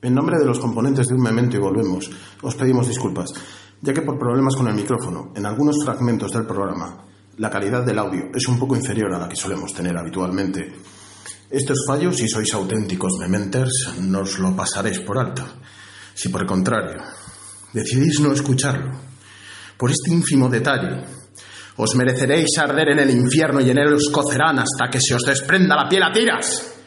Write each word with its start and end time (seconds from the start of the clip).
En 0.00 0.14
nombre 0.14 0.38
de 0.38 0.46
los 0.46 0.60
componentes 0.60 1.08
de 1.08 1.14
Un 1.14 1.22
Memento 1.22 1.56
y 1.56 1.60
Volvemos, 1.60 2.08
os 2.42 2.54
pedimos 2.54 2.86
disculpas, 2.86 3.30
ya 3.80 3.92
que 3.92 4.02
por 4.02 4.16
problemas 4.16 4.54
con 4.54 4.68
el 4.68 4.74
micrófono, 4.74 5.32
en 5.34 5.44
algunos 5.44 5.84
fragmentos 5.84 6.30
del 6.30 6.46
programa, 6.46 7.04
la 7.38 7.50
calidad 7.50 7.84
del 7.84 7.98
audio 7.98 8.30
es 8.32 8.46
un 8.46 8.60
poco 8.60 8.76
inferior 8.76 9.12
a 9.12 9.18
la 9.18 9.28
que 9.28 9.34
solemos 9.34 9.74
tener 9.74 9.96
habitualmente. 9.96 10.72
Estos 11.50 11.84
fallos, 11.84 12.16
si 12.16 12.28
sois 12.28 12.54
auténticos 12.54 13.18
mementers, 13.18 13.98
no 13.98 14.20
os 14.20 14.38
lo 14.38 14.54
pasaréis 14.54 15.00
por 15.00 15.18
alto. 15.18 15.42
Si 16.14 16.28
por 16.28 16.42
el 16.42 16.46
contrario, 16.46 17.02
decidís 17.72 18.20
no 18.20 18.32
escucharlo, 18.32 18.94
por 19.76 19.90
este 19.90 20.12
ínfimo 20.12 20.48
detalle, 20.48 21.02
os 21.74 21.94
mereceréis 21.96 22.56
arder 22.58 22.90
en 22.90 23.00
el 23.00 23.10
infierno 23.10 23.60
y 23.60 23.70
en 23.70 23.78
él 23.78 23.94
os 23.94 24.10
cocerán 24.10 24.60
hasta 24.60 24.90
que 24.90 25.00
se 25.00 25.14
os 25.14 25.22
desprenda 25.22 25.74
la 25.74 25.88
piel 25.88 26.04
a 26.04 26.12
tiras. 26.12 26.77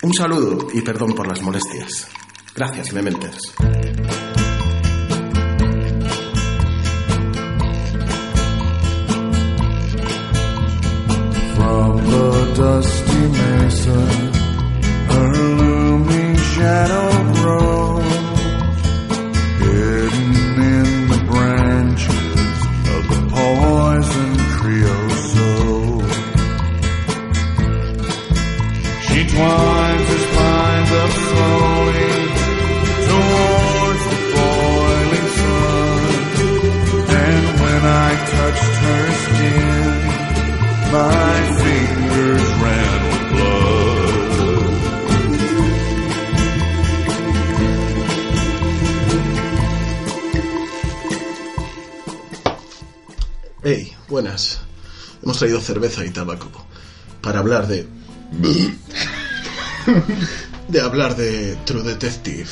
Un 0.00 0.14
saludo 0.14 0.68
y 0.72 0.80
perdón 0.82 1.12
por 1.14 1.26
las 1.26 1.42
molestias. 1.42 2.06
Gracias, 2.54 2.92
mementers. 2.92 3.38
From 11.56 11.96
the 11.96 12.54
dusty 12.56 13.22
mesa, 13.38 14.00
her 15.08 15.32
looming 15.56 16.36
shadow 16.36 17.10
grows, 17.34 18.04
hidden 19.58 20.62
in 20.62 21.08
the 21.08 21.20
branches 21.26 22.56
of 22.94 23.02
the 23.10 23.20
poison 23.34 24.30
creosote. 24.58 26.08
She 29.02 29.24
buenas. 54.20 54.58
Hemos 55.22 55.38
traído 55.38 55.60
cerveza 55.60 56.04
y 56.04 56.10
tabaco 56.10 56.50
para 57.20 57.38
hablar 57.38 57.68
de... 57.68 57.86
de 60.68 60.80
hablar 60.80 61.14
de 61.14 61.56
True 61.64 61.84
Detective. 61.84 62.48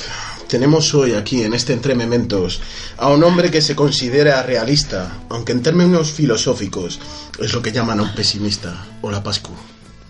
Tenemos 0.47 0.95
hoy 0.95 1.15
aquí, 1.15 1.43
en 1.43 1.55
este 1.55 1.73
Entre 1.73 1.97
Mementos, 1.97 2.61
a 2.99 3.09
un 3.09 3.25
hombre 3.25 3.51
que 3.51 3.61
se 3.61 3.75
considera 3.75 4.45
realista, 4.45 5.25
aunque 5.29 5.51
en 5.51 5.65
términos 5.65 6.13
filosóficos 6.13 7.01
es 7.41 7.53
lo 7.53 7.63
que 7.63 7.73
llaman 7.73 7.99
a 7.99 8.05
un 8.05 8.15
pesimista. 8.15 8.87
Hola, 9.03 9.25
Pascu. 9.25 9.51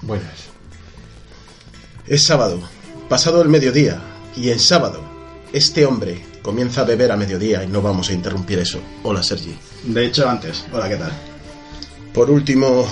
Buenas. 0.03 0.49
Es 2.07 2.23
sábado, 2.25 2.61
pasado 3.09 3.41
el 3.41 3.49
mediodía, 3.49 4.03
y 4.37 4.51
en 4.51 4.61
sábado, 4.61 5.03
este 5.55 5.87
hombre 5.87 6.23
comienza 6.43 6.83
a 6.83 6.85
beber 6.85 7.13
a 7.13 7.17
mediodía 7.17 7.65
y 7.65 7.67
no 7.67 7.81
vamos 7.81 8.11
a 8.11 8.13
interrumpir 8.13 8.59
eso. 8.59 8.79
Hola, 9.05 9.23
Sergi. 9.23 9.57
De 9.85 10.05
hecho, 10.05 10.29
antes. 10.29 10.67
Hola, 10.71 10.87
¿qué 10.91 10.97
tal? 10.97 11.36
Por 12.17 12.31
último, 12.31 12.89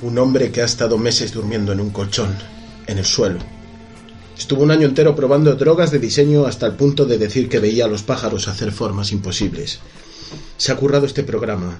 un 0.00 0.16
hombre 0.16 0.50
que 0.50 0.62
ha 0.62 0.64
estado 0.64 0.96
meses 0.96 1.34
durmiendo 1.34 1.70
en 1.72 1.80
un 1.80 1.90
colchón, 1.90 2.34
en 2.86 2.96
el 2.96 3.04
suelo. 3.04 3.38
Estuvo 4.38 4.62
un 4.62 4.70
año 4.70 4.88
entero 4.88 5.14
probando 5.14 5.54
drogas 5.54 5.90
de 5.90 5.98
diseño 5.98 6.46
hasta 6.46 6.64
el 6.64 6.72
punto 6.72 7.04
de 7.04 7.18
decir 7.18 7.50
que 7.50 7.58
veía 7.58 7.84
a 7.84 7.88
los 7.88 8.02
pájaros 8.02 8.48
hacer 8.48 8.72
formas 8.72 9.12
imposibles. 9.12 9.80
Se 10.56 10.72
ha 10.72 10.76
currado 10.76 11.04
este 11.04 11.24
programa 11.24 11.78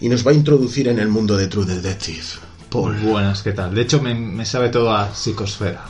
y 0.00 0.10
nos 0.10 0.26
va 0.26 0.32
a 0.32 0.34
introducir 0.34 0.88
en 0.88 0.98
el 0.98 1.08
mundo 1.08 1.34
de 1.34 1.46
True 1.46 1.64
Detective. 1.64 2.26
Paul, 2.68 2.98
Buenas, 2.98 3.42
¿qué 3.42 3.52
tal? 3.52 3.74
De 3.74 3.80
hecho, 3.80 4.02
me, 4.02 4.14
me 4.14 4.44
sabe 4.44 4.68
todo 4.68 4.92
a 4.92 5.14
psicosfera. 5.14 5.82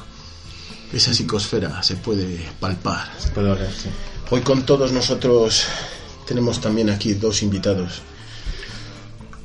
esa 0.92 1.12
psicosfera 1.12 1.82
se 1.82 1.96
puede 1.96 2.38
palpar. 2.60 3.08
Puedo 3.34 3.54
oler, 3.54 3.72
sí. 3.72 3.88
Hoy 4.30 4.42
con 4.42 4.64
todos 4.64 4.92
nosotros 4.92 5.64
tenemos 6.28 6.60
también 6.60 6.90
aquí 6.90 7.14
dos 7.14 7.42
invitados. 7.42 8.02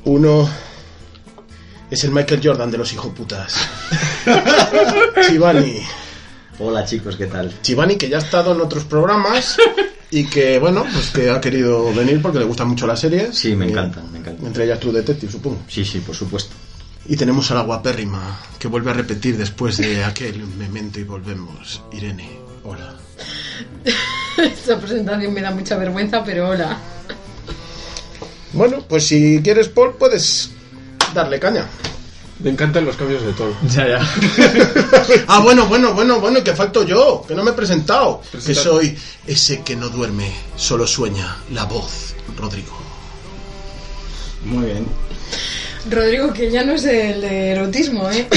Uno 0.04 0.48
es 1.94 2.02
el 2.02 2.10
Michael 2.10 2.40
Jordan 2.42 2.70
de 2.70 2.78
los 2.78 2.92
hijoputas. 2.92 3.56
Chivani. 5.28 5.80
Hola 6.58 6.84
chicos, 6.84 7.16
¿qué 7.16 7.26
tal? 7.26 7.52
Chivani 7.62 7.96
que 7.96 8.08
ya 8.08 8.16
ha 8.16 8.20
estado 8.20 8.52
en 8.52 8.60
otros 8.60 8.84
programas 8.84 9.56
y 10.10 10.24
que, 10.26 10.58
bueno, 10.58 10.84
pues 10.92 11.10
que 11.10 11.30
ha 11.30 11.40
querido 11.40 11.92
venir 11.94 12.20
porque 12.20 12.40
le 12.40 12.44
gustan 12.44 12.68
mucho 12.68 12.86
las 12.86 12.98
series. 12.98 13.36
Sí, 13.36 13.54
me 13.54 13.68
encantan, 13.68 14.10
me 14.12 14.18
encantan. 14.18 14.46
Entre 14.46 14.64
ellas 14.64 14.80
True 14.80 14.92
Detective, 14.92 15.30
supongo. 15.30 15.62
Sí, 15.68 15.84
sí, 15.84 16.00
por 16.00 16.16
supuesto. 16.16 16.54
Y 17.06 17.16
tenemos 17.16 17.50
a 17.52 17.54
la 17.54 17.62
guapérrima 17.62 18.40
que 18.58 18.66
vuelve 18.66 18.90
a 18.90 18.94
repetir 18.94 19.36
después 19.36 19.76
de 19.76 20.02
aquel 20.02 20.44
memento 20.46 20.98
y 20.98 21.04
volvemos. 21.04 21.80
Irene, 21.92 22.28
hola. 22.64 22.94
Esta 24.36 24.80
presentación 24.80 25.32
me 25.32 25.42
da 25.42 25.52
mucha 25.52 25.76
vergüenza, 25.76 26.24
pero 26.24 26.48
hola. 26.48 26.76
Bueno, 28.52 28.84
pues 28.88 29.06
si 29.06 29.40
quieres, 29.42 29.68
Paul, 29.68 29.94
puedes 29.96 30.53
darle 31.14 31.40
caña. 31.40 31.66
Me 32.40 32.50
encantan 32.50 32.84
los 32.84 32.96
cambios 32.96 33.22
de 33.24 33.32
tono. 33.32 33.54
Ya, 33.70 33.86
ya. 33.86 34.00
Ah, 35.28 35.40
bueno, 35.40 35.66
bueno, 35.66 35.94
bueno, 35.94 36.20
bueno, 36.20 36.42
que 36.42 36.52
falto 36.54 36.82
yo, 36.82 37.24
que 37.26 37.34
no 37.34 37.44
me 37.44 37.52
he 37.52 37.54
presentado. 37.54 38.20
Que 38.44 38.54
soy 38.54 38.98
ese 39.26 39.62
que 39.62 39.76
no 39.76 39.88
duerme, 39.88 40.32
solo 40.56 40.86
sueña, 40.86 41.36
la 41.52 41.64
voz, 41.64 42.14
Rodrigo. 42.36 42.76
Muy 44.44 44.66
bien. 44.66 44.86
Rodrigo, 45.90 46.32
que 46.32 46.50
ya 46.50 46.64
no 46.64 46.72
es 46.72 46.84
el 46.84 47.20
de 47.20 47.50
erotismo, 47.52 48.10
¿eh? 48.10 48.26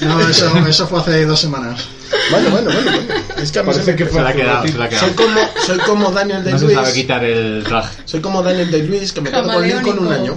No, 0.00 0.20
eso, 0.28 0.56
eso 0.66 0.86
fue 0.86 1.00
hace 1.00 1.24
dos 1.26 1.40
semanas. 1.40 1.80
Bueno, 2.30 2.50
bueno, 2.50 2.70
bueno, 2.72 2.90
bueno. 2.92 3.14
Es 3.36 3.52
que 3.52 3.58
a 3.58 3.62
mí 3.62 3.72
se 3.72 3.80
Parece 3.80 3.90
me- 3.92 3.96
que 3.96 4.04
Se 4.04 4.10
fue 4.10 4.22
la 4.22 4.30
ha 4.30 4.32
quedado, 4.32 4.66
se 4.66 4.78
la 4.78 4.84
ha 4.86 4.90
soy 4.90 4.98
quedado. 5.10 5.16
como, 5.16 5.40
soy 5.66 5.78
como 5.78 6.10
Daniel 6.12 6.44
No 6.50 6.58
se 6.58 6.74
sabe 6.74 6.92
quitar 6.92 7.24
el 7.24 7.64
traje. 7.66 7.96
Soy 8.04 8.20
como 8.20 8.42
Daniel 8.42 8.70
Day-Lewis, 8.70 9.12
que 9.12 9.20
me 9.20 9.30
quedo 9.30 9.52
con 9.52 9.66
Lincoln 9.66 9.98
un 9.98 10.12
año. 10.12 10.36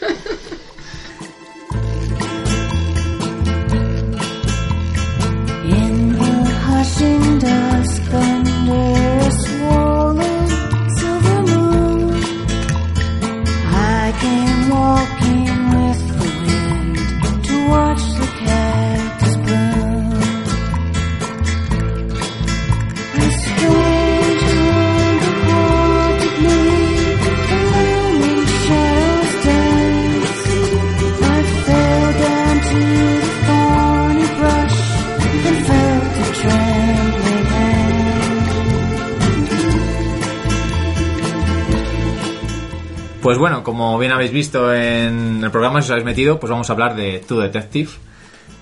como 43.81 43.97
bien 43.97 44.11
habéis 44.11 44.31
visto 44.31 44.71
en 44.71 45.43
el 45.43 45.49
programa, 45.49 45.81
si 45.81 45.85
os 45.87 45.91
habéis 45.91 46.05
metido, 46.05 46.39
pues 46.39 46.51
vamos 46.51 46.69
a 46.69 46.73
hablar 46.73 46.95
de 46.95 47.17
True 47.27 47.45
Detective, 47.45 47.89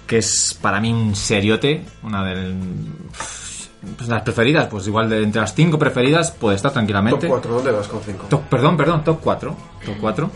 que 0.07 0.19
es 0.19 0.57
para 0.61 0.79
mí 0.79 0.93
un 0.93 1.13
seriote, 1.13 1.83
una 2.03 2.23
de 2.23 2.53
pues, 3.97 4.07
las 4.07 4.21
preferidas, 4.21 4.67
pues 4.67 4.87
igual 4.87 5.09
de 5.09 5.21
entre 5.23 5.41
las 5.41 5.53
cinco 5.53 5.77
preferidas 5.77 6.31
puede 6.31 6.55
estar 6.55 6.71
tranquilamente. 6.71 7.27
Top 7.27 7.29
4, 7.31 7.53
¿dónde 7.53 7.71
vas 7.71 7.87
con 7.89 7.99
5? 8.01 8.27
Top- 8.29 8.43
perdón, 8.49 8.77
perdón, 8.77 9.03
top 9.03 9.19
4. 9.21 9.55
Top 9.85 9.95
4. 9.99 10.31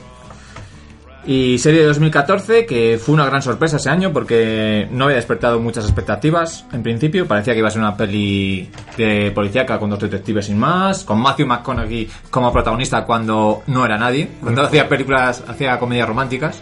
Y 1.25 1.58
serie 1.58 1.80
de 1.81 1.86
2014, 1.88 2.66
que 2.66 3.00
fue 3.02 3.14
una 3.16 3.25
gran 3.25 3.42
sorpresa 3.42 3.78
ese 3.78 3.90
año 3.90 4.12
porque 4.12 4.90
no 4.92 5.06
había 5.06 5.16
despertado 5.16 5.58
muchas 5.58 5.86
expectativas 5.86 6.66
en 6.74 6.84
principio. 6.84 7.25
Parecía 7.25 7.54
que 7.54 7.60
iba 7.60 7.70
a 7.70 7.72
ser 7.72 7.81
una 7.81 7.96
peli 7.96 8.70
de 8.98 9.31
policíaca 9.31 9.80
con 9.80 9.90
dos 9.90 10.00
detectives 10.00 10.48
sin 10.48 10.58
más, 10.58 11.06
con 11.06 11.22
Matthew 11.22 11.48
McConaughey 11.48 12.10
como 12.30 12.52
protagonista 12.52 13.06
cuando 13.06 13.64
no 13.68 13.86
era 13.86 13.98
nadie, 13.98 14.31
cuando 14.42 14.64
hacía 14.64 14.90
películas, 14.90 15.42
hacía 15.48 15.80
comedias 15.80 16.10
románticas. 16.10 16.62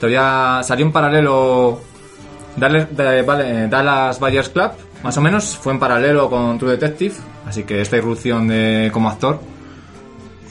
Todavía 0.00 0.60
salió 0.64 0.86
en 0.86 0.92
paralelo 0.92 1.80
Dallas, 2.56 4.18
Buyers 4.18 4.48
Club, 4.48 4.72
más 5.04 5.16
o 5.16 5.20
menos, 5.20 5.56
fue 5.56 5.72
en 5.72 5.78
paralelo 5.78 6.28
con 6.28 6.58
True 6.58 6.72
Detective, 6.72 7.14
así 7.46 7.62
que 7.62 7.80
esta 7.80 7.96
irrupción 7.96 8.48
de 8.48 8.90
como 8.92 9.08
actor 9.08 9.38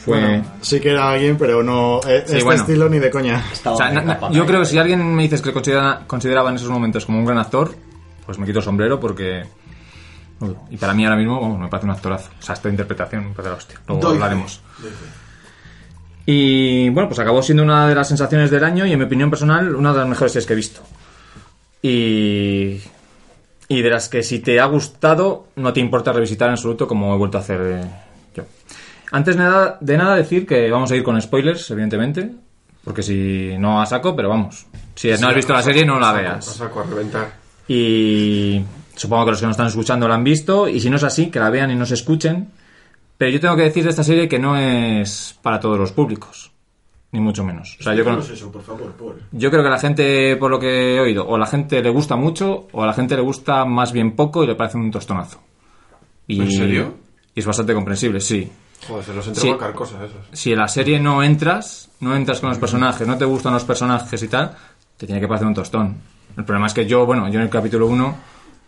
fue... 0.03 0.19
Bueno, 0.19 0.45
sí 0.61 0.79
que 0.79 0.89
era 0.91 1.09
alguien, 1.11 1.37
pero 1.37 1.63
no. 1.63 1.99
eh, 2.07 2.23
Sí, 2.25 2.33
este 2.33 2.43
bueno. 2.43 2.61
estilo 2.61 2.89
ni 2.89 2.99
de 2.99 3.09
coña. 3.09 3.43
O 3.65 3.75
sea, 3.77 3.89
na- 3.91 4.01
na- 4.01 4.31
yo 4.31 4.45
creo 4.45 4.59
que 4.61 4.65
si 4.65 4.77
alguien 4.77 5.15
me 5.15 5.23
dices 5.23 5.41
que 5.41 5.53
considera, 5.53 6.01
consideraba 6.07 6.49
en 6.49 6.55
esos 6.57 6.69
momentos 6.69 7.05
como 7.05 7.19
un 7.19 7.25
gran 7.25 7.37
actor, 7.39 7.73
pues 8.25 8.37
me 8.37 8.45
quito 8.45 8.59
el 8.59 8.65
sombrero 8.65 8.99
porque... 8.99 9.43
uy, 10.39 10.55
Y 10.71 10.77
para 10.77 10.93
mí 10.93 11.05
ahora 11.05 11.17
mismo 11.17 11.39
vamos, 11.39 11.59
me 11.59 11.67
parece 11.67 11.85
un 11.85 11.91
actorazo. 11.93 12.29
O 12.39 12.41
sea, 12.41 12.53
esta 12.55 12.69
interpretación 12.69 13.27
me 13.29 13.31
parece 13.33 13.49
la 13.51 13.55
hostia. 13.57 13.79
Luego 13.87 14.01
Doy 14.03 14.15
hablaremos. 14.15 14.61
Y 16.25 16.89
bueno, 16.89 17.09
pues 17.09 17.19
acabó 17.19 17.41
siendo 17.43 17.63
una 17.63 17.87
de 17.87 17.95
las 17.95 18.07
sensaciones 18.07 18.49
del 18.49 18.63
año 18.63 18.85
y 18.85 18.93
en 18.93 18.99
mi 18.99 19.05
opinión 19.05 19.29
personal 19.29 19.75
una 19.75 19.91
de 19.91 19.99
las 19.99 20.07
mejores 20.07 20.31
series 20.31 20.45
que 20.47 20.53
he 20.53 20.55
visto. 20.55 20.81
Y, 21.81 22.79
y 23.67 23.81
de 23.81 23.89
las 23.89 24.07
que 24.07 24.23
si 24.23 24.39
te 24.39 24.59
ha 24.61 24.65
gustado 24.65 25.47
no 25.57 25.73
te 25.73 25.81
importa 25.81 26.13
revisitar 26.13 26.47
en 26.47 26.53
absoluto 26.53 26.87
como 26.87 27.13
he 27.13 27.17
vuelto 27.17 27.37
a 27.37 27.41
hacer 27.41 27.59
eh, 27.61 27.81
yo. 27.81 27.87
Antes 29.13 29.37
de 29.37 29.43
nada, 29.43 29.77
de 29.79 29.95
nada 29.95 30.15
decir 30.15 30.47
que 30.47 30.71
vamos 30.71 30.91
a 30.91 30.95
ir 30.95 31.03
con 31.03 31.21
spoilers, 31.21 31.69
evidentemente, 31.69 32.31
porque 32.83 33.03
si 33.03 33.55
no 33.59 33.79
a 33.79 33.85
saco, 33.85 34.15
pero 34.15 34.27
vamos. 34.27 34.65
Si 34.95 35.07
no 35.07 35.27
has 35.27 35.35
visto 35.35 35.53
la 35.53 35.61
serie 35.61 35.85
no 35.85 35.99
la 35.99 36.09
A 36.09 36.13
veas. 36.13 36.45
saco 36.45 36.79
a 36.79 36.83
reventar. 36.83 37.31
Y 37.67 38.59
supongo 38.95 39.25
que 39.25 39.31
los 39.31 39.39
que 39.39 39.45
nos 39.45 39.53
están 39.53 39.67
escuchando 39.67 40.07
la 40.07 40.15
han 40.15 40.23
visto. 40.23 40.67
Y 40.67 40.79
si 40.79 40.89
no 40.89 40.95
es 40.95 41.03
así, 41.03 41.29
que 41.29 41.39
la 41.39 41.51
vean 41.51 41.69
y 41.69 41.75
nos 41.75 41.91
escuchen. 41.91 42.49
Pero 43.15 43.29
yo 43.29 43.39
tengo 43.39 43.55
que 43.55 43.61
decir 43.61 43.83
de 43.83 43.91
esta 43.91 44.03
serie 44.03 44.27
que 44.27 44.39
no 44.39 44.57
es 44.57 45.37
para 45.43 45.59
todos 45.59 45.77
los 45.77 45.91
públicos. 45.91 46.51
Ni 47.11 47.19
mucho 47.19 47.43
menos. 47.43 47.77
O 47.79 47.83
sea, 47.83 47.93
yo 47.93 48.03
creo, 48.03 48.17
eso, 48.17 48.51
por 48.51 48.63
favor, 48.63 48.91
Paul. 48.93 49.21
yo 49.31 49.51
creo 49.51 49.61
que 49.61 49.67
a 49.67 49.71
la 49.71 49.79
gente, 49.79 50.35
por 50.37 50.49
lo 50.49 50.59
que 50.59 50.95
he 50.95 50.99
oído, 50.99 51.23
o 51.27 51.35
a 51.35 51.37
la 51.37 51.45
gente 51.45 51.83
le 51.83 51.91
gusta 51.91 52.15
mucho, 52.15 52.67
o 52.71 52.81
a 52.81 52.87
la 52.87 52.93
gente 52.93 53.15
le 53.15 53.21
gusta 53.21 53.63
más 53.65 53.91
bien 53.91 54.15
poco 54.15 54.43
y 54.43 54.47
le 54.47 54.55
parece 54.55 54.77
un 54.77 54.89
tostonazo. 54.89 55.39
Y, 56.25 56.41
¿En 56.41 56.51
serio? 56.51 56.95
Y 57.35 57.39
es 57.39 57.45
bastante 57.45 57.75
comprensible, 57.75 58.19
sí. 58.19 58.51
Joder, 58.87 59.05
se 59.05 59.13
los 59.13 59.27
entrego 59.27 59.47
Sí. 59.47 59.53
a 59.53 59.57
carcosas 59.57 60.01
esos. 60.03 60.39
Si 60.39 60.51
en 60.51 60.59
la 60.59 60.67
serie 60.67 60.99
no 60.99 61.23
entras, 61.23 61.89
no 61.99 62.15
entras 62.15 62.39
con 62.39 62.49
los 62.49 62.57
personajes, 62.59 63.07
no 63.07 63.17
te 63.17 63.25
gustan 63.25 63.53
los 63.53 63.63
personajes 63.63 64.21
y 64.23 64.27
tal, 64.27 64.55
te 64.97 65.05
tiene 65.05 65.21
que 65.21 65.27
parecer 65.27 65.47
un 65.47 65.53
tostón. 65.53 65.95
El 66.37 66.43
problema 66.45 66.67
es 66.67 66.73
que 66.73 66.85
yo, 66.85 67.05
bueno, 67.05 67.27
yo 67.29 67.35
en 67.39 67.43
el 67.43 67.49
capítulo 67.49 67.87
1 67.87 68.15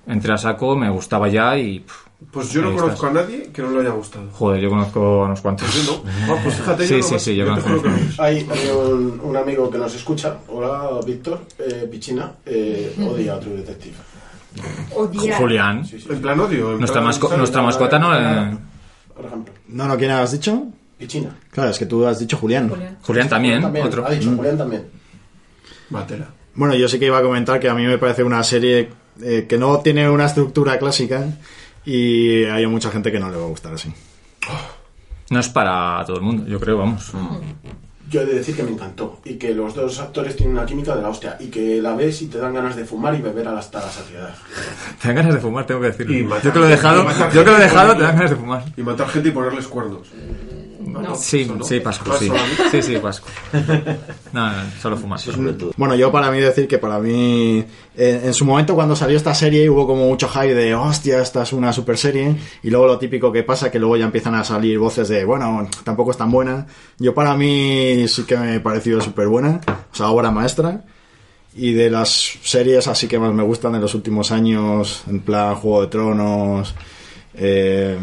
entré 0.08 0.34
a 0.34 0.38
saco, 0.38 0.76
me 0.76 0.90
gustaba 0.90 1.28
ya 1.28 1.58
y... 1.58 1.80
pff, 1.80 2.06
Pues 2.32 2.52
yo 2.52 2.62
no 2.62 2.70
ahí 2.70 2.76
conozco 2.76 3.08
estás. 3.08 3.10
a 3.10 3.14
nadie 3.26 3.50
que 3.52 3.62
no 3.64 3.72
le 3.72 3.80
haya 3.80 3.90
gustado. 3.90 4.26
Joder, 4.32 4.62
yo 4.62 4.70
conozco 4.70 5.00
a 5.24 5.26
unos 5.26 5.42
cuantos. 5.42 5.74
Yo 5.86 6.02
no. 6.06 6.34
Ah, 6.34 6.40
pues 6.44 6.56
fíjate, 6.60 6.88
Sí, 6.88 6.94
yo 6.94 6.98
no 7.00 7.04
sí, 7.08 7.14
más. 7.14 7.22
sí, 7.24 7.36
yo 7.36 7.44
te 7.46 7.50
conozco 7.50 7.70
que 7.70 7.74
unos 7.74 7.84
no. 7.86 7.92
cuantos. 7.98 8.20
Hay, 8.20 8.48
hay 8.52 8.70
un, 8.70 9.20
un 9.24 9.38
amigo 9.38 9.70
que 9.72 9.78
nos 9.80 9.96
escucha, 9.96 10.38
hola 10.48 11.00
Víctor, 11.06 11.42
eh, 11.60 11.88
Pichina, 11.92 12.32
eh, 12.46 12.96
odia 13.12 13.34
a 13.34 13.40
True 13.40 13.56
Detective. 13.58 13.96
Odiar. 14.96 15.38
Julián, 15.38 15.86
Sí, 15.86 16.00
sí. 16.00 16.08
En 16.10 16.22
plan 16.22 16.40
odio. 16.40 16.72
en 16.74 16.78
nuestra, 16.80 17.02
plan- 17.02 17.12
masco- 17.14 17.36
nuestra 17.38 17.62
mascota 17.62 18.00
no... 18.00 18.16
eh, 18.18 18.58
Por 19.16 19.26
ejemplo, 19.26 19.54
No, 19.68 19.88
no, 19.88 19.98
¿quién 19.98 20.12
has 20.12 20.32
dicho? 20.32 20.68
Pichina. 20.98 21.36
Claro, 21.52 21.70
es 21.72 21.80
que 21.80 21.86
tú 21.86 22.06
has 22.06 22.20
dicho 22.20 22.38
Julián. 22.38 22.70
Julián. 22.70 22.98
Julián 23.02 23.30
también, 23.30 23.62
También, 23.62 23.88
otro. 23.88 24.06
Ha 24.06 24.12
dicho 24.12 24.36
Julián 24.36 24.58
también. 24.58 24.88
Bueno, 26.54 26.74
yo 26.76 26.88
sí 26.88 27.00
que 27.00 27.06
iba 27.06 27.18
a 27.18 27.22
comentar 27.22 27.60
que 27.60 27.70
a 27.70 27.74
mí 27.74 27.86
me 27.86 27.98
parece 27.98 28.24
una 28.24 28.44
serie 28.44 28.90
eh, 29.22 29.46
que 29.48 29.58
no 29.58 29.80
tiene 29.80 30.10
una 30.10 30.26
estructura 30.26 30.78
clásica 30.78 31.26
y 31.86 32.44
hay 32.46 32.66
mucha 32.68 32.90
gente 32.92 33.12
que 33.12 33.20
no 33.20 33.30
le 33.30 33.38
va 33.38 33.44
a 33.44 33.48
gustar 33.48 33.74
así. 33.74 33.92
No 35.30 35.40
es 35.40 35.50
para 35.50 36.04
todo 36.06 36.18
el 36.18 36.22
mundo, 36.22 36.46
yo 36.48 36.60
creo, 36.60 36.78
vamos. 36.78 37.12
Yo 38.10 38.22
he 38.22 38.26
de 38.26 38.36
decir 38.36 38.56
que 38.56 38.64
me 38.64 38.72
encantó 38.72 39.20
y 39.26 39.36
que 39.36 39.54
los 39.54 39.74
dos 39.74 40.00
actores 40.00 40.36
tienen 40.36 40.56
una 40.56 40.66
química 40.66 40.96
de 40.96 41.02
la 41.02 41.10
hostia 41.10 41.38
y 41.40 41.48
que 41.48 41.82
la 41.82 41.96
ves 41.96 42.22
y 42.22 42.28
te 42.28 42.38
dan 42.38 42.54
ganas 42.54 42.76
de 42.76 42.86
fumar 42.86 43.16
y 43.16 43.22
beber 43.22 43.48
hasta 43.48 43.80
la 43.80 43.90
saciedad. 43.90 44.36
Te 45.02 45.08
dan 45.08 45.18
ganas 45.18 45.34
de 45.34 45.40
fumar, 45.40 45.66
tengo 45.66 45.82
que 45.82 45.88
decirlo. 45.88 46.14
Y 46.14 46.44
Yo 46.44 46.54
que 46.54 46.60
lo 46.60 46.66
he 46.68 46.70
dejado, 46.70 47.06
yo 47.34 47.44
que 47.44 47.52
lo 47.52 47.58
he 47.58 47.62
dejado, 47.62 47.96
te 47.96 48.04
dan 48.04 48.16
ganas 48.16 48.30
de 48.30 48.36
fumar. 48.36 48.64
Y 48.78 48.82
matar 48.82 49.08
gente 49.10 49.30
y 49.30 49.32
ponerles 49.32 49.68
cuernos. 49.68 50.08
No. 50.86 51.16
Sí, 51.16 51.42
Eso 51.42 51.56
no. 51.56 51.64
sí, 51.64 51.80
Pascu, 51.80 52.12
sí. 52.20 52.30
Sí, 52.72 52.82
sí, 52.82 52.98
Pascu. 52.98 53.28
No, 54.32 54.52
no, 54.52 54.64
solo 54.82 54.98
todo. 55.56 55.72
Bueno, 55.78 55.96
yo 55.96 56.12
para 56.12 56.30
mí 56.32 56.40
decir 56.40 56.68
que 56.68 56.78
para 56.78 57.00
mí, 57.00 57.64
eh, 57.96 58.22
en 58.24 58.34
su 58.34 58.46
momento 58.46 58.76
cuando 58.76 58.96
salió 58.96 59.18
esta 59.18 59.34
serie 59.34 59.70
hubo 59.70 59.88
como 59.88 60.08
mucho 60.08 60.28
hype 60.28 60.54
de, 60.54 60.76
hostia, 60.76 61.22
esta 61.22 61.44
es 61.44 61.54
una 61.54 61.74
super 61.74 61.98
serie, 61.98 62.36
y 62.64 62.70
luego 62.70 62.88
lo 62.88 63.00
típico 63.00 63.32
que 63.32 63.44
pasa 63.44 63.72
que 63.72 63.80
luego 63.80 63.98
ya 63.98 64.06
empiezan 64.06 64.36
a 64.36 64.44
salir 64.44 64.78
voces 64.78 65.08
de, 65.10 65.26
bueno, 65.26 65.68
tampoco 65.84 66.12
es 66.12 66.18
tan 66.18 66.32
buena. 66.32 66.68
Yo 67.00 67.14
para 67.14 67.36
mí 67.36 68.08
sí 68.08 68.24
que 68.24 68.38
me 68.38 68.56
ha 68.56 68.64
parecido 68.64 69.02
súper 69.02 69.28
buena, 69.28 69.62
o 69.92 69.96
sea, 69.96 70.10
obra 70.10 70.32
maestra. 70.32 70.84
Y 71.58 71.72
de 71.72 71.90
las 71.90 72.10
series 72.44 72.86
así 72.90 73.08
que 73.08 73.18
más 73.18 73.34
me 73.34 73.42
gustan 73.42 73.72
de 73.72 73.80
los 73.80 73.96
últimos 73.96 74.32
años, 74.34 75.04
en 75.08 75.22
plan 75.22 75.56
Juego 75.56 75.82
de 75.84 75.88
Tronos, 75.88 76.76
eh, 77.34 77.98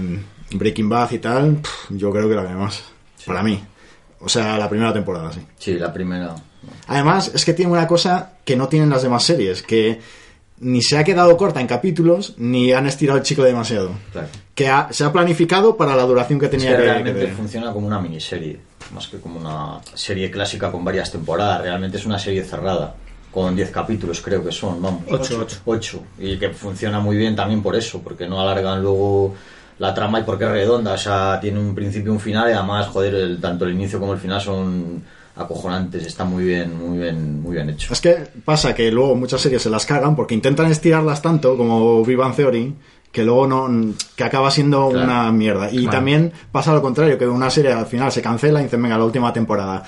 Breaking 0.58 0.88
Bad 0.88 1.10
y 1.12 1.18
tal, 1.18 1.58
yo 1.90 2.10
creo 2.10 2.28
que 2.28 2.34
la 2.34 2.46
que 2.46 2.54
más, 2.54 2.82
para 3.26 3.42
mí. 3.42 3.62
O 4.20 4.28
sea, 4.28 4.56
la 4.58 4.68
primera 4.68 4.92
temporada, 4.92 5.32
sí. 5.32 5.40
Sí, 5.58 5.74
la 5.78 5.92
primera. 5.92 6.34
Además, 6.86 7.30
es 7.34 7.44
que 7.44 7.54
tiene 7.54 7.72
una 7.72 7.86
cosa 7.86 8.32
que 8.44 8.56
no 8.56 8.68
tienen 8.68 8.88
las 8.90 9.02
demás 9.02 9.24
series, 9.24 9.62
que 9.62 10.00
ni 10.60 10.80
se 10.80 10.96
ha 10.96 11.02
quedado 11.02 11.36
corta 11.36 11.60
en 11.60 11.66
capítulos, 11.66 12.34
ni 12.36 12.72
han 12.72 12.86
estirado 12.86 13.18
el 13.18 13.24
chicle 13.24 13.46
demasiado. 13.46 13.90
Claro. 14.12 14.28
Que 14.54 14.68
ha- 14.68 14.88
se 14.92 15.02
ha 15.02 15.10
planificado 15.12 15.76
para 15.76 15.96
la 15.96 16.04
duración 16.04 16.38
que 16.38 16.44
Es 16.46 16.50
tenía 16.52 16.70
que 16.70 16.76
que, 16.76 16.82
realmente 16.82 17.26
que 17.26 17.32
funciona 17.32 17.72
como 17.72 17.88
una 17.88 17.98
miniserie, 18.00 18.60
más 18.94 19.08
que 19.08 19.18
como 19.18 19.40
una 19.40 19.80
serie 19.94 20.30
clásica 20.30 20.70
con 20.70 20.84
varias 20.84 21.10
temporadas. 21.10 21.62
Realmente 21.62 21.96
es 21.96 22.06
una 22.06 22.18
serie 22.20 22.44
cerrada, 22.44 22.94
con 23.32 23.56
10 23.56 23.70
capítulos 23.72 24.20
creo 24.20 24.44
que 24.44 24.52
son, 24.52 24.80
vamos. 24.80 25.02
Ocho, 25.10 25.40
ocho. 25.40 25.56
8. 25.64 26.02
Y 26.20 26.38
que 26.38 26.50
funciona 26.50 27.00
muy 27.00 27.16
bien 27.16 27.34
también 27.34 27.60
por 27.60 27.74
eso, 27.74 28.00
porque 28.00 28.28
no 28.28 28.40
alargan 28.40 28.80
luego 28.82 29.34
la 29.82 29.92
trama 29.92 30.20
y 30.20 30.22
porque 30.22 30.44
es 30.44 30.50
redonda. 30.50 30.92
O 30.92 30.98
sea, 30.98 31.38
tiene 31.40 31.58
un 31.58 31.74
principio 31.74 32.12
y 32.12 32.14
un 32.14 32.20
final 32.20 32.48
y 32.48 32.52
además, 32.52 32.86
joder, 32.86 33.14
el- 33.14 33.40
tanto 33.40 33.64
el 33.64 33.72
inicio 33.74 33.98
como 33.98 34.12
el 34.12 34.18
final 34.20 34.40
son 34.40 35.02
acojonantes. 35.34 36.06
Está 36.06 36.24
muy 36.24 36.44
bien, 36.44 36.68
muy 36.78 36.98
bien, 36.98 37.42
muy 37.42 37.54
bien 37.54 37.68
hecho. 37.70 37.92
Es 37.92 38.00
que 38.00 38.28
pasa 38.44 38.74
que 38.74 38.90
luego 38.92 39.14
muchas 39.16 39.40
series 39.40 39.60
se 39.62 39.70
las 39.70 39.84
cagan 39.84 40.14
porque 40.14 40.34
intentan 40.34 40.70
estirarlas 40.70 41.20
tanto 41.20 41.56
como 41.56 42.04
Vivan 42.04 42.34
Theory 42.34 42.74
que 43.10 43.24
luego 43.24 43.46
no 43.46 43.92
que 44.16 44.24
acaba 44.24 44.50
siendo 44.50 44.88
Claro. 44.88 45.04
una 45.04 45.32
mierda 45.32 45.68
y 45.70 45.78
Claro. 45.82 45.90
también 45.90 46.32
pasa 46.50 46.72
lo 46.72 46.80
contrario 46.80 47.18
que 47.18 47.26
una 47.26 47.50
serie 47.50 47.72
al 47.72 47.84
final 47.86 48.10
se 48.12 48.22
cancela 48.22 48.60
y 48.60 48.64
dicen 48.64 48.80
venga 48.82 48.96
la 48.96 49.04
última 49.04 49.32
temporada 49.34 49.82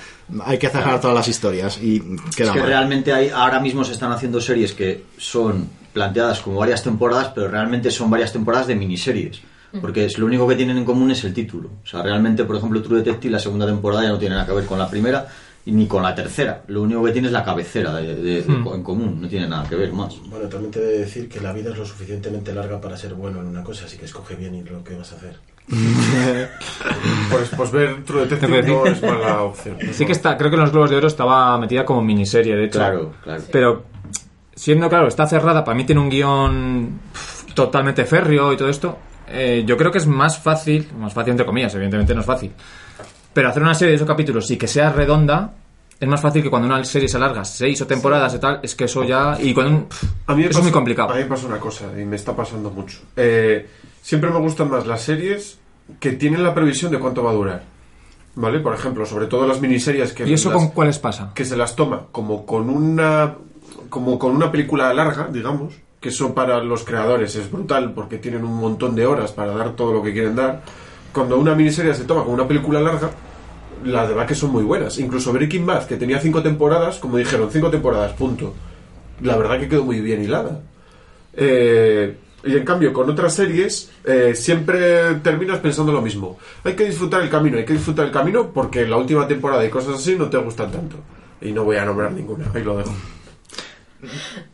hay 0.44 0.58
que 0.58 0.68
cerrar 0.68 1.00
todas 1.00 1.16
las 1.16 1.26
historias 1.28 1.78
y 1.80 2.00
queda 2.36 2.48
Es 2.48 2.52
que 2.52 2.58
mal. 2.60 2.66
realmente 2.68 3.12
hay, 3.14 3.30
ahora 3.30 3.60
mismo 3.60 3.82
se 3.84 3.92
están 3.92 4.12
haciendo 4.12 4.40
series 4.42 4.72
que 4.74 5.04
son 5.16 5.68
planteadas 5.94 6.40
como 6.40 6.58
varias 6.58 6.82
temporadas, 6.82 7.28
pero 7.34 7.48
realmente 7.48 7.90
son 7.90 8.10
varias 8.10 8.30
temporadas 8.32 8.66
de 8.66 8.74
miniseries. 8.74 9.40
Porque 9.80 10.04
es, 10.04 10.18
lo 10.18 10.26
único 10.26 10.46
que 10.46 10.54
tienen 10.56 10.78
en 10.78 10.84
común 10.84 11.10
es 11.10 11.24
el 11.24 11.34
título. 11.34 11.68
O 11.82 11.86
sea, 11.86 12.02
realmente, 12.02 12.44
por 12.44 12.56
ejemplo, 12.56 12.80
True 12.82 12.98
Detective, 12.98 13.32
la 13.32 13.38
segunda 13.40 13.66
temporada 13.66 14.02
ya 14.04 14.08
no 14.10 14.18
tiene 14.18 14.34
nada 14.34 14.46
que 14.46 14.52
ver 14.52 14.64
con 14.66 14.78
la 14.78 14.88
primera 14.88 15.26
ni 15.66 15.86
con 15.86 16.02
la 16.02 16.14
tercera. 16.14 16.62
Lo 16.68 16.82
único 16.82 17.02
que 17.04 17.12
tiene 17.12 17.28
es 17.28 17.32
la 17.32 17.42
cabecera 17.42 17.94
de- 17.94 18.14
de- 18.16 18.42
de- 18.42 18.44
en 18.46 18.82
común, 18.82 19.18
no 19.20 19.26
tiene 19.28 19.48
nada 19.48 19.66
que 19.68 19.74
ver 19.76 19.92
más. 19.92 20.14
Bueno, 20.26 20.46
también 20.48 20.70
te 20.70 20.78
he 20.78 20.82
de 20.82 20.98
decir 20.98 21.28
que 21.28 21.40
la 21.40 21.52
vida 21.54 21.70
es 21.70 21.78
lo 21.78 21.86
suficientemente 21.86 22.52
larga 22.52 22.80
para 22.80 22.96
ser 22.98 23.14
bueno 23.14 23.40
en 23.40 23.46
una 23.46 23.64
cosa, 23.64 23.86
así 23.86 23.96
que 23.96 24.04
escoge 24.04 24.34
bien 24.36 24.54
y 24.54 24.62
lo 24.62 24.84
que 24.84 24.94
vas 24.96 25.12
a 25.12 25.16
hacer. 25.16 25.36
Pues, 27.30 27.48
pues 27.56 27.70
ver 27.72 28.04
True 28.04 28.26
Detective 28.26 28.62
no 28.62 28.86
es 28.86 29.02
mala 29.02 29.42
opción. 29.42 29.76
Sí 29.92 30.04
que 30.06 30.12
está, 30.12 30.36
creo 30.36 30.50
que 30.50 30.56
en 30.56 30.62
los 30.62 30.70
Globos 30.72 30.90
de 30.90 30.96
Oro 30.96 31.06
estaba 31.08 31.56
metida 31.58 31.84
como 31.84 32.02
miniserie, 32.02 32.54
de 32.56 32.64
hecho. 32.66 32.78
Claro, 32.78 33.12
claro. 33.22 33.42
Pero, 33.50 33.84
siendo 34.54 34.88
claro, 34.88 35.08
está 35.08 35.26
cerrada, 35.26 35.64
para 35.64 35.76
mí 35.76 35.84
tiene 35.84 36.00
un 36.00 36.10
guion 36.10 37.00
totalmente 37.54 38.04
férreo 38.04 38.52
y 38.52 38.56
todo 38.56 38.68
esto. 38.68 38.98
Eh, 39.28 39.64
yo 39.66 39.76
creo 39.76 39.90
que 39.90 39.98
es 39.98 40.06
más 40.06 40.38
fácil, 40.38 40.88
más 40.98 41.12
fácil 41.12 41.32
entre 41.32 41.46
comillas, 41.46 41.74
evidentemente 41.74 42.14
no 42.14 42.20
es 42.20 42.26
fácil. 42.26 42.52
Pero 43.32 43.48
hacer 43.48 43.62
una 43.62 43.74
serie 43.74 43.90
de 43.90 43.96
esos 43.96 44.06
capítulos 44.08 44.50
y 44.50 44.56
que 44.56 44.68
sea 44.68 44.90
redonda 44.90 45.52
es 45.98 46.08
más 46.08 46.20
fácil 46.20 46.42
que 46.42 46.50
cuando 46.50 46.66
una 46.68 46.84
serie 46.84 47.08
se 47.08 47.16
alarga 47.16 47.44
seis 47.44 47.80
o 47.82 47.86
temporadas 47.86 48.34
y 48.34 48.38
tal, 48.38 48.60
es 48.62 48.74
que 48.74 48.84
eso 48.84 49.04
ya. 49.04 49.36
Y 49.40 49.54
cuando. 49.54 49.88
pf, 49.88 50.06
A 50.26 50.34
mí 50.34 50.44
eso 50.44 50.58
es 50.58 50.64
muy 50.64 50.72
complicado. 50.72 51.10
A 51.10 51.14
mí 51.16 51.22
me 51.22 51.26
pasa 51.28 51.46
una 51.46 51.58
cosa, 51.58 51.86
y 51.98 52.04
me 52.04 52.16
está 52.16 52.34
pasando 52.36 52.70
mucho. 52.70 52.98
Eh, 53.16 53.68
siempre 54.02 54.30
me 54.30 54.38
gustan 54.38 54.70
más 54.70 54.86
las 54.86 55.00
series 55.02 55.58
que 56.00 56.12
tienen 56.12 56.42
la 56.42 56.52
previsión 56.54 56.90
de 56.92 56.98
cuánto 56.98 57.22
va 57.22 57.30
a 57.30 57.34
durar. 57.34 57.62
¿Vale? 58.36 58.58
Por 58.58 58.74
ejemplo, 58.74 59.06
sobre 59.06 59.26
todo 59.26 59.46
las 59.46 59.60
miniseries 59.60 60.12
que, 60.12 60.26
¿Y 60.26 60.32
eso 60.34 60.50
las- 60.50 60.58
con 60.58 60.68
cuáles 60.70 60.98
pasa? 60.98 61.30
que 61.34 61.44
se 61.44 61.56
las 61.56 61.76
toma 61.76 62.06
como 62.10 62.44
con 62.44 62.68
una 62.68 63.34
como 63.88 64.18
con 64.18 64.34
una 64.34 64.50
película 64.50 64.92
larga, 64.92 65.28
digamos, 65.32 65.74
que 66.04 66.10
eso 66.10 66.34
para 66.34 66.62
los 66.62 66.84
creadores 66.84 67.34
es 67.34 67.50
brutal 67.50 67.94
porque 67.94 68.18
tienen 68.18 68.44
un 68.44 68.56
montón 68.56 68.94
de 68.94 69.06
horas 69.06 69.32
para 69.32 69.54
dar 69.54 69.74
todo 69.74 69.90
lo 69.94 70.02
que 70.02 70.12
quieren 70.12 70.36
dar. 70.36 70.60
Cuando 71.14 71.38
una 71.38 71.54
miniserie 71.54 71.94
se 71.94 72.04
toma 72.04 72.24
como 72.24 72.34
una 72.34 72.46
película 72.46 72.78
larga, 72.78 73.10
la 73.86 74.04
verdad 74.04 74.26
que 74.26 74.34
son 74.34 74.52
muy 74.52 74.64
buenas. 74.64 74.98
Incluso 74.98 75.32
Breaking 75.32 75.64
Bad, 75.64 75.86
que 75.86 75.96
tenía 75.96 76.20
cinco 76.20 76.42
temporadas, 76.42 76.98
como 76.98 77.16
dijeron, 77.16 77.48
cinco 77.50 77.70
temporadas, 77.70 78.12
punto. 78.12 78.52
La 79.22 79.34
verdad 79.38 79.58
que 79.58 79.66
quedó 79.66 79.82
muy 79.82 80.02
bien 80.02 80.22
hilada. 80.22 80.60
Eh, 81.32 82.18
y 82.44 82.54
en 82.54 82.64
cambio, 82.66 82.92
con 82.92 83.08
otras 83.08 83.32
series, 83.32 83.90
eh, 84.04 84.34
siempre 84.34 85.14
terminas 85.22 85.60
pensando 85.60 85.90
lo 85.90 86.02
mismo. 86.02 86.36
Hay 86.64 86.74
que 86.74 86.84
disfrutar 86.84 87.22
el 87.22 87.30
camino, 87.30 87.56
hay 87.56 87.64
que 87.64 87.72
disfrutar 87.72 88.04
el 88.04 88.12
camino 88.12 88.50
porque 88.52 88.86
la 88.86 88.98
última 88.98 89.26
temporada 89.26 89.64
y 89.64 89.70
cosas 89.70 89.94
así 89.94 90.16
no 90.18 90.28
te 90.28 90.36
gustan 90.36 90.70
tanto. 90.70 90.96
Y 91.40 91.50
no 91.50 91.64
voy 91.64 91.76
a 91.76 91.86
nombrar 91.86 92.12
ninguna, 92.12 92.44
ahí 92.54 92.62
lo 92.62 92.76
dejo. 92.76 92.92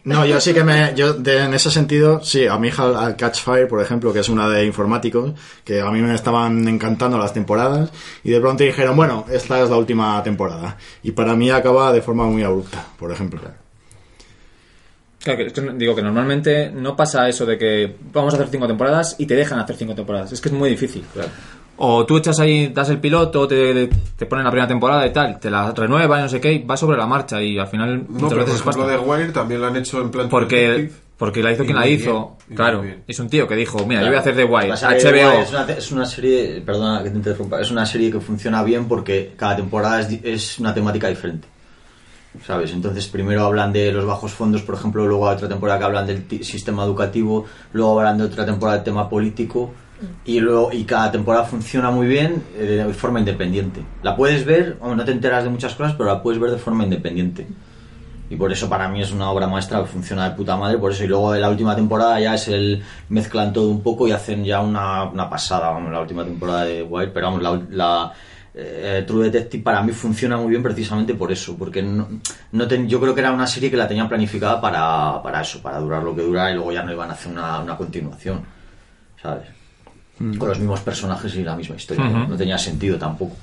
No, 0.04 0.24
yo 0.26 0.40
sí 0.40 0.52
que 0.54 0.64
me. 0.64 0.94
Yo 0.94 1.12
de- 1.14 1.44
en 1.44 1.54
ese 1.54 1.70
sentido, 1.70 2.20
sí, 2.22 2.46
a 2.46 2.58
mi 2.58 2.68
hija 2.68 2.84
al- 3.04 3.16
Catch 3.16 3.42
Fire, 3.42 3.68
por 3.68 3.80
ejemplo, 3.82 4.12
que 4.12 4.20
es 4.20 4.28
una 4.28 4.48
de 4.48 4.64
informáticos, 4.64 5.32
que 5.64 5.80
a 5.80 5.90
mí 5.90 6.00
me 6.00 6.14
estaban 6.14 6.66
encantando 6.68 7.18
las 7.18 7.32
temporadas, 7.32 7.90
y 8.24 8.30
de 8.30 8.40
pronto 8.40 8.64
dijeron, 8.64 8.96
bueno, 8.96 9.24
esta 9.30 9.62
es 9.62 9.70
la 9.70 9.76
última 9.76 10.22
temporada. 10.22 10.76
Y 11.02 11.12
para 11.12 11.34
mí 11.34 11.50
acaba 11.50 11.92
de 11.92 12.02
forma 12.02 12.24
muy 12.26 12.42
abrupta, 12.42 12.84
por 12.98 13.12
ejemplo. 13.12 13.40
Claro, 15.22 15.38
que 15.44 15.60
digo 15.76 15.94
que 15.94 16.00
normalmente 16.02 16.70
no 16.70 16.96
pasa 16.96 17.28
eso 17.28 17.44
de 17.44 17.58
que 17.58 17.94
vamos 18.10 18.32
a 18.32 18.38
hacer 18.38 18.48
cinco 18.48 18.66
temporadas 18.66 19.16
y 19.18 19.26
te 19.26 19.34
dejan 19.34 19.58
hacer 19.58 19.76
cinco 19.76 19.94
temporadas. 19.94 20.32
Es 20.32 20.40
que 20.40 20.48
es 20.48 20.54
muy 20.54 20.70
difícil. 20.70 21.04
O 21.82 22.04
tú 22.04 22.18
echas 22.18 22.38
ahí, 22.40 22.68
das 22.68 22.90
el 22.90 22.98
piloto, 22.98 23.48
te, 23.48 23.88
te 24.16 24.26
ponen 24.26 24.44
la 24.44 24.50
primera 24.50 24.68
temporada 24.68 25.06
y 25.06 25.12
tal, 25.14 25.40
te 25.40 25.50
la 25.50 25.72
renuevan, 25.72 26.20
no 26.22 26.28
sé 26.28 26.38
qué, 26.38 26.52
y 26.52 26.62
va 26.62 26.76
sobre 26.76 26.98
la 26.98 27.06
marcha 27.06 27.42
y 27.42 27.58
al 27.58 27.68
final 27.68 28.04
No, 28.06 28.14
muchas 28.14 28.28
pero 28.30 28.44
veces 28.44 28.60
ejemplo 28.60 28.86
de 28.86 28.98
Wire 28.98 29.32
también 29.32 29.60
lo 29.62 29.66
han 29.68 29.76
hecho 29.76 30.02
en 30.02 30.10
plan 30.10 30.28
Porque, 30.28 30.90
porque 31.16 31.42
la 31.42 31.52
hizo 31.52 31.62
Y 31.62 31.66
quien 31.66 31.78
la 31.78 31.88
hizo. 31.88 32.36
claro, 32.54 32.84
es 33.08 33.18
un 33.18 33.30
tío 33.30 33.48
que 33.48 33.56
dijo, 33.56 33.86
mira, 33.86 34.02
yo 34.02 34.08
voy 34.08 34.16
a 34.16 34.20
hacer 34.20 34.36
The 34.36 34.44
Wire, 34.44 34.72
HBO. 34.72 35.40
Es 35.42 35.50
una, 35.52 35.62
es 35.72 35.92
una 35.92 36.04
serie, 36.04 36.60
perdona 36.60 37.02
que 37.02 37.08
te 37.10 37.16
interrumpa, 37.16 37.60
es 37.60 37.70
una 37.70 37.86
serie 37.86 38.10
que 38.12 38.20
funciona 38.20 38.62
bien 38.62 38.86
porque 38.86 39.32
cada 39.36 39.56
temporada 39.56 40.00
es, 40.00 40.08
di- 40.10 40.20
es 40.22 40.58
una 40.58 40.74
temática 40.74 41.08
diferente. 41.08 41.48
¿Sabes? 42.46 42.72
Entonces 42.72 43.08
primero 43.08 43.44
hablan 43.44 43.72
de 43.72 43.90
los 43.90 44.04
bajos 44.04 44.32
fondos, 44.32 44.62
por 44.62 44.76
ejemplo, 44.76 45.04
luego 45.06 45.28
hay 45.28 45.34
otra 45.36 45.48
temporada 45.48 45.78
que 45.80 45.84
hablan 45.86 46.06
del 46.06 46.44
sistema 46.44 46.84
educativo, 46.84 47.46
luego 47.72 47.98
hablan 47.98 48.18
de 48.18 48.24
otra 48.24 48.46
temporada 48.46 48.76
del 48.76 48.84
tema 48.84 49.08
político 49.08 49.72
y 50.24 50.40
luego 50.40 50.70
y 50.72 50.84
cada 50.84 51.10
temporada 51.10 51.44
funciona 51.44 51.90
muy 51.90 52.06
bien 52.06 52.42
eh, 52.56 52.84
de 52.86 52.94
forma 52.94 53.18
independiente. 53.18 53.82
La 54.02 54.16
puedes 54.16 54.44
ver, 54.44 54.76
hombre, 54.80 54.96
no 54.96 55.04
te 55.04 55.12
enteras 55.12 55.44
de 55.44 55.50
muchas 55.50 55.74
cosas, 55.74 55.94
pero 55.94 56.08
la 56.08 56.22
puedes 56.22 56.40
ver 56.40 56.50
de 56.50 56.58
forma 56.58 56.84
independiente. 56.84 57.46
Y 58.28 58.36
por 58.36 58.52
eso 58.52 58.68
para 58.68 58.88
mí 58.88 59.02
es 59.02 59.10
una 59.10 59.28
obra 59.30 59.48
maestra 59.48 59.84
funciona 59.84 60.28
de 60.30 60.36
puta 60.36 60.56
madre. 60.56 60.78
Por 60.78 60.92
eso, 60.92 61.02
y 61.02 61.08
luego 61.08 61.34
en 61.34 61.40
la 61.40 61.50
última 61.50 61.74
temporada 61.74 62.20
ya 62.20 62.34
es 62.34 62.46
el. 62.48 62.80
mezclan 63.08 63.52
todo 63.52 63.68
un 63.68 63.82
poco 63.82 64.06
y 64.06 64.12
hacen 64.12 64.44
ya 64.44 64.60
una, 64.60 65.02
una 65.04 65.28
pasada, 65.28 65.70
vamos, 65.70 65.90
la 65.90 66.00
última 66.00 66.24
temporada 66.24 66.64
de 66.64 66.82
Wire. 66.82 67.10
Pero 67.12 67.26
vamos, 67.26 67.42
la. 67.42 67.60
la, 67.70 68.12
eh, 68.54 69.04
True 69.06 69.24
Detective 69.30 69.62
para 69.64 69.82
mí 69.82 69.90
funciona 69.92 70.36
muy 70.36 70.50
bien 70.50 70.62
precisamente 70.62 71.14
por 71.14 71.30
eso, 71.32 71.56
porque 71.56 71.82
no, 71.82 72.08
no 72.52 72.68
ten- 72.68 72.88
yo 72.88 73.00
creo 73.00 73.14
que 73.14 73.20
era 73.20 73.32
una 73.32 73.46
serie 73.48 73.70
que 73.70 73.76
la 73.76 73.86
tenían 73.88 74.08
planificada 74.08 74.60
para, 74.60 75.20
para 75.22 75.40
eso, 75.40 75.60
para 75.62 75.78
durar 75.78 76.02
lo 76.02 76.14
que 76.14 76.22
dura 76.22 76.50
y 76.50 76.54
luego 76.54 76.70
ya 76.72 76.82
no 76.82 76.92
iban 76.92 77.10
a 77.10 77.14
hacer 77.14 77.30
una, 77.32 77.60
una 77.60 77.76
continuación, 77.76 78.42
¿sabes? 79.22 79.46
Con 80.38 80.48
los 80.48 80.58
mismos 80.58 80.80
personajes 80.80 81.34
y 81.34 81.42
la 81.42 81.56
misma 81.56 81.76
historia, 81.76 82.04
no 82.04 82.36
tenía 82.36 82.58
sentido 82.58 82.98
tampoco. 82.98 83.36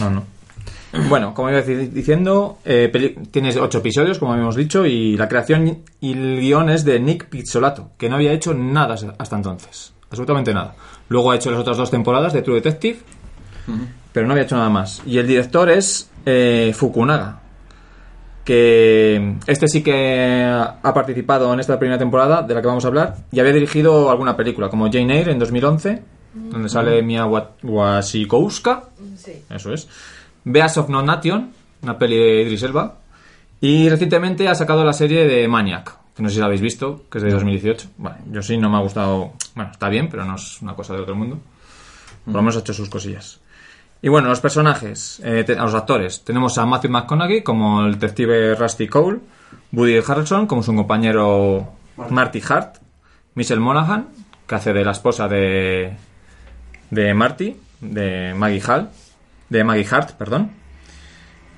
No, 0.00 0.10
no. 0.10 0.24
Bueno, 1.08 1.32
como 1.34 1.50
iba 1.50 1.60
dici- 1.60 1.90
diciendo, 1.90 2.58
eh, 2.64 2.90
tienes 3.30 3.56
ocho 3.56 3.78
episodios, 3.78 4.18
como 4.18 4.32
habíamos 4.32 4.56
dicho, 4.56 4.84
y 4.86 5.16
la 5.16 5.28
creación 5.28 5.78
y 6.00 6.12
el 6.12 6.40
guion 6.40 6.70
es 6.70 6.84
de 6.84 6.98
Nick 6.98 7.26
Pizzolato, 7.26 7.90
que 7.98 8.08
no 8.08 8.16
había 8.16 8.32
hecho 8.32 8.52
nada 8.54 8.96
hasta 9.18 9.36
entonces. 9.36 9.92
Absolutamente 10.10 10.52
nada. 10.54 10.74
Luego 11.10 11.30
ha 11.30 11.36
hecho 11.36 11.50
las 11.50 11.60
otras 11.60 11.76
dos 11.76 11.90
temporadas 11.90 12.32
de 12.32 12.40
True 12.42 12.56
Detective, 12.56 12.98
pero 14.12 14.26
no 14.26 14.32
había 14.32 14.44
hecho 14.44 14.56
nada 14.56 14.70
más. 14.70 15.02
Y 15.06 15.18
el 15.18 15.26
director 15.26 15.68
es 15.70 16.10
eh, 16.26 16.72
Fukunaga, 16.74 17.37
que 18.48 19.34
este 19.46 19.68
sí 19.68 19.82
que 19.82 20.42
ha 20.42 20.94
participado 20.94 21.52
en 21.52 21.60
esta 21.60 21.78
primera 21.78 21.98
temporada 21.98 22.40
de 22.40 22.54
la 22.54 22.62
que 22.62 22.66
vamos 22.66 22.82
a 22.86 22.88
hablar 22.88 23.16
y 23.30 23.40
había 23.40 23.52
dirigido 23.52 24.10
alguna 24.10 24.34
película, 24.38 24.70
como 24.70 24.90
Jane 24.90 25.18
Eyre 25.18 25.32
en 25.32 25.38
2011, 25.38 26.02
donde 26.32 26.68
sale 26.70 27.02
Mia 27.02 27.26
Wa- 27.26 27.50
Wasikowska, 27.62 28.84
Sí. 29.16 29.32
eso 29.50 29.72
es. 29.74 29.86
Beas 30.44 30.78
of 30.78 30.88
No 30.88 31.02
Nation, 31.02 31.50
una 31.82 31.98
peli 31.98 32.16
de 32.16 32.42
Idris 32.44 32.62
Elba. 32.62 32.96
Y 33.60 33.90
recientemente 33.90 34.48
ha 34.48 34.54
sacado 34.54 34.82
la 34.82 34.94
serie 34.94 35.26
de 35.26 35.46
Maniac, 35.46 35.98
que 36.16 36.22
no 36.22 36.30
sé 36.30 36.36
si 36.36 36.40
la 36.40 36.46
habéis 36.46 36.62
visto, 36.62 37.04
que 37.10 37.18
es 37.18 37.24
de 37.24 37.30
2018. 37.32 37.88
Bueno, 37.98 38.16
yo 38.32 38.40
sí, 38.40 38.56
no 38.56 38.70
me 38.70 38.78
ha 38.78 38.80
gustado. 38.80 39.34
Bueno, 39.54 39.70
está 39.72 39.90
bien, 39.90 40.08
pero 40.08 40.24
no 40.24 40.36
es 40.36 40.62
una 40.62 40.74
cosa 40.74 40.94
de 40.94 41.00
otro 41.02 41.14
mundo. 41.14 41.38
Por 42.24 42.34
lo 42.34 42.40
menos 42.40 42.56
ha 42.56 42.60
hecho 42.60 42.72
sus 42.72 42.88
cosillas. 42.88 43.40
Y 44.00 44.08
bueno, 44.08 44.28
los 44.28 44.40
personajes, 44.40 45.20
eh, 45.24 45.42
te- 45.44 45.54
a 45.58 45.62
los 45.62 45.74
actores. 45.74 46.22
Tenemos 46.24 46.56
a 46.58 46.66
Matthew 46.66 46.90
McConaughey 46.92 47.42
como 47.42 47.84
el 47.84 47.98
detective 47.98 48.54
Rusty 48.54 48.86
Cole, 48.86 49.18
Woody 49.72 49.98
Harrelson 50.06 50.46
como 50.46 50.62
su 50.62 50.74
compañero 50.74 51.72
Marty 52.10 52.40
Hart, 52.48 52.76
Michelle 53.34 53.60
Monaghan, 53.60 54.08
que 54.46 54.54
hace 54.54 54.72
de 54.72 54.84
la 54.84 54.92
esposa 54.92 55.26
de, 55.28 55.96
de 56.90 57.14
Marty, 57.14 57.56
de 57.80 58.34
Maggie 58.34 58.62
Hall, 58.66 58.88
de 59.48 59.64
Maggie 59.64 59.86
Hart, 59.90 60.12
perdón. 60.12 60.52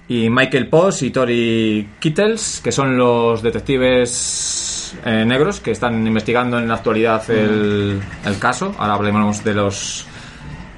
Y 0.09 0.29
Michael 0.29 0.69
Post 0.69 1.03
y 1.03 1.11
Tori 1.11 1.89
Kittles, 2.01 2.61
que 2.65 2.73
son 2.73 2.97
los 2.97 3.43
detectives 3.43 4.97
eh, 5.05 5.25
negros 5.25 5.61
que 5.61 5.71
están 5.71 6.05
investigando 6.05 6.59
en 6.59 6.67
la 6.67 6.75
actualidad 6.75 7.31
el, 7.31 8.01
el 8.25 8.39
caso. 8.41 8.75
Ahora 8.79 8.95
hablaremos 8.95 9.45
de 9.45 9.55
los 9.55 10.07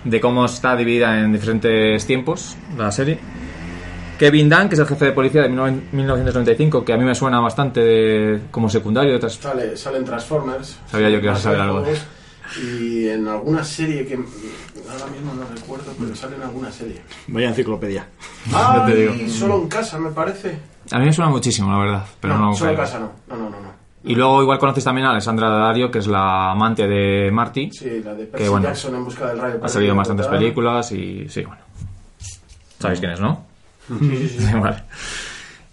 de 0.05 0.21
cómo 0.21 0.45
está 0.45 0.77
dividida 0.77 1.19
en 1.21 1.33
diferentes 1.33 2.05
tiempos 2.07 2.57
la 2.77 2.91
serie. 2.91 3.19
Kevin 4.19 4.49
Dunn, 4.49 4.69
que 4.69 4.75
es 4.75 4.81
el 4.81 4.87
jefe 4.87 5.07
de 5.07 5.13
policía 5.13 5.43
de 5.43 5.51
19- 5.51 5.81
1995, 5.93 6.85
que 6.85 6.93
a 6.93 6.97
mí 6.97 7.05
me 7.05 7.15
suena 7.15 7.41
bastante 7.41 7.81
de- 7.81 8.41
como 8.51 8.69
secundario 8.69 9.11
de 9.11 9.17
otras 9.17 9.35
Sale, 9.35 9.77
salen 9.77 10.05
Transformers. 10.05 10.79
Sabía 10.87 11.11
yo 11.11 11.19
que 11.21 11.27
ibas 11.27 11.39
a 11.39 11.43
saber 11.43 11.61
algo. 11.61 11.85
Y 12.63 13.09
en 13.09 13.27
alguna 13.27 13.65
serie 13.65 14.07
que 14.07 14.15
ahora 14.15 15.07
mismo 15.07 15.33
no 15.35 15.45
recuerdo, 15.55 15.93
pero 15.99 16.15
sale 16.15 16.37
en 16.37 16.43
alguna 16.43 16.71
serie. 16.71 17.03
Vaya 17.29 17.49
enciclopedia. 17.49 18.07
Ah, 18.53 18.89
digo. 18.93 19.15
solo 19.29 19.57
en 19.63 19.69
casa, 19.69 19.99
me 19.99 20.11
parece. 20.11 20.59
A 20.91 20.99
mí 20.99 21.07
me 21.07 21.13
suena 21.13 21.31
muchísimo, 21.31 21.71
la 21.71 21.79
verdad. 21.79 22.05
Pero 22.21 22.37
no, 22.37 22.53
solo 22.55 22.73
en 22.73 22.77
casa 22.77 22.99
no. 22.99 23.13
No, 23.29 23.37
no, 23.37 23.51
no. 23.51 23.61
no. 23.61 23.82
Y 24.05 24.15
luego 24.15 24.43
igual 24.43 24.59
conoces 24.59 24.83
también 24.83 25.07
a 25.07 25.11
Alessandra 25.11 25.49
Daddario, 25.49 25.91
que 25.91 26.01
es 26.01 26.07
la 26.07 26.51
amante 26.51 26.89
de 26.89 27.31
Marty. 27.31 27.71
Sí, 27.71 28.03
la 28.05 28.15
de 28.15 28.27
Percy 28.27 28.45
Que, 28.45 28.49
bueno, 28.49 28.67
Jackson 28.67 28.95
en 28.97 29.05
busca 29.05 29.29
del 29.29 29.39
rayo. 29.39 29.61
Ha 29.63 29.69
salido 29.69 29.93
en 29.93 29.99
bastantes 29.99 30.27
películas 30.27 30.91
y 30.93 31.29
sí, 31.29 31.45
bueno. 31.45 31.63
¿Sabéis 32.79 32.99
quién 32.99 33.13
es, 33.13 33.21
no? 33.21 33.45
Sí, 33.87 34.29
sí, 34.29 34.39
sí. 34.41 34.55
Vale. 34.61 34.83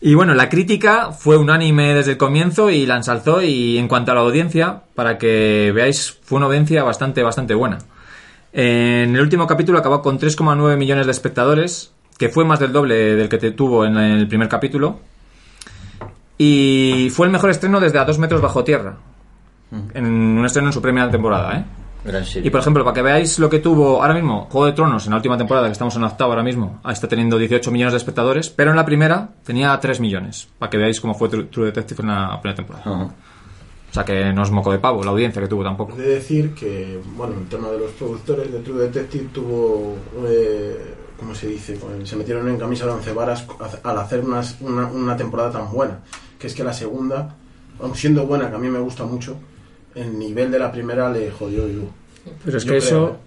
Y 0.02 0.14
bueno, 0.14 0.34
la 0.34 0.48
crítica 0.48 1.12
fue 1.12 1.36
unánime 1.36 1.94
desde 1.94 2.12
el 2.12 2.18
comienzo 2.18 2.70
y 2.70 2.86
la 2.86 2.96
ensalzó 2.96 3.42
y 3.42 3.78
en 3.78 3.88
cuanto 3.88 4.12
a 4.12 4.16
la 4.16 4.22
audiencia, 4.22 4.82
para 4.96 5.18
que 5.18 5.74
veáis, 5.76 6.18
fue 6.24 6.38
una 6.38 6.46
audiencia 6.46 6.84
bastante, 6.84 7.22
bastante 7.22 7.54
buena. 7.54 7.80
En 8.54 9.16
el 9.16 9.22
último 9.22 9.46
capítulo 9.46 9.78
acabó 9.78 10.02
con 10.02 10.18
3,9 10.18 10.78
millones 10.78 11.06
de 11.06 11.12
espectadores, 11.12 11.92
que 12.18 12.30
fue 12.30 12.46
más 12.46 12.60
del 12.60 12.72
doble 12.72 13.16
del 13.16 13.28
que 13.28 13.38
te 13.38 13.52
tuvo 13.52 13.86
en 13.86 13.98
el 13.98 14.28
primer 14.28 14.48
capítulo. 14.48 15.00
Y 16.42 17.10
fue 17.12 17.26
el 17.28 17.34
mejor 17.34 17.50
estreno 17.50 17.80
desde 17.82 18.00
A 18.00 18.06
dos 18.06 18.18
metros 18.18 18.42
bajo 18.42 18.64
tierra. 18.64 18.98
En 19.94 20.06
un 20.06 20.46
estreno 20.46 20.70
en 20.70 20.74
su 20.74 20.82
primera 20.82 21.12
temporada, 21.12 21.58
¿eh? 21.58 21.66
Gran 22.04 22.26
serie. 22.26 22.48
Y 22.48 22.50
por 22.50 22.62
ejemplo, 22.62 22.84
para 22.86 22.94
que 22.96 23.02
veáis 23.02 23.38
lo 23.40 23.50
que 23.50 23.60
tuvo 23.60 24.02
ahora 24.02 24.14
mismo 24.14 24.48
Juego 24.50 24.66
de 24.68 24.72
Tronos 24.72 25.06
en 25.06 25.10
la 25.12 25.18
última 25.18 25.38
temporada, 25.38 25.68
que 25.68 25.74
estamos 25.74 25.94
en 25.96 26.02
la 26.02 26.08
octava 26.08 26.32
ahora 26.32 26.44
mismo, 26.44 26.80
está 26.90 27.10
teniendo 27.10 27.38
18 27.38 27.70
millones 27.72 27.92
de 27.94 27.98
espectadores, 27.98 28.50
pero 28.50 28.72
en 28.72 28.78
la 28.78 28.86
primera 28.86 29.30
tenía 29.44 29.78
3 29.78 30.00
millones, 30.00 30.48
para 30.58 30.70
que 30.70 30.78
veáis 30.78 31.02
cómo 31.02 31.14
fue 31.14 31.28
True, 31.28 31.44
True 31.52 31.66
Detective 31.68 32.02
en 32.04 32.08
la 32.08 32.40
primera 32.42 32.56
temporada. 32.56 32.84
Ajá. 32.90 33.04
O 33.04 33.94
sea 33.94 34.06
que 34.06 34.32
no 34.32 34.44
es 34.44 34.50
moco 34.52 34.72
de 34.72 34.80
pavo 34.80 35.04
la 35.04 35.12
audiencia 35.12 35.42
que 35.42 35.48
tuvo 35.50 35.64
tampoco. 35.64 35.94
He 35.98 36.02
de 36.02 36.10
decir 36.16 36.54
que, 36.54 37.02
bueno, 37.18 37.34
el 37.38 37.48
tema 37.48 37.68
de 37.70 37.80
los 37.80 37.92
productores 37.92 38.50
de 38.52 38.60
True 38.60 38.84
Detective 38.84 39.28
tuvo, 39.34 39.98
eh, 40.26 40.96
¿cómo 41.20 41.36
se 41.36 41.48
dice? 41.48 41.74
Pues 41.80 42.08
se 42.08 42.16
metieron 42.16 42.48
en 42.48 42.58
camisa 42.58 42.86
de 42.86 42.92
once 42.92 43.12
varas 43.12 43.46
al 43.84 43.98
hacer 44.00 44.22
unas- 44.22 44.56
una, 44.62 44.88
una 44.88 45.18
temporada 45.18 45.52
tan 45.52 45.72
buena. 45.72 46.00
Que 46.40 46.48
es 46.48 46.56
que 46.56 46.64
la 46.64 46.74
segunda, 46.74 47.36
aun 47.82 47.94
siendo 47.96 48.26
buena, 48.26 48.50
que 48.50 48.56
a 48.56 48.60
mí 48.60 48.70
me 48.70 48.80
gusta 48.80 49.04
mucho, 49.06 49.36
el 49.94 50.18
nivel 50.18 50.50
de 50.52 50.58
la 50.60 50.72
primera 50.72 51.10
le 51.12 51.30
jodió 51.32 51.68
y 51.68 51.88
Pero 52.46 52.58
es 52.58 52.64
Yo 52.64 52.72
que 52.74 52.78
creo, 52.80 52.88
eso, 52.88 53.18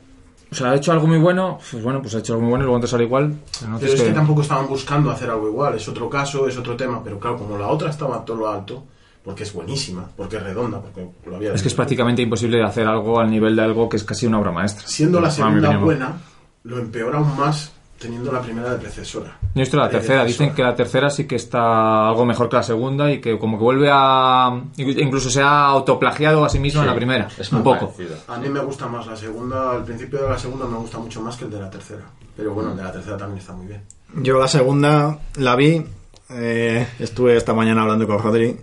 o 0.50 0.54
sea, 0.54 0.70
ha 0.70 0.74
hecho 0.76 0.92
algo 0.92 1.06
muy 1.06 1.18
bueno, 1.18 1.58
pues 1.70 1.82
bueno, 1.82 2.00
pues 2.00 2.14
ha 2.14 2.18
hecho 2.18 2.32
algo 2.34 2.42
muy 2.42 2.50
bueno 2.50 2.64
y 2.64 2.66
luego 2.66 2.80
te 2.80 2.86
sale 2.86 3.04
igual. 3.04 3.34
pero 3.60 3.72
no 3.72 3.78
Pero 3.78 3.92
es 3.92 4.00
que 4.00 4.06
que- 4.08 4.12
tampoco 4.14 4.42
estaban 4.42 4.66
buscando 4.66 5.10
hacer 5.10 5.28
algo 5.30 5.48
igual, 5.48 5.74
es 5.76 5.86
otro 5.88 6.08
caso, 6.08 6.48
es 6.48 6.56
otro 6.56 6.74
tema, 6.76 7.02
pero 7.04 7.18
claro, 7.18 7.36
como 7.38 7.58
la 7.58 7.68
otra 7.68 7.90
estaba 7.90 8.16
a 8.16 8.24
todo 8.24 8.36
lo 8.38 8.48
alto, 8.50 8.84
porque 9.24 9.42
es 9.44 9.52
buenísima, 9.52 10.08
porque 10.16 10.36
es 10.36 10.42
redonda, 10.42 10.80
porque 10.80 11.06
lo 11.26 11.36
había 11.36 11.52
es 11.54 11.62
que 11.62 11.68
es 11.68 11.74
prácticamente 11.74 12.22
imposible 12.22 12.62
hacer 12.62 12.86
algo 12.86 13.20
al 13.20 13.30
nivel 13.30 13.54
de 13.56 13.62
algo 13.62 13.88
que 13.88 13.96
es 13.96 14.04
casi 14.04 14.26
una 14.26 14.38
obra 14.40 14.52
maestra. 14.52 14.86
Siendo 14.86 15.20
la 15.20 15.30
segunda 15.30 15.76
buena, 15.78 16.16
lo 16.64 16.78
empeora 16.78 17.18
aún 17.18 17.36
más 17.36 17.72
teniendo 18.02 18.30
la 18.32 18.40
primera 18.42 18.70
de 18.70 18.78
precesora. 18.78 19.38
Yo 19.40 19.48
he 19.54 19.60
visto 19.60 19.76
la 19.76 19.86
Eh, 19.86 19.90
tercera, 19.90 20.24
dicen 20.24 20.52
que 20.54 20.62
la 20.62 20.74
tercera 20.74 21.08
sí 21.08 21.24
que 21.26 21.36
está 21.36 22.08
algo 22.08 22.26
mejor 22.26 22.48
que 22.48 22.56
la 22.56 22.62
segunda 22.62 23.10
y 23.12 23.20
que 23.20 23.38
como 23.38 23.56
que 23.56 23.64
vuelve 23.64 23.88
a... 23.90 24.60
incluso 24.76 25.30
se 25.30 25.40
ha 25.40 25.66
autoplagiado 25.66 26.44
a 26.44 26.48
sí 26.48 26.58
mismo 26.58 26.80
en 26.82 26.88
la 26.88 26.94
primera, 26.94 27.28
Es 27.38 27.52
un 27.52 27.62
poco. 27.62 27.90
parecido. 27.92 28.16
A 28.28 28.36
mí 28.38 28.48
me 28.48 28.60
gusta 28.60 28.86
más 28.88 29.06
la 29.06 29.16
segunda, 29.16 29.76
el 29.76 29.84
principio 29.84 30.22
de 30.22 30.28
la 30.30 30.38
segunda 30.38 30.66
me 30.66 30.76
gusta 30.76 30.98
mucho 30.98 31.22
más 31.22 31.36
que 31.36 31.44
el 31.44 31.50
de 31.50 31.60
la 31.60 31.70
tercera. 31.70 32.02
Pero 32.36 32.52
bueno, 32.52 32.70
el 32.72 32.76
de 32.76 32.82
la 32.82 32.92
tercera 32.92 33.16
también 33.16 33.38
está 33.38 33.52
muy 33.52 33.66
bien. 33.66 33.82
Yo 34.22 34.38
la 34.38 34.48
segunda 34.48 35.18
la 35.36 35.54
vi, 35.56 35.82
eh, 36.30 36.86
estuve 36.98 37.36
esta 37.36 37.54
mañana 37.54 37.82
hablando 37.82 38.06
con 38.06 38.18
Rodri 38.18 38.56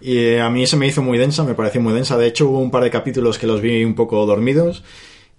y 0.00 0.18
eh, 0.18 0.40
a 0.42 0.50
mí 0.50 0.66
se 0.66 0.76
me 0.76 0.86
hizo 0.86 1.00
muy 1.02 1.16
densa, 1.18 1.44
me 1.44 1.54
pareció 1.54 1.80
muy 1.80 1.92
densa. 1.94 2.16
De 2.18 2.26
hecho 2.26 2.48
hubo 2.48 2.58
un 2.58 2.70
par 2.70 2.82
de 2.82 2.90
capítulos 2.90 3.38
que 3.38 3.46
los 3.46 3.60
vi 3.60 3.84
un 3.84 3.94
poco 3.94 4.24
dormidos 4.26 4.84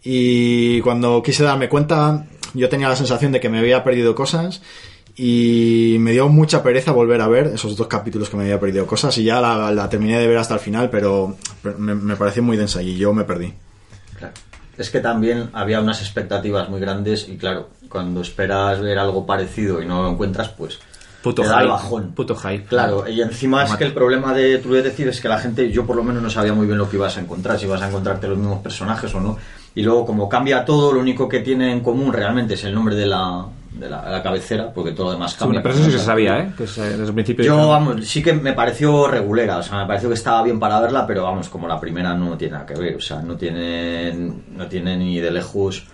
y 0.04 0.82
cuando 0.82 1.22
quise 1.24 1.44
darme 1.44 1.68
cuenta 1.70 2.26
yo 2.56 2.70
tenía 2.70 2.90
la 2.90 2.96
sensación 2.96 3.32
de 3.32 3.40
que 3.40 3.50
me 3.50 3.60
había 3.60 3.84
perdido 3.84 4.16
cosas 4.16 4.62
y 5.18 5.96
me 6.00 6.12
dio 6.12 6.28
mucha 6.28 6.62
pereza 6.64 6.92
volver 6.92 7.22
a 7.22 7.28
ver 7.28 7.48
esos 7.48 7.78
dos 7.78 7.88
capítulos 7.88 8.30
que 8.30 8.38
me 8.38 8.44
había 8.44 8.60
perdido 8.60 8.86
cosas 8.86 9.18
y 9.18 9.24
ya 9.24 9.40
la, 9.40 9.72
la 9.72 9.90
terminé 9.90 10.20
de 10.20 10.28
ver 10.28 10.38
hasta 10.38 10.56
el 10.56 10.60
final, 10.60 10.90
pero 10.90 11.38
me, 11.78 11.96
me 11.96 12.16
pareció 12.16 12.44
muy 12.44 12.58
densa 12.58 12.82
y 12.82 12.98
yo 12.98 13.14
me 13.14 13.24
perdí. 13.24 13.54
Claro. 14.18 14.34
Es 14.78 14.90
que 14.90 15.00
también 15.00 15.50
había 15.54 15.80
unas 15.80 16.02
expectativas 16.02 16.68
muy 16.70 16.82
grandes 16.82 17.30
y 17.30 17.38
claro, 17.38 17.70
cuando 17.88 18.20
esperas 18.22 18.82
ver 18.82 19.00
algo 19.00 19.26
parecido 19.26 19.82
y 19.82 19.86
no 19.86 20.04
lo 20.04 20.10
encuentras, 20.10 20.50
pues 20.50 20.80
Puto 21.24 21.42
te 21.44 21.48
da 21.48 21.56
el 21.56 21.62
hype. 21.62 21.72
bajón. 21.72 22.12
Puto 22.14 22.36
hype. 22.36 22.66
Claro, 22.66 23.08
y 23.08 23.22
encima 23.22 23.64
es 23.64 23.74
que 23.78 23.86
el 23.86 23.94
problema 23.94 24.34
de 24.34 24.58
True 24.58 24.78
Detective 24.78 25.12
es 25.12 25.22
que 25.22 25.30
la 25.30 25.40
gente, 25.40 25.72
yo 25.72 25.86
por 25.86 25.96
lo 25.96 26.04
menos 26.04 26.22
no 26.22 26.30
sabía 26.30 26.54
muy 26.54 26.68
bien 26.68 26.78
lo 26.78 26.90
que 26.90 26.98
ibas 26.98 27.16
a 27.16 27.22
encontrar, 27.22 27.58
si 27.58 27.66
ibas 27.66 27.82
a 27.82 27.88
encontrarte 27.88 28.28
los 28.28 28.38
mismos 28.38 28.62
personajes 28.62 29.16
o 29.16 29.22
no. 29.22 29.38
Y 29.76 29.84
luego, 29.84 30.06
como 30.06 30.30
cambia 30.30 30.64
todo, 30.66 30.92
lo 30.94 31.00
único 31.02 31.28
que 31.28 31.42
tiene 31.42 31.72
en 31.72 31.82
común 31.82 32.12
realmente 32.14 32.54
es 32.54 32.64
el 32.64 32.74
nombre 32.74 32.96
de 32.96 33.06
la, 33.06 33.46
de 33.74 33.90
la, 33.90 34.10
la 34.10 34.24
cabecera, 34.24 34.72
porque 34.74 34.94
todo 34.94 35.08
lo 35.08 35.12
demás 35.12 35.34
Sí, 35.34 35.38
cambia. 35.40 35.62
pero 35.62 35.76
eso 35.76 35.84
sí 35.84 35.92
que 35.92 35.98
se 35.98 36.06
sabía, 36.06 36.40
¿eh? 36.40 36.54
Que 36.58 36.66
se- 36.66 36.82
desde 36.98 37.04
el 37.04 37.14
principio. 37.14 37.44
Yo, 37.46 37.68
vamos, 37.68 38.06
sí 38.08 38.24
que 38.24 38.32
me 38.34 38.54
pareció 38.54 39.06
regulera, 39.08 39.58
o 39.58 39.64
sea, 39.64 39.80
me 39.80 39.86
pareció 39.86 40.08
que 40.08 40.16
estaba 40.16 40.42
bien 40.44 40.60
para 40.62 40.80
verla, 40.80 41.06
pero 41.06 41.24
vamos, 41.24 41.50
como 41.50 41.68
la 41.68 41.78
primera 41.78 42.14
no 42.16 42.38
tiene 42.38 42.54
nada 42.54 42.66
que 42.66 42.76
ver, 42.76 42.96
o 42.96 43.02
sea, 43.02 43.22
no 43.22 43.36
tiene, 43.36 44.14
no 44.56 44.66
tiene 44.68 44.96
ni 44.96 45.20
de 45.20 45.30
lejos, 45.32 45.86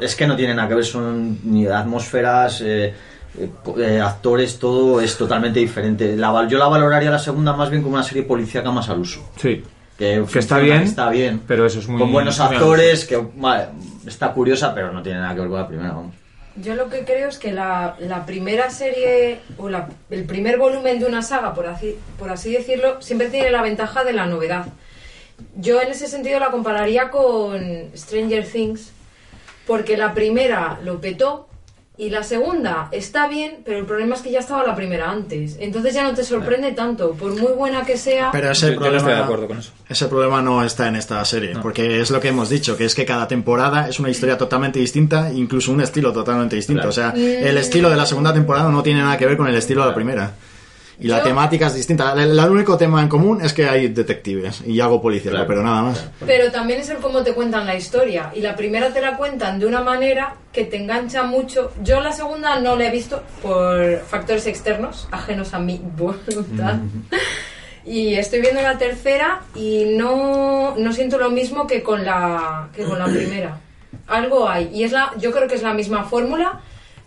es 0.00 0.16
que 0.16 0.26
no 0.26 0.34
tiene 0.34 0.54
nada 0.54 0.66
que 0.68 0.74
ver, 0.74 0.84
son 0.84 1.38
ni 1.44 1.64
atmósferas, 1.66 2.60
eh, 2.60 2.92
eh, 3.38 3.50
eh, 3.78 4.00
actores, 4.00 4.58
todo 4.58 5.00
es 5.00 5.16
totalmente 5.16 5.60
diferente. 5.60 6.16
La, 6.16 6.32
val- 6.32 6.48
yo 6.48 6.58
la 6.58 6.66
valoraría 6.66 7.10
la 7.12 7.20
segunda 7.20 7.52
más 7.52 7.70
bien 7.70 7.82
como 7.82 7.94
una 7.94 8.02
serie 8.02 8.24
policíaca 8.24 8.72
más 8.72 8.88
al 8.88 8.98
uso. 8.98 9.20
Sí. 9.36 9.62
Que, 9.98 10.24
Que 10.30 10.38
está 10.38 10.58
bien, 10.58 10.78
que 10.80 10.84
está 10.84 11.08
bien, 11.08 11.40
pero 11.46 11.64
eso 11.66 11.78
es 11.78 11.88
muy- 11.88 12.00
con 12.00 12.12
buenos 12.12 12.38
muy 12.38 12.54
actores, 12.54 13.04
que 13.06 13.16
vale, 13.36 13.66
está 14.06 14.32
curiosa, 14.32 14.74
pero 14.74 14.92
no 14.92 15.02
tiene 15.02 15.20
nada 15.20 15.34
que 15.34 15.40
ver 15.40 15.48
con 15.48 15.58
la 15.58 15.66
primera, 15.68 15.92
vamos. 15.92 16.14
Yo 16.56 16.74
lo 16.74 16.88
que 16.88 17.04
creo 17.04 17.28
es 17.28 17.38
que 17.38 17.52
la, 17.52 17.96
la 17.98 18.24
primera 18.26 18.70
serie 18.70 19.40
o 19.58 19.68
la- 19.68 19.88
el 20.10 20.24
primer 20.24 20.58
volumen 20.58 20.98
de 20.98 21.06
una 21.06 21.22
saga, 21.22 21.54
por 21.54 21.66
así, 21.66 21.96
por 22.18 22.30
así 22.30 22.52
decirlo, 22.52 23.00
siempre 23.00 23.28
tiene 23.30 23.50
la 23.50 23.62
ventaja 23.62 24.04
de 24.04 24.12
la 24.12 24.26
novedad. 24.26 24.66
Yo 25.56 25.80
en 25.82 25.88
ese 25.90 26.06
sentido 26.08 26.40
la 26.40 26.50
compararía 26.50 27.10
con 27.10 27.60
Stranger 27.94 28.46
Things, 28.46 28.90
porque 29.66 29.96
la 29.98 30.14
primera 30.14 30.78
lo 30.82 31.00
petó 31.00 31.48
y 31.98 32.10
la 32.10 32.22
segunda 32.22 32.88
está 32.92 33.26
bien, 33.26 33.58
pero 33.64 33.78
el 33.78 33.86
problema 33.86 34.14
es 34.16 34.22
que 34.22 34.30
ya 34.30 34.40
estaba 34.40 34.62
la 34.64 34.74
primera 34.74 35.10
antes. 35.10 35.56
Entonces 35.58 35.94
ya 35.94 36.02
no 36.02 36.12
te 36.14 36.24
sorprende 36.24 36.72
tanto, 36.72 37.12
por 37.12 37.32
muy 37.34 37.52
buena 37.52 37.84
que 37.84 37.96
sea. 37.96 38.30
Pero 38.32 38.50
ese 38.50 38.66
Yo- 38.66 38.72
yo 38.72 38.74
no 38.74 38.80
problema, 38.80 38.98
estoy 38.98 39.14
de 39.14 39.20
acuerdo 39.22 39.48
con 39.48 39.58
eso. 39.58 39.72
Ese 39.88 40.06
problema 40.06 40.42
no 40.42 40.62
está 40.64 40.88
en 40.88 40.96
esta 40.96 41.24
serie, 41.24 41.54
porque 41.62 42.00
es 42.00 42.10
lo 42.10 42.20
que 42.20 42.28
hemos 42.28 42.48
dicho, 42.50 42.76
que 42.76 42.84
es 42.84 42.94
que 42.94 43.04
cada 43.06 43.26
temporada 43.26 43.88
es 43.88 43.98
una 43.98 44.10
historia 44.10 44.36
totalmente 44.36 44.78
distinta, 44.78 45.32
incluso 45.32 45.72
un 45.72 45.80
estilo 45.80 46.12
totalmente 46.12 46.56
distinto. 46.56 46.88
O 46.88 46.92
sea, 46.92 47.10
el 47.16 47.56
estilo 47.56 47.88
de 47.90 47.96
la 47.96 48.04
segunda 48.06 48.32
temporada 48.34 48.68
no 48.70 48.82
tiene 48.82 49.00
nada 49.00 49.16
que 49.16 49.26
ver 49.26 49.36
con 49.36 49.46
el 49.48 49.54
estilo 49.54 49.82
de 49.82 49.88
la 49.88 49.94
primera. 49.94 50.32
Y 50.98 51.08
la 51.08 51.18
Yo- 51.18 51.24
temática 51.24 51.66
es 51.66 51.74
distinta. 51.74 52.12
El, 52.14 52.38
el 52.38 52.50
único 52.50 52.76
tema 52.78 53.02
en 53.02 53.08
común 53.08 53.42
es 53.42 53.52
que 53.52 53.68
hay 53.68 53.88
detectives 53.88 54.62
y 54.66 54.80
algo 54.80 55.02
policial, 55.02 55.32
Claro. 55.34 55.46
pero 55.46 55.62
nada 55.62 55.82
más. 55.82 56.08
Pero 56.24 56.50
también 56.50 56.80
es 56.80 56.88
el 56.88 56.96
cómo 56.98 57.22
te 57.22 57.34
cuentan 57.34 57.66
la 57.66 57.74
historia. 57.74 58.30
Y 58.34 58.40
la 58.40 58.56
primera 58.56 58.90
te 58.94 59.00
la 59.02 59.16
cuentan 59.18 59.58
de 59.58 59.66
una 59.66 59.82
manera 59.82 60.36
que 60.52 60.64
te 60.64 60.76
engancha 60.78 61.22
mucho. 61.24 61.72
Yo 61.82 62.00
la 62.00 62.12
segunda 62.12 62.58
no 62.60 62.76
la 62.76 62.86
he 62.86 62.90
visto 62.90 63.22
por 63.42 64.00
factores 64.08 64.46
externos, 64.46 65.06
ajenos 65.10 65.52
a 65.52 65.58
mi 65.58 65.78
voluntad. 65.96 66.76
Y 67.84 68.14
estoy 68.14 68.40
viendo 68.40 68.62
la 68.62 68.78
tercera 68.78 69.42
y 69.54 69.84
no, 69.96 70.74
no 70.76 70.92
siento 70.92 71.18
lo 71.18 71.30
mismo 71.30 71.66
que 71.66 71.82
con 71.82 72.04
la, 72.04 72.68
que 72.74 72.84
con 72.84 72.98
la 72.98 73.04
primera. 73.04 73.58
Algo 74.08 74.48
hay. 74.48 74.70
Y 74.72 74.82
es 74.84 74.92
la, 74.92 75.12
yo 75.18 75.30
creo 75.30 75.46
que 75.46 75.54
es 75.54 75.62
la 75.62 75.72
misma 75.72 76.04
fórmula, 76.04 76.60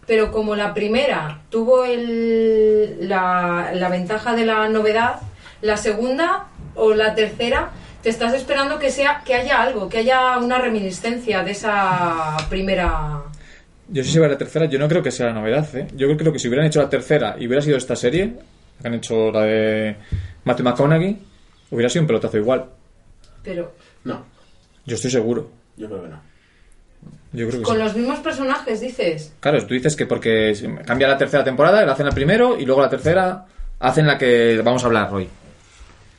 pero 0.10 0.32
como 0.32 0.56
la 0.56 0.74
primera 0.74 1.42
tuvo 1.52 1.86
el, 1.86 3.08
la, 3.08 3.70
la 3.76 3.90
ventaja 3.90 4.36
de 4.36 4.44
la 4.44 4.68
novedad, 4.68 5.20
la 5.62 5.78
segunda 5.78 6.48
o 6.74 6.96
la 6.96 7.14
tercera 7.14 7.70
te 8.02 8.10
estás 8.10 8.34
esperando 8.34 8.80
que 8.80 8.90
sea 8.90 9.22
que 9.24 9.36
haya 9.36 9.62
algo, 9.62 9.88
que 9.88 10.00
haya 10.00 10.40
una 10.40 10.58
reminiscencia 10.58 11.44
de 11.44 11.52
esa 11.52 12.36
primera. 12.50 13.22
Yo 13.88 14.04
sí 14.04 14.10
si 14.10 14.18
va 14.18 14.28
la 14.28 14.38
tercera, 14.38 14.66
yo 14.66 14.80
no 14.80 14.88
creo 14.88 15.04
que 15.04 15.12
sea 15.12 15.28
la 15.28 15.34
novedad, 15.34 15.68
¿eh? 15.76 15.88
Yo 15.96 16.08
creo 16.18 16.34
que 16.34 16.40
si 16.40 16.48
hubieran 16.48 16.66
hecho 16.66 16.82
la 16.82 16.90
tercera 16.90 17.36
y 17.38 17.46
hubiera 17.46 17.62
sido 17.62 17.78
esta 17.78 17.96
serie, 17.96 18.34
que 18.82 18.88
han 18.88 18.96
hecho 18.96 19.32
la 19.32 19.42
de 19.44 19.96
Matthew 20.44 20.64
McConaughey, 20.66 21.20
hubiera 21.70 21.88
sido 21.88 22.02
un 22.02 22.08
pelotazo 22.08 22.38
igual. 22.40 22.66
Pero 23.44 23.76
No, 24.06 24.26
Yo 24.88 24.96
estoy 24.96 25.12
seguro. 25.12 25.52
yo 25.78 25.88
creo 25.88 26.02
que 26.02 26.10
no. 26.10 26.29
Yo 27.32 27.48
creo 27.48 27.60
que 27.60 27.66
con 27.66 27.76
sí. 27.78 27.84
los 27.84 27.96
mismos 27.96 28.20
personajes, 28.20 28.82
dices. 28.82 29.34
Claro, 29.40 29.64
tú 29.66 29.74
dices 29.76 29.96
que 29.96 30.06
porque 30.06 30.54
cambia 30.86 31.08
la 31.08 31.18
tercera 31.18 31.44
temporada, 31.44 31.86
la 31.86 31.92
hacen 31.94 32.08
al 32.08 32.14
primero 32.14 32.58
y 32.60 32.66
luego 32.66 32.82
la 32.82 32.90
tercera 32.90 33.46
hacen 33.80 34.08
la 34.08 34.18
que 34.18 34.62
vamos 34.64 34.84
a 34.84 34.88
hablar 34.88 35.14
hoy. 35.14 35.28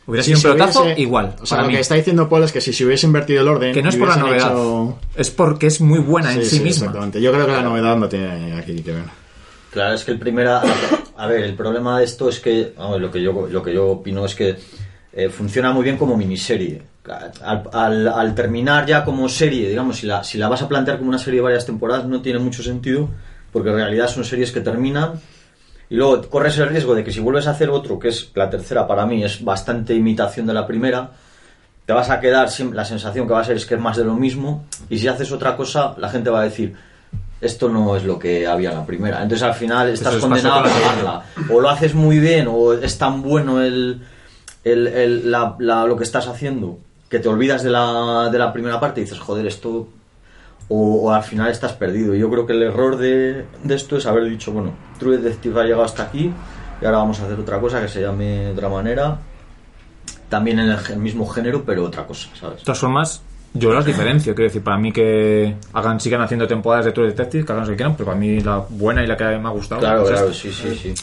Hubiera 0.06 0.24
Si 0.24 0.34
sido 0.34 0.52
un 0.52 0.56
pelotazo 0.58 0.82
hubiese- 0.84 1.00
igual. 1.00 1.36
O 1.40 1.46
sea, 1.46 1.58
lo 1.62 1.68
mí. 1.68 1.74
que 1.74 1.80
está 1.80 1.94
diciendo 1.94 2.28
Paul 2.28 2.42
es 2.44 2.52
que 2.52 2.60
si 2.60 2.72
se 2.72 2.84
hubiese 2.84 3.06
invertido 3.06 3.42
el 3.42 3.48
orden. 3.48 3.72
Que 3.74 3.82
no 3.82 3.90
es 3.90 3.96
por 3.96 4.08
la 4.08 4.16
novedad, 4.16 4.50
hecho- 4.52 4.98
es 5.16 5.30
porque 5.30 5.66
es 5.66 5.80
muy 5.80 5.98
buena 5.98 6.32
en 6.32 6.42
sí, 6.44 6.58
sí, 6.58 6.60
misma. 6.64 6.86
Exactamente. 6.86 7.20
Yo 7.20 7.32
creo 7.32 7.46
que 7.46 7.52
la 7.52 7.62
novedad 7.62 7.96
no 7.96 8.08
tiene 8.08 8.54
aquí 8.58 8.82
que 8.82 8.92
ver. 8.92 9.04
Claro, 9.70 9.94
es 9.94 10.04
que 10.04 10.10
el 10.12 10.18
primera. 10.18 10.62
A 11.16 11.26
ver, 11.26 11.44
el 11.44 11.54
problema 11.54 11.98
de 11.98 12.04
esto 12.06 12.28
es 12.28 12.40
que. 12.40 12.72
lo, 12.76 13.10
que 13.10 13.22
yo, 13.22 13.46
lo 13.48 13.62
que 13.62 13.72
yo 13.74 13.88
opino 13.88 14.24
es 14.24 14.34
que 14.34 14.56
eh, 15.12 15.28
funciona 15.28 15.70
muy 15.72 15.84
bien 15.84 15.96
como 15.96 16.16
miniserie. 16.16 16.82
Al, 17.42 17.62
al- 17.72 18.08
al 18.08 18.34
terminar 18.34 18.86
ya 18.86 19.04
como 19.04 19.28
serie, 19.28 19.68
digamos, 19.68 19.96
si 19.98 20.06
la, 20.06 20.22
si 20.24 20.38
la 20.38 20.48
vas 20.48 20.62
a 20.62 20.68
plantear 20.68 20.98
como 20.98 21.08
una 21.08 21.18
serie 21.18 21.38
de 21.40 21.44
varias 21.44 21.66
temporadas, 21.66 22.04
no 22.06 22.20
tiene 22.22 22.38
mucho 22.38 22.62
sentido, 22.62 23.08
porque 23.52 23.70
en 23.70 23.76
realidad 23.76 24.08
son 24.08 24.24
series 24.24 24.52
que 24.52 24.60
terminan. 24.60 25.12
Y 25.88 25.96
luego 25.96 26.22
corres 26.28 26.56
el 26.58 26.68
riesgo 26.68 26.94
de 26.94 27.02
que 27.02 27.12
si 27.12 27.18
vuelves 27.20 27.46
a 27.48 27.50
hacer 27.50 27.68
otro, 27.70 27.98
que 27.98 28.08
es 28.08 28.30
la 28.34 28.48
tercera 28.48 28.86
para 28.86 29.06
mí, 29.06 29.24
es 29.24 29.42
bastante 29.44 29.92
imitación 29.94 30.46
de 30.46 30.54
la 30.54 30.66
primera, 30.66 31.10
te 31.84 31.92
vas 31.92 32.10
a 32.10 32.20
quedar 32.20 32.48
la 32.72 32.84
sensación 32.84 33.26
que 33.26 33.32
va 33.32 33.40
a 33.40 33.44
ser 33.44 33.56
es 33.56 33.66
que 33.66 33.74
es 33.74 33.80
más 33.80 33.96
de 33.96 34.04
lo 34.04 34.14
mismo 34.14 34.64
y 34.88 34.98
si 34.98 35.08
haces 35.08 35.32
otra 35.32 35.56
cosa 35.56 35.94
la 35.98 36.08
gente 36.08 36.30
va 36.30 36.42
a 36.42 36.44
decir 36.44 36.72
esto 37.40 37.68
no 37.68 37.96
es 37.96 38.04
lo 38.04 38.16
que 38.16 38.46
había 38.46 38.70
en 38.70 38.76
la 38.76 38.86
primera 38.86 39.20
entonces 39.22 39.42
al 39.42 39.54
final 39.54 39.88
estás 39.88 40.12
condenado 40.20 40.60
a 40.60 40.62
con 40.62 40.70
la 40.70 40.78
cagarla 40.88 41.22
o 41.52 41.60
lo 41.60 41.68
haces 41.68 41.94
muy 41.94 42.20
bien 42.20 42.46
o 42.48 42.74
es 42.74 42.96
tan 42.96 43.22
bueno 43.22 43.60
el, 43.60 44.02
el- 44.62 44.86
el- 44.86 45.30
la- 45.32 45.56
la- 45.58 45.84
lo 45.86 45.96
que 45.96 46.04
estás 46.04 46.28
haciendo 46.28 46.78
que 47.10 47.18
te 47.18 47.28
olvidas 47.28 47.62
de 47.62 47.70
la, 47.70 48.30
de 48.30 48.38
la 48.38 48.52
primera 48.52 48.80
parte 48.80 49.00
y 49.00 49.04
dices 49.04 49.18
joder 49.18 49.46
esto 49.46 49.88
o, 50.68 50.94
o 51.02 51.12
al 51.12 51.22
final 51.22 51.50
estás 51.50 51.74
perdido 51.74 52.14
yo 52.14 52.30
creo 52.30 52.46
que 52.46 52.54
el 52.54 52.62
error 52.62 52.96
de, 52.96 53.44
de 53.62 53.74
esto 53.74 53.98
es 53.98 54.06
haber 54.06 54.24
dicho 54.24 54.52
bueno 54.52 54.72
True 54.98 55.18
Detective 55.18 55.60
ha 55.60 55.64
llegado 55.64 55.84
hasta 55.84 56.04
aquí 56.04 56.32
y 56.80 56.84
ahora 56.86 56.98
vamos 56.98 57.20
a 57.20 57.24
hacer 57.24 57.38
otra 57.38 57.60
cosa 57.60 57.82
que 57.82 57.88
se 57.88 58.00
llame 58.00 58.44
de 58.44 58.52
otra 58.52 58.68
manera 58.70 59.18
también 60.30 60.60
en 60.60 60.70
el, 60.70 60.96
mismo 60.96 61.26
género, 61.26 61.62
pero 61.64 61.84
otra 61.84 62.06
cosa, 62.06 62.30
¿sabes? 62.34 62.60
De 62.60 62.64
todas 62.64 62.78
formas, 62.78 63.22
yo 63.52 63.74
las 63.74 63.84
diferencio. 63.84 64.34
Quiero 64.34 64.48
decir, 64.48 64.62
para 64.62 64.78
mí 64.78 64.92
que 64.92 65.56
hagan, 65.74 66.00
sigan 66.00 66.22
haciendo 66.22 66.46
temporadas 66.46 66.86
de 66.86 66.92
True 66.92 67.08
Detective, 67.08 67.44
que 67.44 67.52
hagan 67.52 67.64
lo 67.64 67.70
que 67.70 67.76
quieran, 67.76 67.96
pero 67.96 68.06
para 68.06 68.18
mí 68.18 68.40
la 68.40 68.64
buena 68.68 69.02
y 69.02 69.08
la 69.08 69.16
que 69.16 69.24
me 69.24 69.48
ha 69.48 69.50
gustado. 69.50 69.80
Claro, 69.80 70.04
es 70.04 70.10
claro, 70.10 70.28
esta. 70.28 70.40
sí, 70.40 70.52
sí, 70.52 70.74
sí. 70.76 70.94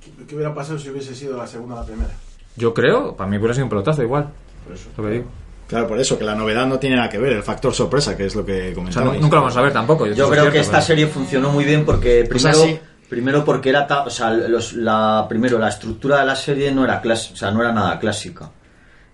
¿Qué, 0.00 0.24
qué 0.24 0.34
hubiera 0.36 0.54
pasado 0.54 0.78
si 0.78 0.88
hubiese 0.88 1.14
sido 1.14 1.36
la 1.36 1.46
segunda 1.46 1.74
o 1.74 1.78
la 1.80 1.84
primera? 1.84 2.10
Yo 2.56 2.72
creo, 2.72 3.16
para 3.16 3.28
mí 3.28 3.36
hubiera 3.36 3.54
sido 3.54 3.66
un 3.66 3.70
pelotazo 3.70 4.02
igual. 4.02 4.28
Por 4.68 4.76
eso. 4.76 4.88
Lo 4.96 5.04
que 5.04 5.10
digo. 5.10 5.24
Claro, 5.66 5.86
por 5.86 5.98
eso, 6.00 6.18
que 6.18 6.24
la 6.24 6.34
novedad 6.34 6.66
no 6.66 6.78
tiene 6.78 6.96
nada 6.96 7.08
que 7.10 7.18
ver, 7.18 7.32
el 7.34 7.42
factor 7.42 7.74
sorpresa, 7.74 8.16
que 8.16 8.24
es 8.26 8.34
lo 8.34 8.44
que 8.46 8.62
O 8.62 8.64
sea, 8.66 8.74
comentamos. 8.74 9.14
nu- 9.16 9.20
nunca 9.20 9.36
lo 9.36 9.42
vamos 9.42 9.56
a 9.56 9.60
ver 9.62 9.72
tampoco. 9.72 10.06
Yo 10.06 10.14
creo 10.14 10.28
cierto, 10.30 10.52
que 10.52 10.58
esta 10.60 10.72
pero- 10.72 10.82
serie 10.86 11.06
funcionó 11.08 11.50
muy 11.50 11.64
bien 11.64 11.84
porque 11.84 12.26
sea, 12.38 12.52
primero, 12.52 12.80
primero 13.08 13.44
porque 13.44 13.68
era, 13.68 13.86
ta- 13.86 14.04
o 14.04 14.10
sea, 14.10 14.30
los- 14.30 14.72
la 14.72 15.26
primero 15.28 15.58
la 15.58 15.68
estructura 15.68 16.20
de 16.20 16.24
la 16.26 16.36
serie 16.36 16.72
no 16.72 16.84
era 16.84 17.00
clas, 17.02 17.32
o 17.32 17.36
sea, 17.36 17.50
no 17.50 17.60
era 17.60 17.72
nada 17.72 17.98
clásica. 17.98 18.50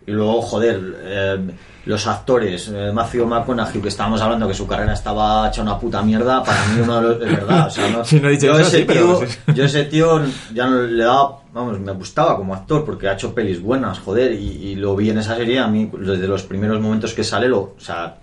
Y 0.06 0.10
luego, 0.12 0.42
joder, 0.42 0.80
eh, 1.02 1.38
los 1.86 2.06
actores, 2.06 2.70
eh, 2.74 2.90
Matthew 2.92 3.26
McConaughey, 3.26 3.80
que 3.80 3.88
estábamos 3.88 4.20
hablando 4.22 4.46
que 4.48 4.54
su 4.54 4.66
carrera 4.66 4.92
estaba 4.94 5.48
hecha 5.48 5.62
una 5.62 5.78
puta 5.78 6.02
mierda, 6.02 6.42
para 6.42 6.64
mí 6.66 6.80
uno 6.82 6.96
de 6.96 7.02
los, 7.08 7.20
de 7.20 7.26
verdad, 7.26 7.66
o 7.66 7.70
sea, 7.70 7.88
no, 7.90 8.04
Sí, 8.04 8.20
no 8.20 8.28
he 8.28 8.38
yo 8.38 8.52
eso, 8.58 8.68
ese 8.68 8.78
sí, 8.78 8.84
tío, 8.84 9.20
yo 9.54 9.64
ese 9.64 9.84
tío 9.84 10.20
ya 10.52 10.66
no 10.66 10.82
le 10.82 11.04
daba, 11.04 11.38
vamos, 11.52 11.78
me 11.80 11.92
gustaba 11.92 12.36
como 12.36 12.54
actor 12.54 12.84
porque 12.84 13.08
ha 13.08 13.12
hecho 13.14 13.34
pelis 13.34 13.60
buenas, 13.62 13.98
joder, 13.98 14.32
y, 14.32 14.46
y 14.68 14.74
lo 14.76 14.94
vi 14.96 15.10
en 15.10 15.18
esa 15.18 15.36
serie, 15.36 15.58
a 15.58 15.66
mí 15.68 15.90
desde 15.98 16.26
los 16.26 16.42
primeros 16.42 16.80
momentos 16.80 17.12
que 17.14 17.24
sale, 17.24 17.48
lo, 17.48 17.60
o 17.60 17.74
sea, 17.78 18.16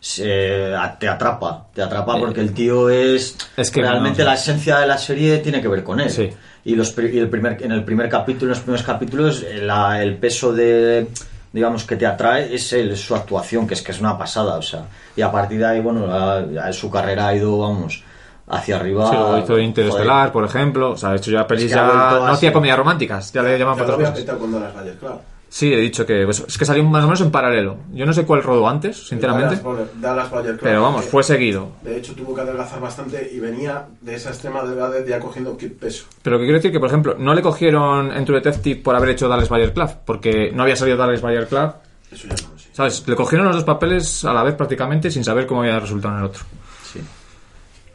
se- 0.00 0.74
a- 0.74 0.98
te 0.98 1.08
atrapa, 1.08 1.66
te 1.74 1.82
atrapa 1.82 2.18
porque 2.18 2.40
el 2.40 2.52
tío 2.52 2.90
es, 2.90 3.36
Es 3.56 3.70
que 3.70 3.80
realmente 3.82 4.22
no, 4.22 4.28
la 4.28 4.34
esencia 4.34 4.78
de 4.78 4.86
la 4.86 4.98
serie 4.98 5.38
tiene 5.38 5.60
que 5.62 5.68
ver 5.68 5.84
con 5.84 6.00
él. 6.00 6.10
Sí. 6.10 6.30
Y, 6.64 6.74
los, 6.76 6.92
pri- 6.92 7.10
y 7.14 7.18
el 7.18 7.28
primer, 7.28 7.62
en 7.62 7.72
el 7.72 7.84
primer 7.84 8.08
capítulo, 8.08 8.46
en 8.46 8.50
los 8.50 8.60
primeros 8.60 8.86
capítulos, 8.86 9.42
eh, 9.42 9.60
la- 9.62 10.00
el 10.02 10.16
peso 10.16 10.52
de, 10.52 11.08
digamos, 11.52 11.84
que 11.84 11.96
te 11.96 12.06
atrae 12.06 12.54
es, 12.54 12.72
el- 12.72 12.96
su 12.96 13.14
actuación, 13.14 13.66
que 13.66 13.74
es 13.74 13.82
que 13.82 13.92
es 13.92 14.00
una 14.00 14.16
pasada, 14.16 14.56
o 14.56 14.62
sea. 14.62 14.84
Y 15.16 15.22
a 15.22 15.30
partir 15.32 15.58
de 15.58 15.66
ahí, 15.66 15.80
bueno, 15.80 16.06
la- 16.06 16.40
la- 16.40 16.72
su 16.72 16.90
carrera 16.90 17.28
ha 17.28 17.34
ido, 17.34 17.58
vamos, 17.58 18.02
hacia 18.48 18.76
arriba. 18.76 19.08
Sí, 19.10 19.16
lo 19.16 19.38
hizo 19.38 19.58
Interestelar, 19.58 20.18
Joder. 20.30 20.32
por 20.32 20.44
ejemplo. 20.44 20.90
O 20.92 20.96
sea, 20.96 21.10
ha 21.10 21.16
hecho 21.16 21.30
ya 21.30 21.46
pelis 21.46 21.64
que 21.64 21.70
ya. 21.70 21.84
No 21.86 21.92
a 21.92 22.30
hacía 22.32 22.52
comedias 22.52 22.76
románticas, 22.78 23.32
ya 23.32 23.42
le 23.42 23.58
llaman 23.58 23.76
para 23.76 24.36
cuando 24.38 24.60
las 24.60 24.74
valles, 24.74 24.96
claro. 25.00 25.20
Sí, 25.52 25.70
he 25.70 25.76
dicho 25.76 26.06
que. 26.06 26.24
pues, 26.24 26.42
es 26.48 26.56
que 26.56 26.64
salió 26.64 26.82
más 26.82 27.04
o 27.04 27.06
menos 27.08 27.20
en 27.20 27.30
paralelo. 27.30 27.76
Yo 27.92 28.06
no 28.06 28.14
sé 28.14 28.24
cuál 28.24 28.42
rodó 28.42 28.66
antes, 28.66 29.06
sinceramente. 29.06 29.60
Dallas 30.00 30.30
claro. 30.30 30.56
Pero 30.58 30.80
vamos, 30.80 31.04
fue 31.04 31.22
seguido. 31.22 31.72
De 31.82 31.98
hecho, 31.98 32.14
tuvo 32.14 32.34
que 32.34 32.40
adelgazar 32.40 32.80
bastante 32.80 33.30
y 33.30 33.38
venía 33.38 33.86
de 34.00 34.14
esa 34.14 34.30
extrema 34.30 34.64
delgadez 34.64 35.06
ya 35.06 35.20
cogiendo 35.20 35.54
peso. 35.78 36.06
Pero 36.22 36.38
que 36.38 36.44
quiero 36.44 36.56
decir 36.56 36.72
que, 36.72 36.80
por 36.80 36.88
ejemplo, 36.88 37.16
no 37.18 37.34
le 37.34 37.42
cogieron 37.42 38.16
en 38.16 38.24
True 38.24 38.40
Detective 38.40 38.80
por 38.80 38.96
haber 38.96 39.10
hecho 39.10 39.28
Dallas 39.28 39.50
Bayer 39.50 39.74
Club, 39.74 39.90
porque 40.06 40.50
no 40.52 40.62
había 40.62 40.74
salido 40.74 40.96
Dallas 40.96 41.20
Bayer 41.20 41.46
Club. 41.46 41.70
Eso 42.10 42.28
ya 42.28 42.34
no 42.46 42.52
lo 42.54 42.58
sé. 42.58 42.70
¿Sabes? 42.72 43.06
Le 43.06 43.14
cogieron 43.14 43.46
los 43.46 43.56
dos 43.56 43.64
papeles 43.64 44.24
a 44.24 44.32
la 44.32 44.42
vez 44.42 44.54
prácticamente 44.54 45.10
sin 45.10 45.22
saber 45.22 45.46
cómo 45.46 45.60
había 45.60 45.78
resultado 45.78 46.14
en 46.14 46.20
el 46.20 46.26
otro. 46.30 46.44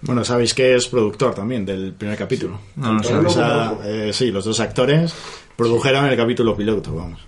Bueno, 0.02 0.24
sabéis 0.24 0.54
que 0.54 0.76
es 0.76 0.88
productor 0.90 1.34
también 1.34 1.66
del 1.66 1.92
primer 1.94 2.20
capítulo. 2.20 2.60
No, 2.76 2.94
no 2.94 3.04
sé. 3.04 3.16
O 3.16 3.30
sea, 3.32 3.80
eh, 3.84 4.12
sí, 4.14 4.30
los 4.30 4.46
dos 4.46 4.60
actores 4.60 5.12
produjeron 5.56 6.06
el 6.06 6.16
capítulo 6.16 6.56
piloto, 6.56 6.94
vamos. 6.94 7.20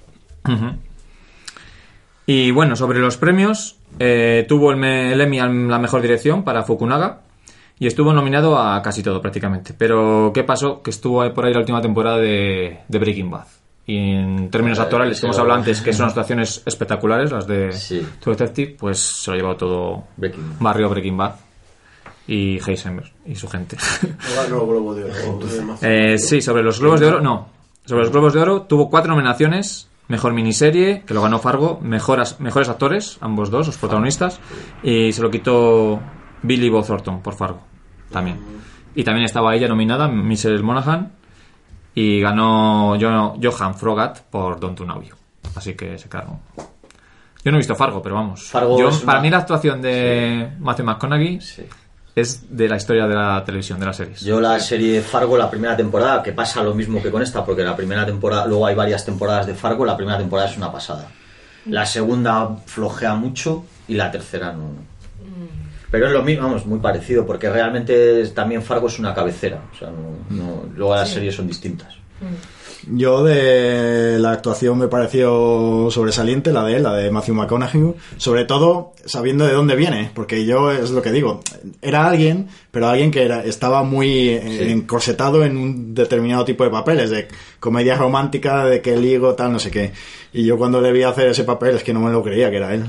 Y 2.25 2.51
bueno, 2.51 2.75
sobre 2.75 2.99
los 2.99 3.17
premios, 3.17 3.77
eh, 3.97 4.45
tuvo 4.47 4.71
el, 4.71 4.77
me- 4.77 5.11
el 5.13 5.21
Emmy 5.21 5.39
a 5.39 5.47
la 5.47 5.79
mejor 5.79 6.01
dirección 6.01 6.43
para 6.43 6.63
Fukunaga 6.63 7.21
y 7.79 7.87
estuvo 7.87 8.13
nominado 8.13 8.57
a 8.59 8.81
casi 8.81 9.01
todo 9.01 9.21
prácticamente. 9.21 9.73
Pero 9.75 10.31
¿qué 10.33 10.43
pasó? 10.43 10.81
Que 10.83 10.91
estuvo 10.91 11.27
por 11.33 11.45
ahí 11.45 11.53
la 11.53 11.59
última 11.59 11.81
temporada 11.81 12.17
de, 12.17 12.81
de 12.87 12.99
Breaking 12.99 13.31
Bad. 13.31 13.47
Y 13.87 13.97
en 13.97 14.51
términos 14.51 14.77
Eh, 14.77 14.81
actorales, 14.83 15.17
sí, 15.17 15.21
que 15.21 15.27
hemos 15.27 15.39
hablado 15.39 15.59
antes, 15.61 15.81
que 15.81 15.91
son 15.93 16.07
actuaciones 16.07 16.61
espectaculares, 16.63 17.31
las 17.31 17.47
de 17.47 17.71
Sí. 17.71 18.05
True 18.19 18.35
Detective, 18.35 18.75
pues 18.79 18.99
se 18.99 19.31
lo 19.31 19.33
ha 19.33 19.37
llevado 19.37 19.55
todo 19.57 20.03
Breaking. 20.17 20.57
Barrio 20.59 20.89
Breaking 20.89 21.17
Bad 21.17 21.33
y 22.27 22.59
Heisenberg 22.63 23.09
y 23.25 23.33
su 23.33 23.47
gente. 23.47 23.75
No, 24.51 24.67
Globo 24.67 24.93
de 24.93 25.05
Oro. 25.05 25.39
Eh, 25.81 26.19
sí, 26.19 26.39
sobre 26.41 26.61
los 26.61 26.79
Globos 26.79 26.99
de 26.99 27.07
Oro, 27.07 27.21
no. 27.21 27.47
Sobre 27.83 28.03
los 28.03 28.11
Globos 28.11 28.33
de 28.33 28.41
Oro 28.41 28.61
tuvo 28.63 28.87
cuatro 28.91 29.11
nominaciones. 29.11 29.88
Mejor 30.09 30.33
miniserie, 30.33 31.03
que 31.05 31.13
lo 31.13 31.21
ganó 31.21 31.39
Fargo. 31.39 31.79
Mejoras, 31.81 32.39
mejores 32.41 32.67
actores, 32.67 33.17
ambos 33.21 33.49
dos, 33.49 33.67
los 33.67 33.77
protagonistas. 33.77 34.39
Y 34.83 35.13
se 35.13 35.21
lo 35.21 35.31
quitó 35.31 35.99
Billy 36.43 36.67
Bob 36.69 36.85
Thornton 36.85 37.21
por 37.21 37.35
Fargo. 37.35 37.61
También. 38.11 38.37
Y 38.95 39.03
también 39.03 39.23
estaba 39.25 39.55
ella 39.55 39.67
nominada, 39.67 40.07
Michelle 40.07 40.61
Monaghan. 40.61 41.13
Y 41.95 42.19
ganó 42.21 42.95
Jo- 42.99 43.35
Johan 43.41 43.75
Frogat 43.75 44.21
por 44.29 44.59
Don't 44.59 44.79
Know 44.79 45.01
You. 45.01 45.15
Así 45.55 45.75
que 45.75 45.97
se 45.97 46.09
quedaron. 46.09 46.39
Yo 47.43 47.51
no 47.51 47.57
he 47.57 47.59
visto 47.59 47.75
Fargo, 47.75 48.01
pero 48.01 48.15
vamos. 48.15 48.43
Fargo 48.49 48.77
Yo- 48.79 48.89
Para 49.05 49.19
una- 49.19 49.21
mí 49.21 49.29
la 49.29 49.37
actuación 49.37 49.81
de 49.81 50.51
Matthew 50.59 50.85
McConaughey 50.85 51.39
Sí. 51.39 51.63
Es 52.15 52.55
de 52.55 52.67
la 52.67 52.75
historia 52.77 53.07
de 53.07 53.15
la 53.15 53.43
televisión, 53.45 53.79
de 53.79 53.85
las 53.85 53.95
series. 53.97 54.21
Yo 54.21 54.39
la 54.41 54.59
serie 54.59 55.01
Fargo, 55.01 55.37
la 55.37 55.49
primera 55.49 55.77
temporada, 55.77 56.21
que 56.23 56.33
pasa 56.33 56.61
lo 56.63 56.73
mismo 56.73 57.01
que 57.01 57.11
con 57.11 57.21
esta, 57.21 57.45
porque 57.45 57.63
la 57.63 57.75
primera 57.75 58.05
temporada, 58.05 58.45
luego 58.45 58.65
hay 58.65 58.75
varias 58.75 59.05
temporadas 59.05 59.47
de 59.47 59.53
Fargo, 59.55 59.85
la 59.85 59.95
primera 59.95 60.17
temporada 60.17 60.49
es 60.49 60.57
una 60.57 60.71
pasada. 60.71 61.07
La 61.65 61.85
segunda 61.85 62.55
flojea 62.65 63.15
mucho 63.15 63.65
y 63.87 63.93
la 63.95 64.09
tercera 64.11 64.51
no. 64.53 64.71
Pero 65.91 66.05
es 66.07 66.13
lo 66.13 66.21
mismo, 66.23 66.43
vamos, 66.47 66.65
muy 66.67 66.79
parecido, 66.79 67.25
porque 67.25 67.49
realmente 67.49 68.25
también 68.27 68.61
Fargo 68.61 68.87
es 68.87 68.99
una 68.99 69.13
cabecera. 69.13 69.59
O 69.73 69.77
sea, 69.77 69.89
no, 69.89 70.17
no- 70.35 70.63
luego 70.75 70.93
las 70.95 71.09
series 71.09 71.35
son 71.35 71.47
distintas. 71.47 71.95
Yo 72.91 73.23
de 73.23 74.17
la 74.19 74.31
actuación 74.31 74.77
me 74.77 74.87
pareció 74.87 75.89
sobresaliente, 75.91 76.51
la 76.51 76.63
de 76.63 76.77
él, 76.77 76.83
la 76.83 76.95
de 76.95 77.11
Matthew 77.11 77.35
McConaughey, 77.35 77.93
sobre 78.17 78.45
todo 78.45 78.93
sabiendo 79.05 79.45
de 79.45 79.53
dónde 79.53 79.75
viene, 79.75 80.09
porque 80.13 80.45
yo 80.45 80.71
es 80.71 80.89
lo 80.89 81.01
que 81.01 81.11
digo, 81.11 81.41
era 81.81 82.07
alguien, 82.07 82.47
pero 82.71 82.87
alguien 82.87 83.11
que 83.11 83.23
era, 83.23 83.43
estaba 83.43 83.83
muy 83.83 84.29
eh, 84.29 84.71
encorsetado 84.71 85.43
en 85.43 85.57
un 85.57 85.93
determinado 85.93 86.45
tipo 86.45 86.63
de 86.63 86.71
papeles, 86.71 87.11
de 87.11 87.27
comedia 87.59 87.95
romántica, 87.95 88.65
de 88.65 88.81
que 88.81 88.97
ligo, 88.97 89.35
tal, 89.35 89.53
no 89.53 89.59
sé 89.59 89.69
qué. 89.69 89.91
Y 90.33 90.45
yo 90.45 90.57
cuando 90.57 90.81
le 90.81 90.91
vi 90.91 91.03
hacer 91.03 91.27
ese 91.29 91.43
papel 91.43 91.75
es 91.75 91.83
que 91.83 91.93
no 91.93 91.99
me 91.99 92.11
lo 92.11 92.23
creía 92.23 92.49
que 92.49 92.57
era 92.57 92.73
él. 92.73 92.85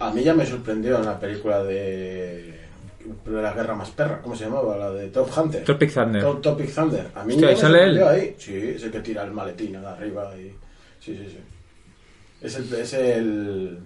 A 0.00 0.10
mí 0.10 0.22
ya 0.22 0.34
me 0.34 0.46
sorprendió 0.46 0.96
en 0.96 1.04
la 1.04 1.18
película 1.18 1.62
de, 1.62 2.55
de 3.24 3.42
la 3.42 3.52
guerra 3.52 3.74
más 3.74 3.90
perra, 3.90 4.20
¿cómo 4.22 4.34
se 4.36 4.44
llamaba? 4.44 4.76
La 4.76 4.90
de 4.90 5.08
Top 5.08 5.28
Hunter. 5.36 5.64
Tropic 5.64 5.92
Thunder. 5.92 6.22
Top- 6.22 6.40
Topic 6.42 6.74
Thunder. 6.74 7.10
A 7.14 7.24
mí 7.24 7.34
Hostia, 7.34 7.40
ya 7.40 7.48
¿ahí 7.48 7.54
me 7.54 7.60
sale 7.60 7.84
él? 7.84 8.02
ahí. 8.02 8.34
Sí, 8.38 8.54
es 8.56 8.82
el 8.82 8.90
que 8.90 9.00
tira 9.00 9.22
el 9.24 9.32
maletín 9.32 9.72
de 9.72 9.86
arriba 9.86 10.30
y... 10.36 10.48
Sí, 11.00 11.16
sí, 11.16 11.26
sí. 11.30 11.38
Es 12.40 12.54
el, 12.56 12.72
es 12.74 12.92
el, 12.94 13.78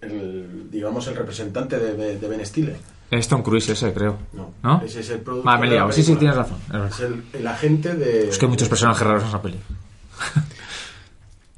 el, 0.00 0.70
digamos, 0.70 1.06
el 1.08 1.16
representante 1.16 1.78
de, 1.78 1.94
de, 1.94 2.18
de 2.18 2.28
Ben 2.28 2.44
Stiller. 2.44 2.76
Es 3.10 3.28
Tom 3.28 3.42
Cruise 3.42 3.68
ese, 3.68 3.92
creo. 3.92 4.18
No, 4.32 4.52
¿No? 4.62 4.82
ese 4.84 5.00
es 5.00 5.10
el 5.10 5.20
productor 5.20 5.52
Ah, 5.52 5.58
me 5.58 5.66
he 5.66 5.70
liado. 5.70 5.92
Sí, 5.92 6.02
sí, 6.02 6.16
tienes 6.16 6.36
razón. 6.36 6.58
es 6.90 7.00
el, 7.00 7.22
el 7.32 7.46
agente 7.46 7.94
de... 7.94 8.28
Es 8.28 8.38
que 8.38 8.46
hay 8.46 8.50
muchos 8.50 8.68
personajes 8.68 9.06
raros 9.06 9.22
en 9.22 9.28
esa 9.28 9.40
peli. 9.42 9.58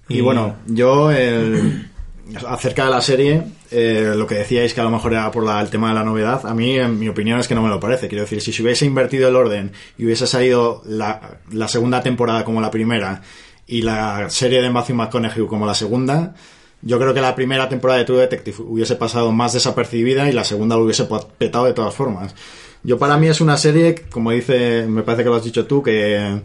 Y 0.09 0.21
bueno, 0.21 0.57
yo 0.67 1.11
el- 1.11 1.91
acerca 2.49 2.85
de 2.87 2.91
la 2.91 3.01
serie, 3.01 3.43
eh, 3.71 4.13
lo 4.17 4.27
que 4.27 4.35
decíais 4.37 4.75
que 4.75 4.81
a 4.81 4.85
lo 4.85 4.91
mejor 4.91 5.13
era 5.13 5.31
por 5.31 5.45
la- 5.45 5.61
el 5.61 5.69
tema 5.71 5.89
de 5.89 5.95
la 5.95 6.03
novedad, 6.05 6.45
a 6.45 6.55
mí 6.55 6.77
en 6.79 6.99
mi 6.99 7.09
opinión 7.09 7.39
es 7.39 7.47
que 7.49 7.55
no 7.55 7.63
me 7.63 7.69
lo 7.69 7.79
parece. 7.79 8.09
Quiero 8.09 8.25
decir, 8.25 8.41
si 8.41 8.53
se 8.53 8.63
hubiese 8.63 8.85
invertido 8.85 9.29
el 9.29 9.37
orden 9.37 9.73
y 9.97 10.05
hubiese 10.05 10.27
salido 10.27 10.83
la, 10.87 11.39
segunda 11.69 12.03
temporada 12.03 12.45
como 12.45 12.61
la 12.61 12.71
primera 12.71 13.23
y 13.67 13.83
la 13.83 14.29
serie 14.31 14.61
de 14.61 14.71
Matthew 14.71 14.97
McConaughey 14.97 15.47
como 15.47 15.67
la 15.67 15.75
segunda, 15.75 16.35
yo 16.83 16.99
creo 16.99 17.15
que 17.15 17.21
la 17.21 17.35
primera 17.35 17.69
temporada 17.69 17.99
de 18.01 18.05
True 18.05 18.21
Detective 18.21 18.57
hubiese 18.63 18.97
pasado 18.97 19.33
más 19.33 19.53
desapercibida 19.53 20.29
y 20.29 20.33
la 20.33 20.45
segunda 20.45 20.77
lo 20.77 20.85
hubiese 20.85 21.07
petado 21.39 21.65
de 21.65 21.73
todas 21.73 21.95
formas. 21.95 22.35
Yo 22.83 22.99
para 22.99 23.17
mí 23.17 23.27
es 23.29 23.41
una 23.41 23.57
serie, 23.57 23.95
como 24.11 24.31
dice, 24.31 24.87
me 24.87 25.03
parece 25.03 25.25
que 25.25 25.29
lo 25.31 25.37
has 25.37 25.45
dicho 25.45 25.67
tú, 25.67 25.83
que 25.83 26.41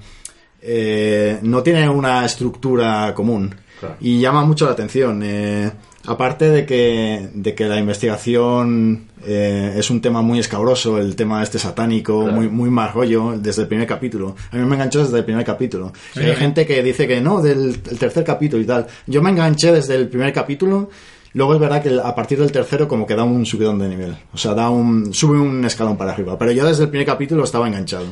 eh, 0.62 1.40
no 1.42 1.64
tiene 1.64 1.90
una 1.90 2.26
estructura 2.26 3.14
común 3.16 3.54
y 4.00 4.20
llama 4.20 4.44
mucho 4.46 4.66
la 4.66 4.72
atención. 4.72 5.22
eh, 5.24 5.72
aparte 6.06 6.50
de 6.50 6.66
que, 6.66 7.30
de 7.34 7.54
que 7.54 7.66
la 7.66 7.78
investigación 7.78 9.06
eh, 9.26 9.76
es 9.78 9.90
un 9.90 10.02
tema 10.02 10.22
muy 10.22 10.40
escabroso, 10.40 10.98
el 10.98 11.16
tema 11.16 11.44
este 11.44 11.60
satánico, 11.60 12.28
muy, 12.28 12.50
muy 12.50 12.70
más 12.70 12.94
rollo 12.94 13.36
desde 13.38 13.64
el 13.64 13.68
primer 13.68 13.88
capítulo. 13.88 14.36
A 14.52 14.58
mí 14.58 14.66
me 14.66 14.76
enganchó 14.76 15.04
desde 15.04 15.20
el 15.20 15.26
primer 15.26 15.46
capítulo. 15.46 15.94
Y 16.16 16.20
hay 16.20 16.36
gente 16.36 16.66
que 16.66 16.82
dice 16.82 17.08
que 17.08 17.22
no, 17.22 17.42
del 17.42 17.80
el 17.90 18.00
tercer 18.00 18.24
capítulo 18.24 18.62
y 18.62 18.66
tal. 18.66 18.88
Yo 19.08 19.22
me 19.22 19.30
enganché 19.30 19.72
desde 19.72 19.96
el 19.96 20.08
primer 20.08 20.34
capítulo. 20.34 20.90
Luego 21.34 21.54
es 21.54 21.60
verdad 21.62 21.82
que 21.82 21.98
a 22.04 22.14
partir 22.14 22.40
del 22.40 22.52
tercero 22.52 22.88
como 22.88 23.06
que 23.06 23.16
da 23.16 23.24
un 23.24 23.46
subidón 23.46 23.80
de 23.80 23.88
nivel. 23.88 24.18
O 24.34 24.38
sea, 24.38 24.54
da 24.54 24.70
un, 24.70 25.14
sube 25.14 25.40
un 25.40 25.64
escalón 25.64 25.98
para 25.98 26.12
arriba. 26.12 26.38
Pero 26.38 26.52
yo 26.52 26.66
desde 26.66 26.84
el 26.84 26.90
primer 26.90 27.06
capítulo 27.06 27.44
estaba 27.44 27.68
enganchado. 27.68 28.06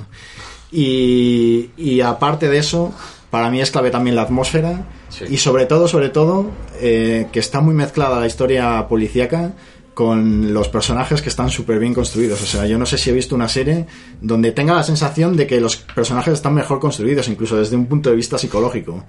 Y, 0.71 1.71
y 1.75 2.01
aparte 2.01 2.47
de 2.47 2.59
eso, 2.59 2.93
para 3.29 3.49
mí 3.51 3.61
es 3.61 3.71
clave 3.71 3.91
también 3.91 4.15
la 4.15 4.23
atmósfera 4.23 4.85
Sí. 5.09 5.25
y 5.29 5.37
sobre 5.37 5.65
todo, 5.65 5.87
sobre 5.87 6.09
todo, 6.09 6.51
eh, 6.79 7.27
que 7.31 7.39
está 7.39 7.61
muy 7.61 7.73
mezclada 7.73 8.19
la 8.19 8.27
historia 8.27 8.87
policíaca 8.87 9.53
con 9.93 10.53
los 10.53 10.69
personajes 10.69 11.21
que 11.21 11.29
están 11.29 11.49
súper 11.49 11.77
bien 11.79 11.93
construidos. 11.93 12.41
O 12.41 12.45
sea, 12.45 12.65
yo 12.65 12.77
no 12.77 12.85
sé 12.85 12.97
si 12.97 13.09
he 13.09 13.13
visto 13.13 13.35
una 13.35 13.49
serie 13.49 13.85
donde 14.21 14.51
tenga 14.53 14.73
la 14.73 14.83
sensación 14.83 15.35
de 15.35 15.45
que 15.45 15.59
los 15.59 15.75
personajes 15.77 16.35
están 16.35 16.53
mejor 16.53 16.79
construidos, 16.79 17.27
incluso 17.27 17.57
desde 17.57 17.75
un 17.75 17.85
punto 17.87 18.09
de 18.09 18.15
vista 18.15 18.37
psicológico. 18.37 19.03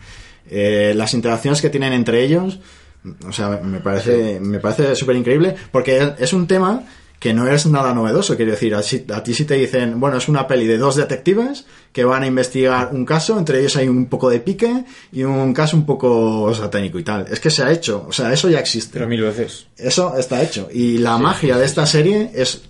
Eh, 0.48 0.92
las 0.96 1.14
interacciones 1.14 1.60
que 1.60 1.70
tienen 1.70 1.92
entre 1.92 2.24
ellos, 2.24 2.58
o 3.26 3.32
sea, 3.32 3.60
me 3.62 3.78
parece, 3.80 4.40
me 4.40 4.58
parece 4.58 4.96
súper 4.96 5.14
increíble, 5.16 5.54
porque 5.70 6.14
es 6.18 6.32
un 6.32 6.46
tema 6.48 6.82
que 7.20 7.34
no 7.34 7.46
es 7.46 7.66
nada 7.66 7.92
novedoso, 7.92 8.34
quiero 8.34 8.52
decir, 8.52 8.74
a 8.74 9.22
ti 9.22 9.34
si 9.34 9.44
te 9.44 9.54
dicen, 9.54 10.00
bueno, 10.00 10.16
es 10.16 10.26
una 10.26 10.48
peli 10.48 10.66
de 10.66 10.78
dos 10.78 10.96
detectives 10.96 11.66
que 11.92 12.02
van 12.02 12.22
a 12.22 12.26
investigar 12.26 12.90
un 12.92 13.04
caso, 13.04 13.38
entre 13.38 13.60
ellos 13.60 13.76
hay 13.76 13.88
un 13.88 14.06
poco 14.06 14.30
de 14.30 14.40
pique 14.40 14.84
y 15.12 15.22
un 15.22 15.52
caso 15.52 15.76
un 15.76 15.84
poco 15.84 16.52
satánico 16.54 16.98
y 16.98 17.04
tal. 17.04 17.26
Es 17.30 17.38
que 17.38 17.50
se 17.50 17.62
ha 17.62 17.70
hecho, 17.70 18.06
o 18.08 18.12
sea, 18.12 18.32
eso 18.32 18.48
ya 18.48 18.58
existe. 18.58 18.94
Pero 18.94 19.06
mil 19.06 19.20
veces. 19.20 19.66
Eso 19.76 20.16
está 20.16 20.42
hecho. 20.42 20.68
Y 20.72 20.96
la 20.96 21.18
magia 21.18 21.58
de 21.58 21.66
esta 21.66 21.84
serie 21.84 22.30
es 22.34 22.62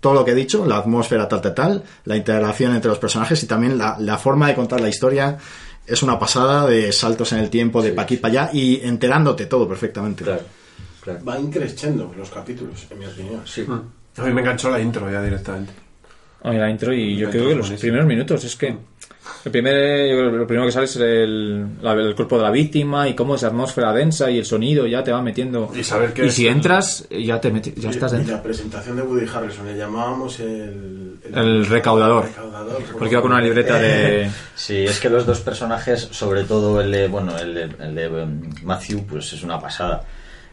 todo 0.00 0.14
lo 0.14 0.24
que 0.24 0.32
he 0.32 0.34
dicho, 0.34 0.66
la 0.66 0.78
atmósfera 0.78 1.28
tal, 1.28 1.40
tal, 1.40 1.54
tal, 1.54 1.82
la 2.04 2.16
integración 2.16 2.74
entre 2.74 2.88
los 2.88 2.98
personajes 2.98 3.40
y 3.44 3.46
también 3.46 3.78
la, 3.78 3.96
la 4.00 4.18
forma 4.18 4.48
de 4.48 4.56
contar 4.56 4.80
la 4.80 4.88
historia 4.88 5.38
es 5.86 6.02
una 6.02 6.18
pasada 6.18 6.66
de 6.66 6.90
saltos 6.90 7.32
en 7.32 7.38
el 7.38 7.48
tiempo, 7.48 7.80
de 7.80 7.92
pa' 7.92 8.02
aquí 8.02 8.16
para 8.16 8.42
allá 8.42 8.50
y 8.52 8.80
enterándote 8.82 9.46
todo 9.46 9.68
perfectamente. 9.68 10.24
Claro, 10.24 10.42
claro. 11.04 11.24
Va 11.24 11.38
increciendo 11.38 12.12
los 12.16 12.30
capítulos, 12.30 12.86
en 12.90 12.98
mi 12.98 13.06
opinión. 13.06 13.42
Sí. 13.44 13.64
A 14.16 14.22
mí 14.22 14.32
me 14.32 14.40
enganchó 14.40 14.70
la 14.70 14.80
intro 14.80 15.10
ya 15.10 15.22
directamente. 15.22 15.72
Oye, 16.42 16.58
la 16.58 16.68
intro 16.70 16.92
y 16.92 17.16
yo 17.16 17.26
La 17.26 17.30
creo 17.32 17.50
intro 17.50 17.62
que 17.64 17.70
los 17.70 17.80
primeros 17.80 18.06
minutos 18.06 18.44
es 18.44 18.56
que 18.56 18.76
el 19.46 19.50
primer 19.52 20.14
lo 20.32 20.46
primero 20.46 20.66
que 20.66 20.72
sale 20.72 20.84
es 20.84 20.96
el, 20.96 21.82
la- 21.82 21.92
el 21.94 22.14
cuerpo 22.14 22.36
de 22.36 22.42
la 22.44 22.50
víctima 22.50 23.08
y 23.08 23.14
cómo 23.14 23.34
esa 23.34 23.46
atmósfera 23.48 23.92
densa 23.94 24.30
y 24.30 24.38
el 24.38 24.44
sonido 24.44 24.86
ya 24.86 25.02
te 25.02 25.10
va 25.12 25.22
metiendo 25.22 25.70
Y 25.74 25.82
saber 25.82 26.12
que 26.12 26.26
y 26.26 26.30
si 26.30 26.46
entras 26.46 27.06
ya 27.10 27.40
te 27.40 27.50
meti- 27.52 27.74
ya 27.74 27.88
Y- 27.88 27.92
estás 27.92 28.12
y 28.12 28.16
dentro 28.16 28.36
la 28.36 28.42
presentación 28.42 28.96
de 28.96 29.02
Woody 29.02 29.26
Harrelson 29.26 29.66
le 29.66 29.76
llamábamos 29.76 30.38
el... 30.40 31.18
El 31.32 31.66
recaudador. 31.66 32.26
recaudador, 32.26 32.82
porque 32.92 33.12
iba 33.12 33.22
con 33.22 33.32
una 33.32 33.40
libreta 33.40 33.78
de 33.78 34.28
Sí, 34.54 34.84
es 34.84 35.00
que 35.00 35.08
los 35.08 35.24
dos 35.24 35.40
personajes, 35.40 36.08
sobre 36.10 36.44
todo 36.44 36.80
el 36.82 36.90
de, 36.92 37.08
bueno, 37.08 37.36
el 37.38 37.54
de, 37.54 37.62
el 37.62 37.94
de 37.94 38.08
um, 38.08 38.40
Matthew, 38.62 39.06
pues 39.06 39.32
es 39.32 39.42
una 39.42 39.58
pasada. 39.58 40.02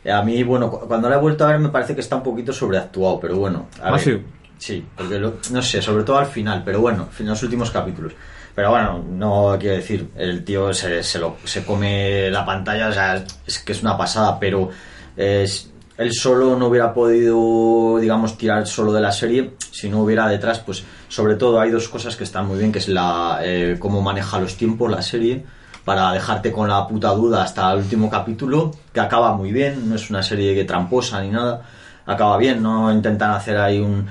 A 0.10 0.22
mí, 0.24 0.42
bueno, 0.44 0.70
cu- 0.72 0.88
cuando 0.88 1.10
la 1.10 1.16
he 1.16 1.20
vuelto 1.20 1.46
a 1.46 1.50
ver 1.52 1.60
me 1.60 1.70
parece 1.70 1.94
que 1.94 2.02
está 2.02 2.16
un 2.16 2.24
poquito 2.24 2.52
sobreactuado, 2.54 3.20
pero 3.20 3.36
bueno. 3.38 3.68
a 3.80 3.86
ver. 3.86 3.92
Matthew. 3.94 4.22
sí, 4.58 4.86
porque 4.98 5.20
lo- 5.20 5.36
no 5.52 5.62
sé, 5.62 5.82
sobre 5.82 6.04
todo 6.04 6.18
al 6.18 6.26
final, 6.28 6.64
pero 6.66 6.82
bueno, 6.82 7.10
en 7.20 7.28
los 7.28 7.42
últimos 7.44 7.70
capítulos. 7.72 8.14
Pero 8.56 8.72
bueno, 8.72 9.04
no 9.10 9.56
quiero 9.60 9.76
decir, 9.78 10.10
el 10.18 10.44
tío 10.44 10.74
se, 10.74 11.04
se, 11.04 11.20
lo, 11.20 11.38
se 11.46 11.64
come 11.64 12.30
la 12.32 12.46
pantalla, 12.46 12.90
o 12.90 12.92
sea, 12.94 13.24
es 13.48 13.60
que 13.60 13.72
es 13.72 13.82
una 13.82 13.98
pasada, 13.98 14.40
pero 14.40 14.70
es- 15.16 15.70
él 15.98 16.12
solo 16.14 16.58
no 16.58 16.68
hubiera 16.68 16.94
podido, 16.94 18.00
digamos, 18.00 18.38
tirar 18.38 18.66
solo 18.66 18.92
de 18.92 19.02
la 19.02 19.12
serie 19.12 19.52
si 19.72 19.88
no 19.88 20.02
hubiera 20.02 20.28
detrás, 20.28 20.60
pues 20.60 20.84
sobre 21.08 21.36
todo 21.36 21.60
hay 21.62 21.70
dos 21.70 21.88
cosas 21.90 22.16
que 22.16 22.24
están 22.24 22.48
muy 22.48 22.58
bien, 22.58 22.72
que 22.72 22.80
es 22.80 22.88
la 22.88 23.40
eh, 23.44 23.76
cómo 23.80 24.02
maneja 24.02 24.40
los 24.40 24.58
tiempos 24.58 24.90
la 24.90 25.02
serie 25.04 25.44
para 25.86 26.12
dejarte 26.12 26.52
con 26.52 26.70
la 26.70 26.88
puta 26.88 27.10
duda 27.10 27.44
hasta 27.44 27.72
el 27.74 27.80
último 27.80 28.10
capítulo, 28.10 28.72
que 28.94 29.00
acaba 29.00 29.34
muy 29.36 29.52
bien, 29.52 29.90
no 29.90 29.96
es 29.96 30.10
una 30.10 30.22
serie 30.24 30.54
que 30.56 30.64
tramposa 30.66 31.22
ni 31.22 31.30
nada, 31.30 31.62
acaba 32.06 32.38
bien, 32.38 32.62
no 32.62 32.92
intentan 32.92 33.32
hacer 33.32 33.58
ahí 33.58 33.80
un 33.80 34.08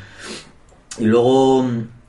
Y 0.98 1.04
luego, 1.04 1.64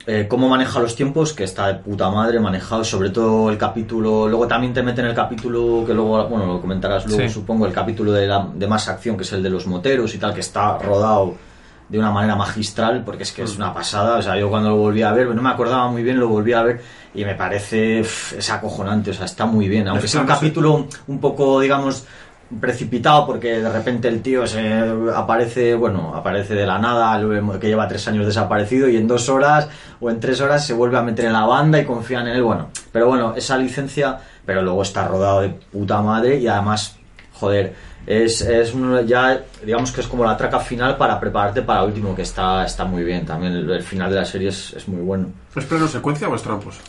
eh, 0.07 0.25
cómo 0.27 0.49
maneja 0.49 0.79
los 0.79 0.95
tiempos, 0.95 1.33
que 1.33 1.43
está 1.43 1.67
de 1.67 1.75
puta 1.75 2.09
madre 2.09 2.39
manejado, 2.39 2.83
sobre 2.83 3.11
todo 3.11 3.49
el 3.51 3.57
capítulo. 3.57 4.27
Luego 4.27 4.47
también 4.47 4.73
te 4.73 4.81
meten 4.81 5.05
el 5.05 5.13
capítulo, 5.13 5.83
que 5.85 5.93
luego, 5.93 6.27
bueno, 6.27 6.47
lo 6.47 6.59
comentarás 6.59 7.05
luego, 7.05 7.21
Sí. 7.21 7.29
supongo, 7.29 7.67
el 7.67 7.71
capítulo 7.73 8.11
de, 8.11 8.27
la- 8.27 8.49
de 8.53 8.67
más 8.67 8.87
acción, 8.89 9.15
que 9.15 9.23
es 9.23 9.31
el 9.33 9.43
de 9.43 9.49
los 9.51 9.67
moteros 9.67 10.13
y 10.15 10.17
tal, 10.17 10.33
que 10.33 10.39
está 10.41 10.77
rodado 10.79 11.35
de 11.91 11.99
una 11.99 12.09
manera 12.09 12.37
magistral, 12.37 13.03
porque 13.03 13.23
es 13.23 13.33
que 13.33 13.43
es 13.43 13.57
una 13.57 13.73
pasada. 13.73 14.17
O 14.17 14.21
sea, 14.21 14.37
yo 14.37 14.49
cuando 14.49 14.69
lo 14.69 14.77
volví 14.77 15.01
a 15.01 15.11
ver, 15.11 15.27
no 15.27 15.41
me 15.41 15.49
acordaba 15.49 15.89
muy 15.89 16.03
bien, 16.03 16.19
lo 16.19 16.29
volví 16.29 16.53
a 16.53 16.63
ver 16.63 16.81
y 17.13 17.25
me 17.25 17.35
parece. 17.35 18.01
pff, 18.01 18.33
es 18.33 18.49
acojonante, 18.49 19.11
o 19.11 19.13
sea, 19.13 19.25
está 19.25 19.45
muy 19.45 19.67
bien. 19.67 19.87
Aunque 19.89 20.07
sea 20.07 20.21
un 20.21 20.27
capítulo 20.27 20.87
un 21.07 21.19
poco, 21.19 21.59
digamos 21.59 22.05
precipitado 22.59 23.25
porque 23.25 23.61
de 23.61 23.69
repente 23.69 24.07
el 24.07 24.21
tío 24.21 24.45
se 24.45 24.83
aparece, 25.15 25.75
bueno, 25.75 26.13
aparece 26.13 26.53
de 26.53 26.65
la 26.65 26.77
nada, 26.77 27.21
que 27.59 27.67
lleva 27.67 27.87
tres 27.87 28.07
años 28.07 28.25
desaparecido 28.25 28.89
y 28.89 28.97
en 28.97 29.07
dos 29.07 29.29
horas 29.29 29.69
o 29.99 30.09
en 30.09 30.19
tres 30.19 30.41
horas 30.41 30.65
se 30.65 30.73
vuelve 30.73 30.97
a 30.97 31.01
meter 31.01 31.25
en 31.25 31.33
la 31.33 31.45
banda 31.45 31.79
y 31.79 31.85
confían 31.85 32.27
en 32.27 32.35
él, 32.35 32.43
bueno, 32.43 32.69
pero 32.91 33.07
bueno, 33.07 33.33
esa 33.35 33.57
licencia, 33.57 34.19
pero 34.45 34.61
luego 34.61 34.81
está 34.81 35.07
rodado 35.07 35.41
de 35.41 35.49
puta 35.49 36.01
madre 36.01 36.39
y 36.39 36.47
además, 36.47 36.97
joder, 37.33 37.73
es, 38.05 38.41
es 38.41 38.73
ya, 39.05 39.43
digamos 39.63 39.91
que 39.91 40.01
es 40.01 40.07
como 40.07 40.23
la 40.25 40.35
traca 40.37 40.59
final 40.59 40.97
para 40.97 41.19
prepararte 41.19 41.61
para 41.61 41.83
último, 41.83 42.15
que 42.15 42.23
está, 42.23 42.65
está 42.65 42.85
muy 42.85 43.03
bien, 43.03 43.25
también 43.25 43.53
el, 43.53 43.69
el 43.69 43.83
final 43.83 44.09
de 44.09 44.15
la 44.17 44.25
serie 44.25 44.49
es, 44.49 44.73
es 44.73 44.87
muy 44.87 45.01
bueno. 45.01 45.31
¿Es 45.55 45.65
plano 45.65 45.87
secuencia 45.87 46.27
o 46.27 46.35
es 46.35 46.41
trampos? 46.41 46.79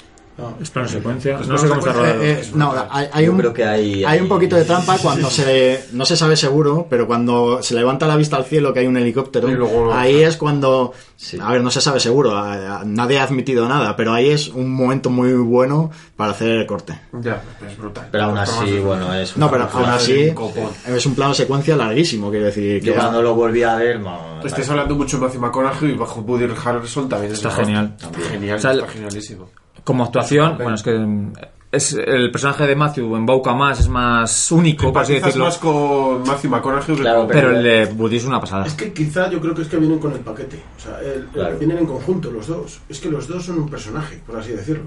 Es 0.61 0.71
plano 0.71 0.89
secuencia. 0.89 1.39
Es 1.39 1.47
No 1.47 1.59
sé 1.59 1.69
cómo 1.69 1.81
está 1.81 1.93
rodado. 1.93 2.23
Eh, 2.23 2.41
eh, 2.41 2.51
no, 2.55 2.75
hay, 2.91 3.07
hay 3.13 3.27
Yo 3.27 3.33
un, 3.33 3.39
creo 3.39 3.53
que 3.53 3.65
hay- 3.65 4.03
hay 4.05 4.19
un 4.21 4.29
poquito 4.29 4.57
de 4.57 4.65
trampa 4.65 4.97
cuando 5.03 5.29
se 5.31 5.85
no 5.93 6.05
se 6.07 6.17
sabe 6.17 6.37
seguro, 6.37 6.87
pero 6.89 7.07
cuando 7.07 7.63
se 7.63 7.75
levanta 7.75 8.07
la 8.07 8.17
vista 8.17 8.37
al 8.37 8.45
cielo 8.47 8.73
que 8.73 8.81
hay 8.81 8.87
un 8.87 8.97
helicóptero, 8.97 9.47
luego- 9.49 9.93
ahí 9.93 10.23
es 10.23 10.37
cuando, 10.39 10.95
Sí. 11.17 11.39
a 11.41 11.51
ver, 11.53 11.63
no 11.63 11.71
se 11.71 11.81
sabe 11.83 12.01
seguro, 12.01 12.35
a- 12.35 12.81
a- 12.81 12.85
nadie 12.85 13.19
ha 13.21 13.25
admitido 13.25 13.69
nada, 13.69 13.95
pero 13.95 14.15
ahí 14.15 14.31
es 14.31 14.49
un 14.49 14.71
momento 14.73 15.11
muy 15.11 15.33
bueno 15.35 15.91
para 16.17 16.33
hacer 16.33 16.49
el 16.49 16.67
corte. 16.67 16.99
Ya, 17.13 17.43
es 17.69 17.77
brutal. 17.77 18.09
Pero 18.11 18.25
aún 18.25 18.39
así, 18.39 18.77
es- 18.79 18.83
bueno, 18.85 19.15
es... 19.15 19.37
No, 19.37 19.51
pero 19.51 19.69
aún 19.71 19.85
así 19.91 20.33
es 20.89 21.07
un 21.07 21.15
plano 21.15 21.35
secuencia 21.35 21.77
larguísimo, 21.77 22.31
quiero 22.31 22.47
decir. 22.47 22.83
Yo 22.83 22.95
que- 22.95 22.99
cuando 22.99 23.21
lo 23.23 23.35
volví 23.35 23.63
a 23.65 23.77
ver, 23.77 24.01
no, 24.01 24.37
me 24.43 24.49
Estáis 24.49 24.69
hablando 24.71 24.95
mucho 24.97 25.19
de 25.19 25.27
Matthew 25.27 25.41
McConaughey 25.43 25.91
y 25.91 25.95
bajo 25.97 26.21
Woody 26.23 26.49
Harrelson 26.65 27.09
también 27.09 27.33
es 27.33 27.39
Está 27.39 27.51
hostia. 27.51 27.65
genial. 27.67 27.95
Está 28.01 28.21
genial, 28.31 28.57
O 28.59 28.61
sea, 28.61 28.73
está 28.73 28.89
genialísimo. 28.89 29.49
Como 29.85 30.05
actuación, 30.05 30.57
bueno, 30.59 30.75
es 30.75 30.83
que 30.83 30.93
mm, 30.93 31.33
es 31.73 31.93
el 31.95 32.31
personaje 32.31 32.67
de 32.67 32.77
Matthew 32.77 33.17
embauca 33.17 33.55
más, 33.55 33.81
es 33.81 33.89
más 33.89 34.53
único, 34.53 34.93
por 34.93 35.03
así 35.03 35.15
decirlo. 35.15 35.47
más 35.47 35.59
con 35.59 36.23
Matthew 36.27 36.51
McConaughey 36.51 36.97
que 36.97 37.03
Claro, 37.03 37.27
Pero 37.27 37.51
el 37.57 37.63
de 37.63 37.85
Woody 37.97 38.17
es 38.17 38.25
una 38.25 38.41
pasada. 38.41 38.67
Es 38.67 38.75
que 38.75 38.93
quizá 38.93 39.31
yo 39.31 39.41
creo 39.41 39.55
que 39.55 39.63
es 39.63 39.69
que 39.69 39.79
vienen 39.79 39.99
con 39.99 40.13
el 40.13 40.21
paquete. 40.21 40.63
O 40.77 40.81
sea, 40.81 40.99
el- 41.01 41.29
vienen 41.59 41.79
en 41.79 41.87
conjunto 41.87 42.31
los 42.31 42.47
dos. 42.47 42.81
Es 42.89 43.01
que 43.01 43.11
los 43.11 43.27
dos 43.27 43.45
son 43.45 43.59
un 43.59 43.69
personaje, 43.71 44.21
por 44.27 44.39
así 44.39 44.53
decirlo. 44.53 44.85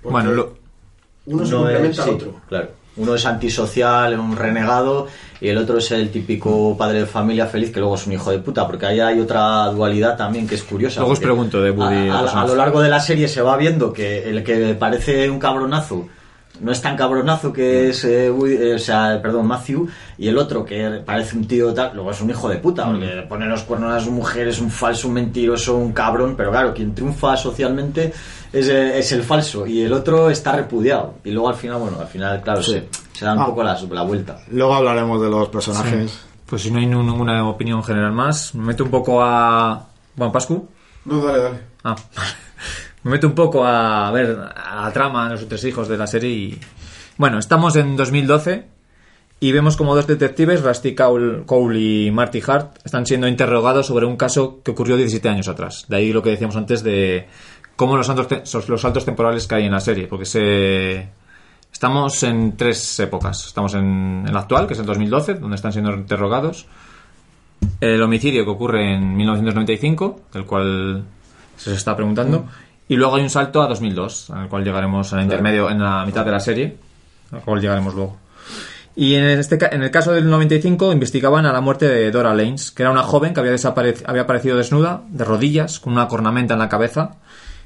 Porque 0.00 0.12
Bueno, 0.12 0.32
lo- 0.32 0.54
uno 1.26 1.44
se 1.46 1.50
es, 1.50 1.54
complementa 1.54 2.02
sí, 2.02 2.08
al 2.08 2.14
otro. 2.16 2.34
claro. 2.48 2.68
Uno 2.96 3.14
es 3.14 3.24
antisocial, 3.24 4.18
un 4.18 4.36
renegado, 4.36 5.06
y 5.40 5.48
el 5.48 5.58
otro 5.58 5.78
es 5.78 5.90
el 5.92 6.10
típico 6.10 6.76
padre 6.76 7.00
de 7.00 7.06
familia 7.06 7.46
feliz 7.46 7.72
que 7.72 7.80
luego 7.80 7.94
es 7.94 8.06
un 8.06 8.12
hijo 8.12 8.30
de 8.30 8.38
puta, 8.38 8.66
porque 8.66 8.86
ahí 8.86 9.00
hay 9.00 9.18
otra 9.18 9.66
dualidad 9.66 10.16
también 10.16 10.46
que 10.46 10.56
es 10.56 10.62
curiosa. 10.62 11.00
Luego 11.00 11.14
os 11.14 11.20
pregunto 11.20 11.60
de 11.62 11.70
Woody, 11.70 12.10
A, 12.10 12.44
lo 12.46 12.54
largo 12.54 12.80
de 12.80 12.90
la 12.90 13.00
serie 13.00 13.28
se 13.28 13.40
va 13.40 13.56
viendo 13.56 13.92
que 13.92 14.28
el 14.28 14.44
que 14.44 14.74
parece 14.74 15.30
un 15.30 15.38
cabronazo 15.38 16.06
no 16.62 16.72
es 16.72 16.80
tan 16.80 16.96
cabronazo 16.96 17.52
que 17.52 17.90
es, 17.90 18.04
eh, 18.04 18.30
Woody- 18.30 18.56
eh, 18.56 18.74
o 18.74 18.78
sea, 18.78 19.20
perdón, 19.20 19.46
Matthew, 19.46 19.88
y 20.16 20.28
el 20.28 20.38
otro 20.38 20.64
que 20.64 21.02
parece 21.04 21.36
un 21.36 21.46
tío 21.46 21.74
tal, 21.74 21.90
luego 21.94 22.10
es 22.12 22.20
un 22.20 22.30
hijo 22.30 22.48
de 22.48 22.56
puta, 22.56 22.86
porque 22.86 23.04
le 23.14 23.22
pone 23.22 23.46
los 23.46 23.62
cuernos 23.64 23.92
a 23.92 24.00
su 24.00 24.10
mujer, 24.12 24.48
es 24.48 24.60
un 24.60 24.70
falso, 24.70 25.08
un 25.08 25.14
mentiroso, 25.14 25.76
un 25.76 25.92
cabrón, 25.92 26.34
pero 26.36 26.50
claro, 26.50 26.72
quien 26.72 26.94
triunfa 26.94 27.36
socialmente 27.36 28.12
es, 28.52 28.68
eh, 28.68 28.98
es 28.98 29.12
el 29.12 29.22
falso, 29.22 29.66
y 29.66 29.82
el 29.82 29.92
otro 29.92 30.30
está 30.30 30.52
repudiado. 30.52 31.14
Y 31.24 31.30
luego 31.32 31.48
al 31.48 31.56
final, 31.56 31.78
bueno, 31.80 31.98
al 32.00 32.06
final, 32.06 32.40
claro, 32.42 32.62
se, 32.62 32.88
se 33.12 33.24
da 33.24 33.32
un 33.34 33.40
Ah. 33.40 33.46
poco 33.46 33.62
la, 33.62 33.78
la 33.90 34.02
vuelta. 34.02 34.38
Luego 34.50 34.74
hablaremos 34.74 35.20
de 35.20 35.28
los 35.28 35.48
personajes. 35.48 36.20
Pues 36.46 36.62
si 36.62 36.70
no 36.70 36.78
hay 36.78 36.86
ninguna 36.86 37.48
opinión 37.48 37.82
general 37.82 38.12
más, 38.12 38.54
me 38.54 38.66
meto 38.66 38.84
un 38.84 38.90
poco 38.90 39.22
a. 39.22 39.88
Juan 40.18 40.30
Pascu. 40.30 40.68
No, 41.06 41.24
dale, 41.24 41.38
dale. 41.42 41.58
Ah, 41.82 41.96
me 43.04 43.12
meto 43.12 43.26
un 43.26 43.34
poco 43.34 43.64
a 43.64 44.10
ver 44.12 44.38
a 44.54 44.90
trama 44.92 45.24
de 45.24 45.30
los 45.32 45.48
tres 45.48 45.64
hijos 45.64 45.88
de 45.88 45.96
la 45.96 46.06
serie 46.06 46.30
y. 46.30 46.60
Bueno, 47.18 47.38
estamos 47.38 47.76
en 47.76 47.96
2012 47.96 48.66
y 49.40 49.50
vemos 49.50 49.76
como 49.76 49.96
dos 49.96 50.06
detectives, 50.06 50.62
Rusty 50.62 50.94
Cole, 50.94 51.78
y 51.78 52.10
Marty 52.12 52.40
Hart, 52.46 52.78
están 52.84 53.06
siendo 53.06 53.26
interrogados 53.26 53.86
sobre 53.86 54.06
un 54.06 54.16
caso 54.16 54.60
que 54.62 54.70
ocurrió 54.70 54.96
17 54.96 55.28
años 55.28 55.48
atrás. 55.48 55.86
De 55.88 55.96
ahí 55.96 56.12
lo 56.12 56.22
que 56.22 56.30
decíamos 56.30 56.54
antes 56.56 56.84
de 56.84 57.26
cómo 57.74 57.96
los 57.96 58.06
saltos, 58.06 58.68
los 58.68 58.80
saltos 58.80 59.04
temporales 59.04 59.48
que 59.48 59.56
hay 59.56 59.66
en 59.66 59.72
la 59.72 59.80
serie, 59.80 60.06
porque 60.06 60.26
se. 60.26 61.08
Estamos 61.72 62.22
en 62.22 62.56
tres 62.56 63.00
épocas. 63.00 63.46
Estamos 63.46 63.74
en, 63.74 64.24
en 64.26 64.32
la 64.32 64.40
actual, 64.40 64.68
que 64.68 64.74
es 64.74 64.78
el 64.78 64.86
2012, 64.86 65.34
donde 65.34 65.56
están 65.56 65.72
siendo 65.72 65.92
interrogados. 65.92 66.66
El 67.80 68.00
homicidio 68.00 68.44
que 68.44 68.50
ocurre 68.50 68.94
en 68.94 69.16
1995, 69.16 70.20
del 70.32 70.44
cual 70.44 71.04
se 71.56 71.74
está 71.74 71.96
preguntando. 71.96 72.46
Y 72.92 72.96
luego 72.96 73.16
hay 73.16 73.22
un 73.22 73.30
salto 73.30 73.62
a 73.62 73.68
2002, 73.68 74.28
al 74.32 74.50
cual 74.50 74.64
llegaremos 74.64 75.14
al 75.14 75.22
intermedio, 75.22 75.70
en 75.70 75.82
la 75.82 76.04
mitad 76.04 76.26
de 76.26 76.30
la 76.30 76.40
serie, 76.40 76.76
al 77.30 77.40
cual 77.40 77.58
llegaremos 77.58 77.94
luego. 77.94 78.18
Y 78.94 79.14
en, 79.14 79.24
este, 79.24 79.56
en 79.74 79.82
el 79.82 79.90
caso 79.90 80.12
del 80.12 80.28
95 80.28 80.92
investigaban 80.92 81.46
a 81.46 81.54
la 81.54 81.62
muerte 81.62 81.88
de 81.88 82.10
Dora 82.10 82.34
Lanes, 82.34 82.70
que 82.70 82.82
era 82.82 82.92
una 82.92 83.02
joven 83.02 83.32
que 83.32 83.40
había, 83.40 83.54
había 84.04 84.22
aparecido 84.22 84.58
desnuda, 84.58 85.04
de 85.08 85.24
rodillas, 85.24 85.80
con 85.80 85.94
una 85.94 86.06
cornamenta 86.06 86.52
en 86.52 86.60
la 86.60 86.68
cabeza 86.68 87.12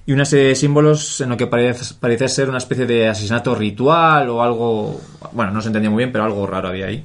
y 0.07 0.13
una 0.13 0.25
serie 0.25 0.47
de 0.47 0.55
símbolos 0.55 1.21
en 1.21 1.31
lo 1.31 1.37
que 1.37 1.49
parece, 1.49 1.97
parece 1.99 2.29
ser 2.29 2.49
una 2.49 2.59
especie 2.59 2.87
de 2.87 3.09
asesinato 3.09 3.53
ritual 3.57 4.29
o 4.29 4.45
algo... 4.45 5.01
Bueno, 5.33 5.51
no 5.51 5.61
se 5.61 5.71
entendía 5.71 5.91
muy 5.91 6.05
bien, 6.05 6.13
pero 6.13 6.23
algo 6.23 6.47
raro 6.47 6.69
había 6.69 6.87
ahí. 6.87 7.03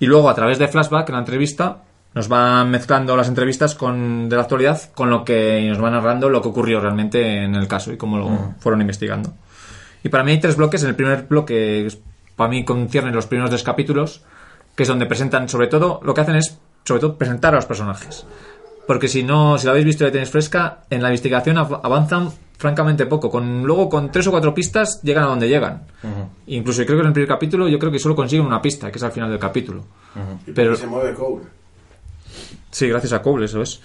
Y 0.00 0.04
luego, 0.04 0.28
a 0.28 0.34
través 0.34 0.58
de 0.58 0.68
flashback, 0.68 1.08
en 1.08 1.14
la 1.14 1.20
entrevista, 1.20 1.78
nos 2.16 2.26
van 2.28 2.70
mezclando 2.70 3.14
las 3.14 3.28
entrevistas 3.28 3.74
con, 3.76 4.28
de 4.28 4.34
la 4.36 4.42
actualidad 4.42 4.80
con 4.94 5.10
lo 5.10 5.24
que 5.24 5.60
y 5.60 5.68
nos 5.68 5.78
van 5.78 5.92
narrando 5.92 6.28
lo 6.28 6.42
que 6.42 6.48
ocurrió 6.48 6.80
realmente 6.80 7.44
en 7.44 7.54
el 7.54 7.68
caso 7.68 7.92
y 7.92 7.96
cómo 7.96 8.16
lo 8.18 8.54
fueron 8.58 8.80
investigando. 8.80 9.34
Y 10.02 10.08
para 10.08 10.24
mí 10.24 10.32
hay 10.32 10.40
tres 10.40 10.56
bloques. 10.56 10.82
En 10.82 10.88
el 10.88 10.94
primer 10.96 11.26
bloque, 11.28 11.86
para 12.34 12.50
mí 12.50 12.64
conciernen 12.64 13.14
los 13.14 13.26
primeros 13.26 13.50
tres 13.50 13.62
capítulos, 13.62 14.22
que 14.74 14.82
es 14.82 14.88
donde 14.88 15.06
presentan, 15.06 15.48
sobre 15.48 15.66
todo, 15.68 16.00
lo 16.02 16.14
que 16.14 16.22
hacen 16.22 16.36
es, 16.36 16.58
sobre 16.84 17.00
todo, 17.00 17.16
presentar 17.16 17.52
a 17.54 17.56
los 17.56 17.66
personajes. 17.66 18.26
Porque 18.86 19.08
si 19.08 19.22
no, 19.22 19.58
si 19.58 19.64
lo 19.66 19.72
habéis 19.72 19.84
visto 19.86 20.04
y 20.04 20.06
la 20.06 20.12
tenéis 20.12 20.30
fresca, 20.30 20.80
en 20.90 21.02
la 21.02 21.08
investigación 21.08 21.58
av- 21.58 21.80
avanzan 21.82 22.30
francamente 22.56 23.04
poco. 23.06 23.30
Con, 23.30 23.64
luego, 23.64 23.88
con 23.90 24.10
tres 24.10 24.26
o 24.28 24.30
cuatro 24.30 24.54
pistas, 24.54 25.00
llegan 25.02 25.24
a 25.24 25.26
donde 25.26 25.48
llegan. 25.48 25.82
Incluso 26.46 26.84
creo 26.86 26.96
que 26.98 27.02
en 27.02 27.08
el 27.08 27.12
primer 27.12 27.28
capítulo, 27.28 27.68
yo 27.68 27.78
creo 27.78 27.90
que 27.92 27.98
solo 27.98 28.14
consiguen 28.14 28.46
una 28.46 28.62
pista, 28.62 28.90
que 28.90 28.96
es 28.98 29.02
al 29.04 29.12
final 29.12 29.28
del 29.28 29.38
capítulo. 29.40 29.82
Y 30.46 30.52
Pero- 30.52 30.70
porque 30.70 30.82
se 30.82 30.86
mueve 30.86 31.14
Cole. 31.14 31.42
Sí, 32.76 32.88
gracias 32.88 33.14
a 33.14 33.22
Cole, 33.22 33.46
eso 33.46 33.62
es. 33.62 33.80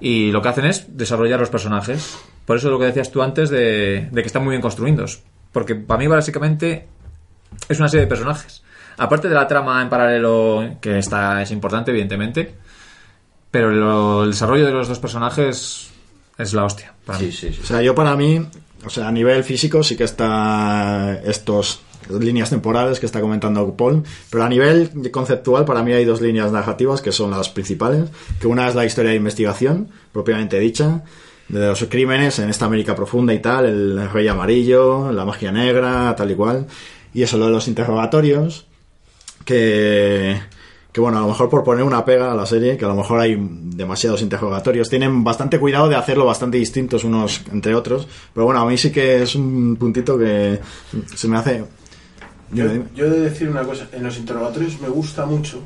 Y 0.00 0.30
lo 0.30 0.40
que 0.40 0.48
hacen 0.50 0.64
es 0.66 0.96
desarrollar 0.96 1.40
los 1.40 1.50
personajes. 1.50 2.16
Por 2.46 2.56
eso 2.58 2.70
lo 2.70 2.78
que 2.78 2.84
decías 2.84 3.10
tú 3.10 3.22
antes 3.22 3.50
de, 3.50 4.08
de 4.12 4.20
que 4.22 4.26
están 4.28 4.44
muy 4.44 4.50
bien 4.52 4.62
construidos. 4.62 5.22
Porque 5.50 5.74
para 5.74 5.98
mí, 5.98 6.06
básicamente, 6.06 6.86
es 7.68 7.80
una 7.80 7.88
serie 7.88 8.02
de 8.04 8.08
personajes. 8.08 8.62
Aparte 8.98 9.28
de 9.28 9.34
la 9.34 9.48
trama 9.48 9.82
en 9.82 9.88
paralelo, 9.88 10.76
que 10.80 10.98
está, 10.98 11.42
es 11.42 11.50
importante, 11.50 11.90
evidentemente. 11.90 12.54
Pero 13.50 13.72
lo- 13.72 14.22
el 14.22 14.30
desarrollo 14.30 14.64
de 14.64 14.70
los 14.72 14.86
dos 14.86 15.00
personajes 15.00 15.90
es 16.38 16.54
la 16.54 16.64
hostia. 16.66 16.94
Para 17.04 17.18
Sí, 17.18 17.24
mí. 17.26 17.32
sí, 17.32 17.52
sí. 17.52 17.60
O 17.64 17.66
sea, 17.66 17.82
yo 17.82 17.96
para 17.96 18.14
mí, 18.14 18.46
o 18.86 18.90
sea, 18.90 19.08
a 19.08 19.12
nivel 19.12 19.42
físico 19.42 19.82
sí 19.82 19.96
que 19.96 20.04
está 20.04 21.18
estos 21.24 21.80
líneas 22.08 22.50
temporales 22.50 23.00
que 23.00 23.06
está 23.06 23.20
comentando 23.20 23.74
Paul, 23.74 24.02
pero 24.30 24.44
a 24.44 24.48
nivel 24.48 25.10
conceptual 25.10 25.64
para 25.64 25.82
mí 25.82 25.92
hay 25.92 26.04
dos 26.04 26.20
líneas 26.20 26.52
narrativas 26.52 27.02
que 27.02 27.12
son 27.12 27.30
las 27.30 27.48
principales, 27.48 28.08
que 28.40 28.46
una 28.46 28.68
es 28.68 28.74
la 28.74 28.84
historia 28.84 29.10
de 29.10 29.16
investigación, 29.16 29.88
propiamente 30.12 30.58
dicha, 30.58 31.02
de 31.48 31.66
los 31.66 31.84
crímenes 31.84 32.38
en 32.38 32.48
esta 32.48 32.66
América 32.66 32.94
profunda 32.94 33.34
y 33.34 33.40
tal, 33.40 33.66
el 33.66 34.10
rey 34.10 34.28
amarillo, 34.28 35.10
la 35.12 35.24
magia 35.24 35.50
negra, 35.50 36.14
tal 36.16 36.30
y 36.30 36.34
cual, 36.34 36.66
y 37.12 37.22
eso 37.22 37.36
lo 37.38 37.46
de 37.46 37.52
los 37.52 37.66
interrogatorios, 37.66 38.66
que, 39.44 40.40
que 40.92 41.00
bueno, 41.00 41.18
a 41.18 41.22
lo 41.22 41.28
mejor 41.28 41.48
por 41.48 41.64
poner 41.64 41.82
una 41.82 42.04
pega 42.04 42.30
a 42.30 42.34
la 42.34 42.46
serie, 42.46 42.76
que 42.76 42.84
a 42.84 42.88
lo 42.88 42.94
mejor 42.94 43.18
hay 43.18 43.36
demasiados 43.38 44.22
interrogatorios, 44.22 44.88
tienen 44.88 45.24
bastante 45.24 45.58
cuidado 45.58 45.88
de 45.88 45.96
hacerlo 45.96 46.24
bastante 46.24 46.58
distintos 46.58 47.02
unos 47.02 47.42
entre 47.52 47.74
otros, 47.74 48.06
pero 48.32 48.46
bueno, 48.46 48.60
a 48.60 48.66
mí 48.66 48.78
sí 48.78 48.92
que 48.92 49.22
es 49.22 49.34
un 49.34 49.76
puntito 49.76 50.18
que 50.18 50.60
se 51.14 51.28
me 51.28 51.36
hace... 51.36 51.64
Yo, 52.52 52.64
Dime, 52.64 52.72
dime. 52.72 52.84
yo 52.94 53.06
he 53.06 53.10
de 53.10 53.20
decir 53.20 53.48
una 53.48 53.62
cosa, 53.62 53.86
en 53.92 54.02
los 54.02 54.16
interrogatorios 54.18 54.80
me 54.80 54.88
gusta 54.88 55.24
mucho, 55.26 55.60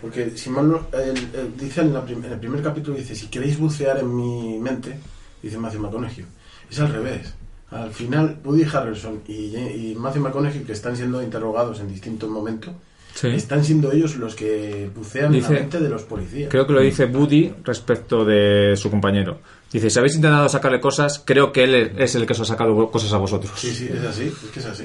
porque 0.00 0.30
si 0.36 0.50
mal 0.50 0.68
no, 0.70 0.86
el- 0.92 1.28
el- 1.38 1.56
dice 1.58 1.82
en, 1.82 1.92
la 1.92 2.04
prim- 2.04 2.24
en 2.24 2.32
el 2.32 2.38
primer 2.40 2.62
capítulo, 2.62 2.96
dice, 2.96 3.14
si 3.14 3.26
queréis 3.26 3.58
bucear 3.58 3.98
en 3.98 4.14
mi 4.16 4.58
mente, 4.58 4.98
dice 5.42 5.58
Matthew 5.58 5.80
McConaughey, 5.82 6.24
es 6.70 6.80
al 6.80 6.92
revés. 6.92 7.34
Al 7.70 7.90
final, 7.90 8.36
Woody 8.44 8.64
Harrelson 8.64 9.20
y, 9.28 9.56
y 9.56 9.94
Matthew 9.98 10.22
McConaughey, 10.22 10.62
que 10.62 10.72
están 10.72 10.96
siendo 10.96 11.22
interrogados 11.22 11.80
en 11.80 11.88
distintos 11.88 12.28
momentos, 12.28 12.74
Sí. 13.14 13.28
están 13.28 13.62
siendo 13.62 13.92
ellos 13.92 14.16
los 14.16 14.34
que 14.34 14.90
bucean 14.96 15.30
Dice- 15.32 15.48
en 15.48 15.54
la 15.54 15.60
mente 15.60 15.80
de 15.80 15.88
los 15.90 16.02
policías. 16.04 16.48
Creo 16.50 16.66
que 16.66 16.72
lo 16.72 16.80
dice 16.80 17.04
Woody 17.04 17.52
respecto 17.62 18.24
de 18.24 18.74
su 18.76 18.90
compañero. 18.90 19.38
Dice, 19.70 19.90
si 19.90 19.98
habéis 19.98 20.14
intentado 20.14 20.48
sacarle 20.48 20.80
cosas, 20.80 21.22
creo 21.22 21.52
que 21.52 21.64
él 21.64 21.74
es 21.98 22.14
el 22.14 22.24
que 22.24 22.32
os 22.32 22.40
ha 22.40 22.44
sacado 22.46 22.90
cosas 22.90 23.12
a 23.12 23.18
vosotros. 23.18 23.52
Sí, 23.54 23.70
sí, 23.74 23.88
es 23.92 24.02
así, 24.02 24.22
es 24.24 24.50
que 24.50 24.60
es 24.60 24.66
así. 24.66 24.84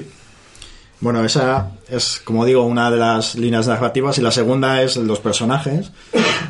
Bueno, 1.00 1.24
esa 1.24 1.70
es, 1.88 2.20
como 2.24 2.44
digo, 2.44 2.64
una 2.64 2.90
de 2.90 2.96
las 2.96 3.36
líneas 3.36 3.68
narrativas 3.68 4.18
y 4.18 4.20
la 4.20 4.32
segunda 4.32 4.82
es 4.82 4.96
los 4.96 5.20
personajes. 5.20 5.92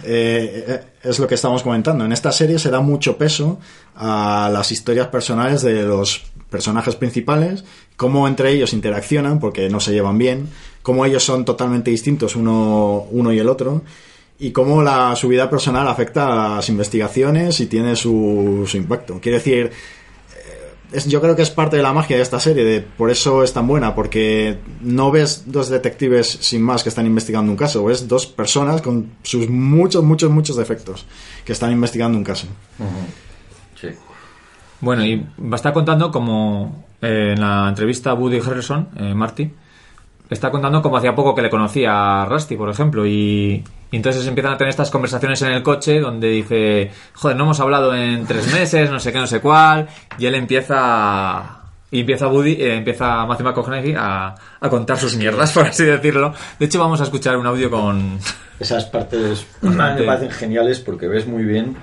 Eh, 0.04 0.64
eh, 0.66 0.80
es 1.02 1.18
lo 1.18 1.26
que 1.26 1.34
estamos 1.34 1.62
comentando. 1.62 2.04
En 2.04 2.12
esta 2.12 2.32
serie 2.32 2.58
se 2.58 2.70
da 2.70 2.80
mucho 2.80 3.18
peso 3.18 3.58
a 3.94 4.48
las 4.50 4.72
historias 4.72 5.08
personales 5.08 5.60
de 5.60 5.82
los 5.82 6.22
personajes 6.48 6.96
principales, 6.96 7.64
cómo 7.96 8.26
entre 8.26 8.52
ellos 8.52 8.72
interaccionan 8.72 9.38
porque 9.38 9.68
no 9.68 9.80
se 9.80 9.92
llevan 9.92 10.16
bien, 10.16 10.48
cómo 10.82 11.04
ellos 11.04 11.22
son 11.22 11.44
totalmente 11.44 11.90
distintos 11.90 12.34
uno, 12.34 13.06
uno 13.10 13.32
y 13.32 13.38
el 13.38 13.48
otro 13.48 13.82
y 14.38 14.52
cómo 14.52 14.82
la, 14.82 15.14
su 15.16 15.28
vida 15.28 15.50
personal 15.50 15.86
afecta 15.88 16.28
a 16.28 16.56
las 16.56 16.68
investigaciones 16.68 17.60
y 17.60 17.66
tiene 17.66 17.96
su, 17.96 18.64
su 18.66 18.76
impacto. 18.76 19.20
Quiere 19.20 19.38
decir, 19.38 19.72
es- 20.92 21.06
yo 21.06 21.20
creo 21.20 21.36
que 21.36 21.42
es 21.42 21.50
parte 21.50 21.76
de 21.76 21.82
la 21.82 21.92
magia 21.92 22.16
de 22.16 22.22
esta 22.22 22.40
serie, 22.40 22.64
de, 22.64 22.80
por 22.80 23.10
eso 23.10 23.42
es 23.42 23.52
tan 23.52 23.66
buena, 23.66 23.94
porque 23.94 24.58
no 24.80 25.10
ves 25.10 25.44
dos 25.46 25.68
detectives 25.68 26.26
sin 26.40 26.62
más 26.62 26.82
que 26.82 26.88
están 26.88 27.06
investigando 27.06 27.50
un 27.50 27.56
caso, 27.56 27.84
ves 27.84 28.08
dos 28.08 28.26
personas 28.26 28.80
con 28.82 29.10
sus 29.22 29.48
muchos, 29.48 30.02
muchos, 30.04 30.30
muchos 30.30 30.56
defectos 30.56 31.06
que 31.44 31.52
están 31.52 31.72
investigando 31.72 32.16
un 32.18 32.24
caso. 32.24 32.46
Sí. 33.80 33.88
Bueno, 34.80 35.04
y 35.04 35.16
va 35.40 35.52
a 35.52 35.56
estar 35.56 35.72
contando 35.72 36.10
como 36.10 36.84
eh, 37.02 37.32
en 37.34 37.40
la 37.40 37.68
entrevista 37.68 38.10
a 38.10 38.14
Woody 38.14 38.38
Harrelson, 38.38 38.88
eh, 38.96 39.14
Marty, 39.14 39.50
está 40.30 40.50
contando 40.50 40.82
como 40.82 40.96
hacía 40.96 41.14
poco 41.14 41.34
que 41.34 41.42
le 41.42 41.50
conocía 41.50 42.22
a 42.22 42.24
Rusty, 42.26 42.56
por 42.56 42.68
ejemplo, 42.70 43.06
y, 43.06 43.64
y 43.90 43.96
entonces 43.96 44.26
empiezan 44.26 44.52
a 44.52 44.58
tener 44.58 44.70
estas 44.70 44.90
conversaciones 44.90 45.40
en 45.42 45.52
el 45.52 45.62
coche 45.62 46.00
donde 46.00 46.28
dice, 46.28 46.90
joder, 47.14 47.36
no 47.36 47.44
hemos 47.44 47.60
hablado 47.60 47.94
en 47.94 48.26
tres 48.26 48.52
meses, 48.52 48.90
no 48.90 49.00
sé 49.00 49.12
qué, 49.12 49.18
no 49.18 49.26
sé 49.26 49.40
cuál, 49.40 49.88
y 50.18 50.26
él 50.26 50.34
empieza... 50.34 51.54
Y 51.90 52.00
empieza 52.00 52.28
Woody, 52.28 52.52
eh, 52.52 52.74
empieza 52.74 53.24
Matthew 53.24 53.46
McConaughey 53.46 53.94
a, 53.96 54.34
a 54.60 54.68
contar 54.68 54.98
sus 54.98 55.16
mierdas, 55.16 55.52
por 55.54 55.66
así 55.66 55.84
decirlo. 55.84 56.34
De 56.58 56.66
hecho, 56.66 56.78
vamos 56.78 57.00
a 57.00 57.04
escuchar 57.04 57.38
un 57.38 57.46
audio 57.46 57.70
con... 57.70 58.18
Esas 58.60 58.84
partes 58.84 59.46
me 59.62 59.72
parecen 59.72 60.30
geniales 60.30 60.80
porque 60.80 61.08
ves 61.08 61.26
muy 61.26 61.44
bien 61.44 61.76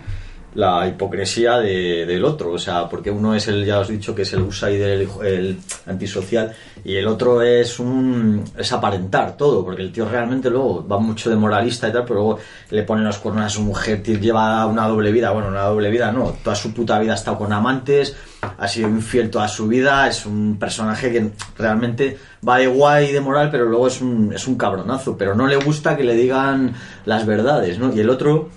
la 0.55 0.87
hipocresía 0.87 1.57
de- 1.59 2.05
del 2.05 2.25
otro. 2.25 2.51
O 2.53 2.57
sea, 2.57 2.89
porque 2.89 3.11
uno 3.11 3.35
es 3.35 3.47
el, 3.47 3.63
ya 3.65 3.79
os 3.79 3.89
he 3.89 3.93
dicho, 3.93 4.15
que 4.15 4.23
es 4.23 4.33
el 4.33 4.39
outsider, 4.39 5.07
el, 5.23 5.57
antisocial, 5.85 6.51
y 6.83 6.95
el 6.95 7.07
otro 7.07 7.41
es 7.41 7.79
un 7.79 8.43
es 8.57 8.71
aparentar 8.71 9.37
todo, 9.37 9.63
porque 9.63 9.81
el 9.81 9.91
tío 9.91 10.07
realmente 10.07 10.49
luego 10.49 10.85
va 10.87 10.97
mucho 10.99 11.29
de 11.29 11.35
moralista 11.35 11.87
y 11.89 11.91
tal, 11.91 12.03
pero 12.03 12.15
luego 12.15 12.39
le 12.71 12.83
pone 12.83 13.03
los 13.03 13.17
cuernos 13.17 13.45
a 13.45 13.49
su 13.49 13.61
mujer, 13.61 14.01
tío, 14.01 14.17
lleva 14.17 14.65
una 14.65 14.87
doble 14.87 15.11
vida. 15.11 15.31
Bueno, 15.31 15.49
una 15.49 15.63
doble 15.63 15.89
vida 15.89 16.11
no, 16.11 16.33
toda 16.43 16.55
su 16.55 16.73
puta 16.73 16.97
vida 16.99 17.11
ha 17.13 17.15
estado 17.15 17.37
con 17.37 17.51
amantes, 17.53 18.15
ha 18.57 18.67
sido 18.67 18.87
infiel 18.89 19.29
toda 19.29 19.47
su 19.47 19.67
vida, 19.67 20.07
es 20.07 20.25
un 20.25 20.57
personaje 20.59 21.11
que 21.11 21.31
realmente 21.57 22.17
va 22.47 22.57
de 22.59 22.67
guay 22.67 23.07
y 23.09 23.11
de 23.11 23.19
moral, 23.21 23.49
pero 23.51 23.65
luego 23.65 23.87
es 23.87 24.01
un, 24.01 24.31
es 24.33 24.47
un 24.47 24.55
cabronazo, 24.55 25.17
pero 25.17 25.35
no 25.35 25.47
le 25.47 25.57
gusta 25.57 25.97
que 25.97 26.03
le 26.03 26.13
digan 26.15 26.73
las 27.05 27.25
verdades, 27.25 27.79
¿no? 27.79 27.93
Y 27.93 27.99
el 27.99 28.09
otro, 28.09 28.49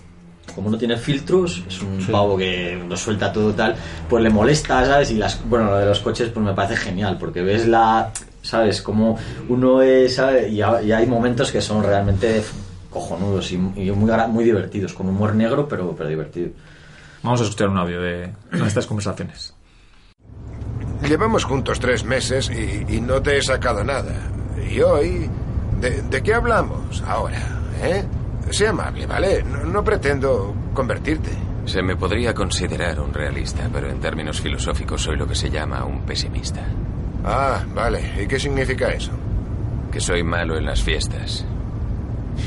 como 0.58 0.70
no 0.70 0.76
tiene 0.76 0.96
filtros, 0.96 1.62
es 1.68 1.80
un 1.82 2.04
pavo 2.10 2.36
que 2.36 2.82
lo 2.88 2.96
suelta 2.96 3.32
todo 3.32 3.54
tal, 3.54 3.76
pues 4.08 4.24
le 4.24 4.28
molesta, 4.28 4.84
¿sabes? 4.84 5.12
Y 5.12 5.14
las, 5.14 5.40
bueno, 5.48 5.66
lo 5.66 5.76
de 5.76 5.86
los 5.86 6.00
coches 6.00 6.30
pues 6.30 6.44
me 6.44 6.52
parece 6.52 6.74
genial, 6.74 7.16
porque 7.16 7.42
ves 7.42 7.68
la, 7.68 8.10
¿sabes? 8.42 8.82
Como 8.82 9.16
uno 9.48 9.82
es, 9.82 10.16
¿sabes? 10.16 10.50
Y, 10.50 10.60
ha- 10.60 10.82
y 10.82 10.90
hay 10.90 11.06
momentos 11.06 11.52
que 11.52 11.60
son 11.60 11.84
realmente 11.84 12.42
cojonudos 12.90 13.52
y, 13.52 13.54
y 13.54 13.90
muy, 13.92 14.10
muy 14.28 14.42
divertidos, 14.42 14.94
con 14.94 15.08
humor 15.08 15.36
negro, 15.36 15.68
pero, 15.68 15.94
pero 15.96 16.08
divertido. 16.08 16.50
Vamos 17.22 17.40
a 17.40 17.44
escuchar 17.44 17.68
un 17.68 17.78
audio 17.78 18.02
de 18.02 18.32
nuestras 18.50 18.84
conversaciones. 18.86 19.54
Llevamos 21.08 21.44
juntos 21.44 21.78
tres 21.78 22.02
meses 22.04 22.50
y, 22.50 22.96
y 22.96 23.00
no 23.00 23.22
te 23.22 23.38
he 23.38 23.42
sacado 23.42 23.84
nada. 23.84 24.12
Y 24.68 24.80
hoy... 24.80 25.30
¿De, 25.80 26.02
de 26.02 26.22
qué 26.24 26.34
hablamos 26.34 27.04
ahora? 27.06 27.40
¿Eh? 27.80 28.02
Sé 28.50 28.66
amable, 28.66 29.06
¿vale? 29.06 29.42
No, 29.42 29.64
no 29.64 29.84
pretendo 29.84 30.54
convertirte. 30.74 31.30
Se 31.66 31.82
me 31.82 31.96
podría 31.96 32.32
considerar 32.32 32.98
un 32.98 33.12
realista, 33.12 33.68
pero 33.72 33.90
en 33.90 34.00
términos 34.00 34.40
filosóficos 34.40 35.02
soy 35.02 35.16
lo 35.16 35.26
que 35.26 35.34
se 35.34 35.50
llama 35.50 35.84
un 35.84 36.00
pesimista. 36.02 36.64
Ah, 37.24 37.62
vale. 37.74 38.22
¿Y 38.22 38.26
qué 38.26 38.40
significa 38.40 38.88
eso? 38.88 39.12
Que 39.92 40.00
soy 40.00 40.22
malo 40.22 40.56
en 40.56 40.64
las 40.64 40.82
fiestas. 40.82 41.44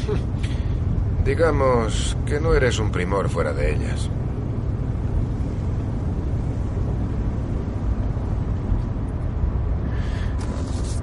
Digamos 1.26 2.18
que 2.26 2.40
no 2.40 2.56
eres 2.56 2.80
un 2.80 2.92
primor 2.92 3.30
fuera 3.30 3.54
de 3.54 3.76
ellas. 3.76 4.10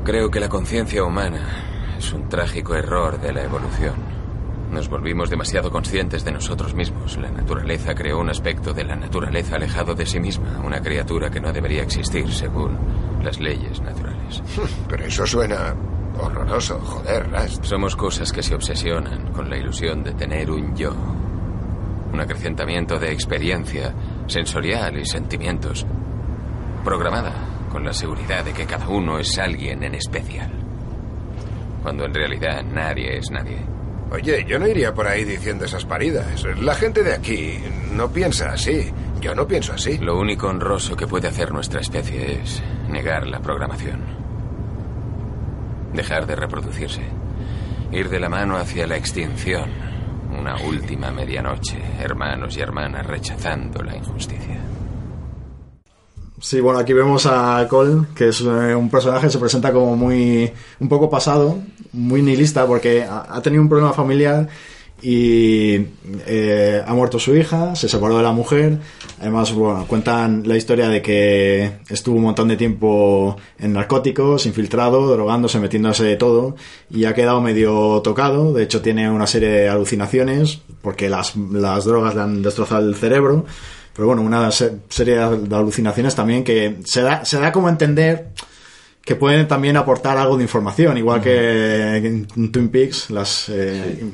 Creo 0.05 0.31
que 0.31 0.41
la 0.41 0.49
conciencia 0.49 1.05
humana 1.05 1.95
es 1.99 2.13
un 2.13 2.29
trágico 2.29 2.75
error 2.75 3.21
de 3.21 3.33
la 3.33 3.45
evolución. 3.45 4.18
Nos 4.71 4.89
volvimos 4.89 5.31
demasiado 5.31 5.71
conscientes 5.71 6.25
de 6.25 6.33
nosotros 6.33 6.75
mismos. 6.75 7.17
La 7.17 7.31
naturaleza 7.31 7.95
creó 7.95 8.19
un 8.19 8.29
aspecto 8.29 8.75
de 8.75 8.85
la 8.85 8.97
naturaleza 8.97 9.57
alejado 9.57 9.95
de 9.95 10.05
sí 10.05 10.21
misma, 10.21 10.61
una 10.63 10.81
criatura 10.81 11.31
que 11.31 11.41
no 11.41 11.53
debería 11.53 11.83
existir 11.83 12.31
según 12.31 12.77
las 13.23 13.41
leyes 13.41 13.81
naturales. 13.81 14.43
Pero 14.89 15.07
eso 15.07 15.27
suena 15.27 15.75
horroroso, 16.21 16.79
joder, 16.81 17.31
Rast. 17.31 17.65
Somos 17.65 17.97
cosas 17.97 18.31
que 18.31 18.43
se 18.43 18.55
obsesionan 18.55 19.33
con 19.33 19.49
la 19.49 19.57
ilusión 19.57 20.03
de 20.03 20.13
tener 20.13 20.51
un 20.51 20.77
yo. 20.77 20.93
Un 22.13 22.21
acrecentamiento 22.21 22.99
de 22.99 23.13
experiencia 23.13 23.95
sensorial 24.27 24.99
y 24.99 25.07
sentimientos. 25.07 25.87
Programada 26.85 27.33
con 27.71 27.85
la 27.85 27.93
seguridad 27.93 28.45
de 28.45 28.53
que 28.53 28.67
cada 28.67 28.89
uno 28.89 29.19
es 29.19 29.39
alguien 29.39 29.83
en 29.83 29.95
especial. 29.95 30.51
Cuando 31.83 32.05
en 32.05 32.15
realidad 32.15 32.63
nadie 32.65 33.17
es 33.17 33.31
nadie. 33.31 33.78
Oye, 34.11 34.45
yo 34.47 34.59
no 34.59 34.67
iría 34.67 34.95
por 34.95 35.07
ahí 35.07 35.25
diciendo 35.25 35.67
esas 35.67 35.85
paridas. 35.85 36.45
La 36.61 36.75
gente 36.75 37.03
de 37.03 37.13
aquí 37.13 37.59
no 37.93 38.11
piensa 38.11 38.53
así. 38.53 38.91
Yo 39.21 39.35
no 39.35 39.47
pienso 39.47 39.75
así. 39.75 39.99
Lo 39.99 40.19
único 40.19 40.49
honroso 40.49 40.97
que 40.97 41.07
puede 41.07 41.29
hacer 41.29 41.53
nuestra 41.53 41.81
especie 41.81 42.41
es 42.41 42.63
negar 42.89 43.27
la 43.27 43.41
programación. 43.41 44.01
Dejar 45.93 46.27
de 46.27 46.37
reproducirse. 46.37 47.03
Ir 47.93 48.09
de 48.09 48.21
la 48.21 48.29
mano 48.29 48.57
hacia 48.57 48.87
la 48.87 48.97
extinción. 48.97 49.71
Una 50.39 50.57
última 50.57 51.11
medianoche, 51.11 51.79
hermanos 52.01 52.57
y 52.57 52.61
hermanas 52.61 53.07
rechazando 53.07 53.83
la 53.83 53.97
injusticia. 53.97 54.59
Sí, 56.41 56.61
bueno, 56.61 56.79
aquí 56.79 56.93
vemos 56.93 57.27
a 57.27 57.67
Cole, 57.69 58.07
que 58.15 58.29
es 58.29 58.41
eh, 58.43 58.75
un 58.75 58.89
personaje 58.91 59.27
que 59.27 59.33
se 59.33 59.39
presenta 59.39 59.73
como 59.73 59.97
muy. 59.97 60.51
un 60.79 60.89
poco 60.89 61.11
pasado, 61.11 61.59
muy 61.93 62.23
nihilista, 62.23 62.67
porque 62.67 63.03
ha, 63.03 63.41
tenido 63.43 63.63
un 63.63 63.69
problema 63.69 63.93
familiar 63.93 64.49
y 65.03 65.87
eh, 66.27 66.83
ha 66.85 66.95
muerto 66.95 67.19
su 67.19 67.35
hija, 67.35 67.75
se 67.75 67.89
separó 67.89 68.19
de 68.19 68.23
la 68.23 68.33
mujer. 68.33 68.79
Además, 69.21 69.53
bueno, 69.53 69.85
cuentan 69.89 70.47
la 70.47 70.57
historia 70.57 70.89
de 70.89 71.03
que 71.03 71.79
estuvo 71.89 72.17
un 72.17 72.23
montón 72.23 72.49
de 72.49 72.57
tiempo 72.57 73.37
en 73.59 73.73
narcóticos, 73.73 74.47
infiltrado, 74.47 75.11
drogándose, 75.11 75.59
metiéndose 75.59 76.05
de 76.05 76.17
todo, 76.17 76.55
y 76.89 77.05
ha 77.05 77.15
quedado 77.15 77.41
medio 77.41 78.01
tocado. 78.03 78.53
De 78.53 78.63
hecho, 78.63 78.81
tiene 78.81 79.11
una 79.11 79.27
serie 79.27 79.49
de 79.49 79.69
alucinaciones, 79.69 80.61
porque 80.83 81.09
las, 81.09 81.35
las 81.37 81.85
drogas 81.85 82.15
le 82.15 82.21
han 82.21 82.43
destrozado 82.43 82.87
el 82.87 82.95
cerebro. 82.95 83.45
Pero 83.99 84.07
bueno, 84.07 84.23
una 84.23 84.53
se- 84.53 84.77
serie 84.89 85.17
de 85.17 85.57
alucinaciones 85.57 86.15
también 86.15 86.45
que 86.45 86.77
se 86.85 87.03
da, 87.03 87.25
se 87.25 87.41
da 87.41 87.51
como 87.51 87.69
entender 87.69 88.29
que 89.05 89.17
pueden 89.17 89.49
también 89.49 89.77
aportar 89.77 90.17
algo 90.19 90.37
de 90.37 90.45
información, 90.45 90.97
igual 90.99 91.21
que 91.21 91.97
en 91.97 92.27
Twin 92.53 92.69
Peaks, 92.69 93.11
las, 93.11 93.49
eh, 93.49 94.05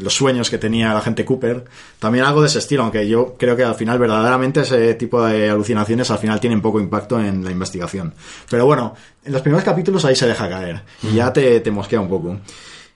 los 0.00 0.12
sueños 0.12 0.50
que 0.50 0.58
tenía 0.58 0.92
la 0.92 1.00
gente 1.00 1.24
Cooper, 1.24 1.64
también 1.98 2.26
algo 2.26 2.42
de 2.42 2.48
ese 2.48 2.58
estilo, 2.58 2.82
aunque 2.82 3.08
yo 3.08 3.36
creo 3.38 3.56
que 3.56 3.64
al 3.64 3.74
final 3.74 3.98
verdaderamente 3.98 4.60
ese 4.60 4.92
tipo 4.94 5.24
de 5.24 5.48
alucinaciones 5.48 6.10
al 6.10 6.18
final 6.18 6.38
tienen 6.38 6.60
poco 6.60 6.78
impacto 6.78 7.18
en 7.18 7.42
la 7.42 7.50
investigación. 7.52 8.12
Pero 8.50 8.66
bueno, 8.66 8.94
en 9.24 9.32
los 9.32 9.40
primeros 9.40 9.64
capítulos 9.64 10.04
ahí 10.04 10.14
se 10.16 10.26
deja 10.26 10.46
caer 10.48 10.82
y 11.02 11.14
ya 11.14 11.32
te, 11.32 11.60
te 11.60 11.70
mosquea 11.70 12.00
un 12.00 12.08
poco. 12.08 12.36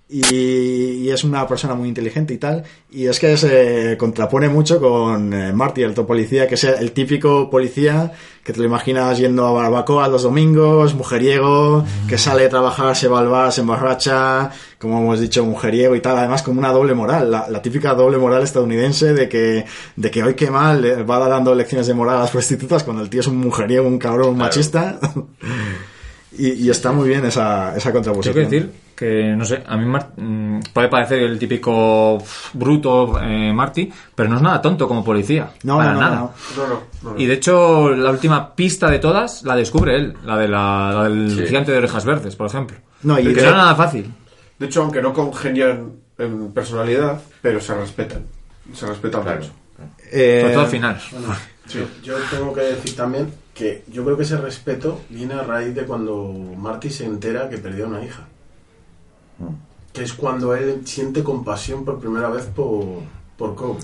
Y, 0.08 1.00
y 1.02 1.10
es 1.10 1.24
una 1.24 1.48
persona 1.48 1.74
muy 1.74 1.88
inteligente 1.88 2.32
y 2.32 2.38
tal. 2.38 2.62
Y 2.90 3.06
es 3.06 3.18
que 3.18 3.36
se 3.36 3.96
contrapone 3.98 4.48
mucho 4.48 4.80
con 4.80 5.32
eh, 5.32 5.52
Marty, 5.52 5.82
el 5.82 5.90
otro 5.90 6.06
policía, 6.06 6.46
que 6.46 6.54
es 6.54 6.64
el 6.64 6.92
típico 6.92 7.50
policía 7.50 8.12
que 8.46 8.52
te 8.52 8.60
lo 8.60 8.66
imaginas 8.66 9.18
yendo 9.18 9.44
a 9.44 9.50
barbacoa 9.50 10.06
los 10.06 10.22
domingos, 10.22 10.94
mujeriego, 10.94 11.84
que 12.08 12.16
sale 12.16 12.44
a 12.44 12.48
trabajar, 12.48 12.94
se 12.94 13.08
va 13.08 13.18
al 13.18 13.26
bar, 13.26 13.50
se 13.50 13.62
emborracha, 13.62 14.52
como 14.78 15.00
hemos 15.00 15.18
dicho, 15.18 15.44
mujeriego 15.44 15.96
y 15.96 16.00
tal. 16.00 16.16
Además, 16.16 16.44
con 16.44 16.56
una 16.56 16.70
doble 16.70 16.94
moral, 16.94 17.28
la, 17.28 17.48
la 17.48 17.60
típica 17.60 17.94
doble 17.94 18.18
moral 18.18 18.44
estadounidense 18.44 19.14
de 19.14 19.28
que, 19.28 19.64
de 19.96 20.10
que 20.12 20.22
hoy 20.22 20.34
qué 20.34 20.48
mal, 20.48 20.84
eh, 20.84 21.02
va 21.02 21.18
dando 21.28 21.56
lecciones 21.56 21.88
de 21.88 21.94
moral 21.94 22.18
a 22.18 22.20
las 22.20 22.30
prostitutas 22.30 22.84
cuando 22.84 23.02
el 23.02 23.10
tío 23.10 23.20
es 23.20 23.26
un 23.26 23.38
mujeriego, 23.38 23.88
un 23.88 23.98
cabrón, 23.98 24.28
un 24.28 24.38
machista. 24.38 25.00
Y, 26.38 26.52
y 26.66 26.70
está 26.70 26.92
muy 26.92 27.08
bien 27.08 27.24
esa, 27.24 27.76
esa 27.76 27.90
Tengo 27.92 28.04
contraposición. 28.04 28.34
que 28.34 28.40
decir 28.40 28.72
que, 28.94 29.34
no 29.36 29.44
sé, 29.44 29.62
a 29.66 29.76
mí 29.76 29.84
Mar- 29.84 30.12
mm, 30.16 30.60
puede 30.72 30.88
parecer 30.88 31.18
el 31.22 31.38
típico 31.38 32.18
bruto 32.54 33.20
eh, 33.22 33.52
Marty, 33.52 33.90
pero 34.14 34.28
no 34.28 34.36
es 34.36 34.42
nada 34.42 34.60
tonto 34.62 34.86
como 34.88 35.04
policía. 35.04 35.50
No, 35.64 35.76
para 35.78 35.92
no, 35.92 36.00
no, 36.00 36.00
nada. 36.00 36.16
no. 36.16 36.32
No, 36.56 36.66
no, 36.68 36.82
no, 37.02 37.10
no. 37.12 37.18
Y 37.20 37.26
de 37.26 37.34
hecho, 37.34 37.90
la 37.90 38.10
última 38.10 38.54
pista 38.54 38.90
de 38.90 38.98
todas 38.98 39.42
la 39.44 39.54
descubre 39.56 39.96
él, 39.96 40.14
la, 40.24 40.36
de 40.38 40.48
la, 40.48 40.90
la 40.94 41.04
del 41.04 41.30
Sí. 41.30 41.46
gigante 41.46 41.72
de 41.72 41.78
orejas 41.78 42.04
verdes, 42.04 42.36
por 42.36 42.46
ejemplo. 42.46 42.76
No, 43.02 43.18
y 43.18 43.24
que 43.24 43.32
no 43.42 43.48
era 43.48 43.56
nada 43.56 43.74
fácil. 43.74 44.12
De 44.58 44.66
hecho, 44.66 44.82
aunque 44.82 45.02
no 45.02 45.12
congenian 45.12 45.92
en 46.18 46.52
personalidad, 46.52 47.20
pero 47.42 47.60
se 47.60 47.74
respetan. 47.74 48.24
Se 48.72 48.86
respetan 48.86 49.22
mucho. 49.22 49.50
Eh, 50.10 50.38
Sobre 50.40 50.52
todo 50.54 50.62
al 50.64 50.70
final. 50.70 50.98
Yo, 51.68 51.80
yo 52.02 52.14
tengo 52.30 52.54
que 52.54 52.60
decir 52.62 52.96
también 52.96 53.30
que 53.56 53.82
yo 53.90 54.04
creo 54.04 54.16
que 54.16 54.24
ese 54.24 54.36
respeto 54.36 55.00
viene 55.08 55.34
a 55.34 55.42
raíz 55.42 55.74
de 55.74 55.84
cuando 55.84 56.32
Marty 56.56 56.90
se 56.90 57.06
entera 57.06 57.48
que 57.48 57.56
perdió 57.56 57.86
a 57.86 57.88
una 57.88 58.04
hija. 58.04 58.28
Que 59.92 60.02
es 60.02 60.12
cuando 60.12 60.54
él 60.54 60.82
siente 60.84 61.22
compasión 61.22 61.84
por 61.84 61.98
primera 61.98 62.28
vez 62.28 62.44
por, 62.44 62.84
por 63.38 63.54
Cobb. 63.54 63.78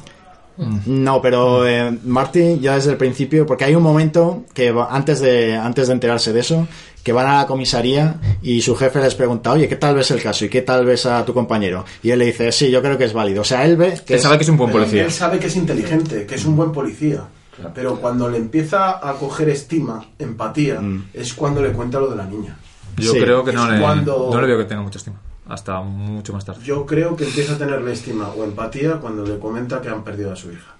No, 0.87 1.23
pero 1.23 1.67
eh, 1.67 1.99
Marty 2.05 2.59
ya 2.61 2.75
desde 2.75 2.91
el 2.91 2.99
principio, 2.99 3.47
porque 3.47 3.65
hay 3.65 3.75
un 3.75 3.83
momento 3.83 4.45
que 4.53 4.75
antes 4.91 5.21
de 5.21 5.57
antes 5.57 5.89
de 5.89 5.95
enterarse 5.95 6.35
de 6.35 6.41
eso, 6.41 6.69
que 7.03 7.13
van 7.13 7.27
a 7.27 7.39
la 7.39 7.47
comisaría 7.47 8.21
y 8.43 8.61
su 8.61 8.77
jefe 8.77 9.01
les 9.01 9.15
pregunta, 9.15 9.53
oye, 9.53 9.67
¿qué 9.67 9.77
tal 9.77 9.95
ves 9.95 10.11
el 10.11 10.23
caso 10.23 10.45
y 10.45 10.51
qué 10.51 10.61
tal 10.61 10.85
ves 10.85 11.07
a 11.07 11.25
tu 11.25 11.33
compañero? 11.33 11.87
Y 12.03 12.11
él 12.11 12.19
le 12.19 12.27
dice, 12.27 12.53
sí, 12.53 12.71
yo 12.71 12.83
creo 12.83 12.99
que 12.99 13.05
es 13.05 13.15
válido. 13.15 13.41
O 13.41 13.45
sea, 13.45 13.65
él 13.65 13.79
ve 13.79 13.99
que 14.07 14.19
sabe 14.19 14.37
que 14.37 14.45
es 14.45 14.51
un 14.51 14.59
buen 14.59 14.71
policía. 14.71 15.05
Él 15.07 15.11
sabe 15.11 15.39
que 15.39 15.47
es 15.47 15.57
inteligente, 15.57 16.27
que 16.27 16.35
es 16.35 16.45
un 16.45 16.55
buen 16.55 16.71
policía. 16.71 17.23
Pero 17.75 17.97
cuando 18.01 18.29
le 18.31 18.39
empieza 18.39 19.07
a 19.07 19.13
coger 19.15 19.49
estima, 19.51 20.05
empatía, 20.19 20.81
es 21.13 21.35
cuando 21.35 21.63
le 21.63 21.73
cuenta 21.73 22.01
lo 22.01 22.09
de 22.11 22.17
la 22.17 22.25
niña. 22.25 22.57
Yo 22.97 23.13
Sí. 23.13 23.21
creo 23.21 23.45
que 23.45 23.53
no 23.53 23.71
le, 23.71 23.81
cuando- 23.81 24.31
no 24.33 24.41
le 24.41 24.47
veo 24.47 24.59
que 24.59 24.65
tenga 24.65 24.83
mucha 24.83 24.99
estima. 24.99 25.17
Hasta 25.49 25.81
mucho 25.81 26.33
más 26.33 26.45
tarde. 26.45 26.61
Yo 26.65 26.87
creo 26.87 27.15
que 27.17 27.25
empieza 27.25 27.55
a 27.55 27.59
tenerle 27.59 27.93
estima 27.93 28.29
o 28.29 28.45
empatía 28.45 28.95
cuando 28.99 29.25
le 29.25 29.39
comenta 29.39 29.81
que 29.81 29.89
han 29.89 30.03
perdido 30.05 30.33
a 30.33 30.37
su 30.37 30.51
hija. 30.53 30.77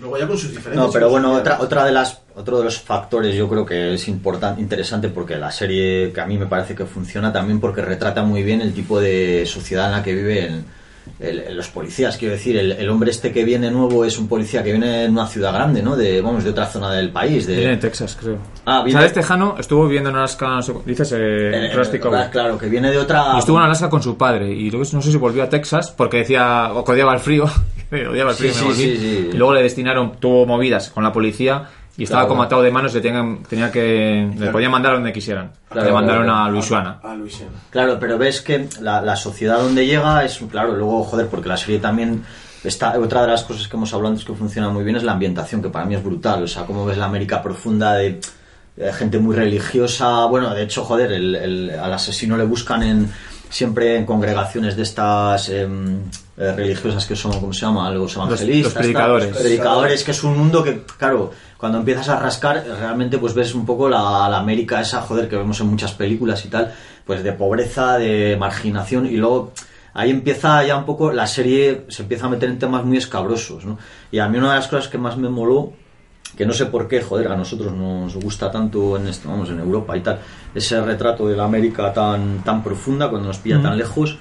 Luego 0.00 0.16
ya 0.16 0.26
con 0.26 0.38
sus 0.38 0.50
diferencias. 0.50 0.86
No, 0.86 0.90
pero 0.90 1.10
bueno, 1.10 1.34
otra, 1.34 1.60
otra 1.60 1.84
de 1.84 1.92
las, 1.92 2.22
otro 2.34 2.56
de 2.58 2.64
los 2.64 2.80
factores 2.80 3.34
yo 3.34 3.46
creo 3.50 3.66
que 3.66 3.92
es 3.94 4.08
importante, 4.08 4.58
interesante 4.62 5.10
porque 5.10 5.36
la 5.36 5.50
serie 5.50 6.10
que 6.14 6.20
a 6.22 6.26
mí 6.26 6.38
me 6.38 6.46
parece 6.46 6.74
que 6.74 6.86
funciona 6.86 7.30
también 7.30 7.60
porque 7.60 7.82
retrata 7.82 8.22
muy 8.22 8.42
bien 8.42 8.62
el 8.62 8.72
tipo 8.72 8.98
de 8.98 9.44
sociedad 9.44 9.86
en 9.86 9.92
la 9.92 10.02
que 10.02 10.14
viven 10.14 10.38
el- 10.54 10.64
el- 11.18 11.56
los 11.56 11.68
policías. 11.68 12.16
Quiero 12.16 12.34
decir, 12.34 12.56
el, 12.56 12.72
el 12.72 12.88
hombre 12.88 13.10
este 13.10 13.32
que 13.32 13.44
viene 13.44 13.70
nuevo 13.70 14.04
es 14.04 14.18
un 14.18 14.28
policía 14.28 14.62
que 14.62 14.70
viene 14.72 15.02
de 15.02 15.08
una 15.08 15.26
ciudad 15.26 15.52
grande, 15.52 15.82
¿no? 15.82 15.96
De, 15.96 16.20
vamos, 16.20 16.44
de 16.44 16.50
otra 16.50 16.66
zona 16.66 16.92
del 16.92 17.10
país. 17.10 17.46
De, 17.46 17.56
Viene 17.56 17.70
de 17.72 17.76
Texas, 17.78 18.16
creo. 18.20 18.38
Ah, 18.66 18.82
viene- 18.84 18.98
¿Sabes? 19.00 19.12
Tejano 19.12 19.56
estuvo 19.58 19.84
viviendo 19.86 20.10
en 20.10 20.16
Alaska, 20.16 20.60
dices, 20.86 21.12
eh, 21.12 21.16
eh, 21.18 21.72
Rusty 21.74 21.98
Cowboy. 21.98 22.30
claro, 22.30 22.56
que 22.58 22.66
viene 22.68 22.90
de 22.90 22.98
otra... 22.98 23.32
Y 23.36 23.38
estuvo 23.38 23.58
en 23.58 23.64
Alaska 23.64 23.88
con 23.90 24.02
su 24.02 24.16
padre. 24.16 24.50
Y 24.50 24.70
luego 24.70 24.86
no 24.92 25.02
sé 25.02 25.10
si 25.10 25.16
volvió 25.16 25.42
a 25.42 25.48
Texas 25.48 25.90
porque 25.90 26.18
decía, 26.18 26.72
o 26.74 26.84
que 26.84 26.92
odiaba 26.92 27.14
el 27.14 27.20
frío. 27.20 27.44
odiaba 27.92 28.30
el 28.30 28.36
frío, 28.36 28.52
sí, 28.52 28.72
sí. 28.74 29.28
Y 29.32 29.36
luego 29.36 29.54
le 29.54 29.62
destinaron, 29.62 30.12
tuvo 30.20 30.46
movidas 30.46 30.90
con 30.90 31.02
la 31.04 31.12
policía 31.12 31.64
y 32.00 32.04
estaba 32.04 32.22
Claro. 32.22 32.28
como 32.30 32.42
atado 32.42 32.62
de 32.62 32.70
manos. 32.70 32.94
Le 32.94 33.00
tenían, 33.00 33.42
tenía 33.48 33.70
que, 33.70 34.32
le 34.36 34.46
podían 34.50 34.70
mandar 34.72 34.92
a 34.92 34.94
donde 34.96 35.12
quisieran. 35.12 35.52
Claro, 35.68 35.86
le 35.86 35.92
mandaron 35.94 36.24
claro, 36.24 36.44
a. 36.44 36.48
Luisiana. 36.50 36.98
A 37.02 37.14
Luisiana. 37.14 37.52
Claro, 37.70 37.98
pero 38.00 38.16
ves 38.18 38.40
que 38.40 38.68
la, 38.80 39.02
la 39.02 39.14
sociedad 39.16 39.58
donde 39.60 39.86
llega 39.86 40.24
es, 40.24 40.38
claro, 40.50 40.72
luego, 40.74 41.04
joder, 41.04 41.28
porque 41.28 41.48
la 41.48 41.56
serie 41.58 41.78
también 41.78 42.24
está, 42.64 42.98
otra 42.98 43.22
de 43.22 43.28
las 43.28 43.42
cosas 43.44 43.68
que 43.68 43.76
hemos 43.76 43.92
hablado 43.92 44.12
antes 44.12 44.24
que 44.24 44.32
funciona 44.34 44.68
muy 44.70 44.82
bien 44.84 44.96
es 44.96 45.02
la 45.02 45.12
ambientación, 45.12 45.62
que 45.62 45.68
para 45.68 45.84
mí 45.84 45.94
es 45.94 46.02
brutal, 46.02 46.42
o 46.42 46.48
sea, 46.48 46.64
cómo 46.64 46.84
ves 46.86 46.96
la 46.98 47.04
América 47.06 47.42
profunda 47.42 47.94
de, 47.94 48.20
de 48.76 48.92
gente 48.92 49.18
muy 49.18 49.36
religiosa, 49.36 50.24
bueno, 50.26 50.54
de 50.54 50.62
hecho, 50.62 50.84
joder, 50.84 51.12
el, 51.12 51.34
el- 51.36 51.70
al 51.78 51.92
asesino 51.92 52.36
le 52.36 52.44
buscan 52.44 52.82
en 52.82 53.12
siempre 53.50 53.96
en 53.96 54.06
congregaciones 54.06 54.76
de 54.76 54.82
estas 54.84 55.48
em, 55.50 55.98
eh, 56.38 56.52
religiosas 56.52 57.04
que 57.04 57.16
son, 57.16 57.32
¿cómo 57.38 57.52
se 57.52 57.62
llama? 57.62 57.90
Los 57.90 58.14
evangelistas. 58.16 58.72
tal, 58.72 58.82
predicadores. 58.82 59.28
los 59.28 59.38
predicadores, 59.38 60.04
que 60.04 60.10
es 60.12 60.24
un 60.24 60.38
mundo 60.38 60.62
que, 60.62 60.84
claro, 60.96 61.32
cuando 61.58 61.78
empiezas 61.78 62.08
a 62.08 62.18
rascar, 62.18 62.64
realmente 62.64 63.18
pues 63.18 63.34
ves 63.34 63.54
un 63.54 63.66
poco 63.66 63.88
la, 63.88 64.28
la 64.30 64.38
América 64.38 64.80
esa, 64.80 65.02
joder, 65.02 65.28
que 65.28 65.36
vemos 65.36 65.60
en 65.60 65.66
muchas 65.66 65.92
películas 65.92 66.44
y 66.46 66.48
tal, 66.48 66.72
pues 67.04 67.22
de 67.22 67.32
pobreza, 67.32 67.98
de 67.98 68.36
marginación, 68.38 69.06
y 69.06 69.16
luego 69.16 69.52
ahí 69.92 70.10
empieza 70.10 70.64
ya 70.64 70.76
un 70.76 70.86
poco, 70.86 71.12
la 71.12 71.26
serie 71.26 71.84
se 71.88 72.02
empieza 72.02 72.26
a 72.26 72.28
meter 72.28 72.48
en 72.48 72.58
temas 72.58 72.84
muy 72.84 72.96
escabrosos, 72.96 73.64
¿no? 73.64 73.78
Y 74.12 74.20
a 74.20 74.28
mí 74.28 74.38
una 74.38 74.50
de 74.50 74.56
las 74.56 74.68
cosas 74.68 74.88
que 74.88 74.98
más 74.98 75.16
me 75.16 75.28
moló, 75.28 75.72
que 76.40 76.46
no 76.46 76.54
sé 76.54 76.64
por 76.64 76.88
qué, 76.88 77.02
joder, 77.02 77.28
a 77.28 77.36
nosotros 77.36 77.70
nos 77.70 78.16
gusta 78.16 78.50
tanto 78.50 78.96
en 78.96 79.06
esto, 79.08 79.28
vamos, 79.28 79.50
en 79.50 79.58
Europa 79.58 79.94
y 79.94 80.00
tal, 80.00 80.20
ese 80.54 80.80
retrato 80.80 81.28
de 81.28 81.36
la 81.36 81.44
América 81.44 81.92
tan, 81.92 82.42
tan 82.42 82.62
profunda, 82.62 83.10
cuando 83.10 83.28
nos 83.28 83.36
pilla 83.36 83.60
tan 83.60 83.76
lejos, 83.76 84.16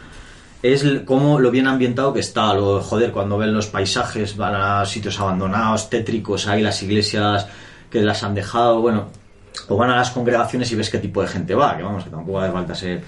es 0.62 0.84
cómo 1.06 1.40
lo 1.40 1.50
bien 1.50 1.66
ambientado 1.66 2.12
que 2.12 2.20
está, 2.20 2.54
lo 2.54 2.82
joder, 2.82 3.14
cuando 3.14 3.38
ven 3.38 3.54
los 3.54 3.68
paisajes, 3.68 4.36
van 4.36 4.54
a 4.54 4.86
sitios 4.86 5.18
abandonados, 5.18 5.90
tétricos, 5.90 6.46
ahí 6.48 6.62
las 6.62 6.84
iglesias 6.84 7.48
que 7.90 8.02
las 8.02 8.22
han 8.22 8.36
dejado, 8.36 8.82
bueno, 8.82 9.06
o 9.70 9.78
van 9.78 9.92
a 9.92 9.96
las 9.96 10.12
congregaciones 10.12 10.70
y 10.74 10.76
ves 10.76 10.90
qué 10.90 10.98
tipo 10.98 11.22
de 11.22 11.30
gente 11.30 11.56
va, 11.56 11.78
que 11.78 11.84
vamos, 11.84 12.04
que 12.04 12.10
tampoco 12.10 12.42
hace 12.42 12.52
falta 12.52 12.76
ser... 12.76 13.02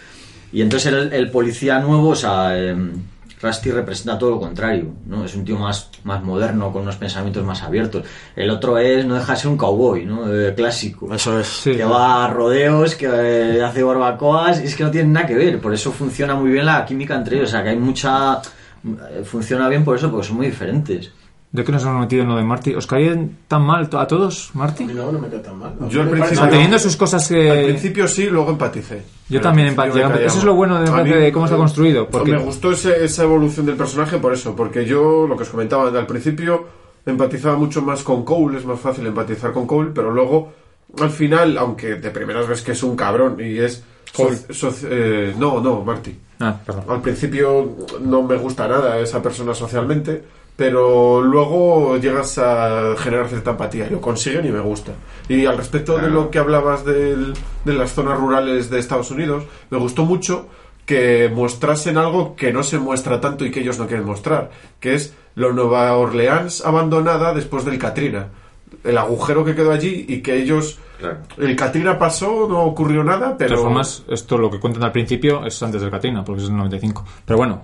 Y 0.53 0.62
entonces 0.62 0.93
el, 0.93 1.12
el 1.12 1.30
policía 1.32 1.80
nuevo, 1.80 2.12
o 2.12 2.16
sea, 2.16 2.57
em, 2.57 2.93
Rusty 3.42 3.72
representa 3.72 4.18
todo 4.18 4.32
lo 4.32 4.39
contrario, 4.39 4.92
¿no? 5.08 5.26
Es 5.26 5.36
un 5.36 5.44
tío 5.44 5.58
más, 5.58 5.89
más 6.04 6.22
moderno, 6.24 6.72
con 6.72 6.84
unos 6.84 6.96
pensamientos 6.98 7.44
más 7.44 7.64
abiertos. 7.64 8.04
El 8.36 8.50
otro 8.52 8.78
es, 8.78 9.06
no 9.06 9.16
deja 9.16 9.34
de 9.34 9.39
ser 9.39 9.48
un 9.50 9.58
cowboy, 9.58 10.06
¿no? 10.06 10.32
Eh, 10.32 10.54
clásico. 10.56 11.14
Eso 11.14 11.39
es. 11.39 11.48
Sí. 11.48 11.76
Que 11.76 11.84
va 11.84 12.26
a 12.26 12.28
rodeos, 12.30 12.96
que 12.96 13.08
eh, 13.12 13.64
hace 13.64 13.82
barbacoas, 13.84 14.62
y 14.62 14.66
es 14.66 14.76
que 14.76 14.84
no 14.84 14.92
tiene 14.92 15.10
nada 15.10 15.26
que 15.26 15.36
ver. 15.36 15.60
Por 15.60 15.74
eso 15.74 15.92
funciona 15.92 16.36
muy 16.36 16.52
bien 16.52 16.66
la 16.66 16.86
química 16.86 17.16
entre 17.16 17.38
ellos. 17.38 17.50
O 17.50 17.52
sea, 17.52 17.64
que 17.64 17.70
hay 17.70 17.78
mucha. 17.78 18.42
eh, 18.86 19.24
Funciona 19.24 19.68
bien 19.70 19.84
por 19.84 19.98
eso, 19.98 20.12
porque 20.12 20.28
son 20.28 20.38
muy 20.38 20.48
diferentes. 20.48 21.12
¿De 21.52 21.66
qué 21.66 21.72
nos 21.74 21.84
hemos 21.84 21.99
metido 21.99 22.24
en 22.24 22.30
lo 22.30 22.38
de 22.38 22.43
Marty? 22.43 22.74
¿Os 22.76 22.88
caen 22.88 23.39
tan 23.49 23.62
mal 23.64 23.89
a 23.91 24.08
todos, 24.08 24.52
A 24.56 24.58
Marty? 24.60 24.86
mí 24.86 24.93
no, 24.93 25.12
no 25.12 25.20
me 25.20 25.28
queda 25.28 25.41
tan 25.41 25.58
mal. 25.60 25.74
Yo 25.89 26.02
al 26.02 26.10
principio- 26.10 26.47
teniendo 26.47 26.80
sus 26.80 26.95
cosas 26.95 27.28
que... 27.28 27.52
Al 27.52 27.66
principio 27.66 28.08
sí, 28.08 28.28
luego 28.28 28.52
empaticé. 28.52 29.04
Yo 29.28 29.41
también 29.41 29.68
empaticé. 29.68 29.99
Eso 30.26 30.38
es 30.39 30.43
lo 30.45 30.54
bueno 30.56 30.82
de, 30.82 30.89
mí, 31.04 31.10
de 31.10 31.32
cómo 31.34 31.45
está 31.45 31.56
eh, 31.58 31.60
construido. 31.60 32.08
Porque 32.08 32.32
Me 32.32 32.38
gustó 32.38 32.72
ese- 32.72 33.04
esa 33.04 33.24
evolución 33.24 33.66
del 33.66 33.76
personaje 33.76 34.18
por 34.18 34.34
eso, 34.34 34.56
porque 34.56 34.86
yo, 34.86 35.26
lo 35.28 35.36
que 35.36 35.43
os 35.43 35.49
comentaba 35.49 35.89
al 35.89 36.08
principio, 36.08 36.66
empatizaba 37.06 37.58
mucho 37.58 37.82
más 37.82 38.02
con 38.04 38.24
Cole, 38.24 38.58
es 38.60 38.66
más 38.66 38.80
fácil 38.80 39.06
empatizar 39.08 39.52
con 39.52 39.68
Cole, 39.68 39.91
pero 39.93 40.10
luego, 40.10 40.54
al 41.02 41.10
final, 41.10 41.58
aunque 41.58 41.95
de 41.95 42.12
primeras 42.12 42.47
ves 42.47 42.62
que 42.62 42.72
es 42.72 42.82
un 42.84 42.95
cabrón 42.95 43.36
y 43.41 43.58
es... 43.58 43.84
Cole. 44.16 44.38
eh, 44.89 45.34
no, 45.38 45.60
no, 45.62 45.82
Marty. 45.84 46.16
Ah, 46.39 46.56
perdón. 46.66 46.84
Al 46.88 47.02
principio 47.02 47.76
no 48.02 48.24
me 48.24 48.36
gusta 48.38 48.68
nada 48.70 48.97
esa 48.99 49.22
persona 49.22 49.54
socialmente, 49.54 50.24
pero 50.56 51.22
luego 51.22 51.97
llegas 51.97 52.38
a 52.38 52.95
generar 52.97 53.28
cierta 53.30 53.52
empatía 53.52 53.88
y 53.88 53.91
lo 53.91 54.02
consiguen 54.02 54.45
y 54.45 54.52
me 54.52 54.60
gusta. 54.60 54.91
Y 55.28 55.45
al 55.45 55.58
respecto 55.58 55.97
de 55.97 56.10
lo 56.10 56.30
que 56.30 56.39
hablabas 56.39 56.86
del- 56.86 57.34
de 57.66 57.74
las 57.74 57.93
zonas 57.93 58.20
rurales 58.20 58.70
de 58.70 58.80
Estados 58.80 59.10
Unidos, 59.12 59.43
me 59.70 59.78
gustó 59.78 60.06
mucho 60.06 60.47
que 60.86 61.32
mostrasen 61.34 61.97
algo 61.97 62.36
que 62.36 62.52
no 62.52 62.64
se 62.64 62.78
muestra 62.78 63.22
tanto 63.22 63.45
y 63.45 63.52
que 63.52 63.62
ellos 63.62 63.80
no 63.80 63.88
quieren 63.88 64.06
mostrar, 64.06 64.52
que 64.80 64.93
es 64.95 65.16
la 65.36 65.49
Nueva 65.49 65.95
Orleans 65.95 66.66
abandonada 66.66 67.34
después 67.34 67.64
del 67.66 67.80
Katrina. 67.80 68.28
El 68.84 68.97
agujero 68.97 69.45
que 69.45 69.56
quedó 69.56 69.72
allí 69.72 70.06
y 70.08 70.22
que 70.22 70.36
ellos... 70.36 70.80
Claro. 70.99 71.18
El 71.38 71.56
Katrina 71.56 71.97
pasó, 71.97 72.47
no 72.47 72.62
ocurrió 72.64 73.04
nada, 73.04 73.30
De 73.30 73.36
pero... 73.36 73.49
todas 73.56 73.64
formas, 73.64 74.04
esto 74.10 74.38
lo 74.38 74.52
que 74.52 74.60
cuentan 74.60 74.84
al 74.84 74.91
principio 74.91 75.45
es 75.45 75.62
antes 75.64 75.82
del 75.82 75.89
Katrina, 75.91 76.24
porque 76.24 76.41
es 76.43 76.49
el 76.49 76.56
95. 76.58 77.06
Pero 77.26 77.38
bueno, 77.38 77.62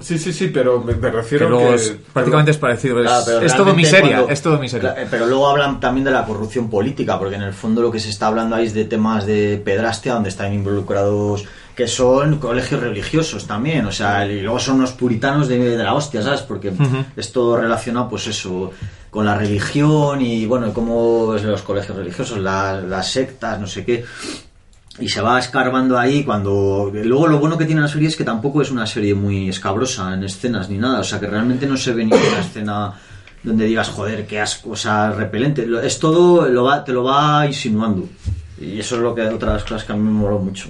Sí, 0.00 0.18
sí, 0.18 0.32
sí, 0.32 0.48
pero 0.48 0.80
me, 0.80 0.94
refiero 0.94 1.48
que... 1.58 1.74
es, 1.74 1.96
prácticamente 2.12 2.50
es 2.50 2.56
parecido. 2.56 2.98
Es, 3.00 3.06
Claro, 3.06 3.22
pero 3.26 3.40
es 3.40 3.54
todo 3.56 3.74
miseria, 3.74 4.16
cuando- 4.16 4.32
es 4.32 4.42
todo 4.42 4.58
miseria. 4.58 4.94
Eh, 5.02 5.06
Pero 5.10 5.26
luego 5.26 5.48
hablan 5.48 5.80
también 5.80 6.04
de 6.04 6.10
la 6.10 6.24
corrupción 6.24 6.70
política, 6.70 7.18
porque 7.18 7.36
en 7.36 7.42
el 7.42 7.52
fondo 7.52 7.82
lo 7.82 7.90
que 7.92 8.00
se 8.00 8.08
está 8.08 8.28
hablando 8.28 8.56
ahí 8.56 8.66
es 8.66 8.74
de 8.74 8.86
temas 8.86 9.26
de 9.26 9.60
pedrastia, 9.62 10.14
donde 10.14 10.30
están 10.30 10.52
involucrados, 10.54 11.44
que 11.74 11.86
son 11.88 12.38
colegios 12.38 12.80
religiosos 12.80 13.46
también, 13.46 13.84
o 13.84 13.92
sea, 13.92 14.26
y 14.26 14.40
luego 14.40 14.58
son 14.58 14.76
unos 14.76 14.92
puritanos 14.92 15.46
de, 15.46 15.58
de 15.58 15.76
la 15.84 15.92
hostia, 15.92 16.22
¿sabes? 16.22 16.40
Porque 16.40 16.72
es 17.16 17.32
todo 17.32 17.58
relacionado, 17.60 18.08
pues 18.08 18.26
eso, 18.28 18.70
con 19.10 19.26
la 19.26 19.36
religión 19.36 20.22
y, 20.22 20.46
bueno, 20.46 20.72
cómo 20.72 21.34
es 21.36 21.42
los 21.42 21.60
colegios 21.60 21.98
religiosos, 21.98 22.38
la- 22.38 22.80
las 22.80 23.10
sectas, 23.12 23.60
no 23.60 23.66
sé 23.66 23.84
qué 23.84 24.04
y 24.98 25.08
se 25.08 25.20
va 25.20 25.38
escarbando 25.38 25.98
ahí 25.98 26.24
cuando 26.24 26.90
luego 26.92 27.26
lo 27.26 27.38
bueno 27.38 27.58
que 27.58 27.66
tiene 27.66 27.82
la 27.82 27.88
serie 27.88 28.08
es 28.08 28.16
que 28.16 28.24
tampoco 28.24 28.62
es 28.62 28.70
una 28.70 28.86
serie 28.86 29.14
muy 29.14 29.48
escabrosa 29.48 30.14
en 30.14 30.24
escenas 30.24 30.70
ni 30.70 30.78
nada 30.78 31.00
o 31.00 31.04
sea 31.04 31.20
que 31.20 31.26
realmente 31.26 31.66
no 31.66 31.76
se 31.76 31.92
ve 31.92 32.04
ninguna 32.04 32.40
escena 32.40 32.94
donde 33.46 33.66
digas 33.66 33.88
joder 33.88 34.26
qué 34.26 34.40
asco 34.40 34.70
o 34.70 34.76
sea 34.76 35.12
repelente. 35.12 35.66
Es 35.82 35.98
todo 35.98 36.48
lo 36.48 36.64
va, 36.64 36.84
te 36.84 36.92
lo 36.92 37.04
va 37.04 37.46
insinuando. 37.46 38.08
Y 38.60 38.80
eso 38.80 38.96
es 38.96 39.02
lo 39.02 39.14
que 39.14 39.22
otra 39.22 39.50
de 39.50 39.54
las 39.54 39.62
cosas 39.62 39.84
que 39.84 39.92
a 39.92 39.96
mí 39.96 40.02
me 40.02 40.10
moló 40.10 40.38
mucho 40.38 40.68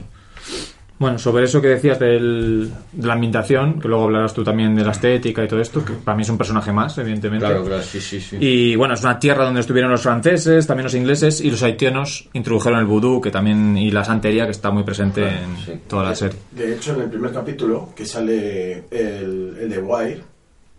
Bueno, 0.98 1.18
sobre 1.18 1.44
eso 1.44 1.60
que 1.60 1.68
decías 1.68 1.98
del- 1.98 2.72
de 2.92 3.06
la 3.06 3.12
ambientación, 3.12 3.78
que 3.80 3.86
luego 3.86 4.04
hablarás 4.04 4.32
tú 4.32 4.42
también 4.42 4.74
de 4.74 4.82
la 4.82 4.92
estética 4.92 5.44
y 5.44 5.48
todo 5.48 5.60
esto, 5.60 5.84
que 5.84 5.92
para 5.92 6.16
mí 6.16 6.22
es 6.22 6.28
un 6.30 6.38
personaje 6.38 6.72
más, 6.72 6.96
evidentemente. 6.96 7.44
Claro, 7.44 7.64
claro, 7.66 7.82
sí, 7.82 8.00
sí, 8.00 8.18
sí. 8.18 8.36
Y 8.40 8.76
bueno, 8.76 8.94
es 8.94 9.02
una 9.02 9.18
tierra 9.18 9.44
donde 9.44 9.60
estuvieron 9.60 9.90
los 9.90 10.00
franceses, 10.00 10.66
también 10.66 10.84
los 10.84 10.94
ingleses 10.94 11.42
y 11.42 11.50
los 11.50 11.62
haitianos 11.62 12.30
introdujeron 12.32 12.78
el 12.80 12.86
vudú, 12.86 13.20
que 13.20 13.30
también 13.30 13.76
y 13.76 13.90
la 13.90 14.04
santería 14.04 14.46
que 14.46 14.52
está 14.52 14.70
muy 14.70 14.84
presente 14.84 15.22
en 15.28 15.56
sí. 15.66 15.72
toda 15.86 16.04
la 16.04 16.14
serie. 16.14 16.38
De 16.52 16.74
hecho, 16.74 16.94
en 16.94 17.02
el 17.02 17.10
primer 17.10 17.30
capítulo, 17.30 17.90
que 17.94 18.06
sale 18.06 18.84
el, 18.90 19.54
el 19.60 19.68
de 19.68 19.78
Wire, 19.78 20.22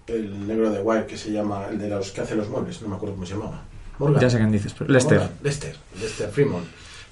el 0.07 0.47
negro 0.47 0.71
de 0.71 0.81
Wire, 0.81 1.05
que 1.05 1.15
se 1.17 1.31
llama, 1.31 1.65
el 1.69 1.77
de 1.77 1.89
los 1.89 2.09
que 2.09 2.21
hace 2.21 2.35
los 2.35 2.49
muebles, 2.49 2.81
no 2.81 2.87
me 2.87 2.95
acuerdo 2.95 3.13
cómo 3.13 3.27
se 3.27 3.33
llamaba. 3.35 3.61
Morgan. 3.99 4.19
Ya 4.19 4.29
sé 4.31 4.37
quién 4.37 4.51
dices, 4.51 4.73
pero 4.75 4.91
Lester. 4.91 5.19
Morgan, 5.19 5.37
Lester, 5.43 5.75
Lester 6.01 6.29
Freeman. 6.29 6.63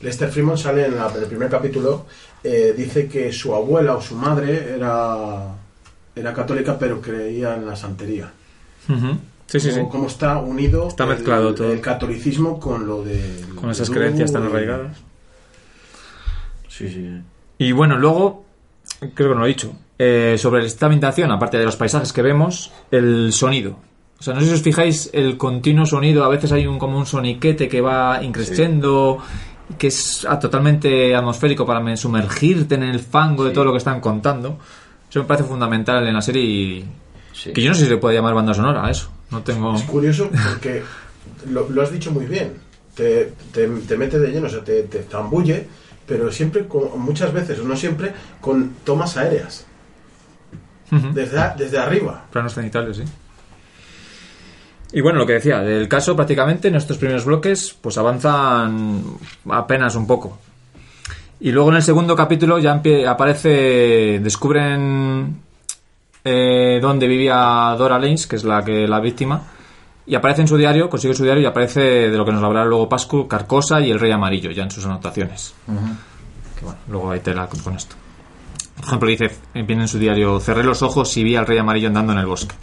Lester 0.01 0.29
Freeman 0.29 0.57
sale 0.57 0.85
en, 0.85 0.95
la- 0.95 1.11
en 1.15 1.21
el 1.21 1.27
primer 1.27 1.49
capítulo, 1.49 2.05
eh, 2.47 2.75
dice 2.77 3.07
que 3.07 3.33
su 3.33 3.55
abuela 3.55 3.95
o 3.95 4.01
su 4.01 4.15
madre 4.15 4.75
era, 4.75 5.47
era 6.15 6.31
católica, 6.31 6.77
pero 6.77 7.01
creía 7.01 7.55
en 7.55 7.65
la 7.65 7.75
santería. 7.75 8.31
Sí, 9.47 9.59
sí, 9.59 9.71
sí. 9.71 9.81
Cómo, 9.89 10.05
está 10.05 10.37
unido 10.37 10.87
Está 10.87 11.07
mezclado 11.07 11.49
el, 11.49 11.55
todo. 11.55 11.73
el 11.73 11.81
catolicismo 11.81 12.59
con 12.59 12.85
lo 12.85 13.03
de... 13.03 13.45
Con 13.55 13.71
esas 13.71 13.89
creencias 13.89 14.31
tan 14.31 14.43
arraigadas. 14.43 14.97
Sí, 16.67 16.87
sí. 16.87 17.09
Y 17.57 17.71
bueno, 17.71 17.97
luego, 17.97 18.45
creo 18.99 19.29
que 19.29 19.33
no 19.33 19.39
lo 19.39 19.45
he 19.45 19.49
dicho, 19.49 19.73
eh, 19.97 20.35
sobre 20.37 20.65
esta 20.67 20.85
ambientación, 20.85 21.31
aparte 21.31 21.57
de 21.57 21.65
los 21.65 21.77
paisajes 21.77 22.13
que 22.13 22.21
vemos, 22.21 22.71
el 22.91 23.33
sonido. 23.33 23.79
O 24.19 24.23
sea, 24.23 24.35
no 24.35 24.41
sé 24.41 24.47
si 24.47 24.53
os 24.53 24.61
fijáis 24.61 25.09
el 25.13 25.37
continuo 25.37 25.85
sonido, 25.85 26.23
a 26.23 26.29
veces 26.29 26.51
hay 26.51 26.67
un 26.67 26.77
como 26.77 26.97
un 26.97 27.05
soniquete 27.07 27.67
que 27.67 27.81
va 27.81 28.23
increciendo, 28.23 29.17
que 29.77 29.87
es 29.87 30.25
ah, 30.29 30.37
totalmente 30.39 31.15
atmosférico 31.15 31.65
para 31.65 31.79
me- 31.79 31.97
sumergirte 31.97 32.75
en 32.75 32.83
el 32.83 32.99
fango 32.99 33.43
de 33.45 33.51
todo 33.51 33.65
lo 33.65 33.71
que 33.71 33.79
están 33.79 33.99
contando. 33.99 34.59
Eso 35.09 35.19
me 35.19 35.25
parece 35.25 35.47
fundamental 35.47 36.05
en 36.07 36.13
la 36.13 36.21
serie 36.21 36.41
y... 36.43 36.85
Sí. 37.33 37.51
Que 37.51 37.61
yo 37.61 37.69
no 37.69 37.75
sé 37.75 37.81
si 37.83 37.87
se 37.89 37.97
puede 37.97 38.15
llamar 38.15 38.33
banda 38.33 38.53
sonora 38.53 38.85
a 38.85 38.91
eso. 38.91 39.09
No 39.31 39.41
tengo... 39.43 39.75
Es 39.75 39.83
curioso 39.83 40.29
porque 40.49 40.83
lo, 41.49 41.69
lo 41.69 41.81
has 41.81 41.91
dicho 41.91 42.11
muy 42.11 42.25
bien. 42.25 42.53
Te, 42.95 43.33
te, 43.51 43.67
te 43.67 43.97
mete 43.97 44.19
de 44.19 44.29
lleno, 44.29 44.47
o 44.47 44.49
sea, 44.49 44.63
te, 44.63 44.83
te 44.83 45.03
zambulle, 45.03 45.67
pero 46.07 46.31
siempre, 46.31 46.65
con, 46.67 46.97
muchas 46.99 47.33
veces, 47.33 47.59
o 47.59 47.63
no 47.63 47.75
siempre, 47.75 48.13
con 48.39 48.75
tomas 48.85 49.17
aéreas. 49.17 49.65
Desde, 51.13 51.39
a- 51.39 51.55
desde 51.57 51.77
arriba. 51.77 52.25
Planos 52.31 52.53
cenitales, 52.53 52.97
sí. 52.97 53.03
Y 54.91 55.01
bueno, 55.01 55.19
lo 55.19 55.25
que 55.25 55.33
decía, 55.33 55.59
del 55.59 55.87
caso 55.87 56.15
prácticamente 56.15 56.67
en 56.67 56.75
estos 56.75 56.97
primeros 56.97 57.25
bloques 57.25 57.75
pues 57.81 57.97
avanzan 57.97 59.03
apenas 59.49 59.95
un 59.95 60.07
poco. 60.07 60.37
Y 61.39 61.51
luego 61.51 61.69
en 61.69 61.75
el 61.75 61.83
segundo 61.83 62.15
capítulo 62.15 62.59
ya 62.59 62.81
aparece, 63.07 64.19
descubren 64.19 65.41
eh, 66.23 66.79
dónde 66.81 67.07
vivía 67.07 67.75
Dora 67.77 67.99
Lanes, 67.99 68.25
que 68.25 68.37
es 68.37 68.43
la 68.43 68.63
que 68.63 68.87
la 68.87 68.99
víctima, 68.99 69.43
y 70.07 70.15
aparece 70.15 70.41
en 70.41 70.47
su 70.47 70.57
diario, 70.57 70.89
consigue 70.89 71.13
su 71.13 71.23
diario 71.23 71.43
y 71.43 71.45
aparece 71.45 72.09
de 72.09 72.17
lo 72.17 72.25
que 72.25 72.31
nos 72.31 72.43
hablará 72.43 72.65
luego 72.65 72.87
Pascu, 72.87 73.27
Carcosa 73.27 73.81
y 73.81 73.91
el 73.91 73.99
Rey 73.99 74.11
Amarillo, 74.11 74.51
ya 74.51 74.63
en 74.63 74.71
sus 74.71 74.85
anotaciones. 74.85 75.53
Que 76.57 76.63
bueno, 76.63 76.79
luego 76.89 77.11
hay 77.11 77.19
tela 77.19 77.47
con 77.47 77.59
con 77.59 77.75
esto. 77.75 77.95
Por 78.75 78.85
ejemplo, 78.85 79.09
dice, 79.09 79.31
viene 79.53 79.83
en 79.83 79.87
su 79.87 79.99
diario, 79.99 80.39
cerré 80.39 80.63
los 80.63 80.81
ojos 80.83 81.15
y 81.17 81.23
vi 81.23 81.35
al 81.35 81.45
Rey 81.45 81.57
Amarillo 81.57 81.87
andando 81.87 82.13
en 82.13 82.19
el 82.19 82.25
bosque. 82.25 82.55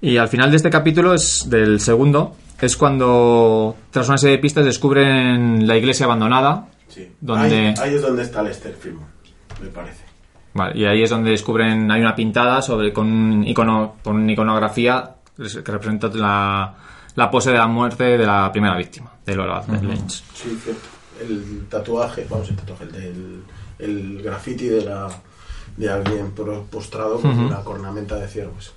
Y 0.00 0.16
al 0.18 0.28
final 0.28 0.50
de 0.50 0.56
este 0.58 0.70
capítulo, 0.70 1.14
es 1.14 1.48
del 1.48 1.80
segundo, 1.80 2.36
es 2.60 2.76
cuando, 2.76 3.76
tras 3.90 4.08
una 4.08 4.18
serie 4.18 4.36
de 4.36 4.42
pistas, 4.42 4.64
descubren 4.64 5.66
la 5.66 5.76
iglesia 5.76 6.06
abandonada. 6.06 6.68
Sí. 6.88 7.10
Donde- 7.20 7.68
Ahí, 7.68 7.74
ahí 7.78 7.94
es 7.94 8.02
donde 8.02 8.22
está 8.22 8.42
Lester 8.42 8.74
Freeman, 8.74 9.06
me 9.62 9.68
parece. 9.68 10.04
Vale, 10.54 10.78
y 10.78 10.84
ahí 10.86 11.02
es 11.02 11.10
donde 11.10 11.30
descubren, 11.30 11.90
hay 11.90 12.00
una 12.00 12.14
pintada 12.14 12.62
sobre 12.62 12.92
con 12.92 13.06
un 13.12 13.44
icono, 13.46 13.96
con 14.02 14.28
iconografía 14.30 15.16
que 15.36 15.70
representa 15.72 16.08
la, 16.08 16.74
la 17.14 17.30
pose 17.30 17.50
de 17.52 17.58
la 17.58 17.66
muerte 17.66 18.04
de 18.16 18.24
la 18.26 18.50
primera 18.50 18.74
víctima, 18.76 19.12
de 19.26 19.34
Lola 19.34 19.62
de 19.66 19.82
Lynch. 19.82 20.22
Sí, 20.34 20.58
cierto. 20.62 20.88
El 21.20 21.66
tatuaje, 21.68 22.26
vamos, 22.30 22.48
el 22.50 22.56
tatuaje, 22.56 22.84
el, 22.84 22.92
del, 22.92 23.42
el 23.78 24.22
graffiti 24.22 24.66
de, 24.66 24.82
la, 24.84 25.08
de 25.76 25.90
alguien 25.90 26.32
postrado 26.70 27.20
con 27.20 27.38
una 27.38 27.56
cornamenta 27.60 28.16
de 28.16 28.26
ciervos. 28.28 28.72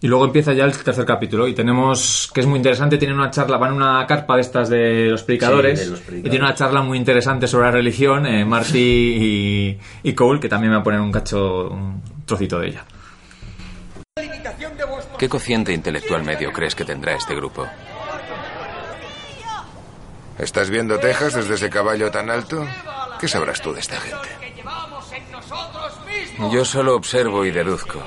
Y 0.00 0.06
luego 0.06 0.26
empieza 0.26 0.52
ya 0.52 0.64
el 0.64 0.76
tercer 0.76 1.06
capítulo 1.06 1.48
y 1.48 1.54
tenemos, 1.54 2.30
que 2.34 2.40
es 2.40 2.46
muy 2.46 2.58
interesante, 2.58 2.98
tienen 2.98 3.16
una 3.16 3.30
charla, 3.30 3.56
van 3.56 3.70
a 3.72 3.74
una 3.74 4.06
carpa 4.06 4.34
de 4.34 4.42
estas 4.42 4.68
de 4.68 5.06
los 5.10 5.22
predicadores, 5.22 5.78
Sí, 5.78 5.84
de 5.86 5.90
los 5.92 6.00
predicadores. 6.00 6.26
y 6.26 6.30
tiene 6.30 6.44
una 6.44 6.54
charla 6.54 6.82
muy 6.82 6.98
interesante 6.98 7.46
sobre 7.46 7.66
la 7.66 7.70
religión, 7.72 8.26
eh, 8.26 8.44
Marty 8.44 8.78
y, 8.78 9.78
y 10.02 10.12
Cole, 10.12 10.40
que 10.40 10.48
también 10.50 10.70
me 10.72 10.76
va 10.76 10.80
a 10.82 10.84
poner 10.84 11.00
un 11.00 11.10
cacho, 11.10 11.68
un 11.70 12.02
trocito 12.26 12.58
de 12.58 12.68
ella. 12.68 12.84
¿Qué 15.18 15.28
cociente 15.28 15.72
intelectual 15.72 16.22
medio 16.22 16.52
crees 16.52 16.74
que 16.74 16.84
tendrá 16.84 17.14
este 17.14 17.34
grupo? 17.34 17.66
¿Estás 20.38 20.68
viendo 20.68 20.98
Texas 20.98 21.34
desde 21.34 21.54
ese 21.54 21.70
caballo 21.70 22.10
tan 22.10 22.28
alto? 22.28 22.66
¿Qué 23.20 23.28
sabrás 23.28 23.62
tú 23.62 23.72
de 23.72 23.80
esta 23.80 23.96
gente? 24.00 24.28
Yo 26.52 26.64
solo 26.64 26.96
observo 26.96 27.44
y 27.46 27.52
deduzco. 27.52 28.00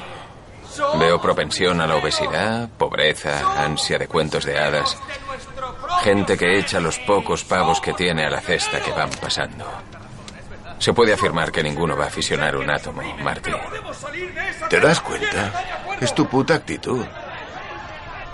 Veo 1.00 1.22
propensión 1.22 1.82
a 1.82 1.88
la 1.88 1.96
obesidad, 1.96 2.70
pobreza, 2.78 3.64
ansia 3.64 3.98
de 3.98 4.08
cuentos 4.08 4.46
de 4.46 4.58
hadas. 4.58 4.98
Gente 6.04 6.38
que 6.38 6.60
echa 6.60 6.80
los 6.80 7.00
pocos 7.00 7.44
pavos 7.44 7.82
que 7.82 7.94
tiene 7.94 8.26
a 8.26 8.30
la 8.30 8.42
cesta 8.42 8.82
que 8.82 8.92
van 8.92 9.10
pasando. 9.22 9.66
Se 10.80 10.94
puede 10.94 11.14
afirmar 11.14 11.52
que 11.52 11.64
ninguno 11.64 11.98
va 11.98 12.06
a 12.06 12.08
aficionar 12.08 12.56
un 12.56 12.70
átomo, 12.70 13.02
Marty. 13.24 13.52
¿Te 14.70 14.80
das 14.80 15.02
cuenta? 15.02 15.86
Es 16.00 16.14
tu 16.14 16.28
puta 16.28 16.56
actitud. 16.56 17.04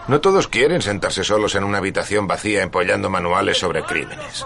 No 0.07 0.19
todos 0.19 0.49
quieren 0.49 0.81
sentarse 0.81 1.23
solos 1.23 1.55
en 1.55 1.63
una 1.63 1.77
habitación 1.77 2.27
vacía 2.27 2.61
empollando 2.61 3.09
manuales 3.09 3.57
sobre 3.57 3.83
crímenes. 3.83 4.45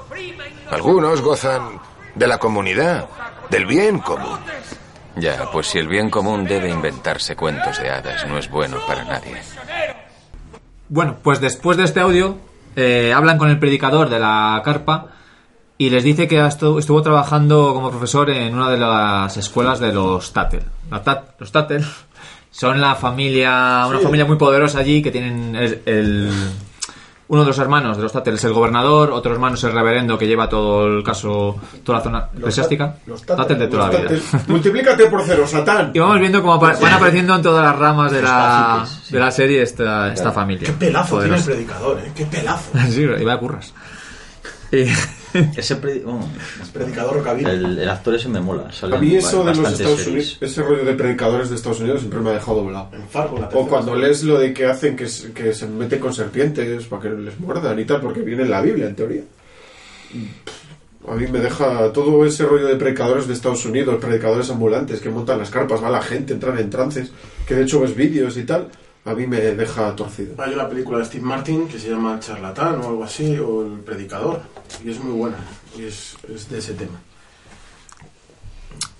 Algunos 0.69 1.21
gozan 1.21 1.79
de 2.13 2.27
la 2.27 2.37
comunidad, 2.37 3.07
del 3.49 3.65
bien 3.65 3.99
común. 3.99 4.39
Ya, 5.19 5.49
pues 5.51 5.67
si 5.67 5.79
el 5.79 5.87
bien 5.87 6.09
común 6.09 6.45
debe 6.45 6.69
inventarse 6.69 7.35
cuentos 7.35 7.79
de 7.79 7.89
hadas, 7.89 8.27
no 8.27 8.37
es 8.37 8.49
bueno 8.49 8.77
para 8.87 9.03
nadie. 9.03 9.37
Bueno, 10.89 11.17
pues 11.23 11.41
después 11.41 11.77
de 11.77 11.83
este 11.83 11.99
audio, 11.99 12.37
eh, 12.75 13.13
hablan 13.15 13.37
con 13.37 13.49
el 13.49 13.59
predicador 13.59 14.09
de 14.09 14.19
la 14.19 14.61
carpa 14.63 15.07
y 15.77 15.89
les 15.89 16.03
dice 16.03 16.27
que 16.27 16.39
estu- 16.41 16.79
estuvo 16.79 17.01
trabajando 17.01 17.73
como 17.73 17.89
profesor 17.89 18.29
en 18.29 18.53
una 18.55 18.69
de 18.69 18.77
las 18.77 19.35
escuelas 19.37 19.79
de 19.79 19.91
los 19.93 20.31
Tattel. 20.33 20.63
La 20.89 21.03
Tat- 21.03 21.35
los 21.39 21.51
Tattel 21.51 21.85
son 22.51 22.79
la 22.79 22.95
familia, 22.95 23.85
una 23.87 23.99
familia 23.99 24.25
muy 24.25 24.37
poderosa 24.37 24.79
allí 24.79 25.01
que 25.01 25.11
tienen 25.11 25.55
el, 25.55 25.81
el- 25.85 26.31
uno 27.29 27.41
de 27.41 27.47
los 27.47 27.59
hermanos 27.59 27.97
de 27.97 28.03
los 28.03 28.11
Tattel 28.11 28.35
es 28.35 28.43
el 28.45 28.53
gobernador, 28.53 29.11
otro 29.11 29.33
hermano 29.33 29.55
es 29.55 29.63
el 29.63 29.73
reverendo 29.73 30.17
que 30.17 30.27
lleva 30.27 30.47
todo 30.47 30.87
el 30.87 31.03
caso, 31.03 31.55
toda 31.83 31.97
la 31.99 32.03
zona 32.03 32.29
eclesiástica. 32.37 32.95
los 33.05 33.25
Tattel 33.25 33.59
de 33.59 33.67
toda 33.67 33.91
la 33.91 33.99
vida. 33.99 34.21
Multiplícate 34.47 35.07
por 35.07 35.23
cero, 35.23 35.45
Satán. 35.45 35.91
Y 35.93 35.99
vamos 35.99 36.19
viendo 36.19 36.41
cómo 36.41 36.57
van 36.59 36.75
apareciendo 36.93 37.35
en 37.35 37.41
todas 37.41 37.63
las 37.63 37.77
ramas 37.77 38.11
de 38.11 38.21
la, 38.21 38.85
sí. 38.87 39.13
de 39.13 39.19
la 39.19 39.31
serie 39.31 39.61
esta, 39.61 40.13
esta 40.13 40.31
familia. 40.31 40.67
Qué 40.67 40.73
pelazo 40.73 41.19
tiene 41.19 41.37
el 41.37 41.43
predicador, 41.43 41.99
¿eh? 41.99 42.11
Qué 42.15 42.25
pelazo. 42.25 42.71
Sí, 42.87 43.01
y 43.01 43.23
va 43.25 43.33
a 43.33 43.37
curras. 43.37 43.73
Y- 44.71 44.85
Ese 45.57 45.75
Predicador 45.75 47.17
rockabilly. 47.17 47.49
el, 47.49 47.79
el 47.79 47.89
actor 47.89 48.15
ese 48.15 48.27
me 48.29 48.39
mola. 48.39 48.69
A 48.81 48.97
mí 48.97 49.15
eso 49.15 49.43
de 49.43 49.53
los 49.53 49.71
Estados 49.73 49.99
series. 49.99 50.07
Unidos, 50.07 50.37
ese 50.41 50.63
rollo 50.63 50.83
de 50.85 50.93
predicadores 50.93 51.49
de 51.49 51.55
Estados 51.55 51.79
Unidos 51.79 51.99
siempre 51.99 52.19
me 52.21 52.29
ha 52.31 52.33
dejado 52.33 52.63
volado. 52.63 52.89
En 52.93 53.07
Fargo, 53.07 53.37
la 53.37 53.47
O 53.53 53.67
cuando 53.67 53.91
serie. 53.91 54.07
lees 54.07 54.23
lo 54.23 54.39
de 54.39 54.53
que 54.53 54.65
hacen 54.65 54.95
que, 54.95 55.07
se- 55.07 55.33
que 55.33 55.53
se 55.53 55.67
meten 55.67 55.99
con 55.99 56.13
serpientes 56.13 56.85
para 56.85 57.01
que 57.03 57.09
les 57.09 57.39
muerdan 57.39 57.77
y 57.79 57.85
tal, 57.85 58.01
porque 58.01 58.21
viene 58.21 58.43
en 58.43 58.49
la 58.49 58.61
Biblia, 58.61 58.87
en 58.87 58.95
teoría. 58.95 59.21
A 61.07 61.15
mí 61.15 61.27
me 61.27 61.39
deja 61.39 61.91
todo 61.93 62.25
ese 62.25 62.43
rollo 62.45 62.65
de 62.67 62.75
predicadores 62.75 63.27
de 63.27 63.33
Estados 63.33 63.65
Unidos, 63.65 63.97
predicadores 64.01 64.49
ambulantes 64.49 64.99
que 64.99 65.09
montan 65.09 65.37
las 65.39 65.49
carpas, 65.49 65.81
va 65.83 65.89
la 65.89 66.01
gente, 66.01 66.33
entran 66.33 66.57
en 66.57 66.69
trances, 66.69 67.11
que 67.47 67.55
de 67.55 67.63
hecho 67.63 67.79
ves 67.79 67.95
vídeos 67.95 68.35
y 68.37 68.43
tal, 68.43 68.67
a 69.07 69.13
mí 69.13 69.25
me 69.25 69.39
deja 69.39 69.95
torcido. 69.95 70.35
Hay 70.37 70.53
una 70.53 70.67
película 70.67 70.99
de 70.99 71.05
Steve 71.05 71.23
Martin 71.23 71.67
que 71.67 71.79
se 71.79 71.89
llama 71.89 72.15
El 72.15 72.19
charlatán 72.19 72.81
o 72.81 72.89
algo 72.89 73.03
así, 73.03 73.37
o 73.37 73.65
El 73.65 73.79
predicador, 73.79 74.41
y 74.83 74.91
es 74.91 75.01
muy 75.01 75.13
buena, 75.13 75.37
y 75.77 75.85
es, 75.85 76.17
es 76.27 76.49
de 76.49 76.57
ese 76.57 76.73
tema. 76.73 76.99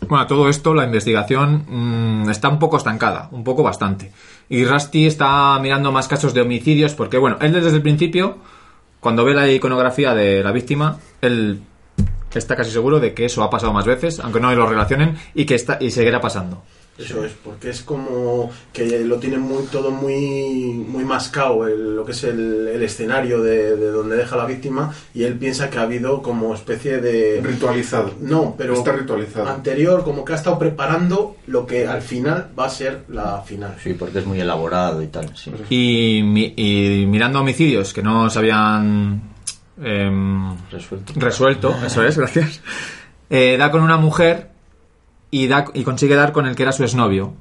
Bueno, 0.08 0.26
todo 0.26 0.48
esto, 0.48 0.74
la 0.74 0.86
investigación 0.86 1.66
mm, 1.68 2.30
está 2.30 2.48
un 2.48 2.60
poco 2.60 2.78
estancada, 2.78 3.28
un 3.32 3.44
poco 3.44 3.64
bastante. 3.64 4.14
Y 4.48 4.64
Rusty 4.64 5.06
está 5.06 5.60
mirando 5.60 5.92
más 5.92 6.08
casos 6.08 6.34
de 6.34 6.40
homicidios 6.40 6.94
porque, 6.94 7.18
bueno, 7.18 7.38
él 7.42 7.52
desde 7.52 7.72
el 7.72 7.82
principio, 7.82 8.38
cuando 9.02 9.26
ve 9.26 9.34
la 9.34 9.52
iconografía 9.52 10.14
de 10.14 10.42
la 10.42 10.54
víctima, 10.54 11.00
él 11.20 11.62
está 12.34 12.56
casi 12.56 12.72
seguro 12.72 13.02
de 13.02 13.14
que 13.14 13.26
eso 13.26 13.44
ha 13.44 13.50
pasado 13.50 13.74
más 13.74 13.86
veces, 13.86 14.22
aunque 14.22 14.40
no 14.40 14.54
lo 14.56 14.68
relacionen, 14.68 15.18
y 15.34 15.46
que 15.46 15.56
está 15.56 15.78
y 15.82 15.92
seguirá 15.92 16.22
pasando. 16.22 16.64
Eso 16.98 17.24
es, 17.24 17.32
porque 17.44 17.70
es 17.70 17.82
como 17.84 18.50
que 18.74 19.00
lo 19.06 19.18
tienen 19.18 19.42
muy, 19.42 19.64
todo 19.66 19.92
muy, 19.92 20.74
muy 20.88 21.04
mascado, 21.06 21.68
el- 21.68 21.96
lo 21.96 22.04
que 22.04 22.12
es 22.14 22.24
el, 22.24 22.68
el 22.74 22.82
escenario 22.82 23.42
de, 23.44 23.76
de 23.76 23.92
donde 23.92 24.16
deja 24.16 24.36
la 24.36 24.46
víctima, 24.46 24.92
y 25.14 25.24
él 25.24 25.36
piensa 25.38 25.70
que 25.70 25.78
ha 25.78 25.84
habido 25.84 26.22
como 26.24 26.54
especie 26.56 26.98
de... 27.00 27.40
Ritualizado. 27.44 28.14
No, 28.20 28.56
pero 28.58 28.74
Está 28.74 28.94
ritualizado. 28.94 29.48
anterior, 29.48 30.04
como 30.04 30.26
que 30.26 30.34
ha 30.34 30.38
estado 30.38 30.58
preparando 30.58 31.36
lo 31.46 31.68
que 31.68 31.86
al 31.86 32.02
final 32.02 32.50
va 32.58 32.66
a 32.66 32.70
ser 32.70 33.04
la 33.10 33.42
final. 33.44 33.76
Sí, 33.84 33.94
porque 33.94 34.20
es 34.20 34.26
muy 34.26 34.40
elaborado 34.42 35.02
y 35.04 35.08
tal, 35.08 35.30
sí. 35.38 35.52
Y, 35.70 36.24
mi- 36.24 36.54
y 36.56 37.06
mirando 37.08 37.42
homicidios 37.42 37.94
que 37.94 38.02
no 38.02 38.28
se 38.32 38.40
habían 38.40 39.22
em, 39.84 40.56
Resuelto. 40.72 41.14
resuelto, 41.16 41.76
eso 41.86 42.04
es, 42.04 42.18
gracias, 42.18 42.62
eh, 43.30 43.56
da 43.58 43.70
con 43.70 43.82
una 43.84 43.98
mujer 43.98 44.50
y, 45.32 45.48
da, 45.48 45.66
y 45.74 45.84
consigue 45.84 46.16
dar 46.16 46.32
con 46.32 46.46
el 46.48 46.56
que 46.56 46.64
era 46.64 46.72
su 46.72 46.84
exnovio. 46.84 47.34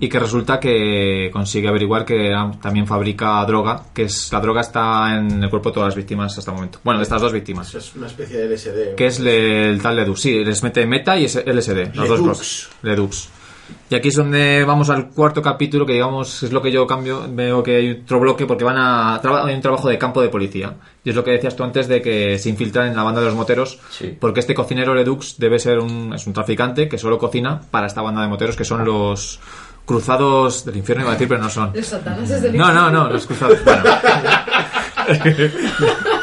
Y 0.00 0.08
que 0.08 0.18
resulta 0.18 0.58
que 0.58 1.28
consigue 1.30 1.68
averiguar 1.68 2.06
que 2.06 2.32
también 2.62 2.86
fabrica 2.86 3.44
droga, 3.44 3.82
que 3.92 4.04
es 4.04 4.32
la 4.32 4.40
droga 4.40 4.62
está 4.62 5.18
en 5.18 5.42
el 5.44 5.50
cuerpo 5.50 5.68
de 5.68 5.74
todas 5.74 5.88
las 5.88 5.94
víctimas 5.96 6.38
hasta 6.38 6.50
el 6.50 6.54
momento. 6.54 6.78
Bueno, 6.82 6.98
de 6.98 7.02
estas 7.02 7.20
dos 7.20 7.30
víctimas. 7.30 7.68
Eso 7.68 7.76
es 7.78 7.94
una 7.94 8.06
especie 8.06 8.38
de 8.38 8.46
LSD. 8.46 8.94
Que 8.96 9.06
es 9.06 9.20
le- 9.20 9.68
el 9.68 9.82
tal 9.82 9.96
Ledux. 9.96 10.18
Sí, 10.18 10.42
les 10.42 10.62
mete 10.62 10.86
meta 10.86 11.18
y 11.18 11.26
es 11.26 11.36
LSD. 11.36 11.94
Los 11.94 12.08
dos. 12.08 12.70
Ledux. 12.80 13.28
Y 13.88 13.94
aquí 13.94 14.08
es 14.08 14.16
donde 14.16 14.64
vamos 14.64 14.90
al 14.90 15.10
cuarto 15.10 15.40
capítulo, 15.40 15.86
que 15.86 15.92
digamos 15.92 16.42
es 16.42 16.52
lo 16.52 16.60
que 16.60 16.72
yo 16.72 16.86
cambio. 16.86 17.24
Veo 17.28 17.62
que 17.62 17.76
hay 17.76 17.90
otro 18.02 18.18
bloque 18.20 18.46
porque 18.46 18.64
van 18.64 18.78
a. 18.78 19.16
hay 19.16 19.54
un 19.54 19.60
trabajo 19.60 19.88
de 19.88 19.98
campo 19.98 20.20
de 20.20 20.28
policía. 20.28 20.74
Y 21.04 21.10
es 21.10 21.16
lo 21.16 21.22
que 21.22 21.30
decías 21.32 21.54
tú 21.54 21.62
antes 21.62 21.86
de 21.86 22.02
que 22.02 22.38
se 22.38 22.48
infiltran 22.48 22.88
en 22.88 22.96
la 22.96 23.02
banda 23.02 23.20
de 23.20 23.26
los 23.26 23.36
moteros. 23.36 23.78
Sí. 23.90 24.16
Porque 24.18 24.40
este 24.40 24.54
cocinero 24.54 24.94
Ledux 24.94 25.38
debe 25.38 25.58
ser 25.58 25.78
un. 25.78 26.12
es 26.14 26.26
un 26.26 26.32
traficante 26.32 26.88
que 26.88 26.98
solo 26.98 27.18
cocina 27.18 27.60
para 27.70 27.86
esta 27.86 28.02
banda 28.02 28.22
de 28.22 28.28
moteros 28.28 28.56
que 28.56 28.64
son 28.64 28.84
los 28.84 29.40
cruzados 29.84 30.64
del 30.64 30.76
infierno, 30.76 31.04
iba 31.04 31.12
a 31.12 31.14
decir, 31.14 31.28
pero 31.28 31.40
no 31.40 31.48
son. 31.48 31.70
Los 31.72 31.86
satanas 31.86 32.28
es 32.28 32.42
del 32.42 32.56
No, 32.56 32.72
no, 32.72 32.90
no, 32.90 33.08
los 33.08 33.24
cruzados. 33.24 33.58
Bueno. 33.64 33.84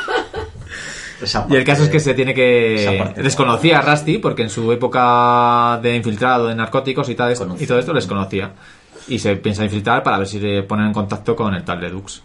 Y 1.50 1.56
el 1.56 1.64
caso 1.64 1.84
es 1.84 1.90
que 1.90 2.00
se 2.00 2.14
tiene 2.14 2.34
que... 2.34 2.96
parte 2.98 3.24
Desconocía 3.24 3.80
a 3.80 3.82
Rusty 3.82 4.18
porque 4.18 4.44
en 4.44 4.50
su 4.50 4.72
época 4.72 5.80
de 5.82 5.96
infiltrado 5.96 6.48
de 6.48 6.56
narcóticos 6.56 7.10
y, 7.10 7.16
tal, 7.16 7.34
y 7.60 7.66
todo 7.66 7.80
esto 7.80 7.94
les 7.94 8.08
conocía. 8.08 8.52
Y 9.08 9.20
se 9.20 9.36
piensa 9.36 9.64
infiltrar 9.64 10.04
para 10.04 10.18
ver 10.18 10.28
si 10.28 10.40
le 10.40 10.64
ponen 10.64 10.88
en 10.88 10.94
contacto 10.94 11.36
con 11.36 11.54
el 11.54 11.64
tal 11.64 11.82
Ledux. 11.82 12.22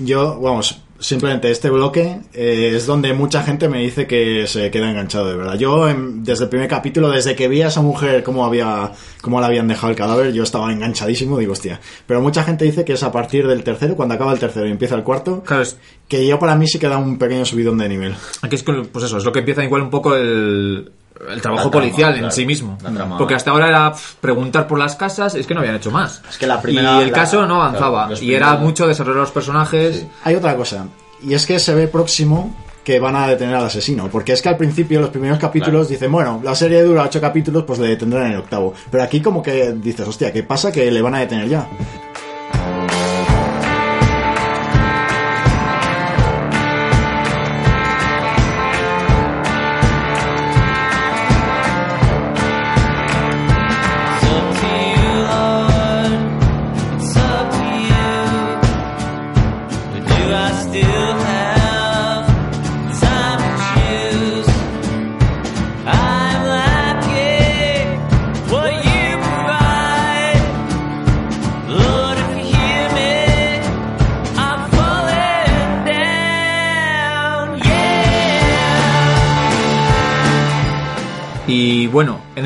Yo, 0.00 0.40
vamos, 0.40 0.80
simplemente 1.00 1.50
este 1.50 1.70
bloque 1.70 2.18
eh, 2.34 2.72
es 2.74 2.86
donde 2.86 3.12
mucha 3.12 3.42
gente 3.42 3.68
me 3.68 3.78
dice 3.80 4.06
que 4.06 4.46
se 4.46 4.70
queda 4.70 4.90
enganchado 4.90 5.28
de 5.28 5.36
verdad. 5.36 5.54
Yo, 5.56 5.88
em, 5.88 6.24
desde 6.24 6.44
el 6.44 6.50
primer 6.50 6.68
capítulo, 6.68 7.10
desde 7.10 7.34
que 7.36 7.48
vi 7.48 7.62
a 7.62 7.68
esa 7.68 7.82
mujer 7.82 8.22
cómo 8.22 8.44
había, 8.44 8.92
cómo 9.20 9.40
le 9.40 9.46
habían 9.46 9.68
dejado 9.68 9.90
el 9.90 9.96
cadáver, 9.96 10.32
yo 10.32 10.42
estaba 10.42 10.72
enganchadísimo, 10.72 11.38
digo, 11.38 11.52
hostia. 11.52 11.80
Pero 12.06 12.20
mucha 12.20 12.42
gente 12.44 12.64
dice 12.64 12.84
que 12.84 12.94
es 12.94 13.02
a 13.02 13.12
partir 13.12 13.46
del 13.46 13.62
tercero, 13.62 13.94
cuando 13.96 14.14
acaba 14.14 14.32
el 14.32 14.38
tercero 14.38 14.66
y 14.66 14.70
empieza 14.70 14.94
el 14.96 15.02
cuarto, 15.04 15.42
Claro, 15.44 15.62
es- 15.62 15.78
que 16.08 16.26
yo 16.26 16.38
para 16.38 16.56
mí 16.56 16.66
sí 16.66 16.78
que 16.78 16.88
da 16.88 16.96
un 16.98 17.18
pequeño 17.18 17.44
subidón 17.44 17.78
de 17.78 17.88
nivel. 17.88 18.14
aquí 18.42 18.56
es 18.56 18.62
que, 18.62 18.72
pues 18.90 19.04
eso, 19.04 19.18
es 19.18 19.24
lo 19.24 19.32
que 19.32 19.40
empieza 19.40 19.62
igual 19.62 19.82
un 19.82 19.90
poco 19.90 20.16
el, 20.16 20.90
el 21.30 21.40
trabajo 21.42 21.70
trama, 21.70 21.84
policial 21.84 22.12
en 22.14 22.18
claro. 22.20 22.34
sí 22.34 22.46
mismo. 22.46 22.78
La. 22.82 23.16
Porque 23.18 23.34
hasta 23.34 23.50
ahora 23.50 23.68
era 23.68 23.92
preguntar 24.20 24.66
por 24.66 24.78
las 24.78 24.96
casas, 24.96 25.34
es 25.34 25.46
que 25.46 25.54
no 25.54 25.60
habían 25.60 25.76
hecho 25.76 25.90
más. 25.90 26.22
Es 26.28 26.38
que 26.38 26.46
la 26.46 26.60
primera- 26.60 26.98
y 26.98 27.02
el 27.04 27.08
la- 27.10 27.14
caso 27.18 27.46
no 27.46 27.56
avanzaba. 27.62 28.06
claro, 28.08 28.22
y 28.22 28.34
era 28.34 28.54
mucho 28.56 28.86
desarrollar 28.86 29.20
los 29.22 29.30
personajes. 29.32 29.96
Sí. 29.96 30.08
Hay 30.24 30.34
otra 30.36 30.54
cosa, 30.56 30.86
y 31.22 31.34
es 31.34 31.46
que 31.46 31.58
se 31.58 31.74
ve 31.74 31.88
próximo 31.88 32.54
que 32.84 33.00
van 33.00 33.16
a 33.16 33.26
detener 33.26 33.54
al 33.54 33.66
asesino, 33.66 34.08
porque 34.10 34.32
es 34.32 34.40
que 34.40 34.48
al 34.48 34.56
principio 34.56 34.98
los 35.00 35.10
primeros 35.10 35.38
capítulos 35.38 35.88
dicen, 35.90 36.10
bueno, 36.10 36.40
la 36.42 36.54
serie 36.54 36.82
dura 36.82 37.02
ocho 37.02 37.20
capítulos, 37.20 37.64
pues 37.66 37.78
le 37.78 37.88
detendrán 37.88 38.26
en 38.26 38.32
el 38.32 38.38
octavo. 38.38 38.72
Pero 38.90 39.02
aquí 39.04 39.20
como 39.20 39.42
que 39.42 39.72
dices, 39.72 40.08
hostia, 40.08 40.32
¿qué 40.32 40.42
pasa? 40.42 40.72
Que 40.72 40.90
le 40.90 41.02
van 41.02 41.14
a 41.14 41.18
detener 41.18 41.48
ya. 41.48 41.68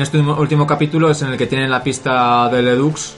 Este 0.03 0.19
último- 0.19 0.67
capítulo 0.67 1.09
es 1.09 1.21
en 1.21 1.29
el 1.29 1.37
que 1.37 1.47
tienen 1.47 1.69
la 1.69 1.81
pista 1.83 2.47
de 2.49 2.61
Ledux. 2.61 3.15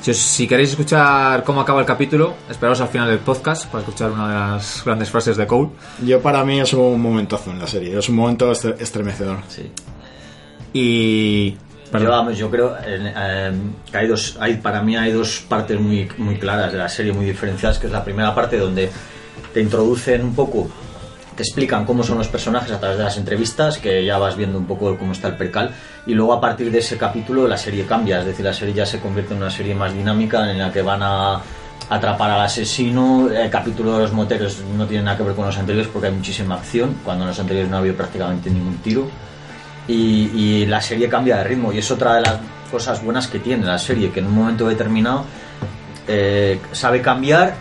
Si, 0.00 0.10
os- 0.12 0.16
si 0.16 0.46
queréis 0.46 0.70
escuchar 0.70 1.42
cómo 1.44 1.60
acaba 1.60 1.80
el 1.80 1.86
capítulo, 1.86 2.34
esperaos 2.48 2.80
al 2.80 2.88
final 2.88 3.08
del 3.08 3.18
podcast 3.18 3.66
para 3.66 3.80
escuchar 3.82 4.10
una 4.12 4.28
de 4.28 4.34
las 4.34 4.82
grandes 4.84 5.10
frases 5.10 5.36
de 5.36 5.46
Cole. 5.46 5.70
Yo 6.04 6.20
para 6.20 6.44
mí 6.44 6.60
es 6.60 6.72
un 6.72 7.00
momentazo 7.00 7.50
en 7.50 7.58
la 7.58 7.66
serie, 7.66 7.98
es 7.98 8.08
un 8.08 8.14
momento 8.16 8.50
estre- 8.52 8.76
estremecedor. 8.80 9.38
Sí. 9.48 9.70
Y. 10.72 11.56
Yo, 11.98 12.10
vamos, 12.10 12.36
yo 12.36 12.50
creo 12.50 12.76
eh, 12.84 13.52
que 13.90 13.96
hay 13.96 14.06
dos, 14.06 14.36
hay, 14.38 14.56
para 14.58 14.82
mí 14.82 14.94
hay 14.94 15.10
dos 15.10 15.42
partes 15.48 15.80
muy, 15.80 16.06
muy 16.18 16.36
claras 16.36 16.70
de 16.70 16.76
la 16.78 16.88
serie, 16.88 17.12
muy 17.14 17.24
diferenciadas, 17.24 17.78
que 17.78 17.86
es 17.86 17.92
la 17.92 18.04
primera 18.04 18.34
parte 18.34 18.58
donde 18.58 18.90
te 19.54 19.60
introducen 19.62 20.22
un 20.22 20.34
poco, 20.34 20.68
te 21.38 21.44
explican 21.44 21.84
cómo 21.84 22.02
son 22.02 22.18
los 22.18 22.26
personajes 22.26 22.72
a 22.72 22.80
través 22.80 22.98
de 22.98 23.04
las 23.04 23.16
entrevistas, 23.16 23.78
que 23.78 24.04
ya 24.04 24.18
vas 24.18 24.36
viendo 24.36 24.58
un 24.58 24.66
poco 24.66 24.98
cómo 24.98 25.12
está 25.12 25.28
el 25.28 25.36
percal, 25.36 25.70
y 26.04 26.12
luego 26.12 26.32
a 26.32 26.40
partir 26.40 26.68
de 26.72 26.80
ese 26.80 26.98
capítulo 26.98 27.46
la 27.46 27.56
serie 27.56 27.86
cambia, 27.86 28.18
es 28.18 28.26
decir, 28.26 28.44
la 28.44 28.52
serie 28.52 28.74
ya 28.74 28.84
se 28.84 28.98
convierte 28.98 29.34
en 29.34 29.42
una 29.42 29.50
serie 29.50 29.72
más 29.72 29.94
dinámica 29.94 30.50
en 30.50 30.58
la 30.58 30.72
que 30.72 30.82
van 30.82 31.00
a 31.00 31.40
atrapar 31.90 32.32
al 32.32 32.40
asesino, 32.40 33.30
el 33.30 33.48
capítulo 33.50 33.92
de 33.92 33.98
los 34.00 34.12
moteros 34.12 34.64
no 34.76 34.84
tiene 34.88 35.04
nada 35.04 35.16
que 35.16 35.22
ver 35.22 35.36
con 35.36 35.46
los 35.46 35.56
anteriores 35.56 35.88
porque 35.92 36.08
hay 36.08 36.12
muchísima 36.12 36.56
acción, 36.56 36.96
cuando 37.04 37.22
en 37.22 37.28
los 37.28 37.38
anteriores 37.38 37.70
no 37.70 37.76
había 37.76 37.96
prácticamente 37.96 38.50
ningún 38.50 38.78
tiro 38.78 39.08
y, 39.86 39.94
y 40.34 40.66
la 40.66 40.80
serie 40.80 41.08
cambia 41.08 41.36
de 41.36 41.44
ritmo 41.44 41.72
y 41.72 41.78
es 41.78 41.88
otra 41.92 42.16
de 42.16 42.22
las 42.22 42.34
cosas 42.68 43.00
buenas 43.04 43.28
que 43.28 43.38
tiene 43.38 43.64
la 43.64 43.78
serie 43.78 44.10
que 44.10 44.18
en 44.18 44.26
un 44.26 44.34
momento 44.34 44.66
determinado 44.66 45.24
eh, 46.08 46.58
sabe 46.72 47.00
cambiar 47.00 47.54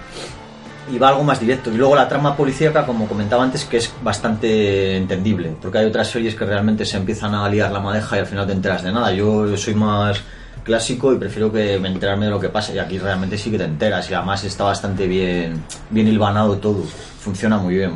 y 0.91 0.97
va 0.97 1.09
algo 1.09 1.23
más 1.23 1.39
directo 1.39 1.71
y 1.71 1.77
luego 1.77 1.95
la 1.95 2.07
trama 2.07 2.35
policíaca 2.35 2.85
como 2.85 3.07
comentaba 3.07 3.43
antes 3.43 3.65
que 3.65 3.77
es 3.77 3.93
bastante 4.01 4.95
entendible 4.95 5.53
porque 5.61 5.79
hay 5.79 5.85
otras 5.85 6.09
series 6.09 6.35
que 6.35 6.45
realmente 6.45 6.85
se 6.85 6.97
empiezan 6.97 7.35
a 7.35 7.47
liar 7.49 7.71
la 7.71 7.79
madeja 7.79 8.17
y 8.17 8.19
al 8.19 8.27
final 8.27 8.47
te 8.47 8.53
enteras 8.53 8.83
de 8.83 8.91
nada 8.91 9.11
yo 9.11 9.57
soy 9.57 9.75
más 9.75 10.21
clásico 10.63 11.13
y 11.13 11.17
prefiero 11.17 11.51
que 11.51 11.79
me 11.79 11.89
enterarme 11.89 12.25
de 12.25 12.31
lo 12.31 12.39
que 12.39 12.49
pasa 12.49 12.73
y 12.73 12.79
aquí 12.79 12.99
realmente 12.99 13.37
sí 13.37 13.51
que 13.51 13.57
te 13.57 13.65
enteras 13.65 14.09
y 14.09 14.13
además 14.13 14.43
está 14.43 14.63
bastante 14.63 15.07
bien 15.07 15.63
bien 15.89 16.07
hilvanado 16.07 16.57
todo 16.57 16.83
funciona 17.27 17.57
muy 17.57 17.75
bien. 17.75 17.91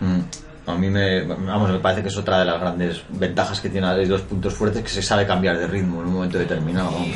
Mm. 0.00 0.20
A 0.66 0.74
mí 0.74 0.90
me, 0.90 1.22
vamos, 1.22 1.70
me 1.70 1.78
parece 1.78 2.02
que 2.02 2.08
es 2.08 2.16
otra 2.16 2.40
de 2.40 2.44
las 2.44 2.60
grandes 2.60 3.02
ventajas 3.08 3.60
que 3.60 3.70
tiene 3.70 4.06
dos 4.06 4.22
puntos 4.22 4.52
fuertes 4.52 4.82
que 4.82 4.88
se 4.88 5.00
sabe 5.00 5.26
cambiar 5.26 5.56
de 5.56 5.66
ritmo 5.66 6.02
en 6.02 6.08
un 6.08 6.14
momento 6.14 6.38
determinado. 6.38 6.90
vamos. 6.90 7.08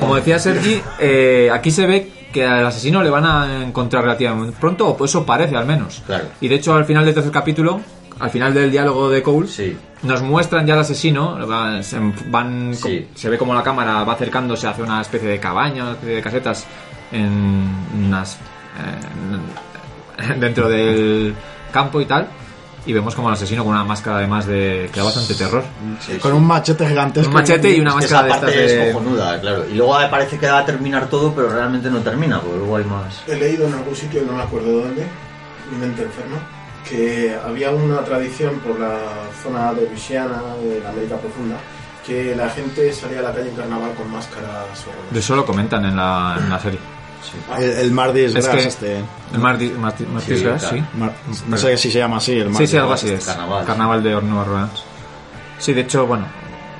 Como 0.00 0.16
decía 0.16 0.38
Sergi, 0.38 0.82
eh, 1.00 1.50
aquí 1.52 1.70
se 1.70 1.86
ve 1.86 2.10
que 2.32 2.44
al 2.44 2.66
asesino 2.66 3.02
le 3.02 3.10
van 3.10 3.24
a 3.24 3.62
encontrar 3.62 4.02
relativamente 4.04 4.56
pronto, 4.60 4.88
o 4.88 5.04
eso 5.04 5.24
parece 5.24 5.56
al 5.56 5.66
menos. 5.66 6.02
Claro. 6.06 6.26
Y 6.40 6.48
de 6.48 6.56
hecho, 6.56 6.74
al 6.74 6.84
final 6.84 7.04
del 7.04 7.14
tercer 7.14 7.32
capítulo, 7.32 7.80
al 8.20 8.30
final 8.30 8.52
del 8.52 8.70
diálogo 8.70 9.08
de 9.08 9.22
Cole, 9.22 9.46
Sí. 9.48 9.76
nos 10.02 10.20
muestran 10.22 10.66
ya 10.66 10.74
al 10.74 10.80
asesino. 10.80 11.38
se 11.82 11.98
van, 12.28 12.74
Sí. 12.74 13.08
se 13.14 13.30
ve 13.30 13.38
como 13.38 13.54
la 13.54 13.62
cámara 13.62 14.04
va 14.04 14.12
acercándose 14.12 14.66
hacia 14.66 14.84
una 14.84 15.00
especie 15.00 15.28
de 15.28 15.38
cabaña, 15.40 15.84
una 15.84 15.92
especie 15.92 16.16
de 16.16 16.22
casetas 16.22 16.66
en 17.12 17.70
unas 18.06 18.34
eh, 18.34 20.28
en- 20.28 20.40
dentro 20.40 20.68
del 20.68 21.34
campo 21.72 22.00
y 22.00 22.04
tal. 22.04 22.26
Y 22.86 22.92
vemos 22.92 23.14
como 23.14 23.28
el 23.28 23.34
asesino 23.34 23.64
con 23.64 23.72
una 23.72 23.84
máscara 23.84 24.18
además 24.18 24.46
de 24.46 24.90
que 24.92 25.00
da 25.00 25.04
bastante 25.04 25.34
terror. 25.34 25.64
Con 26.20 26.32
un 26.34 26.46
machete 26.46 26.86
gigantesco. 26.86 27.28
Un 27.28 27.34
machete 27.34 27.70
y 27.70 27.80
una 27.80 27.90
Es 27.90 27.94
que 27.96 28.00
máscara 28.02 28.26
esa 28.26 28.34
de 28.36 28.40
parte 28.40 28.64
estas 28.64 28.70
es 28.70 28.86
de... 28.86 28.92
cojonuda, 28.92 29.40
claro. 29.40 29.68
Y 29.68 29.74
luego 29.74 29.96
parece 30.10 30.38
que 30.38 30.46
va 30.46 30.58
a 30.58 30.66
terminar 30.66 31.08
todo, 31.08 31.34
pero 31.34 31.48
realmente 31.48 31.90
no 31.90 32.00
termina, 32.00 32.40
porque 32.40 32.58
luego 32.58 32.76
hay 32.76 32.84
más. 32.84 33.22
He 33.26 33.36
leído 33.36 33.66
en 33.66 33.74
algún 33.74 33.96
sitio, 33.96 34.22
no 34.26 34.34
me 34.34 34.42
acuerdo 34.42 34.82
dónde, 34.82 35.06
mi 35.70 35.78
mente 35.78 36.02
enferma, 36.02 36.36
que 36.88 37.34
había 37.42 37.70
una 37.70 38.04
tradición 38.04 38.58
por 38.60 38.78
la 38.78 38.98
zona 39.42 39.72
de 39.72 39.88
Luisiana, 39.88 40.42
de 40.62 40.80
la 40.80 40.90
América 40.90 41.16
Profunda, 41.16 41.56
que 42.06 42.36
la 42.36 42.50
gente 42.50 42.92
salía 42.92 43.20
a 43.20 43.22
la 43.22 43.32
calle 43.32 43.48
en 43.48 43.56
carnaval 43.56 43.94
con 43.94 44.10
máscaras 44.10 44.84
o... 44.86 45.14
De 45.14 45.20
eso 45.20 45.34
lo 45.34 45.46
comentan 45.46 45.86
en 45.86 45.96
la, 45.96 46.36
en 46.38 46.50
la 46.50 46.58
serie. 46.60 46.78
El, 47.58 47.62
el 47.70 47.90
Mardis 47.90 48.34
Es 48.34 48.46
Gras, 48.46 48.56
que 48.62 48.68
este. 48.68 48.96
el 49.32 49.38
Mardi, 49.40 49.70
Marti- 49.70 50.06
Martis 50.06 50.38
Sí, 50.38 50.44
Gras, 50.44 50.62
claro. 50.62 50.76
sí. 50.76 50.98
Mar- 50.98 51.12
no 51.48 51.56
sé 51.56 51.76
si 51.76 51.90
se 51.90 51.98
llama 51.98 52.16
así, 52.18 52.32
el 52.32 52.44
Sí, 52.46 52.50
Mardis 52.52 52.70
sí, 52.70 52.76
algo 52.76 52.88
Gras. 52.90 53.04
así 53.04 53.12
es. 53.12 53.24
Carnaval. 53.24 53.64
Carnaval 53.64 54.02
de 54.02 54.10
Nueva 54.22 54.40
Orleans. 54.42 54.82
Sí, 55.58 55.72
de 55.72 55.80
hecho, 55.82 56.06
bueno, 56.06 56.26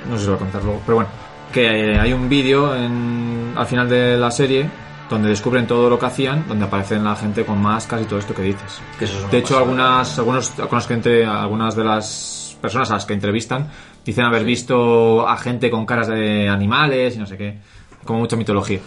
no 0.09 0.15
sé 0.17 0.21
si 0.21 0.25
lo 0.25 0.33
voy 0.33 0.37
a 0.37 0.39
contar 0.39 0.63
luego, 0.63 0.81
pero 0.85 0.95
bueno, 0.95 1.09
que 1.51 1.93
eh, 1.93 1.99
hay 1.99 2.13
un 2.13 2.27
vídeo 2.29 2.75
en- 2.75 3.53
al 3.55 3.65
final 3.67 3.87
de 3.89 4.17
la 4.17 4.29
serie 4.31 4.69
donde 5.09 5.29
descubren 5.29 5.67
todo 5.67 5.89
lo 5.89 5.99
que 5.99 6.05
hacían, 6.07 6.45
donde 6.47 6.65
aparecen 6.65 7.03
la 7.03 7.15
gente 7.15 7.45
con 7.45 7.61
máscaras 7.61 8.05
y 8.05 8.07
todo 8.07 8.19
esto 8.19 8.33
que 8.33 8.41
dices. 8.41 8.79
Que 8.97 9.05
eso 9.05 9.17
es 9.17 9.23
una 9.23 9.31
De 9.31 9.37
hecho, 9.37 9.47
pasada. 9.49 9.61
algunas, 9.61 10.17
algunos, 10.19 10.49
con 10.49 10.69
los 10.71 10.87
que 10.87 10.93
entre- 10.95 11.25
algunas 11.25 11.75
de 11.75 11.83
las 11.83 12.57
personas 12.61 12.89
a 12.89 12.95
las 12.95 13.05
que 13.05 13.13
entrevistan 13.13 13.69
dicen 14.03 14.25
haber 14.25 14.43
visto 14.43 15.27
a 15.27 15.37
gente 15.37 15.69
con 15.69 15.85
caras 15.85 16.07
de 16.07 16.49
animales 16.49 17.15
y 17.15 17.19
no 17.19 17.25
sé 17.27 17.37
qué. 17.37 17.57
Como 18.03 18.19
mucha 18.19 18.35
mitología. 18.35 18.79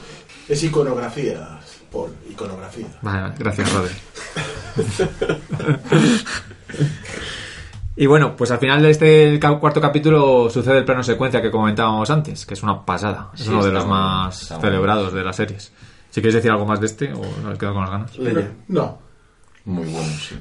Es 0.49 0.63
iconografía, 0.63 1.59
Paul, 1.93 2.11
iconografía. 2.31 2.87
Vale, 3.03 3.23
vale, 3.23 3.35
gracias, 3.39 3.73
Rodri. 3.73 3.95
y 7.97 8.07
bueno, 8.07 8.35
pues 8.37 8.51
al 8.51 8.59
final 8.59 8.83
de 8.83 8.91
este 8.91 9.41
cuarto 9.61 9.81
capítulo 9.81 10.49
sucede 10.49 10.79
el 10.79 10.85
plano 10.85 11.03
secuencia 11.03 11.43
que 11.43 11.51
comentábamos 11.51 12.09
antes, 12.11 12.47
que 12.47 12.55
es 12.55 12.63
una 12.63 12.85
pasada. 12.85 13.31
Es 13.35 13.43
Sí, 13.43 13.49
uno 13.51 13.65
de 13.65 13.73
los 13.73 13.87
más 13.87 14.55
celebrados 14.61 15.13
de 15.13 15.23
las 15.23 15.37
series. 15.37 15.73
Si 16.11 16.21
quieres 16.21 16.35
decir 16.37 16.51
algo 16.51 16.65
más 16.65 16.81
de 16.81 16.87
este 16.87 17.13
o 17.13 17.21
nos 17.43 17.53
has 17.53 17.59
quedado 17.59 17.75
con 17.75 17.83
las 17.83 17.91
ganas. 17.91 18.19
No. 18.69 19.08
Muy 19.65 19.85
bueno, 19.87 20.09
sí. 20.27 20.35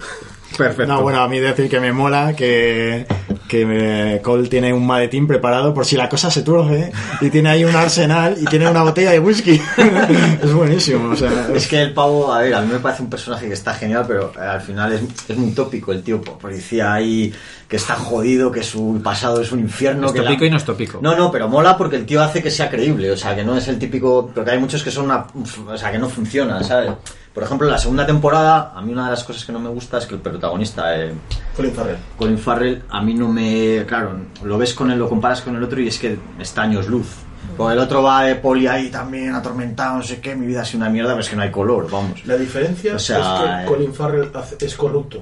Perfecto. 0.57 0.85
No, 0.87 1.01
bueno, 1.01 1.19
a 1.21 1.27
mí 1.27 1.37
decir 1.39 1.69
que 1.69 1.81
me 1.81 1.91
mola 1.91 2.33
que, 2.33 3.05
que 3.49 3.65
me- 3.65 4.21
Cole 4.21 4.47
tiene 4.47 4.71
un 4.71 4.87
maletín 4.87 5.27
preparado 5.27 5.73
por 5.73 5.85
si 5.85 5.97
la 5.97 6.07
cosa 6.07 6.31
se 6.31 6.41
tuerce 6.43 6.93
y 7.19 7.29
tiene 7.29 7.49
ahí 7.49 7.65
un 7.65 7.75
arsenal 7.75 8.37
y 8.39 8.45
tiene 8.45 8.69
una 8.69 8.83
botella 8.83 9.11
de 9.11 9.19
whisky. 9.19 9.61
es 10.41 10.53
buenísimo, 10.53 11.09
o 11.09 11.15
sea, 11.17 11.49
Es 11.53 11.67
que 11.67 11.81
el 11.81 11.93
pavo, 11.93 12.33
a 12.33 12.39
ver, 12.39 12.53
a 12.53 12.61
mí 12.61 12.71
me 12.71 12.79
parece 12.79 13.03
un 13.03 13.09
personaje 13.09 13.47
que 13.47 13.53
está 13.53 13.73
genial, 13.73 14.05
pero 14.07 14.31
eh, 14.35 14.39
al 14.39 14.61
final 14.61 14.93
es, 14.93 15.01
es 15.27 15.37
muy 15.37 15.51
tópico 15.51 15.91
el 15.91 16.01
tío 16.03 16.21
po- 16.21 16.37
policía 16.37 16.93
ahí 16.93 17.33
que 17.67 17.75
está 17.75 17.95
jodido, 17.95 18.49
que 18.49 18.63
su 18.63 19.01
pasado 19.03 19.41
es 19.41 19.51
un 19.51 19.59
infierno. 19.59 20.07
Es 20.07 20.13
que 20.13 20.19
la- 20.19 20.25
tópico 20.29 20.45
y 20.45 20.49
no 20.49 20.57
es 20.57 20.63
tópico. 20.63 20.99
No, 21.01 21.17
no, 21.17 21.29
pero 21.29 21.49
mola 21.49 21.77
porque 21.77 21.97
el 21.97 22.05
tío 22.05 22.23
hace 22.23 22.41
que 22.41 22.49
sea 22.49 22.69
creíble, 22.69 23.11
o 23.11 23.17
sea, 23.17 23.35
que 23.35 23.43
no 23.43 23.57
es 23.57 23.67
el 23.67 23.77
típico, 23.77 24.31
porque 24.33 24.51
hay 24.51 24.59
muchos 24.59 24.81
que 24.83 24.91
son 24.91 25.05
una, 25.05 25.25
o 25.67 25.77
sea, 25.77 25.91
que 25.91 25.99
no 25.99 26.07
funcionan, 26.07 26.63
¿sabes? 26.63 26.91
Por 27.37 27.43
ejemplo, 27.43 27.67
en 27.67 27.73
la 27.73 27.77
segunda 27.77 28.03
temporada, 28.03 28.73
a 28.75 28.81
mí 28.81 28.91
una 28.91 29.05
de 29.05 29.11
las 29.11 29.23
cosas 29.23 29.45
que 29.45 29.51
no 29.51 29.59
me 29.59 29.69
gusta 29.69 29.99
es 29.99 30.07
que 30.07 30.15
el 30.15 30.21
protagonista, 30.21 30.97
eh, 30.99 31.13
Colin 31.55 31.71
Farrell. 31.71 31.97
Colin 32.17 32.37
Farrell, 32.39 32.81
a 32.89 32.99
mí 33.03 33.13
no 33.13 33.27
me. 33.27 33.85
Claro, 33.87 34.13
lo 34.43 34.57
ves 34.57 34.73
con 34.73 34.89
él, 34.89 34.97
lo 34.97 35.07
comparas 35.07 35.41
con 35.41 35.55
el 35.55 35.61
otro 35.61 35.79
y 35.79 35.87
es 35.87 35.99
que 35.99 36.17
está 36.39 36.63
años 36.63 36.87
luz. 36.87 37.05
Porque 37.55 37.73
el 37.73 37.79
otro 37.79 38.01
va 38.01 38.23
de 38.23 38.37
poli 38.37 38.65
ahí 38.65 38.89
también 38.89 39.35
atormentado, 39.35 39.97
no 39.97 40.01
sé 40.01 40.19
qué, 40.19 40.35
mi 40.35 40.47
vida 40.47 40.63
ha 40.63 40.65
sido 40.65 40.79
una 40.79 40.89
mierda, 40.89 41.09
pero 41.11 41.21
es 41.21 41.29
que 41.29 41.35
no 41.35 41.43
hay 41.43 41.51
color, 41.51 41.87
vamos. 41.91 42.25
La 42.25 42.37
diferencia 42.37 42.95
O 42.95 42.99
sea, 42.99 43.19
es 43.19 43.25
eh, 43.27 43.65
que 43.69 43.71
Colin 43.71 43.93
Farrell 43.93 44.31
hace- 44.33 44.57
es 44.65 44.75
corrupto. 44.75 45.21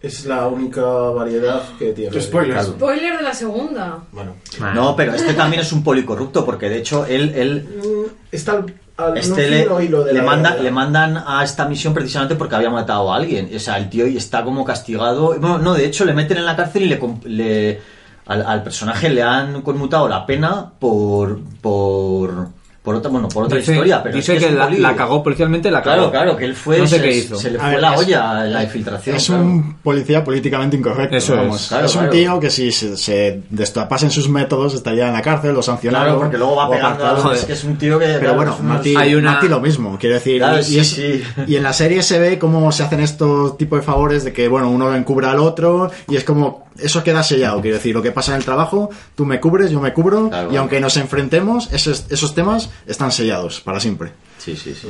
Es 0.00 0.24
la 0.24 0.46
única 0.48 0.80
variedad 0.82 1.62
que 1.78 1.92
tiene. 1.92 2.18
Spoilers. 2.18 2.68
Spoiler 2.68 3.18
de 3.18 3.22
la 3.22 3.34
segunda. 3.34 3.98
Bueno. 4.12 4.36
No, 4.74 4.96
pero 4.96 5.12
este 5.12 5.34
también 5.34 5.60
es 5.60 5.70
un 5.72 5.84
policorrupto, 5.84 6.42
porque 6.46 6.70
de 6.70 6.78
hecho 6.78 7.04
él, 7.04 7.32
él 7.36 7.68
Mm, 7.84 8.10
Está 8.32 8.64
al, 8.96 9.16
este 9.18 9.50
le, 9.50 9.62
fino 9.64 9.80
hilo 9.80 10.04
de 10.04 10.12
le, 10.14 10.18
la 10.20 10.24
manda- 10.24 10.56
le 10.56 10.70
mandan 10.70 11.22
a 11.26 11.42
esta 11.44 11.66
misión 11.66 11.92
precisamente 11.92 12.34
porque 12.34 12.54
había 12.56 12.70
matado 12.70 13.12
a 13.12 13.16
alguien. 13.16 13.50
O 13.54 13.58
sea, 13.58 13.76
el 13.78 13.88
tío 13.90 14.06
está 14.06 14.42
como 14.44 14.64
castigado. 14.64 15.28
Bueno, 15.38 15.58
no, 15.58 15.74
de 15.74 15.84
hecho 15.84 16.04
le 16.04 16.14
meten 16.14 16.38
en 16.38 16.46
la 16.46 16.56
cárcel 16.56 16.84
y 16.84 16.88
le, 16.88 17.00
le- 17.24 17.80
al, 18.26 18.42
al 18.44 18.62
personaje 18.62 19.08
le 19.08 19.22
han 19.22 19.62
conmutado 19.62 20.08
la 20.08 20.24
pena 20.26 20.70
por 20.78 21.40
por 21.60 22.48
por 22.86 22.94
otra 22.94 23.10
bueno 23.10 23.28
por 23.28 23.44
otra 23.44 23.58
dice 23.58 23.72
historia. 23.72 24.00
Pero 24.00 24.14
dice 24.16 24.34
es 24.34 24.38
que, 24.38 24.46
es 24.46 24.52
un 24.52 24.58
la, 24.58 24.70
la 24.70 24.94
cagó 24.96 25.20
policialmente, 25.22 25.70
la 25.72 25.82
cagó. 25.82 25.96
Claro, 25.96 26.10
claro, 26.12 26.36
que 26.36 26.44
él 26.44 26.54
fue. 26.54 26.78
No 26.78 26.86
sé 26.86 26.96
se, 26.96 27.02
qué 27.02 27.16
hizo. 27.16 27.34
se 27.36 27.50
le 27.50 27.58
fue 27.58 27.70
ver, 27.70 27.80
la 27.80 27.94
es- 27.94 28.00
olla 28.00 28.44
la 28.44 28.62
infiltración. 28.62 29.16
es 29.16 29.26
claro. 29.26 29.42
un 29.42 29.74
policía 29.82 30.22
políticamente 30.22 30.76
incorrecto. 30.76 31.16
Eso 31.16 31.34
es, 31.34 31.40
vamos. 31.40 31.66
claro, 31.68 31.86
es 31.86 31.94
un 31.94 31.98
claro. 32.02 32.12
tío 32.12 32.40
que 32.40 32.50
si 32.50 32.70
se, 32.70 32.96
se 32.96 33.42
destapasen 33.50 34.10
sus 34.10 34.28
métodos 34.28 34.72
estaría 34.74 35.08
en 35.08 35.12
la 35.14 35.22
cárcel 35.22 35.56
o 35.56 35.62
sancionado. 35.62 36.04
Claro, 36.04 36.20
porque 36.20 36.38
luego 36.38 36.54
va 36.56 36.70
pegando 36.70 37.04
a 37.04 37.10
apartado. 37.10 37.32
es 37.34 37.44
que 37.44 37.52
es 37.54 37.64
un 37.64 37.76
tío 37.76 37.98
que. 37.98 38.06
Pero 38.20 38.34
bueno, 38.34 38.54
es 38.54 38.60
Marty, 38.62 38.94
Hay 38.96 39.14
una- 39.16 39.32
Marty 39.32 39.48
lo 39.48 39.60
mismo, 39.60 39.98
quiero 39.98 40.14
decir. 40.14 40.38
Claro, 40.38 40.60
y, 40.60 40.62
sí, 40.62 40.76
y 40.76 40.78
es- 40.78 40.88
sí. 40.90 41.22
y 41.48 41.56
en 41.56 41.64
la 41.64 41.72
serie 41.72 42.02
se 42.04 42.20
ve 42.20 42.38
cómo 42.38 42.70
se 42.70 42.84
hacen 42.84 43.00
estos 43.00 43.58
tipos 43.58 43.80
de 43.80 43.84
favores 43.84 44.22
de 44.24 44.32
que, 44.32 44.46
bueno, 44.46 44.70
uno 44.70 44.94
encubre 44.94 45.26
al 45.26 45.40
otro 45.40 45.90
y 46.08 46.14
es 46.16 46.22
como, 46.22 46.66
eso 46.78 47.02
queda 47.02 47.22
sellado, 47.22 47.60
quiero 47.62 47.78
decir, 47.78 47.94
lo 47.94 48.02
que 48.02 48.12
pasa 48.12 48.32
en 48.32 48.38
el 48.38 48.44
trabajo, 48.44 48.90
tú 49.14 49.24
me 49.24 49.40
cubres, 49.40 49.70
yo 49.70 49.80
me 49.80 49.92
cubro 49.94 50.28
Claro, 50.28 50.52
y 50.52 50.56
aunque 50.56 50.78
nos 50.78 50.96
enfrentemos, 50.98 51.72
esos, 51.72 52.04
esos 52.10 52.34
temas 52.34 52.68
están 52.86 53.12
sellados 53.12 53.60
para 53.60 53.80
siempre. 53.80 54.12
Sí, 54.38 54.56
sí, 54.56 54.74
sí. 54.74 54.88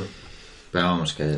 Pero 0.71 0.85
vamos, 0.85 1.13
que. 1.13 1.35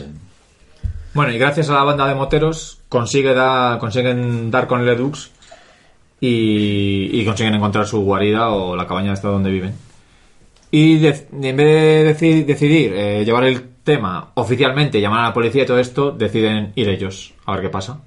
Bueno, 1.13 1.31
y 1.33 1.37
gracias 1.37 1.69
a 1.69 1.73
la 1.73 1.83
banda 1.83 2.07
de 2.07 2.15
moteros 2.15 2.79
consigue 2.87 3.33
dar, 3.33 3.79
consiguen 3.79 4.49
dar 4.51 4.67
con 4.67 4.85
Ledux 4.85 5.31
y, 6.21 7.09
y 7.19 7.25
consiguen 7.25 7.55
encontrar 7.55 7.87
su 7.87 8.01
guarida 8.01 8.49
o 8.49 8.75
la 8.75 8.87
cabaña 8.87 9.13
esta 9.13 9.27
donde 9.29 9.49
viven. 9.51 9.73
Y 10.71 10.97
de- 10.99 11.27
en 11.31 11.57
vez 11.57 11.57
de 11.57 12.15
deci- 12.15 12.45
decidir 12.45 12.93
eh, 12.93 13.23
llevar 13.25 13.43
el 13.45 13.69
tema 13.83 14.31
oficialmente, 14.35 15.01
llamar 15.01 15.21
a 15.21 15.27
la 15.29 15.33
policía 15.33 15.63
y 15.63 15.65
todo 15.65 15.79
esto, 15.79 16.11
deciden 16.11 16.73
ir 16.75 16.89
ellos 16.89 17.33
a 17.45 17.53
ver 17.53 17.61
qué 17.61 17.69
pasa. 17.69 17.99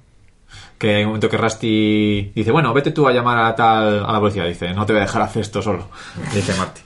Que 0.77 0.95
hay 0.95 1.01
un 1.03 1.07
momento 1.09 1.29
que 1.29 1.37
Rusty 1.37 2.31
dice, 2.35 2.51
bueno, 2.51 2.73
vete 2.73 2.91
tú 2.91 3.07
a 3.07 3.11
llamar 3.13 3.39
a 3.39 3.55
tal 3.55 4.05
a 4.05 4.11
la 4.13 4.19
policía. 4.19 4.45
Dice, 4.45 4.73
no 4.73 4.85
te 4.85 4.93
voy 4.93 5.01
a 5.01 5.05
dejar 5.05 5.21
hacer 5.23 5.41
esto 5.41 5.61
solo. 5.61 5.89
Dice 6.33 6.53
Marty. 6.55 6.81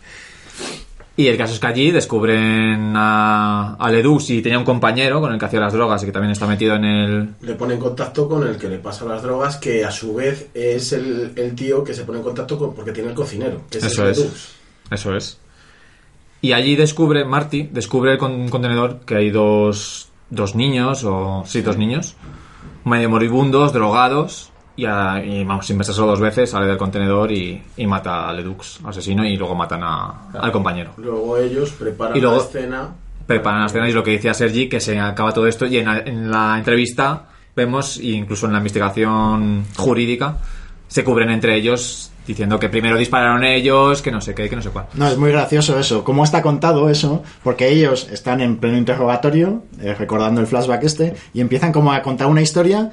Y 1.19 1.27
el 1.27 1.35
caso 1.35 1.55
es 1.55 1.59
que 1.59 1.65
allí 1.65 1.89
descubren 1.89 2.93
a, 2.95 3.73
a 3.73 3.89
Ledux 3.89 4.29
y 4.29 4.43
tenía 4.43 4.59
un 4.59 4.63
compañero 4.63 5.19
con 5.19 5.33
el 5.33 5.39
que 5.39 5.45
hacía 5.45 5.59
las 5.59 5.73
drogas 5.73 6.03
y 6.03 6.05
que 6.05 6.11
también 6.11 6.31
está 6.31 6.45
metido 6.45 6.75
en 6.75 6.85
el... 6.85 7.29
Le 7.41 7.55
pone 7.55 7.73
en 7.73 7.79
contacto 7.79 8.29
con 8.29 8.47
el 8.47 8.55
que 8.55 8.69
le 8.69 8.77
pasa 8.77 9.03
las 9.05 9.23
drogas, 9.23 9.57
que 9.57 9.83
a 9.83 9.89
su 9.89 10.13
vez 10.13 10.49
es 10.53 10.93
el, 10.93 11.33
el 11.35 11.55
tío 11.55 11.83
que 11.83 11.95
se 11.95 12.03
pone 12.03 12.19
en 12.19 12.23
contacto 12.23 12.59
con, 12.59 12.75
porque 12.75 12.91
tiene 12.91 13.09
el 13.09 13.15
cocinero, 13.15 13.63
que 13.67 13.79
es 13.79 13.85
Eso 13.85 14.05
el 14.05 14.11
es. 14.11 14.55
Eso 14.91 15.15
es. 15.15 15.39
Y 16.39 16.53
allí 16.53 16.75
descubre, 16.75 17.25
Marty, 17.25 17.63
descubre 17.71 18.19
con 18.19 18.33
un 18.33 18.49
contenedor 18.49 18.99
que 18.99 19.15
hay 19.15 19.31
dos, 19.31 20.09
dos 20.29 20.53
niños, 20.53 21.03
o 21.03 21.43
sí, 21.47 21.61
dos 21.61 21.77
niños, 21.77 22.15
medio 22.85 23.09
moribundos, 23.09 23.73
drogados, 23.73 24.51
y, 24.77 24.85
a- 24.85 25.21
y, 25.23 25.43
vamos, 25.43 25.65
sin 25.67 25.75
pensarlo 25.77 26.05
dos 26.07 26.19
veces, 26.21 26.49
sale 26.49 26.67
del 26.67 26.77
contenedor 26.77 27.31
y, 27.31 27.61
y 27.75 27.85
mata 27.87 28.29
a 28.29 28.33
Ledux, 28.33 28.79
asesino, 28.85 29.25
y 29.25 29.35
luego 29.35 29.55
matan 29.55 29.81
a- 29.83 30.29
al 30.39 30.51
compañero. 30.51 30.91
Luego 30.97 31.37
ellos 31.37 31.71
preparan 31.71 32.15
Y 32.15 32.21
luego- 32.21 32.37
la 32.37 32.43
escena. 32.43 32.89
Preparan 33.25 33.59
la 33.61 33.65
escena 33.65 33.85
y 33.87 33.89
es 33.89 33.95
lo 33.95 34.03
que 34.03 34.11
decía 34.11 34.33
Sergi, 34.33 34.69
que 34.69 34.79
se 34.79 34.97
acaba 34.99 35.33
todo 35.33 35.47
esto, 35.47 35.65
y 35.65 35.77
en 35.79 35.85
la, 35.85 35.99
en 35.99 36.31
la 36.31 36.55
entrevista 36.57 37.23
vemos, 37.55 37.97
e 37.97 38.11
incluso 38.11 38.45
en 38.45 38.53
la 38.53 38.59
investigación 38.59 39.65
jurídica, 39.75 40.37
se 40.87 41.03
cubren 41.03 41.29
entre 41.31 41.55
ellos 41.55 42.11
diciendo 42.25 42.59
que 42.59 42.67
primero 42.69 42.97
dispararon 42.97 43.43
ellos, 43.45 44.01
que 44.01 44.11
no 44.11 44.19
sé 44.21 44.35
qué, 44.35 44.49
que 44.49 44.55
no 44.57 44.61
sé 44.61 44.69
cuál. 44.69 44.85
No, 44.95 45.07
es 45.07 45.17
muy 45.17 45.31
gracioso 45.31 45.79
eso. 45.79 46.03
¿Cómo 46.03 46.23
está 46.25 46.41
contado 46.41 46.89
eso? 46.89 47.23
Porque 47.41 47.69
ellos 47.69 48.07
están 48.11 48.41
en 48.41 48.57
pleno 48.57 48.77
interrogatorio, 48.77 49.63
eh, 49.81 49.93
recordando 49.93 50.41
el 50.41 50.47
flashback 50.47 50.83
este, 50.83 51.15
y 51.33 51.39
empiezan 51.41 51.71
como 51.71 51.91
a 51.93 52.01
contar 52.01 52.27
una 52.27 52.41
historia 52.41 52.91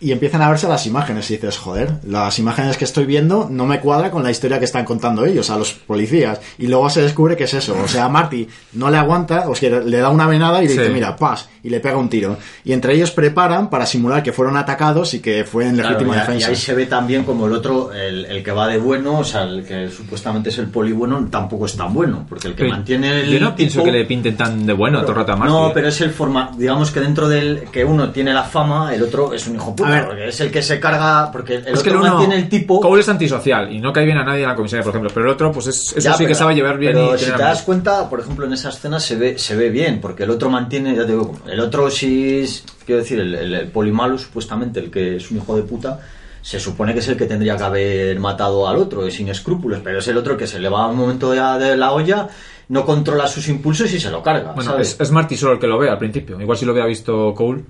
y 0.00 0.12
empiezan 0.12 0.40
a 0.42 0.48
verse 0.48 0.66
las 0.68 0.86
imágenes 0.86 1.30
y 1.30 1.34
dices, 1.34 1.58
joder, 1.58 1.92
las 2.06 2.38
imágenes 2.38 2.76
que 2.76 2.84
estoy 2.84 3.04
viendo 3.04 3.48
no 3.50 3.66
me 3.66 3.80
cuadra 3.80 4.10
con 4.10 4.22
la 4.22 4.30
historia 4.30 4.58
que 4.58 4.64
están 4.64 4.84
contando 4.84 5.24
ellos, 5.26 5.50
a 5.50 5.58
los 5.58 5.72
policías. 5.72 6.40
Y 6.58 6.66
luego 6.68 6.88
se 6.88 7.02
descubre 7.02 7.36
que 7.36 7.44
es 7.44 7.54
eso. 7.54 7.76
O 7.84 7.88
sea, 7.88 8.08
Marty 8.08 8.48
no 8.72 8.90
le 8.90 8.96
aguanta, 8.96 9.48
o 9.48 9.54
sea, 9.54 9.80
le 9.80 9.98
da 9.98 10.08
una 10.08 10.26
venada 10.26 10.62
y 10.62 10.68
le 10.68 10.72
Sí. 10.72 10.78
dice, 10.78 10.90
mira, 10.90 11.16
pas, 11.16 11.48
y 11.62 11.68
le 11.68 11.80
pega 11.80 11.98
un 11.98 12.08
tiro. 12.08 12.38
Y 12.64 12.72
entre 12.72 12.94
ellos 12.94 13.10
preparan 13.10 13.68
para 13.68 13.84
simular 13.84 14.22
que 14.22 14.32
fueron 14.32 14.56
atacados 14.56 15.12
y 15.14 15.20
que 15.20 15.44
fue 15.44 15.66
en 15.66 15.74
Claro, 15.74 15.90
legítima 15.90 16.14
y, 16.14 16.18
a- 16.18 16.22
y 16.22 16.26
defensa. 16.26 16.48
ahí 16.48 16.56
se 16.56 16.74
ve 16.74 16.86
también 16.86 17.24
como 17.24 17.46
el 17.46 17.52
otro, 17.52 17.92
el, 17.92 18.24
el 18.24 18.42
que 18.42 18.52
va 18.52 18.66
de 18.68 18.78
bueno, 18.78 19.18
o 19.18 19.24
sea, 19.24 19.42
el 19.42 19.64
que 19.64 19.90
supuestamente 19.90 20.48
es 20.48 20.58
el 20.58 20.68
poli 20.68 20.92
bueno, 20.92 21.28
tampoco 21.30 21.66
es 21.66 21.76
tan 21.76 21.92
bueno, 21.92 22.24
porque 22.28 22.48
el 22.48 22.54
que 22.54 22.64
Sí. 22.64 22.70
mantiene 22.70 23.20
el 23.20 23.30
Yo 23.30 23.40
no 23.40 23.54
pienso 23.54 23.80
tipo- 23.80 23.84
que 23.84 23.92
le 23.98 24.04
pinten 24.06 24.36
tan 24.36 24.64
de 24.66 24.72
bueno 24.72 25.00
todo 25.02 25.10
el 25.10 25.16
rato 25.18 25.32
a 25.32 25.36
Marty. 25.36 25.52
No, 25.52 25.68
¿eh? 25.68 25.70
pero 25.74 25.88
es 25.88 26.00
el 26.00 26.10
forma, 26.10 26.52
digamos 26.56 26.90
que 26.90 27.00
dentro 27.00 27.28
del 27.28 27.64
que 27.70 27.84
uno 27.84 28.10
tiene 28.10 28.32
la 28.32 28.44
fama, 28.44 28.94
el 28.94 29.02
otro 29.02 29.34
es 29.34 29.46
un 29.46 29.56
hijo 29.56 29.70
A 29.72 29.76
puta, 29.76 29.89
ver. 29.90 30.06
porque 30.06 30.28
es 30.28 30.40
el 30.40 30.50
que 30.50 30.62
se 30.62 30.80
carga, 30.80 31.30
porque 31.32 31.54
el 31.56 31.66
es 31.68 31.82
que 31.82 31.90
otro 31.90 31.92
el 31.92 31.96
uno 31.98 32.08
mantiene 32.14 32.36
el 32.36 32.48
tipo. 32.48 32.80
Cole 32.80 33.00
es 33.00 33.08
antisocial 33.08 33.72
y 33.72 33.80
no 33.80 33.92
cae 33.92 34.04
bien 34.04 34.18
a 34.18 34.24
nadie 34.24 34.42
en 34.42 34.48
la 34.48 34.56
comisaría, 34.56 34.82
por 34.82 34.90
ejemplo. 34.90 35.10
Pero 35.12 35.26
el 35.26 35.32
otro, 35.32 35.52
pues 35.52 35.66
es, 35.66 35.94
eso 35.96 36.00
Ya, 36.00 36.14
sí 36.14 36.26
que 36.26 36.34
sabe 36.34 36.54
llevar 36.54 36.78
bien 36.78 36.92
pero 36.94 37.14
y 37.14 37.18
si 37.18 37.24
te 37.26 37.38
das 37.38 37.62
cuenta, 37.62 38.08
por 38.08 38.20
ejemplo, 38.20 38.46
en 38.46 38.52
esa 38.52 38.70
escena 38.70 38.98
se 39.00 39.16
ve, 39.16 39.38
se 39.38 39.56
ve 39.56 39.70
bien, 39.70 40.00
porque 40.00 40.24
el 40.24 40.30
otro 40.30 40.50
mantiene, 40.50 40.94
ya 40.94 41.02
te 41.02 41.12
digo, 41.12 41.34
el 41.46 41.60
otro 41.60 41.90
sí 41.90 42.40
es, 42.40 42.64
quiero 42.86 43.02
decir, 43.02 43.20
el, 43.20 43.34
el, 43.34 43.54
el 43.54 43.68
polimalo, 43.68 44.18
supuestamente, 44.18 44.80
el 44.80 44.90
que 44.90 45.16
es 45.16 45.30
un 45.30 45.38
hijo 45.38 45.56
de 45.56 45.62
puta, 45.62 46.00
se 46.42 46.58
supone 46.58 46.94
que 46.94 47.00
es 47.00 47.08
el 47.08 47.16
que 47.16 47.26
tendría 47.26 47.56
que 47.56 47.64
haber 47.64 48.18
matado 48.18 48.66
al 48.68 48.76
otro, 48.76 49.06
es 49.06 49.14
sin 49.14 49.28
escrúpulos, 49.28 49.80
pero 49.84 49.98
es 49.98 50.08
el 50.08 50.16
otro 50.16 50.36
que 50.36 50.46
se 50.46 50.58
le 50.58 50.68
va 50.68 50.84
a 50.84 50.86
un 50.88 50.96
momento 50.96 51.30
de, 51.30 51.40
de 51.62 51.76
la 51.76 51.92
olla, 51.92 52.28
no 52.68 52.86
controla 52.86 53.26
sus 53.26 53.48
impulsos 53.48 53.92
y 53.92 54.00
se 54.00 54.10
lo 54.10 54.22
carga, 54.22 54.52
Bueno, 54.52 54.70
¿sabes? 54.70 54.92
es, 54.92 55.00
es 55.00 55.10
Marty 55.10 55.36
solo 55.36 55.54
el 55.54 55.58
que 55.58 55.66
lo 55.66 55.78
ve 55.78 55.90
al 55.90 55.98
principio. 55.98 56.40
Igual 56.40 56.56
si 56.56 56.64
lo 56.64 56.72
hubiera 56.72 56.86
visto 56.88 57.34
Cole, 57.34 57.62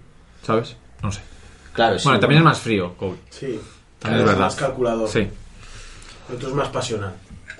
¿sabes? 0.43 0.77
No 1.03 1.11
sé. 1.11 1.21
Claro, 1.81 1.99
sí, 1.99 2.05
bueno, 2.05 2.20
también 2.20 2.39
es 2.41 2.45
más 2.45 2.61
frío, 2.61 2.95
Cole. 2.97 3.14
Sí. 3.31 3.59
También 3.99 4.20
es 4.20 4.24
Es 4.24 4.33
verdad. 4.33 4.41
más 4.47 4.55
calculador. 4.57 5.09
Sí. 5.09 5.20
El 6.28 6.37
otro 6.37 6.49
es 6.51 6.55
más 6.55 6.68
pasional. 6.68 7.14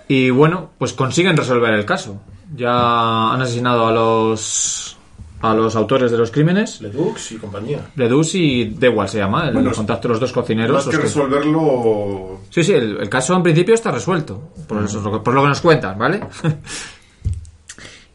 Y 0.09 0.31
bueno, 0.31 0.71
pues 0.79 0.93
consiguen 0.93 1.37
resolver 1.37 1.73
el 1.73 1.85
caso. 1.87 2.21
Ya 2.55 3.33
han 3.33 3.41
asesinado 3.41 3.87
a 3.87 3.93
los 3.93 4.97
a 5.43 5.55
los 5.55 5.75
autores 5.75 6.11
de 6.11 6.19
los 6.19 6.31
crímenes, 6.31 6.83
Ledux 6.83 7.33
y 7.33 7.37
compañía. 7.39 7.79
Ledus 7.97 8.35
y 8.35 8.65
Dewal 8.67 9.09
se 9.09 9.17
llama, 9.19 9.49
el 9.49 9.55
Bueno, 9.55 9.73
contacto 9.73 10.07
de 10.09 10.13
los 10.13 10.21
dos 10.21 10.33
cocineros. 10.33 10.85
Más 10.85 10.95
que 10.95 11.01
resolverlo. 11.03 12.41
Sí, 12.51 12.63
sí, 12.63 12.75
el, 12.75 12.99
el 12.99 13.09
caso 13.09 13.35
en 13.37 13.43
principio 13.43 13.75
está 13.75 13.91
resuelto, 13.91 14.51
por, 14.69 14.85
eso, 14.85 15.23
por 15.23 15.33
lo 15.33 15.41
que 15.43 15.49
nos 15.49 15.61
cuentan, 15.63 15.99
¿vale? 15.99 16.21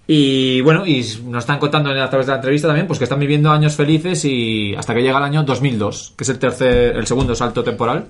y 0.08 0.62
bueno, 0.62 0.86
y 0.86 1.03
nos 1.26 1.43
están 1.43 1.58
contando 1.60 1.89
a 1.89 2.10
través 2.10 2.28
de 2.28 2.32
la 2.32 2.38
entrevista 2.38 2.68
también, 2.68 2.86
pues 2.88 2.99
que 2.99 3.06
están 3.06 3.20
viviendo 3.20 3.51
años 3.51 3.76
felices 3.76 4.24
y 4.26 4.76
hasta 4.76 4.93
que 4.93 5.01
llega 5.01 5.18
el 5.18 5.24
año 5.24 5.43
2002, 5.43 6.14
que 6.18 6.24
es 6.24 6.30
el 6.30 6.38
tercer, 6.39 6.95
el 6.95 7.08
segundo 7.08 7.34
salto 7.36 7.64
temporal, 7.64 8.10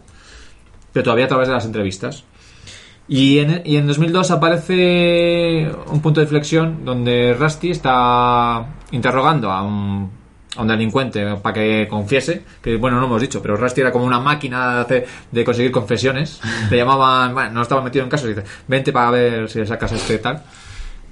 pero 0.92 1.04
todavía 1.04 1.26
a 1.26 1.30
través 1.30 1.48
de 1.48 1.54
las 1.54 1.66
entrevistas. 1.66 2.24
Y 3.08 3.38
en, 3.40 3.62
y 3.66 3.78
en 3.78 3.86
2002 3.88 4.32
aparece 4.32 5.70
un 5.88 6.02
punto 6.02 6.20
de 6.20 6.26
inflexión 6.26 6.84
donde 6.84 7.34
Rusty 7.38 7.70
está 7.72 8.66
interrogando 8.92 9.52
a 9.52 9.62
un, 9.62 10.10
a 10.58 10.62
un 10.64 10.68
delincuente 10.68 11.24
para 11.38 11.54
que 11.54 11.88
confiese, 11.88 12.44
que 12.64 12.78
bueno, 12.78 13.00
no 13.00 13.06
hemos 13.06 13.22
dicho, 13.22 13.42
pero 13.42 13.58
Rusty 13.58 13.82
era 13.82 13.92
como 13.92 14.06
una 14.06 14.20
máquina 14.20 14.76
de, 14.76 14.82
hacer- 14.82 15.06
de 15.32 15.46
conseguir 15.46 15.72
confesiones. 15.72 16.42
Le 16.72 16.78
llamaban, 16.78 17.34
bueno, 17.34 17.52
no 17.52 17.62
estaba 17.62 17.82
metido 17.82 18.04
en 18.04 18.10
casos, 18.10 18.26
y 18.26 18.34
dice, 18.34 18.44
vente 18.68 18.92
para 18.92 19.12
ver 19.12 19.50
si 19.50 19.60
le 19.60 19.68
sacas 19.68 19.92
este 19.92 20.18
tal. 20.18 20.42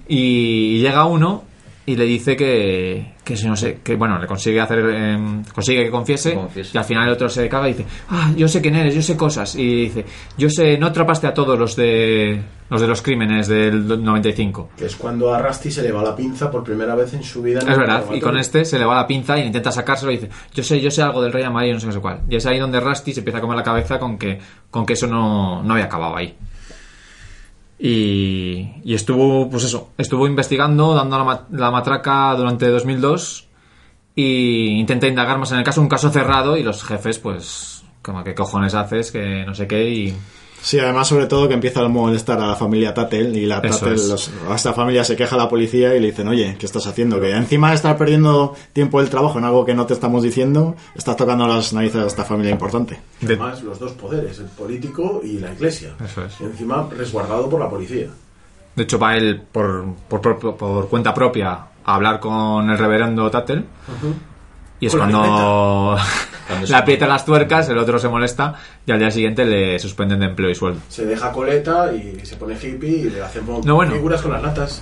Y 0.08 0.80
llega 0.80 1.06
uno 1.06 1.44
y 1.86 1.98
le 1.98 2.06
dice 2.06 2.38
que, 2.38 3.14
que 3.26 3.36
si 3.36 3.46
no 3.46 3.58
sé, 3.58 3.80
que 3.84 3.98
bueno, 3.98 4.18
le 4.18 4.26
consigue 4.26 4.62
hacer, 4.62 4.80
em, 4.80 5.44
consigue 5.44 5.84
que 5.84 5.92
confiese, 5.92 6.34
Confiese. 6.34 6.72
y 6.74 6.78
al 6.78 6.86
final 6.86 7.08
el 7.08 7.14
otro 7.14 7.28
se 7.28 7.50
caga 7.50 7.68
y 7.68 7.74
dice, 7.74 7.86
ah, 8.10 8.32
yo 8.38 8.48
sé 8.48 8.62
quién 8.62 8.76
eres, 8.76 8.96
yo 8.96 9.02
sé 9.02 9.18
cosas, 9.18 9.56
y 9.56 9.82
dice, 9.88 10.06
yo 10.38 10.50
sé, 10.50 10.78
no 10.78 10.88
atrapaste 10.88 11.28
a 11.28 11.34
todos 11.34 11.60
los 11.60 11.76
de 11.76 12.42
los 12.70 12.80
de 12.80 12.88
los 12.88 13.02
crímenes 13.02 13.48
del 13.50 14.02
95. 14.02 14.70
Que 14.78 14.86
es 14.86 14.96
cuando 14.96 15.34
a 15.34 15.40
Rusty 15.40 15.70
se 15.72 15.84
le 15.84 15.92
va 15.92 16.02
la 16.02 16.16
pinza 16.16 16.50
por 16.50 16.64
primera 16.64 16.96
vez 16.96 17.14
en 17.14 17.24
su 17.24 17.42
vida. 17.42 17.60
en 17.60 17.70
Es 17.70 17.78
verdad, 17.78 18.06
y 18.14 18.20
con 18.22 18.38
este 18.38 18.64
se 18.64 18.80
le 18.80 18.86
va 18.86 18.96
la 18.96 19.06
pinza 19.06 19.38
y 19.38 19.44
intenta 19.46 19.72
sacárselo 19.72 20.12
y 20.14 20.16
dice, 20.18 20.30
yo 20.54 20.64
sé, 20.64 20.80
yo 20.80 20.90
sé 20.90 21.02
algo 21.02 21.22
del 21.22 21.34
rey 21.34 21.44
amarillo, 21.44 21.74
no 21.74 21.80
sé 21.82 21.88
qué 21.88 21.94
sé 21.94 22.00
cuál. 22.00 22.22
Y 22.30 22.38
es 22.38 22.46
ahí 22.46 22.60
donde 22.60 22.80
Rusty 22.80 23.12
se 23.12 23.20
empieza 23.20 23.40
a 23.40 23.42
comer 23.42 23.58
la 23.58 23.64
cabeza 23.64 24.00
con 24.00 24.18
que, 24.18 24.40
con 24.72 24.86
que 24.86 24.94
eso 24.94 25.06
no, 25.08 25.62
no 25.64 25.74
había 25.74 25.86
acabado 25.86 26.16
ahí. 26.16 26.34
Y, 27.80 28.76
y 28.84 28.94
estuvo, 28.94 29.50
pues 29.50 29.64
eso, 29.66 29.90
estuvo 29.98 30.28
investigando, 30.28 30.94
dando 30.94 31.18
la, 31.18 31.24
ma- 31.24 31.48
la 31.52 31.72
matraca 31.72 32.34
durante 32.36 32.68
2002 32.70 33.48
y 34.16 34.80
intenta 34.80 35.08
indagar 35.08 35.38
más 35.40 35.52
en 35.52 35.58
el 35.58 35.64
caso, 35.64 35.82
un 35.82 35.90
caso 35.90 36.10
cerrado 36.12 36.56
y 36.56 36.64
los 36.64 36.84
jefes, 36.84 37.20
pues, 37.20 37.84
como 38.02 38.24
que 38.24 38.36
cojones 38.36 38.74
haces, 38.76 39.12
que 39.12 39.44
no 39.46 39.54
sé 39.56 39.68
qué 39.68 39.90
y... 39.90 40.16
Sí, 40.64 40.80
además, 40.80 41.10
sobre 41.10 41.26
todo 41.26 41.50
que 41.50 41.54
empieza 41.56 41.82
a 41.82 41.90
molestar 41.90 42.40
a 42.40 42.48
la 42.48 42.56
familia 42.56 42.94
Tattel 42.94 43.36
y 43.36 43.46
la 43.46 43.58
Eso 43.58 43.80
Tattel, 43.80 43.94
es. 43.96 44.08
los- 44.08 44.32
a 44.50 44.56
esta 44.56 44.72
familia 44.74 45.04
se 45.04 45.18
queja 45.18 45.36
a 45.36 45.38
la 45.40 45.50
policía 45.50 45.94
y 45.94 46.00
le 46.00 46.08
dicen, 46.08 46.26
oye, 46.30 46.56
¿qué 46.58 46.66
estás 46.66 46.88
haciendo? 46.88 47.20
Que 47.20 47.32
encima 47.36 47.70
de 47.72 47.76
estar 47.76 47.98
perdiendo 47.98 48.56
tiempo 48.72 49.02
del 49.02 49.10
trabajo 49.10 49.38
en 49.40 49.44
algo 49.44 49.66
que 49.66 49.74
no 49.74 49.86
te 49.86 49.94
estamos 49.94 50.24
diciendo, 50.24 50.76
estás 50.96 51.18
tocando 51.18 51.46
las 51.48 51.74
narices 51.74 52.02
a 52.02 52.08
esta 52.08 52.24
familia 52.24 52.52
importante. 52.54 52.98
de- 53.20 53.34
Además, 53.34 53.62
los 53.62 53.78
dos 53.78 53.92
poderes, 53.92 54.40
el 54.40 54.46
político 54.46 55.20
y 55.22 55.40
la 55.40 55.52
iglesia. 55.52 55.96
Eso 56.04 56.24
es. 56.24 56.40
Y 56.40 56.46
encima 56.46 56.88
resguardado 56.98 57.50
por 57.50 57.60
la 57.60 57.70
policía. 57.70 58.08
De 58.76 58.84
hecho, 58.84 58.98
va 58.98 59.18
él 59.18 59.42
por, 59.52 59.84
por, 60.08 60.22
por- 60.40 60.56
por 60.56 60.88
cuenta 60.90 61.14
propia 61.14 61.52
a 61.86 61.96
hablar 61.96 62.22
con 62.22 62.70
el 62.70 62.78
reverendo 62.78 63.30
Tattel. 63.30 63.66
Y 64.84 64.88
es 64.88 64.96
cuando 64.96 65.98
Cuando 66.48 66.68
le 66.68 66.76
aprieta 66.76 67.08
las 67.08 67.24
tuercas, 67.26 67.70
el 67.70 67.78
otro 67.78 67.98
se 68.00 68.10
molesta 68.10 68.56
y 68.86 68.92
al 68.92 69.00
día 69.00 69.10
siguiente 69.12 69.46
le 69.46 69.80
suspenden 69.80 70.20
de 70.20 70.26
empleo 70.26 70.50
y 70.50 70.56
sueldo. 70.56 70.82
Se 70.90 71.06
deja 71.06 71.32
coleta 71.32 71.92
y 71.94 72.26
se 72.26 72.36
pone 72.36 72.56
hippie 72.56 72.90
y 72.90 73.10
le 73.10 73.22
hacen 73.22 73.44
No, 73.64 73.76
bueno. 73.76 73.94
figuras 73.94 74.22
con 74.22 74.34
las 74.34 74.42
latas. 74.44 74.82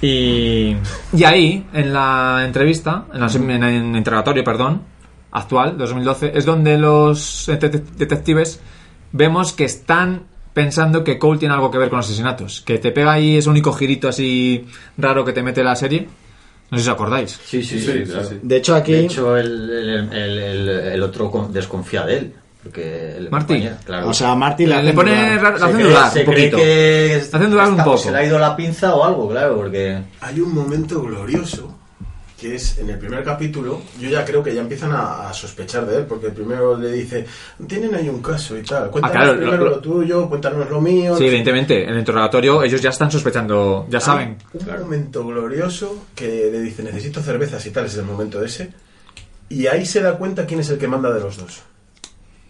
Y, 0.00 0.76
y 1.12 1.24
ahí, 1.24 1.66
en 1.72 1.92
la 1.92 2.42
entrevista, 2.44 3.04
en, 3.12 3.20
la- 3.20 3.26
en 3.56 3.62
el 3.62 3.96
interrogatorio, 3.96 4.44
perdón, 4.44 4.82
actual, 5.32 5.76
2012, 5.78 6.32
es 6.34 6.44
donde 6.44 6.78
los 6.78 7.46
dete- 7.48 7.82
detectives 7.96 8.60
vemos 9.12 9.52
que 9.52 9.64
están 9.64 10.22
pensando 10.54 11.04
que 11.04 11.18
Cole 11.18 11.38
tiene 11.38 11.54
algo 11.54 11.70
que 11.70 11.78
ver 11.78 11.88
con 11.90 11.98
los 11.98 12.06
asesinatos. 12.06 12.62
Que 12.62 12.78
te 12.78 12.90
pega 12.92 13.12
ahí 13.12 13.36
ese 13.36 13.50
único 13.50 13.72
girito 13.72 14.08
así 14.08 14.66
raro 14.96 15.24
que 15.24 15.32
te 15.32 15.42
mete 15.42 15.62
la 15.62 15.76
serie. 15.76 16.08
No 16.70 16.78
sé 16.78 16.84
si 16.84 16.90
os 16.90 16.94
acordáis. 16.94 17.38
Sí, 17.44 17.62
sí, 17.62 17.78
sí, 17.80 18.02
claro. 18.04 18.28
De 18.42 18.56
hecho, 18.56 18.74
aquí... 18.74 18.92
De 18.92 19.04
hecho, 19.04 19.36
el, 19.36 19.70
el, 19.70 20.12
el, 20.12 20.38
el- 20.38 20.68
el 20.68 21.02
otro 21.02 21.30
con- 21.30 21.52
desconfía 21.52 22.04
de 22.04 22.18
él. 22.18 22.32
Porque 22.62 23.16
el 23.16 23.30
Marty. 23.30 23.46
compañero, 23.54 23.76
claro. 23.84 24.08
O 24.08 24.12
sea, 24.14 24.32
a 24.32 24.34
Marty 24.34 24.66
le, 24.66 24.82
Le 24.82 24.92
pone 24.92 25.12
se 25.14 25.46
hacen 25.46 25.72
cree, 25.76 25.86
dudar 25.86 26.12
un 26.18 26.24
poquito. 26.24 26.56
que 26.56 27.06
Le 27.08 27.16
hacen 27.38 27.50
dudar 27.50 27.66
un 27.68 27.72
está- 27.74 27.84
poco. 27.84 27.98
Se 27.98 28.10
le 28.10 28.18
ha 28.18 28.24
ido 28.26 28.38
la 28.40 28.56
pinza 28.56 28.94
o 28.96 29.04
algo, 29.04 29.28
claro, 29.28 29.54
porque... 29.56 29.98
Hay 30.20 30.40
un 30.40 30.52
momento 30.52 31.00
glorioso 31.02 31.75
que 32.38 32.54
es 32.54 32.76
en 32.78 32.90
el 32.90 32.98
primer 32.98 33.24
capítulo. 33.24 33.80
Yo 33.98 34.10
ya 34.10 34.24
creo 34.24 34.42
que 34.42 34.54
ya 34.54 34.60
empiezan 34.60 34.92
a, 34.92 35.28
a 35.28 35.32
sospechar 35.32 35.86
de 35.86 35.98
él, 35.98 36.04
porque 36.06 36.26
el 36.26 36.32
primero 36.32 36.76
le 36.76 36.92
dice: 36.92 37.26
Tienen 37.66 37.94
ahí 37.94 38.08
un 38.08 38.20
caso 38.20 38.56
y 38.58 38.62
tal. 38.62 38.90
Cuéntanos 38.90 39.16
Ah, 39.16 39.22
claro, 39.24 39.38
primero 39.38 39.64
lo- 39.64 39.70
lo, 39.70 39.78
tuyo, 39.80 40.28
cuéntanos 40.28 40.68
lo 40.68 40.80
mío. 40.80 41.16
Sí, 41.16 41.24
evidentemente, 41.26 41.84
en 41.84 41.90
el 41.90 41.98
interrogatorio 42.00 42.62
ellos 42.62 42.82
ya 42.82 42.90
están 42.90 43.10
sospechando, 43.10 43.86
ya 43.88 44.00
saben. 44.00 44.36
Un 44.52 44.80
momento 44.80 45.24
glorioso 45.26 46.04
que 46.14 46.50
le 46.52 46.60
dice: 46.60 46.82
Necesito 46.82 47.22
cervezas 47.22 47.64
y 47.66 47.70
tal. 47.70 47.86
Es 47.86 47.96
el 47.96 48.04
momento 48.04 48.44
ese. 48.44 48.72
Y 49.48 49.66
ahí 49.68 49.86
se 49.86 50.00
da 50.02 50.18
cuenta 50.18 50.44
quién 50.44 50.60
es 50.60 50.68
el 50.70 50.76
que 50.78 50.88
manda 50.88 51.10
de 51.12 51.20
los 51.20 51.36
dos. 51.38 51.62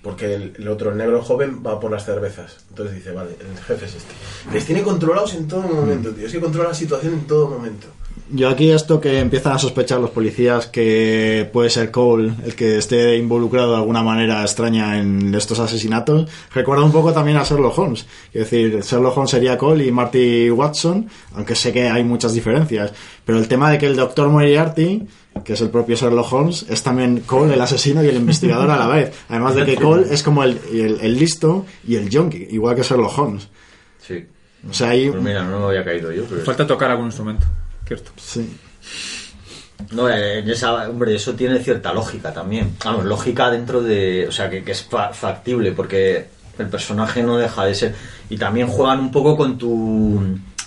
Porque 0.03 0.34
el, 0.34 0.55
el 0.59 0.68
otro, 0.68 0.91
el 0.93 0.97
negro 0.97 1.20
joven, 1.22 1.62
va 1.66 1.78
por 1.80 1.91
las 1.91 2.05
cervezas. 2.05 2.59
Entonces 2.70 2.95
dice, 2.97 3.11
vale, 3.12 3.30
el 3.41 3.59
jefe 3.64 3.87
es 3.87 3.95
este. 3.97 4.12
Les 4.53 4.64
tiene 4.64 4.82
controlados 4.82 5.34
en 5.34 5.49
todo 5.49 5.62
momento, 5.62 6.11
tío. 6.12 6.26
Es 6.26 6.32
que 6.32 6.41
controla 6.41 6.68
la 6.70 6.74
situación 6.74 7.14
en 7.14 7.26
todo 7.26 7.49
momento. 7.49 7.89
Yo 8.30 8.48
aquí 8.48 8.70
esto 8.70 9.00
que 9.00 9.20
empiezan 9.20 9.52
a 9.52 9.58
sospechar 9.58 10.00
los 10.00 10.10
policías 10.10 10.66
que 10.66 11.48
puede 11.52 11.70
ser 11.70 11.90
Cole 11.92 12.32
el 12.44 12.56
que 12.56 12.78
esté 12.78 13.16
involucrado 13.18 13.70
de 13.72 13.76
alguna 13.76 14.02
manera 14.02 14.42
extraña 14.42 14.98
en 14.98 15.32
estos 15.34 15.60
asesinatos, 15.60 16.28
recuerda 16.52 16.82
un 16.82 16.90
poco 16.92 17.12
también 17.12 17.36
a 17.36 17.44
Sherlock 17.44 17.78
Holmes. 17.78 18.06
Es 18.32 18.50
decir, 18.50 18.80
Sherlock 18.80 19.16
Holmes 19.16 19.30
sería 19.30 19.56
Cole 19.56 19.84
y 19.86 19.92
Marty 19.92 20.50
Watson, 20.50 21.06
aunque 21.34 21.54
sé 21.54 21.72
que 21.72 21.88
hay 21.88 22.02
muchas 22.02 22.32
diferencias. 22.34 22.92
Pero 23.24 23.38
el 23.38 23.46
tema 23.46 23.70
de 23.70 23.78
que 23.78 23.86
el 23.86 23.94
doctor 23.96 24.28
Moriarty, 24.28 25.06
que 25.44 25.52
es 25.52 25.60
el 25.60 25.70
propio 25.70 25.94
Sherlock 25.94 26.32
Holmes, 26.32 26.66
es 26.68 26.82
también 26.82 27.20
Cole 27.26 27.54
el 27.54 27.60
asesino 27.60 28.02
y 28.02 28.08
el 28.08 28.16
investigador 28.16 28.70
a 28.70 28.76
la 28.76 28.88
vez. 28.88 29.12
Además 29.28 29.54
de 29.54 29.64
que 29.66 29.76
Cole 29.76 30.06
es 30.10 30.22
como 30.24 30.42
el, 30.42 30.58
el- 30.72 30.98
el 31.00 31.16
listo 31.18 31.64
y 31.86 31.94
el 31.94 32.08
junkie, 32.10 32.48
igual 32.50 32.74
que 32.74 32.82
Sherlock 32.82 33.16
Holmes. 33.18 33.48
Sí. 34.04 34.24
O 34.68 34.72
sea, 34.72 34.88
hay... 34.90 35.10
Pues 35.10 35.22
mira, 35.22 35.44
no 35.44 35.60
me 35.60 35.66
había 35.66 35.84
caído 35.84 36.10
yo, 36.10 36.24
pero... 36.28 36.42
Falta 36.42 36.66
tocar 36.66 36.90
algún 36.90 37.06
instrumento. 37.06 37.46
Cierto. 37.87 38.11
Sí. 38.16 38.57
No, 39.93 40.09
eh, 40.09 40.39
en 40.41 40.51
esa, 40.51 40.89
hombre, 40.89 41.14
eso 41.14 41.34
tiene 41.34 41.59
cierta 41.61 41.93
lógica 41.93 42.32
también. 42.32 42.76
Vamos, 42.84 43.05
lógica 43.05 43.51
dentro 43.51 43.82
de. 43.82 44.26
O 44.28 44.32
sea, 44.32 44.49
que, 44.51 44.64
que 44.64 44.72
es 44.72 44.82
fa- 44.82 45.12
factible, 45.12 45.72
porque 45.72 46.26
el 46.59 46.66
personaje 46.68 47.22
no 47.22 47.37
deja 47.37 47.64
de 47.64 47.74
ser. 47.74 47.95
Y 48.30 48.39
también 48.39 48.68
juegan 48.68 49.01
un 49.01 49.11
poco 49.12 49.37
con 49.37 49.59
tu. 49.59 50.20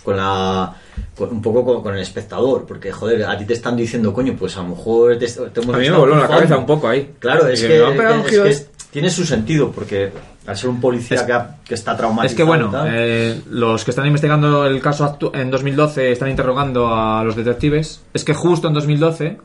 con 0.03 0.15
la. 0.15 0.73
con- 1.17 1.29
un 1.31 1.41
poco 1.41 1.65
con, 1.65 1.81
con 1.81 1.95
el 1.95 2.01
espectador, 2.01 2.65
porque 2.67 2.91
joder, 2.91 3.25
a 3.25 3.37
ti 3.37 3.45
te 3.45 3.53
están 3.53 3.75
diciendo, 3.75 4.13
coño, 4.13 4.35
pues 4.37 4.55
a 4.57 4.61
lo 4.61 4.69
mejor 4.69 5.17
te, 5.17 5.27
te 5.27 5.61
hemos 5.61 5.75
A 5.75 5.79
mí 5.79 5.89
me 5.89 5.97
voló 5.97 6.15
la 6.15 6.27
cabeza 6.27 6.57
un 6.57 6.65
poco 6.67 6.87
ahí. 6.87 7.13
Claro, 7.19 7.47
es 7.47 7.61
que, 7.61 7.77
es 8.21 8.27
que 8.29 8.49
es- 8.49 8.67
tiene 8.91 9.09
su 9.09 9.25
sentido, 9.25 9.71
porque 9.71 10.11
al 10.49 10.57
ser 10.57 10.69
un 10.69 10.81
policía 10.81 11.25
que, 11.25 11.33
ha- 11.33 11.55
que 11.63 11.73
está 11.75 11.95
traumatizado. 11.95 12.27
Es 12.27 12.35
que 12.35 12.43
bueno, 12.43 12.71
eh, 12.87 13.41
los 13.49 13.83
que 13.85 13.91
están 13.91 14.05
investigando 14.07 14.65
el 14.65 14.81
caso 14.81 15.17
en 15.33 15.49
2012 15.51 16.11
están 16.11 16.29
interrogando 16.29 16.93
a 16.93 17.23
los 17.23 17.35
detectives. 17.35 18.03
Es 18.13 18.23
que 18.23 18.33
justo 18.33 18.67
en 18.67 18.73
2012 18.73 19.37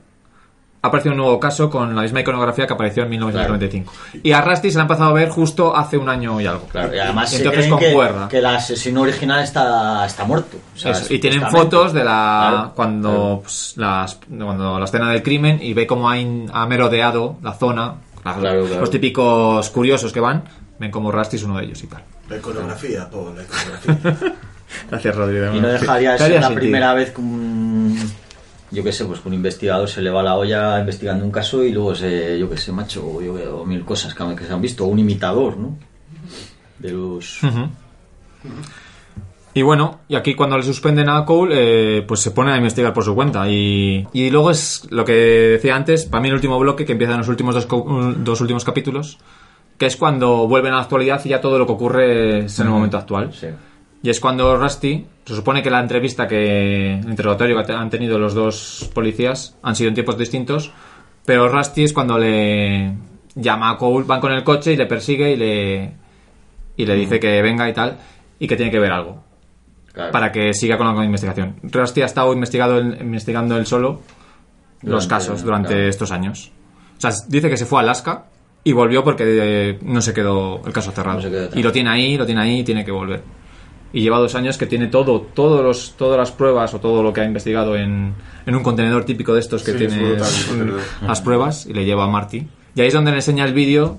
ha 0.82 0.88
aparecido 0.88 1.12
un 1.12 1.18
nuevo 1.18 1.40
caso 1.40 1.70
con 1.70 1.96
la 1.96 2.02
misma 2.02 2.20
iconografía 2.20 2.66
que 2.66 2.74
apareció 2.74 3.04
en 3.04 3.08
1995. 3.08 3.90
Y 4.22 4.32
a 4.32 4.42
Rusty 4.42 4.70
se 4.70 4.76
la 4.76 4.82
ha 4.82 4.84
empezado 4.84 5.08
a 5.08 5.12
ver 5.14 5.30
justo 5.30 5.74
hace 5.74 5.96
un 5.96 6.10
año 6.10 6.38
y 6.42 6.46
algo. 6.46 6.66
Claro, 6.70 6.94
y 6.94 6.98
además 6.98 7.32
Y 7.32 7.36
se 7.36 7.42
entonces 7.42 7.64
creen 7.64 7.78
que, 7.78 7.86
concuerda. 7.86 8.28
que 8.28 8.36
el 8.38 8.44
asesino 8.46 9.00
original 9.00 9.42
está, 9.42 10.04
está 10.04 10.24
muerto. 10.26 10.58
O 10.74 10.78
sea, 10.78 10.92
Eso, 10.92 11.12
y 11.14 11.18
tienen 11.20 11.48
fotos 11.50 11.94
de 11.94 12.04
la 12.04 12.48
Claro, 12.50 12.72
cuando 12.74 13.10
claro. 13.10 13.40
pues, 13.44 13.72
las 13.78 14.18
cuando 14.28 14.78
la 14.78 14.84
escena 14.84 15.10
del 15.10 15.22
crimen 15.22 15.58
y 15.62 15.72
ve 15.72 15.86
cómo 15.86 16.10
ha, 16.10 16.16
ha 16.52 16.66
merodeado 16.66 17.36
la 17.42 17.54
zona 17.54 17.94
la- 18.22 18.34
Claro, 18.34 18.64
claro. 18.66 18.80
los 18.80 18.90
típicos 18.90 19.70
curiosos 19.70 20.12
que 20.12 20.20
van 20.20 20.44
ven 20.84 20.90
como 20.90 21.10
Rusty 21.10 21.36
es 21.36 21.42
uno 21.42 21.58
de 21.58 21.64
ellos 21.64 21.82
y 21.82 21.86
tal 21.88 22.02
La 22.28 22.36
iconografía, 22.36 23.10
Paul, 23.10 23.34
la 23.36 23.42
iconografía. 23.42 24.34
gracias 24.90 25.16
Rodrigo 25.16 25.54
Y 25.54 25.60
no 25.60 25.68
dejaría 25.68 26.12
de 26.12 26.18
ser 26.18 26.30
la 26.32 26.40
sentido. 26.42 26.60
primera 26.60 26.94
vez 26.94 27.10
que 27.12 27.20
un, 27.20 27.98
yo 28.70 28.82
qué 28.82 28.92
sé, 28.92 29.04
pues 29.04 29.20
que 29.20 29.28
un 29.28 29.34
investigador 29.34 29.88
se 29.88 30.02
le 30.02 30.10
va 30.10 30.22
la 30.22 30.34
olla 30.34 30.78
investigando 30.80 31.24
un 31.24 31.30
caso 31.30 31.62
y 31.64 31.72
luego 31.72 31.94
se, 31.94 32.38
yo 32.38 32.48
qué 32.50 32.56
sé, 32.56 32.72
macho, 32.72 33.06
o, 33.06 33.22
yo, 33.22 33.34
o 33.60 33.64
mil 33.64 33.84
cosas 33.84 34.14
que, 34.14 34.24
que 34.36 34.44
se 34.44 34.52
han 34.52 34.60
visto, 34.60 34.84
o 34.84 34.88
un 34.88 34.98
imitador, 34.98 35.56
¿no? 35.56 35.78
De 36.78 36.90
los... 36.90 37.40
Y 39.56 39.62
bueno, 39.62 40.00
y 40.08 40.16
aquí 40.16 40.34
cuando 40.34 40.56
le 40.56 40.64
suspenden 40.64 41.08
a 41.08 41.24
Cole, 41.24 41.98
eh, 41.98 42.02
pues 42.02 42.18
se 42.20 42.32
pone 42.32 42.50
a 42.52 42.56
investigar 42.56 42.92
por 42.92 43.04
su 43.04 43.14
cuenta. 43.14 43.48
Y, 43.48 44.04
y 44.12 44.28
luego 44.30 44.50
es 44.50 44.84
lo 44.90 45.04
que 45.04 45.12
decía 45.12 45.76
antes, 45.76 46.06
para 46.06 46.20
mí 46.20 46.28
el 46.28 46.34
último 46.34 46.58
bloque, 46.58 46.84
que 46.84 46.92
empieza 46.92 47.12
en 47.12 47.20
los 47.20 47.28
últimos 47.28 47.54
dos, 47.54 47.68
dos 48.18 48.40
últimos 48.40 48.64
capítulos, 48.64 49.18
que 49.78 49.86
es 49.86 49.96
cuando 49.96 50.46
vuelven 50.46 50.72
a 50.72 50.76
la 50.76 50.82
actualidad 50.82 51.20
y 51.24 51.30
ya 51.30 51.40
todo 51.40 51.58
lo 51.58 51.66
que 51.66 51.72
ocurre 51.72 52.44
es 52.44 52.58
en 52.58 52.66
el 52.66 52.72
momento 52.72 52.96
actual. 52.96 53.32
Sí. 53.32 53.48
Y 54.02 54.10
es 54.10 54.20
cuando 54.20 54.56
Rusty, 54.56 55.06
se 55.24 55.34
supone 55.34 55.62
que 55.62 55.70
la 55.70 55.80
entrevista 55.80 56.28
que, 56.28 56.98
el 56.98 57.08
interrogatorio 57.08 57.64
que 57.64 57.72
han 57.72 57.88
tenido 57.88 58.18
los 58.18 58.34
dos 58.34 58.90
policías 58.92 59.56
han 59.62 59.74
sido 59.74 59.88
en 59.88 59.94
tiempos 59.94 60.18
distintos, 60.18 60.70
pero 61.24 61.48
Rusty 61.48 61.84
es 61.84 61.92
cuando 61.92 62.18
le 62.18 62.92
llama 63.34 63.70
a 63.70 63.78
Cole, 63.78 64.04
van 64.06 64.20
con 64.20 64.32
el 64.32 64.44
coche 64.44 64.74
y 64.74 64.76
le 64.76 64.86
persigue 64.86 65.32
y 65.32 65.36
le, 65.36 65.92
y 66.76 66.84
le 66.84 66.94
dice 66.96 67.18
que 67.18 67.40
venga 67.40 67.68
y 67.68 67.72
tal, 67.72 67.96
y 68.38 68.46
que 68.46 68.56
tiene 68.56 68.70
que 68.70 68.78
ver 68.78 68.92
algo, 68.92 69.24
Claro. 69.92 70.12
para 70.12 70.30
que 70.32 70.52
siga 70.54 70.76
con 70.76 70.94
la 70.94 71.04
investigación. 71.04 71.56
Rusty 71.62 72.02
ha 72.02 72.06
estado 72.06 72.32
investigado, 72.32 72.80
investigando 72.80 73.56
él 73.56 73.64
solo 73.64 74.02
los 74.82 75.06
casos 75.06 75.42
durante 75.42 75.68
claro. 75.74 75.88
estos 75.88 76.10
años. 76.10 76.52
O 76.98 77.00
sea, 77.00 77.10
dice 77.28 77.48
que 77.48 77.56
se 77.56 77.64
fue 77.64 77.78
a 77.78 77.82
Alaska 77.82 78.26
y 78.64 78.72
volvió 78.72 79.04
porque 79.04 79.24
eh, 79.26 79.78
no 79.82 80.00
se 80.00 80.12
quedó 80.14 80.60
el 80.66 80.72
caso 80.72 80.90
cerrado. 80.90 81.18
No 81.18 81.22
se 81.22 81.28
quedó 81.30 81.40
cerrado. 81.42 81.60
y 81.60 81.62
lo 81.62 81.70
tiene 81.72 81.90
ahí, 81.90 82.16
lo 82.16 82.24
tiene 82.26 82.40
ahí 82.40 82.60
y 82.60 82.64
tiene 82.64 82.84
que 82.84 82.90
volver. 82.90 83.22
Y 83.92 84.00
lleva 84.00 84.18
dos 84.18 84.34
años 84.34 84.58
que 84.58 84.66
tiene 84.66 84.88
todo, 84.88 85.20
todos 85.20 85.62
los, 85.62 85.94
todas 85.96 86.18
las 86.18 86.32
pruebas 86.32 86.74
o 86.74 86.80
todo 86.80 87.02
lo 87.02 87.12
que 87.12 87.20
ha 87.20 87.24
investigado 87.24 87.76
en, 87.76 88.12
en 88.44 88.54
un 88.56 88.62
contenedor 88.64 89.04
típico 89.04 89.34
de 89.34 89.40
estos 89.40 89.62
que 89.62 89.72
Sí, 89.78 89.84
es 89.84 89.92
tiene 89.92 90.08
brutal, 90.10 90.28
el 90.40 90.46
contenedor. 90.48 90.80
las 91.06 91.20
pruebas 91.20 91.66
y 91.66 91.74
le 91.74 91.84
lleva 91.84 92.04
a 92.04 92.08
Marty. 92.08 92.46
Y 92.74 92.80
ahí 92.80 92.88
es 92.88 92.94
donde 92.94 93.12
le 93.12 93.18
enseña 93.18 93.44
el 93.44 93.54
vídeo 93.54 93.98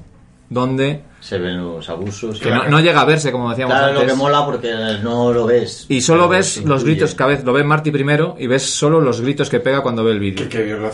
donde 0.56 1.02
Se 1.20 1.38
ven 1.38 1.58
los 1.58 1.88
abusos. 1.90 2.40
que 2.40 2.50
no, 2.50 2.68
no 2.70 2.80
llega 2.80 3.02
a 3.02 3.06
verse, 3.06 3.32
como 3.32 3.50
decíamos 3.50 3.76
Claro, 3.76 3.94
lo 3.94 4.00
antes. 4.00 4.14
que 4.14 4.18
mola 4.18 4.46
porque 4.46 4.72
no 5.04 5.32
lo 5.34 5.46
ves. 5.46 5.86
Y 5.90 6.02
solo 6.02 6.28
ves 6.30 6.64
los 6.66 6.84
gritos, 6.84 7.14
cada 7.14 7.32
vez 7.32 7.44
lo 7.44 7.52
ve 7.54 7.64
Marty 7.64 7.92
primero 7.92 8.36
y 8.40 8.48
ves 8.48 8.64
solo 8.64 9.02
los 9.02 9.22
gritos 9.22 9.50
que 9.50 9.60
pega 9.60 9.82
cuando 9.82 10.04
ve 10.04 10.14
el 10.14 10.20
vídeo. 10.20 10.48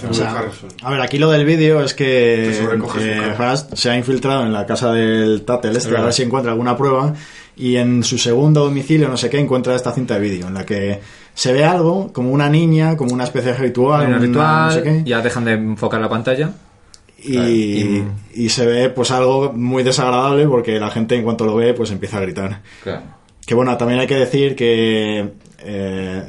O 0.09 0.14
sea, 0.14 0.43
a 0.84 0.89
ver, 0.89 1.01
aquí 1.01 1.18
lo 1.20 1.30
del 1.30 1.45
vídeo 1.45 1.82
es 1.82 1.93
que 1.93 2.51
Que 2.97 3.76
se 3.78 3.89
ha 3.89 3.95
infiltrado 3.95 4.43
en 4.45 4.51
la 4.51 4.66
casa 4.66 4.91
del 4.91 5.43
Tatel 5.43 5.76
este 5.78 5.95
a 5.95 6.01
ver 6.01 6.12
si 6.14 6.24
encuentra 6.24 6.51
alguna 6.51 6.76
prueba 6.76 7.14
y 7.55 7.76
en 7.76 8.03
su 8.03 8.18
segundo 8.18 8.64
domicilio, 8.66 9.07
no 9.09 9.18
sé 9.18 9.30
qué, 9.30 9.39
encuentra 9.39 9.76
esta 9.76 9.91
cinta 9.91 10.16
de 10.16 10.20
vídeo 10.22 10.47
en 10.47 10.55
la 10.55 10.66
que 10.66 10.99
se 11.34 11.53
ve 11.53 11.64
algo 11.64 12.12
como 12.12 12.32
una 12.32 12.49
niña, 12.49 12.97
como 12.97 13.14
una 13.14 13.26
especie 13.26 13.51
de 13.51 13.57
ritual, 13.59 14.01
Hay 14.01 14.07
un 14.07 14.14
una- 14.14 14.22
ritual, 14.22 14.66
no 14.66 14.72
sé 14.72 14.84
qué, 14.84 15.03
ya 15.05 15.22
dejan 15.22 15.45
de 15.45 15.51
enfocar 15.53 16.01
la 16.01 16.09
pantalla. 16.09 16.49
Y, 17.24 18.04
y 18.34 18.50
se 18.50 18.66
ve 18.66 18.90
pues 18.90 19.12
algo 19.12 19.52
muy 19.54 19.84
desagradable 19.84 20.48
porque 20.48 20.80
la 20.80 20.90
gente 20.92 21.16
en 21.16 21.24
cuanto 21.24 21.46
lo 21.46 21.56
ve 21.56 21.74
pues 21.74 21.92
empieza 21.92 22.18
a 22.18 22.22
gritar. 22.22 22.62
Claro. 22.84 23.02
Que 23.46 23.56
bueno, 23.56 23.76
también 23.78 24.00
hay 24.00 24.08
que 24.08 24.16
decir 24.16 24.56
que 24.56 25.34
eh, 25.60 26.24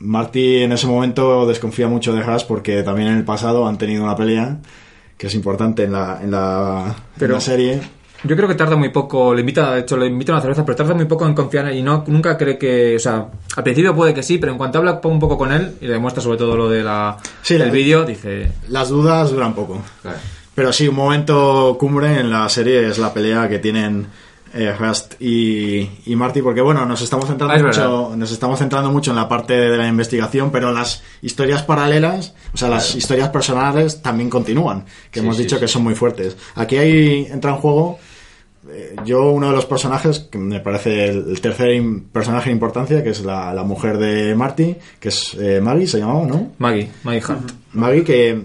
Marty 0.00 0.62
en 0.62 0.72
ese 0.72 0.86
momento 0.86 1.46
desconfía 1.46 1.88
mucho 1.88 2.12
de 2.12 2.22
Haas 2.22 2.44
porque 2.44 2.82
también 2.82 3.08
en 3.08 3.16
el 3.16 3.24
pasado 3.24 3.66
han 3.66 3.78
tenido 3.78 4.04
una 4.04 4.16
pelea 4.16 4.58
que 5.16 5.26
es 5.26 5.34
importante 5.34 5.84
en 5.84 5.92
la, 5.92 6.20
en 6.22 6.30
la, 6.30 6.94
en 6.96 7.02
Pero- 7.18 7.34
la 7.34 7.40
serie. 7.40 7.80
Yo 8.24 8.34
creo 8.34 8.48
que 8.48 8.56
tarda 8.56 8.74
muy 8.74 8.88
poco, 8.88 9.32
le 9.32 9.42
invita, 9.42 9.72
de 9.74 9.82
hecho, 9.82 9.96
le 9.96 10.06
invita 10.08 10.32
a 10.32 10.34
una 10.34 10.42
cerveza, 10.42 10.64
pero 10.64 10.74
tarda 10.74 10.92
muy 10.92 11.04
poco 11.04 11.24
en 11.24 11.34
confiar 11.34 11.72
y 11.72 11.82
no, 11.82 12.02
nunca 12.08 12.36
cree 12.36 12.58
que, 12.58 12.96
o 12.96 12.98
sea, 12.98 13.28
al 13.56 13.62
principio 13.62 13.94
puede 13.94 14.12
que 14.12 14.24
sí, 14.24 14.38
pero 14.38 14.50
en 14.50 14.58
cuanto 14.58 14.78
habla 14.78 15.00
un 15.04 15.20
poco 15.20 15.38
con 15.38 15.52
él 15.52 15.76
y 15.80 15.86
le 15.86 15.92
demuestra 15.92 16.20
sobre 16.20 16.36
todo 16.36 16.56
lo 16.56 16.68
de 16.68 16.82
la, 16.82 17.16
Sí, 17.42 17.54
del 17.56 17.70
vídeo, 17.70 18.02
dice, 18.04 18.50
Las 18.70 18.88
dudas 18.88 19.30
duran 19.30 19.54
poco. 19.54 19.80
Claro. 20.02 20.18
Pero 20.58 20.72
sí, 20.72 20.88
un 20.88 20.96
momento 20.96 21.76
cumbre 21.78 22.18
en 22.18 22.32
la 22.32 22.48
serie 22.48 22.88
es 22.88 22.98
la 22.98 23.14
pelea 23.14 23.48
que 23.48 23.60
tienen 23.60 24.08
eh, 24.52 24.74
Rust 24.76 25.14
y, 25.22 25.88
y 26.04 26.16
Marty, 26.16 26.42
porque 26.42 26.60
bueno, 26.60 26.84
nos 26.84 27.00
estamos 27.00 27.26
centrando 27.28 27.54
es 27.54 27.62
mucho, 27.62 28.16
nos 28.16 28.32
estamos 28.32 28.58
centrando 28.58 28.90
mucho 28.90 29.12
en 29.12 29.18
la 29.18 29.28
parte 29.28 29.52
de 29.52 29.76
la 29.76 29.86
investigación, 29.86 30.50
pero 30.50 30.72
las 30.72 31.04
historias 31.22 31.62
paralelas, 31.62 32.34
o 32.52 32.56
sea, 32.56 32.70
las 32.70 32.92
historias 32.96 33.28
personales 33.28 34.02
también 34.02 34.28
continúan, 34.28 34.84
que 35.12 35.20
Sí, 35.20 35.24
hemos 35.24 35.36
sí, 35.36 35.44
dicho 35.44 35.58
sí. 35.58 35.60
que 35.60 35.68
son 35.68 35.84
muy 35.84 35.94
fuertes. 35.94 36.36
Aquí 36.56 36.76
hay, 36.76 37.28
entra 37.30 37.52
en 37.52 37.58
juego, 37.58 38.00
eh, 38.68 38.96
yo 39.04 39.30
uno 39.30 39.50
de 39.50 39.54
los 39.54 39.64
personajes, 39.64 40.26
que 40.28 40.38
me 40.38 40.58
parece 40.58 41.04
el, 41.10 41.30
el 41.30 41.40
tercer 41.40 41.80
personaje 42.10 42.48
de 42.50 42.54
importancia, 42.54 43.04
que 43.04 43.10
es 43.10 43.20
la, 43.24 43.54
la 43.54 43.62
mujer 43.62 43.96
de 43.96 44.34
Marty, 44.34 44.74
que 44.98 45.10
es 45.10 45.34
eh, 45.34 45.60
Maggie, 45.62 45.86
se 45.86 46.00
llamaba, 46.00 46.26
¿no? 46.26 46.50
Maggie, 46.58 46.90
Maggie 47.04 47.22
Hart. 47.28 47.50
Maggie 47.74 48.02
que, 48.02 48.42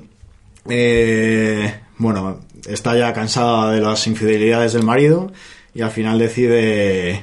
eh, 0.70 1.80
bueno, 1.98 2.40
está 2.68 2.98
ya 2.98 3.14
cansada 3.14 3.72
de 3.72 3.82
las 3.82 4.08
infidelidades 4.08 4.74
del 4.74 4.84
marido 4.84 5.32
y 5.74 5.82
al 5.82 5.92
final 5.92 6.20
decide, 6.20 7.22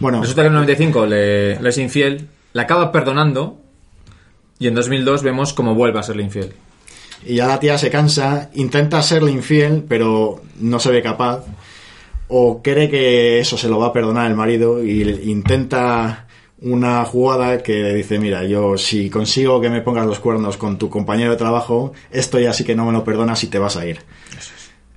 bueno, 0.00 0.20
Resulta 0.20 0.42
que 0.42 0.48
en 0.48 0.52
el 0.54 0.60
95 0.60 1.06
le, 1.06 1.60
le 1.60 1.68
es 1.68 1.78
infiel, 1.78 2.28
le 2.52 2.60
acaba 2.60 2.92
perdonando 2.92 3.58
y 4.58 4.68
en 4.68 4.74
2002 4.74 5.22
vemos 5.22 5.52
cómo 5.52 5.74
vuelve 5.74 5.98
a 5.98 6.02
serle 6.02 6.22
infiel. 6.22 6.52
y 7.26 7.36
ya 7.36 7.46
la 7.46 7.60
tía 7.60 7.78
se 7.78 7.90
cansa, 7.90 8.50
intenta 8.54 9.02
serle 9.02 9.30
infiel, 9.30 9.84
pero 9.88 10.42
no 10.60 10.78
se 10.78 10.90
ve 10.90 11.02
capaz, 11.02 11.44
o 12.28 12.62
cree 12.62 12.88
que 12.88 13.40
eso 13.40 13.58
se 13.58 13.68
lo 13.68 13.78
va 13.78 13.88
a 13.88 13.92
perdonar 13.92 14.30
el 14.30 14.36
marido 14.36 14.82
y 14.82 15.02
intenta 15.30 16.26
una 16.62 17.04
jugada 17.04 17.62
que 17.62 17.82
le 17.82 17.94
dice, 17.94 18.18
mira, 18.18 18.44
yo 18.44 18.78
si 18.78 19.10
consigo 19.10 19.60
que 19.60 19.68
me 19.68 19.80
pongas 19.80 20.06
los 20.06 20.20
cuernos 20.20 20.56
con 20.56 20.78
tu 20.78 20.88
compañero 20.88 21.32
de 21.32 21.36
trabajo, 21.36 21.92
esto 22.10 22.38
ya 22.38 22.52
sí 22.52 22.64
que 22.64 22.74
no 22.74 22.86
me 22.86 22.92
lo 22.92 23.04
perdonas 23.04 23.42
y 23.44 23.48
te 23.48 23.58
vas 23.58 23.76
a 23.76 23.86
ir. 23.86 24.00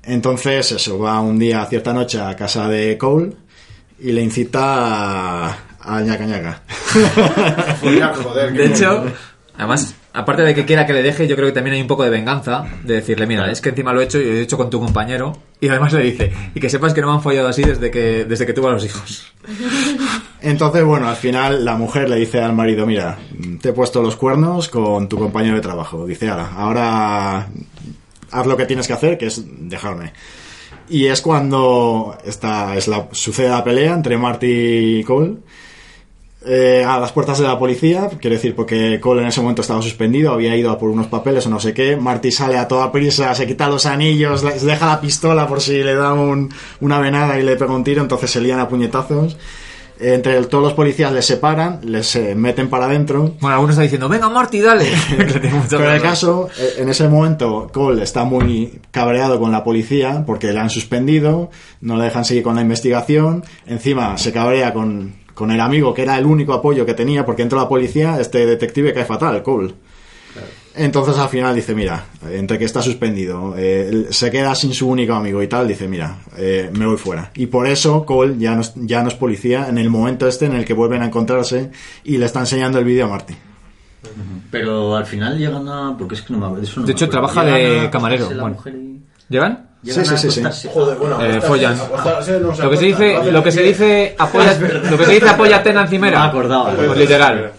Entonces, 0.03 0.71
eso, 0.71 0.99
va 0.99 1.19
un 1.19 1.39
día, 1.39 1.63
a 1.63 1.65
cierta 1.65 1.91
noche, 1.91 2.21
a 2.21 2.35
casa 2.35 2.67
de 2.67 2.97
Cole 2.97 3.33
y 3.99 4.11
le 4.11 4.21
incita 4.21 5.47
a, 5.47 5.57
a 5.79 6.01
ñaca 6.01 6.25
ñaca. 6.25 6.61
Joder. 7.81 8.53
De 8.53 8.65
hecho, 8.67 8.99
bueno. 8.99 9.11
además, 9.57 9.95
aparte 10.13 10.43
de 10.43 10.53
que 10.53 10.65
quiera 10.65 10.85
que 10.85 10.93
le 10.93 11.01
deje, 11.01 11.27
yo 11.27 11.35
creo 11.35 11.47
que 11.47 11.53
también 11.53 11.75
hay 11.75 11.81
un 11.81 11.87
poco 11.87 12.03
de 12.03 12.11
venganza 12.11 12.65
de 12.83 12.95
decirle, 12.95 13.25
mira, 13.25 13.49
es 13.49 13.61
que 13.61 13.69
encima 13.69 13.91
lo 13.93 14.01
he 14.01 14.03
hecho 14.03 14.19
y 14.19 14.25
lo 14.25 14.31
he 14.33 14.41
hecho 14.41 14.57
con 14.57 14.69
tu 14.69 14.79
compañero. 14.79 15.35
Y 15.59 15.69
además 15.69 15.93
le 15.93 16.03
dice, 16.03 16.31
y 16.53 16.59
que 16.59 16.69
sepas 16.69 16.93
que 16.93 17.01
no 17.01 17.07
me 17.07 17.13
han 17.13 17.21
follado 17.23 17.47
así 17.47 17.63
desde 17.63 17.89
que, 17.89 18.25
desde 18.25 18.45
que 18.45 18.53
tuve 18.53 18.67
a 18.67 18.71
los 18.71 18.85
hijos. 18.85 19.33
Entonces, 20.45 20.83
bueno, 20.83 21.07
al 21.09 21.15
final 21.15 21.65
la 21.65 21.75
mujer 21.75 22.07
le 22.07 22.17
dice 22.17 22.39
al 22.39 22.53
marido, 22.53 22.85
mira, 22.85 23.17
te 23.61 23.69
he 23.69 23.73
puesto 23.73 24.01
los 24.03 24.15
cuernos 24.15 24.69
con 24.69 25.09
tu 25.09 25.17
compañero 25.17 25.55
de 25.55 25.61
trabajo. 25.61 26.05
Dice, 26.05 26.29
ahora, 26.29 26.51
ahora 26.55 27.47
haz 28.31 28.45
lo 28.45 28.55
que 28.55 28.65
tienes 28.67 28.85
que 28.85 28.93
hacer, 28.93 29.17
que 29.17 29.25
es 29.25 29.43
dejarme. 29.67 30.13
Y 30.87 31.07
es 31.07 31.21
cuando 31.21 32.15
está, 32.23 32.75
es 32.75 32.87
la, 32.87 33.07
sucede 33.11 33.49
la 33.49 33.63
pelea 33.63 33.93
entre 33.95 34.17
Marty 34.19 34.99
y 34.99 35.03
Cole. 35.03 35.37
eh, 36.47 36.85
a 36.87 36.99
las 36.99 37.11
puertas 37.11 37.39
de 37.39 37.47
la 37.47 37.57
policía, 37.57 38.07
quiero 38.21 38.35
decir, 38.35 38.53
porque 38.55 38.99
Cole 39.01 39.23
en 39.23 39.29
ese 39.29 39.41
momento 39.41 39.63
estaba 39.63 39.81
suspendido, 39.81 40.31
había 40.31 40.55
ido 40.55 40.69
a 40.69 40.77
por 40.77 40.91
unos 40.91 41.07
papeles 41.07 41.47
o 41.47 41.49
no 41.49 41.59
sé 41.59 41.73
qué. 41.73 41.97
Marty 41.97 42.31
sale 42.31 42.55
a 42.59 42.67
toda 42.67 42.91
prisa, 42.91 43.33
se 43.33 43.47
quita 43.47 43.67
los 43.67 43.87
anillos, 43.87 44.43
deja 44.63 44.85
la 44.85 45.01
pistola 45.01 45.47
por 45.47 45.59
si 45.59 45.81
le 45.81 45.95
da 45.95 46.13
un- 46.13 46.53
una 46.81 46.99
venada 46.99 47.39
y 47.39 47.41
le 47.43 47.55
pega 47.55 47.73
un 47.73 47.83
tiro, 47.83 48.03
entonces 48.03 48.29
se 48.29 48.41
lían 48.41 48.59
a 48.59 48.67
puñetazos. 48.69 49.37
Entre 49.99 50.35
el- 50.37 50.47
todos 50.47 50.63
los 50.63 50.73
policías 50.73 51.11
les 51.13 51.25
separan, 51.25 51.79
les 51.83 52.15
eh, 52.15 52.35
meten 52.35 52.69
para 52.69 52.85
adentro. 52.85 53.33
Bueno, 53.39 53.55
algunos 53.55 53.71
están 53.73 53.83
diciendo, 53.85 54.09
venga 54.09 54.29
Marty, 54.29 54.59
dale. 54.59 54.85
Pero 55.69 55.85
en 55.89 55.91
el 55.95 56.01
caso, 56.01 56.49
eh, 56.59 56.73
en 56.79 56.89
ese 56.89 57.07
momento, 57.07 57.69
Cole 57.73 58.03
está 58.03 58.23
muy 58.25 58.79
cabreado 58.91 59.39
con 59.39 59.51
la 59.51 59.63
policía 59.63 60.23
porque 60.25 60.51
le 60.51 60.59
han 60.59 60.69
suspendido, 60.69 61.49
no 61.81 61.95
le 61.97 62.03
dejan 62.05 62.25
seguir 62.25 62.43
con 62.43 62.55
la 62.55 62.61
investigación. 62.61 63.43
Encima 63.67 64.17
se 64.17 64.31
cabrea 64.33 64.73
con, 64.73 65.15
con 65.33 65.51
el 65.51 65.61
amigo 65.61 65.93
que 65.93 66.01
era 66.01 66.17
el 66.17 66.25
único 66.25 66.53
apoyo 66.53 66.85
que 66.85 66.93
tenía 66.93 67.25
porque 67.25 67.41
entra 67.43 67.59
la 67.59 67.69
policía, 67.69 68.19
este 68.19 68.45
detective 68.45 68.93
cae 68.93 69.05
fatal, 69.05 69.41
Cole. 69.43 69.73
Entonces 70.77 71.17
al 71.17 71.29
final 71.29 71.55
dice, 71.55 71.73
mira, 71.73 72.03
entre 72.29 72.57
que 72.59 72.65
está 72.65 72.81
suspendido, 72.81 73.53
eh, 73.57 74.07
se 74.09 74.29
queda 74.29 74.53
sin 74.55 74.73
su 74.73 74.89
único 74.89 75.13
amigo 75.13 75.41
y 75.41 75.47
tal, 75.47 75.67
dice, 75.67 75.87
mira, 75.87 76.17
eh, 76.37 76.69
me 76.73 76.85
voy 76.85 76.97
fuera. 76.97 77.31
Y 77.35 77.47
por 77.47 77.65
eso 77.67 78.05
Cole 78.05 78.35
ya 78.37 78.55
no, 78.55 78.61
es- 78.61 78.73
ya 78.75 79.01
no 79.01 79.07
es 79.07 79.15
policía 79.15 79.67
en 79.69 79.77
el 79.77 79.89
momento 79.89 80.27
este 80.27 80.45
en 80.45 80.53
el 80.55 80.65
que 80.65 80.73
vuelven 80.73 81.01
a 81.01 81.05
encontrarse 81.05 81.71
y 82.03 82.17
le 82.17 82.25
está 82.25 82.39
enseñando 82.41 82.77
el 82.79 82.85
vídeo 82.85 83.05
a 83.05 83.09
Marty. 83.09 83.35
Pero 84.51 84.95
al 84.95 85.05
final 85.05 85.37
llegan 85.37 85.67
a. 85.67 85.95
Porque 85.97 86.15
es 86.15 86.21
que 86.21 86.33
no 86.33 86.39
me 86.39 86.45
acuerdo. 86.45 86.63
eso 86.63 86.79
no 86.81 86.85
De 86.85 86.91
hecho, 86.91 87.09
trabaja 87.09 87.43
de 87.43 87.89
camarero, 87.91 88.27
bueno. 88.27 88.49
mujer 88.49 88.75
y- 88.75 89.01
¿Llegan? 89.29 89.69
llegan 89.81 90.05
Sí, 90.05 90.17
sí, 90.17 90.29
sí, 90.31 90.43
sí. 90.51 90.67
Joder, 90.71 90.97
bueno, 90.97 91.19
Eh, 91.23 91.41
follan. 91.41 91.73
acostarse 91.79 92.39
no 92.39 92.53
se 92.55 92.63
Lo 92.63 92.69
que 92.69 92.77
se 92.77 92.85
dice, 92.85 93.31
lo 93.31 93.43
que 93.43 93.51
se 93.51 93.63
dice, 93.63 94.15
apoya, 94.19 94.55
lo 94.91 94.97
que 94.97 95.05
se 95.05 95.11
dice 95.13 95.29
apóyate 95.29 95.69
en 95.69 95.75
la 95.75 95.81
encimera. 95.83 96.17
No 96.19 96.23
me 96.25 96.29
acordaba. 96.29 96.73
Pues 96.75 96.97
literal. 96.97 97.51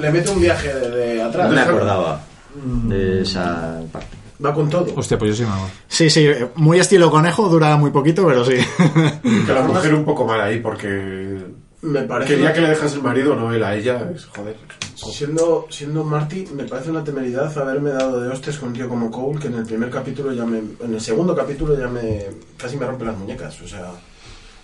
Le 0.00 0.10
mete 0.10 0.30
un 0.30 0.40
viaje 0.40 0.72
de, 0.72 0.90
de 0.90 1.22
atrás. 1.22 1.48
No 1.50 1.54
me 1.54 1.60
acordaba 1.60 2.20
de 2.54 3.22
esa 3.22 3.80
parte. 3.92 4.16
Va 4.44 4.52
con 4.52 4.68
todo. 4.68 4.86
Hostia, 4.96 5.18
pues 5.18 5.30
yo 5.30 5.44
sí 5.44 5.50
me 5.50 5.54
hago. 5.56 5.70
Sí, 5.86 6.10
sí, 6.10 6.28
muy 6.56 6.78
estilo 6.78 7.10
conejo, 7.10 7.48
dura 7.48 7.76
muy 7.76 7.90
poquito, 7.90 8.26
pero 8.26 8.44
sí. 8.44 8.54
Que 9.46 9.52
la 9.52 9.62
mujer 9.62 9.94
un 9.94 10.04
poco 10.04 10.24
mal 10.26 10.40
ahí 10.40 10.58
porque 10.58 11.38
Me 11.82 12.02
parece 12.02 12.34
quería 12.34 12.52
que 12.52 12.60
le 12.60 12.70
dejase 12.70 12.96
el 12.96 13.02
marido, 13.02 13.36
no 13.36 13.52
él 13.52 13.62
a 13.62 13.76
ella. 13.76 14.10
Es, 14.14 14.24
joder. 14.26 14.56
Siendo, 14.96 15.66
siendo 15.68 16.04
Marty, 16.04 16.46
me 16.54 16.64
parece 16.64 16.90
una 16.90 17.02
temeridad 17.04 17.56
haberme 17.58 17.90
dado 17.90 18.20
de 18.20 18.28
hostes 18.28 18.56
con 18.58 18.68
un 18.68 18.74
tío 18.74 18.88
como 18.88 19.10
Cole, 19.10 19.38
que 19.38 19.48
en 19.48 19.54
el 19.54 19.66
primer 19.66 19.90
capítulo 19.90 20.32
ya 20.32 20.44
me. 20.44 20.58
En 20.58 20.94
el 20.94 21.00
segundo 21.00 21.36
capítulo 21.36 21.78
ya 21.78 21.88
me. 21.88 22.26
casi 22.56 22.76
me 22.76 22.86
rompe 22.86 23.04
las 23.04 23.16
muñecas. 23.16 23.60
O 23.62 23.68
sea, 23.68 23.92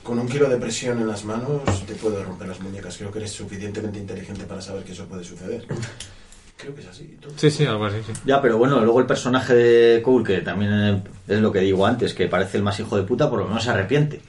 con 0.03 0.19
un 0.19 0.29
kilo 0.29 0.49
de 0.49 0.57
presión 0.57 0.99
en 1.01 1.07
las 1.07 1.25
manos 1.25 1.63
te 1.87 1.95
puedo 1.95 2.23
romper 2.25 2.49
las 2.49 2.61
muñecas. 2.61 2.97
Creo 2.97 3.13
que 3.13 3.19
eres 3.19 3.33
suficientemente 3.33 3.99
inteligente 3.99 4.45
para 4.45 4.61
saber 4.61 4.83
que 4.83 4.93
eso 4.93 5.07
puede 5.07 5.23
suceder. 5.23 5.67
Creo 6.59 6.75
que 6.75 6.81
es 6.81 6.89
así. 6.89 7.17
¿tú? 7.21 7.29
Sí, 7.37 7.51
sí, 7.51 7.65
algo 7.67 7.85
así, 7.87 7.99
sí. 8.07 8.13
Ya, 8.25 8.43
pero 8.43 8.59
bueno, 8.59 8.81
luego 8.81 8.99
el 9.01 9.07
personaje 9.07 9.55
de 9.55 10.03
Cole, 10.03 10.25
que 10.25 10.39
también 10.41 11.03
es 11.29 11.39
lo 11.41 11.53
que 11.53 11.61
digo 11.61 11.87
antes, 11.87 12.15
que 12.15 12.27
parece 12.27 12.57
el 12.57 12.63
más 12.65 12.79
hijo 12.81 12.97
de 12.97 13.05
puta, 13.05 13.31
por 13.31 13.39
lo 13.39 13.47
menos 13.47 13.63
se 13.63 13.71
arrepiente. 13.71 14.21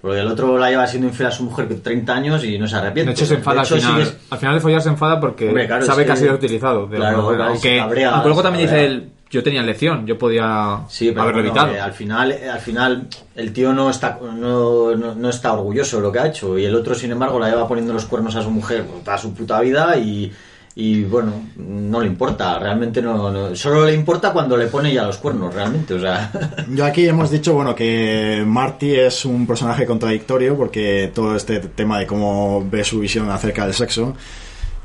Porque 0.00 0.18
el 0.20 0.26
otro 0.28 0.58
la 0.58 0.70
lleva 0.70 0.86
siendo 0.86 1.06
infiel 1.08 1.28
a 1.28 1.30
su 1.30 1.42
mujer 1.44 1.68
que 1.68 1.74
30 1.74 2.12
años 2.14 2.42
y 2.44 2.58
no 2.58 2.66
se 2.66 2.74
arrepiente. 2.76 3.10
De 3.10 3.14
hecho, 3.14 3.26
se 3.26 3.34
enfada 3.34 3.62
hecho, 3.62 3.74
al 3.74 3.80
final. 3.82 4.02
sigues- 4.04 4.16
Al 4.30 4.38
final 4.38 4.54
de 4.54 4.60
follar 4.62 4.82
se 4.82 4.88
enfada 4.88 5.20
porque 5.20 5.48
Hombre, 5.48 5.66
claro, 5.66 5.84
sabe 5.86 6.02
es 6.02 6.06
que, 6.06 6.12
ha 6.12 6.14
que- 6.14 6.20
sido 6.22 6.34
utilizado. 6.34 6.86
de 6.86 6.96
Claro, 6.96 7.28
claro, 7.28 7.44
aunque, 7.44 7.76
cabrea, 7.76 8.10
aunque 8.12 8.28
luego 8.28 8.42
también 8.42 8.66
cabrea. 8.66 8.82
dice 8.86 8.94
él, 8.94 9.10
yo 9.30 9.42
tenía 9.44 9.60
elección, 9.60 10.06
yo 10.06 10.16
podía 10.18 10.80
Sí, 10.88 11.10
pero 11.10 11.22
haberlo 11.22 11.42
bueno, 11.42 11.50
evitado. 11.50 11.74
eh, 11.76 11.80
al 11.80 11.92
final, 11.92 12.32
eh, 12.32 12.48
al 12.48 12.60
final 12.60 13.06
el 13.36 13.52
tío 13.52 13.72
no 13.74 13.90
está, 13.90 14.18
no, 14.22 14.96
no, 14.96 15.14
no 15.14 15.28
está 15.28 15.52
orgulloso 15.52 15.98
de 15.98 16.02
lo 16.02 16.10
que 16.10 16.18
ha 16.18 16.26
hecho 16.26 16.58
y 16.58 16.64
el 16.64 16.74
otro, 16.74 16.94
sin 16.94 17.12
embargo, 17.12 17.38
la 17.38 17.50
lleva 17.50 17.68
poniendo 17.68 17.92
los 17.92 18.06
cuernos 18.06 18.34
a 18.36 18.42
su 18.42 18.50
mujer 18.50 18.86
toda 19.04 19.18
su 19.18 19.34
puta 19.34 19.60
vida 19.60 19.96
y, 19.98 20.32
y 20.74 21.02
bueno, 21.02 21.32
no 21.56 22.00
le 22.00 22.06
importa, 22.06 22.58
realmente 22.58 23.02
no, 23.02 23.30
no- 23.30 23.54
solo 23.56 23.84
le 23.86 23.94
importa 23.94 24.32
cuando 24.32 24.56
le 24.56 24.66
pone 24.66 24.92
ya 24.94 25.04
los 25.04 25.18
cuernos, 25.18 25.52
realmente, 25.54 25.94
o 25.94 26.00
sea, 26.00 26.30
Yo 26.70 26.84
aquí 26.84 27.06
hemos 27.08 27.30
dicho, 27.30 27.54
bueno, 27.54 27.74
que 27.74 28.42
Marty 28.46 28.94
es 28.94 29.24
un 29.24 29.46
personaje 29.46 29.84
contradictorio 29.84 30.56
porque 30.56 31.10
todo 31.14 31.34
este 31.36 31.58
tema 31.60 31.98
de 31.98 32.06
cómo 32.06 32.64
ve 32.70 32.84
su 32.84 33.00
visión 33.00 33.28
acerca 33.30 33.64
del 33.64 33.74
sexo, 33.74 34.14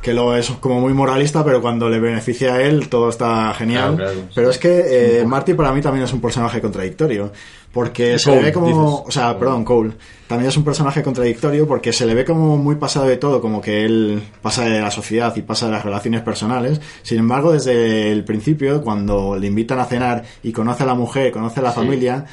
que 0.06 0.14
lo 0.14 0.36
es 0.38 0.52
como 0.62 0.80
muy 0.80 0.94
moralista, 0.94 1.44
pero 1.44 1.62
cuando 1.64 1.90
le 1.90 2.00
beneficia 2.00 2.54
a 2.54 2.62
él 2.62 2.90
todo 2.90 3.10
está 3.10 3.52
genial. 3.56 3.96
Claro, 3.96 4.12
claro, 4.14 4.28
pero 4.36 4.50
es 4.52 4.60
que 4.60 5.20
eh, 5.22 5.26
Marty 5.26 5.56
para 5.56 5.72
mí 5.74 5.82
también 5.82 6.06
es 6.06 6.14
un 6.14 6.22
personaje 6.22 6.62
contradictorio, 6.62 7.32
porque 7.74 8.20
se 8.20 8.26
Cole, 8.30 8.36
le 8.38 8.46
ve 8.46 8.54
como, 8.54 8.68
dices. 8.68 9.04
o 9.08 9.12
sea, 9.12 9.38
perdón, 9.40 9.66
Cole, 9.66 9.94
también 10.28 10.50
es 10.50 10.58
un 10.58 10.64
personaje 10.64 11.02
contradictorio 11.02 11.68
porque 11.68 11.92
se 11.92 12.06
le 12.06 12.14
ve 12.14 12.24
como 12.24 12.56
muy 12.56 12.76
pasado 12.76 13.08
de 13.08 13.18
todo, 13.18 13.42
como 13.42 13.60
que 13.62 13.84
él 13.84 14.22
pasa 14.44 14.64
de 14.66 14.80
la 14.80 14.92
sociedad 14.92 15.36
y 15.36 15.42
pasa 15.42 15.66
de 15.66 15.72
las 15.72 15.84
relaciones 15.84 16.22
personales. 16.22 16.80
Sin 17.02 17.18
embargo, 17.18 17.52
desde 17.54 18.12
el 18.12 18.24
principio, 18.24 18.84
cuando 18.84 19.36
le 19.38 19.48
invitan 19.48 19.80
a 19.80 19.86
cenar 19.86 20.24
y 20.44 20.52
conoce 20.52 20.84
a 20.84 20.86
la 20.86 20.94
mujer, 20.94 21.32
conoce 21.32 21.60
a 21.62 21.64
la 21.64 21.72
Sí. 21.72 21.78
familia, 21.80 22.26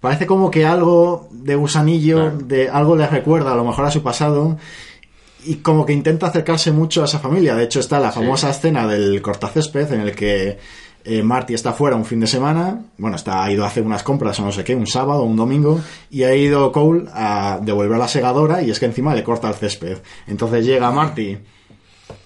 parece 0.00 0.26
como 0.26 0.50
que 0.50 0.64
algo 0.66 1.28
de 1.32 1.54
gusanillo, 1.56 2.16
Claro. 2.18 2.38
de 2.46 2.68
algo 2.68 2.96
le 2.96 3.06
recuerda 3.06 3.52
a 3.52 3.56
lo 3.56 3.64
mejor 3.64 3.86
a 3.86 3.90
su 3.90 4.02
pasado 4.02 4.58
y 5.44 5.56
como 5.56 5.86
que 5.86 5.92
intenta 5.92 6.26
acercarse 6.26 6.72
mucho 6.72 7.02
a 7.02 7.04
esa 7.06 7.18
familia. 7.18 7.54
De 7.54 7.64
hecho, 7.64 7.80
está 7.80 8.00
la 8.00 8.10
Sí. 8.12 8.18
famosa 8.20 8.50
escena 8.50 8.86
del 8.86 9.20
cortacésped 9.22 9.92
en 9.92 10.00
el 10.02 10.14
que 10.14 10.58
eh, 11.04 11.22
Marty 11.22 11.54
está 11.54 11.72
fuera 11.72 11.96
un 11.96 12.04
fin 12.04 12.20
de 12.20 12.26
semana, 12.26 12.80
bueno, 12.98 13.16
está 13.16 13.42
ha 13.44 13.50
ido 13.50 13.64
a 13.64 13.68
hacer 13.68 13.82
unas 13.84 14.02
compras 14.02 14.38
o 14.40 14.44
no 14.44 14.52
sé 14.52 14.62
qué, 14.64 14.74
un 14.74 14.86
sábado 14.86 15.20
o 15.22 15.24
un 15.24 15.36
domingo, 15.36 15.80
y 16.10 16.24
ha 16.24 16.34
ido 16.34 16.70
Cole 16.72 17.04
a 17.14 17.60
devolver 17.62 17.96
la 17.98 18.08
segadora 18.08 18.62
y 18.62 18.70
es 18.70 18.78
que 18.78 18.86
encima 18.86 19.14
le 19.14 19.22
corta 19.24 19.48
el 19.48 19.54
césped. 19.54 19.98
Entonces 20.26 20.66
llega 20.66 20.90
Marty 20.90 21.38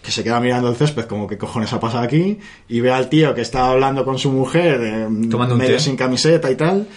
que 0.03 0.11
se 0.11 0.25
queda 0.25 0.41
mirando 0.41 0.69
el 0.69 0.75
césped 0.77 1.05
como 1.05 1.27
que 1.29 1.39
cojones 1.39 1.73
ha 1.73 1.79
pasado 1.81 2.03
aquí 2.03 2.39
y 2.69 2.81
ve 2.81 2.91
al 2.93 3.09
tío 3.09 3.35
que 3.35 3.41
está 3.43 3.67
hablando 3.71 4.05
con 4.05 4.19
su 4.19 4.33
mujer 4.33 4.81
eh, 4.83 5.07
medio 5.09 5.79
sin 5.79 5.97
camiseta 5.97 6.51
y 6.51 6.57
tal 6.57 6.89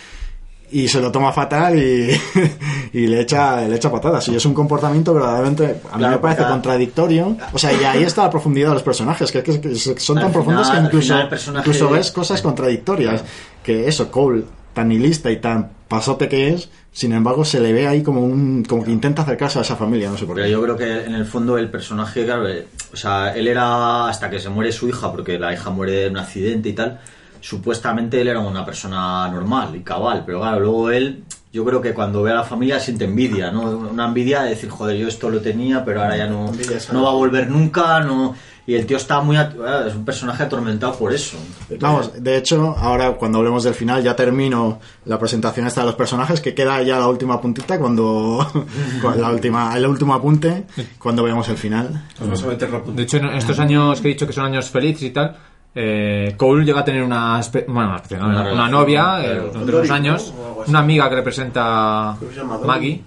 y 0.71 0.87
se 0.87 0.99
lo 0.99 1.11
toma 1.11 1.31
fatal 1.31 1.77
y, 1.77 2.09
y 2.93 3.07
le 3.07 3.21
echa 3.21 3.61
le 3.67 3.75
echa 3.75 3.91
patadas. 3.91 4.27
Y 4.29 4.35
es 4.35 4.45
un 4.45 4.53
comportamiento 4.53 5.13
verdaderamente 5.13 5.63
a 5.91 5.93
mí 5.95 5.99
Claro, 5.99 6.15
me 6.15 6.19
parece 6.21 6.43
contradictorio. 6.43 7.37
O 7.53 7.57
sea 7.57 7.71
y 7.73 7.83
ahí 7.83 8.03
está 8.03 8.23
la 8.23 8.29
profundidad 8.29 8.69
de 8.69 8.73
los 8.75 8.83
personajes 8.83 9.31
que, 9.31 9.43
que- 9.43 9.59
que 9.61 9.75
son 9.75 9.93
tan 9.95 9.97
final- 10.15 10.31
profundos 10.31 10.69
que 10.69 10.77
incluso 10.77 11.29
personaje- 11.29 11.69
incluso 11.69 11.89
ves 11.89 12.11
cosas 12.11 12.41
contradictorias 12.41 13.23
que 13.63 13.87
eso 13.87 14.11
Cole 14.11 14.43
tan 14.73 14.89
nihilista 14.89 15.31
y 15.31 15.37
tan 15.37 15.69
pasote 15.87 16.27
que 16.27 16.49
es 16.49 16.69
sin 16.91 17.13
embargo 17.13 17.45
se 17.45 17.59
le 17.59 17.71
ve 17.71 17.87
ahí 17.87 18.01
como 18.01 18.21
un 18.21 18.63
como 18.67 18.83
que 18.83 18.91
intenta 18.91 19.21
acercarse 19.21 19.59
a 19.59 19.61
esa 19.61 19.75
familia 19.75 20.09
no 20.09 20.17
sé 20.17 20.25
por 20.25 20.35
qué. 20.35 20.49
yo 20.49 20.61
creo 20.61 20.75
que 20.77 21.05
en 21.05 21.13
el 21.15 21.25
fondo 21.25 21.57
el 21.57 21.69
personaje, 21.69 22.25
claro, 22.25 22.47
eh, 22.47 22.65
o 22.93 22.95
sea, 22.97 23.35
él 23.35 23.47
era 23.47 24.07
hasta 24.09 24.29
que 24.29 24.39
se 24.39 24.49
muere 24.49 24.71
su 24.71 24.87
hija, 24.89 25.11
porque 25.11 25.37
la 25.37 25.53
hija 25.53 25.69
muere 25.69 26.05
en 26.05 26.11
un 26.13 26.17
accidente 26.19 26.69
y 26.69 26.73
tal, 26.73 26.99
supuestamente 27.45 28.19
él 28.19 28.27
era 28.27 28.39
una 28.39 28.65
persona 28.65 29.27
normal 29.29 29.75
y 29.75 29.81
cabal, 29.81 30.23
pero 30.25 30.39
claro, 30.39 30.59
luego 30.61 30.89
él, 30.89 31.23
yo 31.53 31.63
creo 31.63 31.79
que 31.81 31.93
cuando 31.93 32.23
ve 32.23 32.31
a 32.31 32.35
la 32.35 32.43
familia 32.43 32.79
siente 32.79 33.05
envidia, 33.05 33.51
¿no? 33.51 33.61
Una 33.69 34.05
envidia 34.07 34.41
de 34.41 34.49
decir, 34.49 34.69
joder, 34.69 34.97
yo 34.97 35.07
esto 35.07 35.29
lo 35.29 35.39
tenía, 35.41 35.85
pero 35.85 36.01
ahora 36.01 36.17
ya 36.17 36.25
no, 36.27 36.51
no 36.91 37.03
va 37.03 37.09
a 37.09 37.13
volver 37.13 37.49
nunca, 37.49 37.99
no... 37.99 38.35
Y 38.67 38.73
el 38.73 38.87
tío 38.87 38.97
está 38.97 39.21
muy... 39.21 39.37
at- 39.37 39.53
eh, 39.53 39.83
Es 39.89 39.93
un 39.95 40.03
personaje 40.03 40.41
atormentado 40.41 40.95
por 40.95 41.13
eso. 41.13 41.37
Vamos, 41.79 42.11
de 42.23 42.35
hecho, 42.35 42.75
ahora 42.75 43.11
cuando 43.11 43.37
hablemos 43.37 43.63
del 43.63 43.75
final 43.75 44.01
ya 44.01 44.15
termino 44.15 44.79
la 45.05 45.19
presentación 45.19 45.67
esta 45.67 45.81
de 45.81 45.85
los 45.85 45.95
personajes, 45.95 46.41
que 46.41 46.55
queda 46.55 46.81
ya 46.81 46.97
la 46.97 47.07
última 47.07 47.39
puntita 47.39 47.77
cuando... 47.77 48.39
con 49.03 49.21
la 49.21 49.29
última, 49.29 49.77
el 49.77 49.85
último 49.85 50.15
apunte, 50.15 50.65
cuando 50.97 51.21
veamos 51.21 51.47
el 51.49 51.57
final. 51.57 52.05
A 52.19 52.47
meter 52.47 52.71
la 52.71 52.79
punta. 52.81 52.97
De 52.97 53.03
hecho, 53.03 53.17
en 53.17 53.25
estos 53.35 53.59
años 53.59 54.01
que 54.01 54.07
he 54.07 54.13
dicho 54.13 54.25
que 54.25 54.33
son 54.33 54.45
años 54.45 54.67
felices 54.71 55.03
y 55.03 55.11
tal, 55.11 55.37
eh, 55.75 56.33
Cole 56.37 56.63
llega 56.65 56.79
a 56.79 56.85
tener 56.85 57.03
una, 57.03 57.39
espe- 57.39 57.65
bueno, 57.67 57.89
una, 57.89 57.95
especie, 57.97 58.17
no, 58.17 58.25
Una 58.27 58.33
una- 58.33 58.41
una 58.41 58.49
relación, 58.51 58.71
novia 58.71 59.25
eh, 59.25 59.35
durante 59.51 59.75
unos 59.75 59.89
años, 59.91 60.33
¿no? 60.35 60.63
Una 60.67 60.79
amiga 60.79 61.09
que 61.09 61.15
representa. 61.15 62.17
Maggie. 62.65 63.01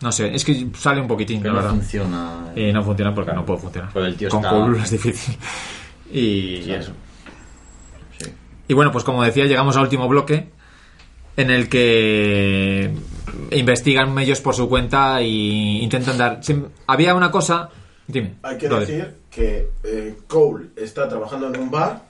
No 0.00 0.10
sé, 0.12 0.34
es 0.34 0.44
que 0.44 0.66
sale 0.76 1.00
un 1.00 1.06
poquitín, 1.06 1.40
Que 1.40 1.48
la 1.48 1.54
no 1.54 1.60
verdad. 1.60 1.70
funciona. 1.76 2.52
Y 2.56 2.72
no 2.72 2.82
funciona 2.82 3.14
porque 3.14 3.32
no 3.32 3.44
puede 3.46 3.60
funcionar. 3.60 3.90
Pero 3.94 4.06
el 4.06 4.16
tío 4.16 4.28
Con 4.28 4.44
está- 4.44 4.50
Cole 4.50 4.78
es 4.82 4.90
difícil. 4.90 5.36
Y, 6.12 6.62
y 6.66 6.70
eso. 6.72 6.92
Sí. 8.18 8.30
Y 8.68 8.74
bueno, 8.74 8.92
pues 8.92 9.02
como 9.04 9.22
decía, 9.24 9.46
llegamos 9.46 9.76
al 9.76 9.82
último 9.82 10.06
bloque 10.06 10.48
en 11.36 11.50
el 11.50 11.68
que 11.68 12.94
investigan 13.50 14.16
ellos 14.20 14.40
por 14.40 14.54
su 14.54 14.68
cuenta 14.68 15.20
y 15.22 15.80
intentan 15.82 16.16
dar... 16.18 16.40
Había 16.86 17.14
una 17.16 17.30
cosa... 17.32 17.68
Dime. 18.06 18.34
Hay 18.42 18.58
que 18.58 18.68
decir 18.68 19.14
que 19.30 19.70
eh, 19.82 20.16
Cole 20.28 20.66
está 20.76 21.08
trabajando 21.08 21.48
en 21.48 21.58
un 21.58 21.70
bar, 21.70 22.03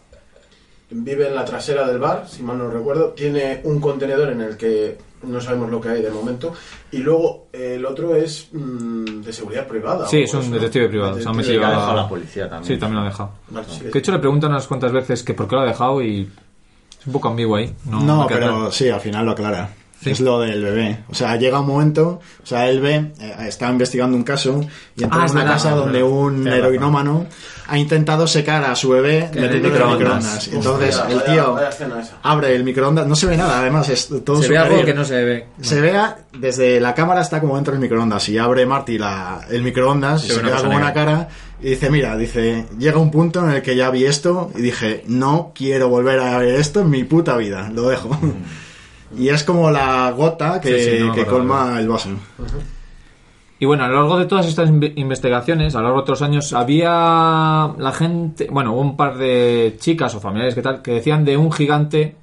vive 0.91 1.29
en 1.29 1.35
la 1.35 1.45
trasera 1.45 1.87
del 1.87 1.99
bar, 1.99 2.27
si 2.29 2.43
mal 2.43 2.59
no 2.59 2.69
recuerdo, 2.71 3.09
tiene 3.11 3.61
un 3.65 3.81
contenedor 3.81 4.31
en 4.31 4.41
el 4.43 4.57
que 4.57 4.97
no 5.25 5.41
sabemos 5.41 5.71
lo 5.71 5.81
que 5.81 5.89
hay 5.89 6.03
de 6.03 6.11
momento, 6.11 6.53
y 6.93 6.99
luego 6.99 7.47
eh, 7.53 7.77
el 7.77 7.87
otro 7.87 8.15
es 8.15 8.49
mm, 8.53 9.23
de 9.23 9.33
seguridad 9.33 9.67
privada. 9.67 10.07
Sí, 10.07 10.23
es 10.23 10.35
un 10.35 10.41
eso, 10.41 10.49
¿no? 10.51 10.55
detective 10.57 10.89
privado. 10.89 11.15
Se 11.15 11.21
ha 11.29 11.33
Detective 11.33 11.43
metido 11.43 11.61
Que 11.61 11.65
ha 11.65 11.69
a- 11.69 11.81
dejado 11.81 11.97
la 11.97 12.09
policía 12.09 12.49
también. 12.51 12.75
Sí, 12.75 12.79
también 12.79 12.97
lo 12.97 13.01
ha 13.03 13.11
dejado. 13.11 13.31
Vale, 13.49 13.67
sí, 13.71 13.85
De 13.85 13.99
hecho, 13.99 14.13
le 14.13 14.19
preguntan 14.19 14.51
unas 14.51 14.67
cuantas 14.67 14.93
veces 14.93 15.23
que 15.23 15.33
por 15.35 15.49
qué 15.49 15.57
lo 15.57 15.63
ha 15.63 15.67
dejado 15.67 16.03
y 16.03 16.29
es 17.01 17.07
un 17.07 17.13
poco 17.15 17.29
ambiguo 17.29 17.57
ahí. 17.57 17.75
No, 17.87 18.27
pero 18.29 18.41
claro. 18.41 18.71
sí, 18.73 18.91
al 18.91 19.01
final 19.01 19.25
lo 19.25 19.31
aclara. 19.33 19.71
Sí. 20.05 20.11
Es 20.11 20.21
lo 20.21 20.39
del 20.41 20.63
bebé. 20.63 20.99
O 21.09 21.15
sea, 21.15 21.35
llega 21.37 21.59
un 21.61 21.67
momento, 21.67 22.21
o 22.43 22.47
sea, 22.47 22.69
él 22.69 22.81
ve, 22.81 22.95
eh, 23.21 23.35
está 23.49 23.71
investigando 23.71 24.17
un 24.17 24.23
caso 24.23 24.61
y 24.97 25.03
entra 25.03 25.23
Ah, 25.23 25.25
en 25.27 25.31
una 25.33 25.41
verdad, 25.41 25.55
casa 25.55 25.71
donde 25.71 26.03
verdad. 26.03 26.17
un 26.17 26.47
heroinómano 26.47 27.27
ha 27.67 27.79
intentado 27.79 28.27
secar 28.27 28.63
a 28.65 28.77
su 28.77 28.91
bebé 28.91 29.31
el 29.33 29.63
microondas. 29.63 29.99
microondas. 29.99 30.49
Entonces 30.49 30.97
Hostia, 30.99 31.15
el 31.15 31.25
tío 31.25 31.55
vaya 31.55 31.71
abre 32.23 32.55
el 32.55 32.63
microondas, 32.65 33.07
no 33.07 33.17
se 33.17 33.27
ve 33.27 33.37
nada, 33.39 33.61
además 33.61 33.89
es 33.89 34.09
todo 34.25 34.43
Se 34.43 34.49
ve 34.49 34.59
algo 34.59 34.85
que 34.85 34.93
no 34.93 35.05
se 35.05 35.25
ve. 35.25 35.47
Se 35.63 35.81
vea 35.81 36.19
desde 36.39 36.79
la 36.81 36.95
cámara 36.95 37.23
está 37.23 37.41
como 37.41 37.55
dentro 37.57 37.73
del 37.73 37.81
microondas 37.81 38.29
y 38.29 38.37
abre 38.37 38.67
Marty 38.67 38.99
la, 38.99 39.41
el 39.51 39.63
microondas 39.63 40.25
y 40.27 40.29
Se 40.29 40.41
queda 40.43 40.51
cosa 40.57 40.65
como 40.67 40.77
una 40.77 40.93
cara 40.93 41.29
y 41.63 41.71
dice 41.71 41.89
mira 41.89 42.17
dice 42.19 42.67
llega 42.79 42.99
un 42.99 43.11
punto 43.11 43.43
en 43.43 43.51
el 43.55 43.63
que 43.63 43.75
ya 43.77 43.89
vi 43.91 44.05
esto 44.05 44.51
y 44.55 44.61
dije 44.61 45.03
no 45.07 45.53
quiero 45.55 45.89
volver 45.89 46.19
a 46.19 46.37
ver 46.39 46.57
esto 46.57 46.81
en 46.81 46.91
mi 46.91 47.05
puta 47.05 47.37
vida 47.39 47.71
lo 47.73 47.89
dejo 47.89 48.11
y 49.19 49.29
es 49.29 49.45
como 49.45 49.71
la 49.71 50.11
gota 50.13 50.61
que. 50.61 50.79
Sí, 50.79 50.91
sí, 50.99 51.01
no 51.01 51.09
me 51.09 51.15
que 51.15 51.21
acordaba. 51.23 51.65
colma 51.65 51.81
el 51.81 51.89
vaso 51.89 52.09
Y 53.59 53.67
bueno, 53.67 53.85
a 53.85 53.89
lo 53.89 53.95
largo 54.01 54.19
de 54.19 54.27
todas 54.27 54.47
estas 54.47 54.69
inve- 54.71 54.93
investigaciones, 54.97 55.75
a 55.75 55.79
lo 55.79 55.85
largo 55.85 55.99
de 55.99 56.03
otros 56.03 56.23
años, 56.23 56.53
había 56.53 57.71
la 57.79 57.93
gente, 57.97 58.49
bueno, 58.51 58.73
hubo 58.73 58.81
un 58.81 58.97
par 58.97 59.17
de 59.17 59.77
chicas 59.79 60.15
o 60.15 60.21
familiares 60.21 60.55
que 60.55 60.63
tal, 60.63 60.83
que 60.83 60.93
decían 60.93 61.25
de 61.25 61.37
un 61.37 61.51
gigante 61.53 62.17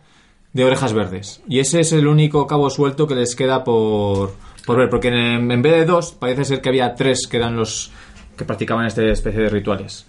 de 0.54 0.66
orejas 0.66 0.94
verdes. 0.94 1.42
Y 1.48 1.60
ese 1.60 1.80
es 1.80 1.94
el 1.94 2.08
único 2.08 2.46
cabo 2.46 2.70
suelto 2.70 3.08
que 3.08 3.16
les 3.16 3.36
queda 3.36 3.64
por, 3.64 4.34
por 4.66 4.78
ver, 4.78 4.90
porque 4.90 5.08
en, 5.08 5.50
en 5.52 5.62
vez 5.62 5.74
de 5.74 5.86
dos, 5.86 6.12
parece 6.12 6.44
ser 6.46 6.62
que 6.62 6.70
había 6.70 6.94
tres 6.96 7.28
que 7.28 7.38
eran 7.38 7.56
los 7.56 7.92
que 8.38 8.44
practicaban 8.46 8.86
esta 8.86 9.02
especie 9.04 9.42
de 9.42 9.50
rituales. 9.50 10.06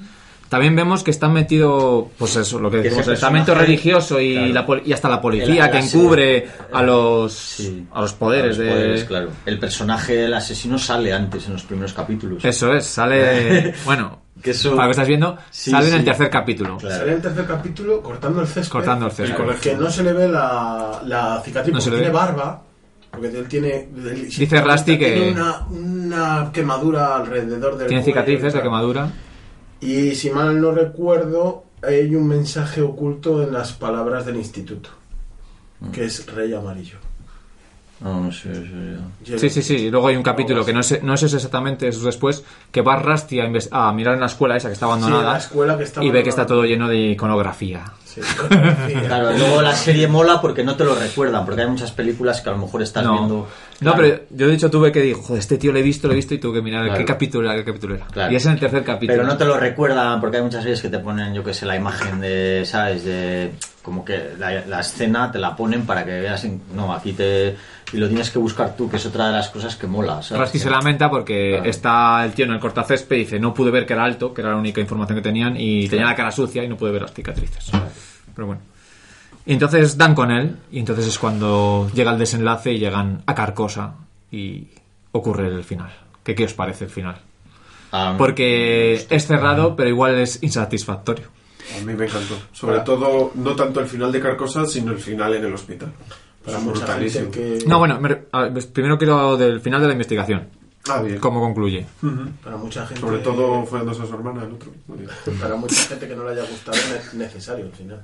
También 0.52 0.76
vemos 0.76 1.02
que 1.02 1.10
están 1.10 1.32
metido, 1.32 2.10
pues 2.18 2.36
eso, 2.36 2.58
lo 2.58 2.70
que 2.70 2.76
Que 2.76 2.82
decimos, 2.84 3.08
el 3.08 3.14
estamento 3.14 3.54
religioso 3.54 4.20
y, 4.20 4.34
claro. 4.34 4.52
la 4.52 4.66
pol- 4.66 4.82
y 4.84 4.92
hasta 4.92 5.08
la 5.08 5.18
policía 5.18 5.64
El- 5.64 5.70
que 5.70 5.78
encubre 5.78 6.46
a 6.70 6.82
los, 6.82 7.32
Sí. 7.32 7.86
a 7.90 8.02
los 8.02 8.12
poderes 8.12 8.58
A 8.58 8.62
los 8.62 9.00
de... 9.00 9.06
claro. 9.06 9.30
El 9.46 9.58
personaje 9.58 10.14
del 10.14 10.34
asesino 10.34 10.78
sale 10.78 11.10
antes 11.14 11.46
en 11.46 11.54
los 11.54 11.62
primeros 11.62 11.94
capítulos. 11.94 12.44
Eso 12.44 12.74
es, 12.74 12.84
sale. 12.84 13.72
Bueno, 13.86 14.18
Que 14.42 14.50
eso- 14.50 14.72
para 14.76 14.82
lo 14.82 14.88
que 14.88 14.90
estás 14.92 15.08
viendo, 15.08 15.38
Sí, 15.50 15.70
sale 15.70 15.88
en 15.88 15.94
el 15.94 16.04
tercer 16.04 16.28
capítulo. 16.28 16.76
Claro. 16.76 16.96
Sale 16.96 17.08
en 17.12 17.16
el 17.16 17.22
tercer 17.22 17.46
capítulo 17.46 18.02
cortando 18.02 18.42
el 18.42 18.46
césped. 18.46 18.70
Cortando 18.72 19.06
el 19.06 19.12
césped. 19.12 19.44
Y 19.56 19.60
Que 19.60 19.74
no 19.74 19.90
se 19.90 20.02
le 20.02 20.12
ve 20.12 20.28
la, 20.28 21.00
la 21.06 21.40
cicatriz 21.42 21.72
No 21.72 21.80
se 21.80 21.88
porque 21.88 22.02
le 22.04 22.10
tiene 22.10 22.18
ve. 22.18 22.26
barba. 22.26 22.62
Porque 23.10 23.28
él 23.28 23.48
tiene. 23.48 23.88
él- 23.96 24.28
Dice 24.28 24.60
Rusty 24.60 24.98
que- 24.98 25.12
Tiene 25.12 25.32
una, 25.32 25.66
una 25.70 26.50
quemadura 26.52 27.16
alrededor 27.16 27.78
del. 27.78 27.88
Tiene 27.88 28.02
cuello, 28.02 28.04
cicatrices 28.04 28.42
de 28.44 28.50
claro. 28.50 28.64
quemadura. 28.64 29.10
Y 29.82 30.14
si 30.14 30.30
mal 30.30 30.60
no 30.60 30.70
recuerdo, 30.70 31.64
hay 31.82 32.14
un 32.14 32.28
mensaje 32.28 32.80
oculto 32.80 33.42
en 33.42 33.52
las 33.52 33.72
palabras 33.72 34.24
del 34.24 34.36
instituto. 34.36 34.90
Que 35.92 36.04
es 36.04 36.24
Rey 36.32 36.54
Amarillo. 36.54 36.98
No, 38.00 38.20
no 38.20 38.32
sé. 38.32 38.50
eso 38.52 38.62
ya. 39.24 39.38
Sí, 39.38 39.50
sí, 39.50 39.62
sí. 39.62 39.74
Y 39.74 39.90
luego 39.90 40.08
hay 40.08 40.16
un 40.16 40.22
capítulo 40.22 40.64
que 40.64 40.72
no 40.72 40.80
es, 40.80 41.02
no 41.02 41.14
ese 41.14 41.26
exactamente, 41.26 41.88
eso 41.88 41.98
es 42.00 42.04
después, 42.04 42.44
que 42.70 42.82
va 42.82 42.96
Rusty 42.96 43.40
a, 43.40 43.50
a 43.70 43.92
mirar 43.92 44.14
en 44.14 44.20
la 44.20 44.26
escuela 44.26 44.56
esa 44.56 44.68
que 44.68 44.74
está 44.74 44.86
abandonada 44.86 45.32
la 45.32 45.38
escuela 45.38 45.76
que 45.78 45.84
está 45.84 46.02
y 46.02 46.10
ve 46.10 46.22
que 46.22 46.30
está 46.30 46.46
todo 46.46 46.64
lleno 46.64 46.88
de 46.88 47.12
iconografía. 47.12 47.84
Sí. 48.14 48.20
Claro, 49.06 49.32
luego 49.32 49.62
la 49.62 49.74
serie 49.74 50.06
mola 50.08 50.40
porque 50.40 50.62
no 50.62 50.76
te 50.76 50.84
lo 50.84 50.94
recuerdan, 50.94 51.44
porque 51.44 51.62
hay 51.62 51.68
muchas 51.68 51.92
películas 51.92 52.40
que 52.40 52.50
a 52.50 52.52
lo 52.52 52.58
mejor 52.58 52.82
estás 52.82 53.04
No, 53.04 53.12
viendo. 53.14 53.34
no 53.80 53.92
Claro. 53.92 53.96
pero 53.96 54.22
yo 54.30 54.48
de 54.48 54.54
hecho 54.54 54.70
tuve 54.70 54.92
que 54.92 55.00
digo, 55.00 55.22
joder, 55.22 55.40
este 55.40 55.58
tío 55.58 55.72
lo 55.72 55.78
he 55.78 55.82
visto, 55.82 56.06
lo 56.08 56.12
he 56.12 56.16
visto 56.16 56.34
y 56.34 56.38
tuve 56.38 56.58
que 56.58 56.62
mirar 56.62 56.84
Claro. 56.84 56.98
qué 56.98 57.04
capítulo 57.04 57.48
era, 57.50 57.58
qué 57.58 57.64
capítulo 57.64 57.94
era. 57.96 58.06
Claro. 58.06 58.32
Y 58.32 58.36
es 58.36 58.46
en 58.46 58.52
el 58.52 58.60
tercer 58.60 58.84
capítulo. 58.84 59.16
Pero 59.18 59.26
no 59.28 59.36
te 59.36 59.44
lo 59.44 59.56
recuerdan 59.58 60.20
porque 60.20 60.36
hay 60.36 60.42
muchas 60.42 60.62
series 60.62 60.82
que 60.82 60.88
te 60.88 60.98
ponen, 60.98 61.32
yo 61.34 61.42
que 61.42 61.54
sé, 61.54 61.64
la 61.66 61.76
imagen 61.76 62.20
de, 62.20 62.62
¿sabes? 62.66 63.04
De 63.04 63.52
como 63.82 64.04
que 64.04 64.30
la, 64.38 64.64
la 64.66 64.80
escena 64.80 65.32
te 65.32 65.38
la 65.40 65.56
ponen 65.56 65.84
para 65.86 66.04
que 66.04 66.12
veas. 66.20 66.44
en- 66.44 66.60
no, 66.74 66.92
aquí 66.94 67.12
te. 67.12 67.56
Y 67.92 67.98
lo 67.98 68.08
tienes 68.08 68.30
que 68.30 68.38
buscar 68.38 68.74
tú, 68.74 68.88
que 68.88 68.96
es 68.96 69.04
otra 69.04 69.26
de 69.26 69.32
las 69.34 69.50
cosas 69.50 69.76
que 69.76 69.86
mola. 69.86 70.22
¿sabes? 70.22 70.44
Rusty 70.44 70.58
se 70.60 70.70
lamenta 70.70 71.10
porque 71.10 71.50
Claro. 71.56 71.68
está 71.68 72.24
el 72.24 72.32
tío 72.32 72.46
en 72.46 72.52
el 72.52 72.58
cortacésped 72.60 73.16
y 73.16 73.18
dice, 73.20 73.38
no 73.38 73.52
pude 73.52 73.70
ver 73.70 73.84
que 73.84 73.92
era 73.92 74.04
alto, 74.04 74.32
que 74.32 74.40
era 74.40 74.50
la 74.50 74.56
única 74.56 74.80
información 74.80 75.18
que 75.18 75.22
tenían, 75.22 75.56
y 75.58 75.88
tenía 75.88 76.06
la 76.06 76.14
cara 76.14 76.30
sucia 76.30 76.64
y 76.64 76.68
no 76.68 76.76
pude 76.76 76.90
ver 76.92 77.02
las 77.02 77.12
cicatrices. 77.12 77.70
Pero 78.34 78.46
bueno. 78.46 78.60
Y 79.44 79.52
entonces 79.54 79.98
dan 79.98 80.14
con 80.14 80.30
él, 80.30 80.56
y 80.70 80.78
entonces 80.78 81.06
es 81.06 81.18
cuando 81.18 81.90
llega 81.94 82.12
el 82.12 82.18
desenlace 82.18 82.72
y 82.72 82.78
llegan 82.78 83.22
a 83.26 83.34
Carcosa 83.34 83.94
y 84.30 84.68
ocurre 85.12 85.48
el 85.48 85.64
final. 85.64 85.90
¿Qué, 86.22 86.34
qué 86.34 86.44
os 86.44 86.54
parece 86.54 86.84
el 86.84 86.90
final? 86.90 87.16
Ah, 87.90 88.14
Porque 88.16 89.04
es 89.10 89.26
cerrado, 89.26 89.74
pero 89.76 89.88
igual 89.88 90.18
es 90.18 90.42
insatisfactorio. 90.42 91.26
A 91.76 91.84
mí 91.84 91.92
me 91.94 92.06
encantó. 92.06 92.36
Sobre 92.52 92.80
todo, 92.80 93.32
no 93.34 93.54
tanto 93.56 93.80
el 93.80 93.86
final 93.86 94.10
de 94.12 94.20
Carcosa, 94.20 94.64
sino 94.66 94.92
el 94.92 94.98
final 94.98 95.34
en 95.34 95.44
el 95.44 95.52
hospital. 95.54 95.92
Para 96.44 96.58
brutalísimo. 96.58 97.30
gente 97.32 97.58
que... 97.60 97.66
No, 97.68 97.78
bueno, 97.78 98.00
me 98.00 98.08
re- 98.08 98.28
a 98.32 98.42
ver, 98.48 98.68
primero 98.72 98.96
quiero 98.98 99.36
del 99.36 99.60
final 99.60 99.80
de 99.80 99.86
la 99.88 99.92
investigación. 99.92 100.48
Ah, 100.88 101.00
bien. 101.02 101.18
¿Cómo 101.18 101.40
concluye? 101.40 101.86
Ujú. 102.02 102.30
Para 102.42 102.56
mucha 102.56 102.84
gente... 102.86 103.00
Sobre 103.00 103.18
todo 103.18 103.64
fue 103.66 103.80
a 103.80 103.94
su 103.94 104.02
hermana, 104.02 104.42
el 104.44 104.52
otro. 104.52 104.70
Para 105.40 105.54
mucha 105.56 105.74
gente 105.82 106.08
que 106.08 106.16
no 106.16 106.24
le 106.24 106.32
haya 106.32 106.48
gustado 106.50 106.76
es 106.98 107.14
necesario 107.14 107.66
al 107.66 107.72
final. 107.72 108.02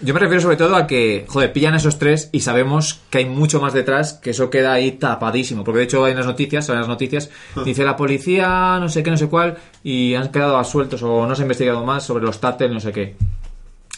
Yo 0.00 0.14
me 0.14 0.20
refiero 0.20 0.40
sobre 0.40 0.56
todo 0.56 0.76
a 0.76 0.86
que, 0.86 1.24
joder, 1.28 1.52
pillan 1.52 1.74
esos 1.74 1.98
tres 1.98 2.28
y 2.32 2.40
sabemos 2.40 3.00
que 3.10 3.18
hay 3.18 3.24
mucho 3.26 3.60
más 3.60 3.72
detrás, 3.72 4.12
que 4.14 4.30
eso 4.30 4.48
queda 4.50 4.72
ahí 4.72 4.92
tapadísimo. 4.92 5.64
Porque 5.64 5.78
de 5.78 5.84
hecho 5.84 6.06
en 6.06 6.16
las 6.16 6.26
noticias, 6.26 6.68
en 6.68 6.76
las 6.76 6.88
noticias, 6.88 7.30
dice 7.64 7.84
la 7.84 7.96
policía, 7.96 8.78
no 8.80 8.88
sé 8.88 9.02
qué, 9.02 9.10
no 9.10 9.16
sé 9.16 9.28
cuál, 9.28 9.56
y 9.82 10.14
han 10.14 10.28
quedado 10.30 10.56
asueltos 10.58 11.02
o 11.02 11.26
no 11.26 11.34
se 11.34 11.42
ha 11.42 11.44
investigado 11.44 11.84
más 11.84 12.04
sobre 12.04 12.24
los 12.24 12.40
Tatel, 12.40 12.72
no 12.72 12.80
sé 12.80 12.92
qué. 12.92 13.16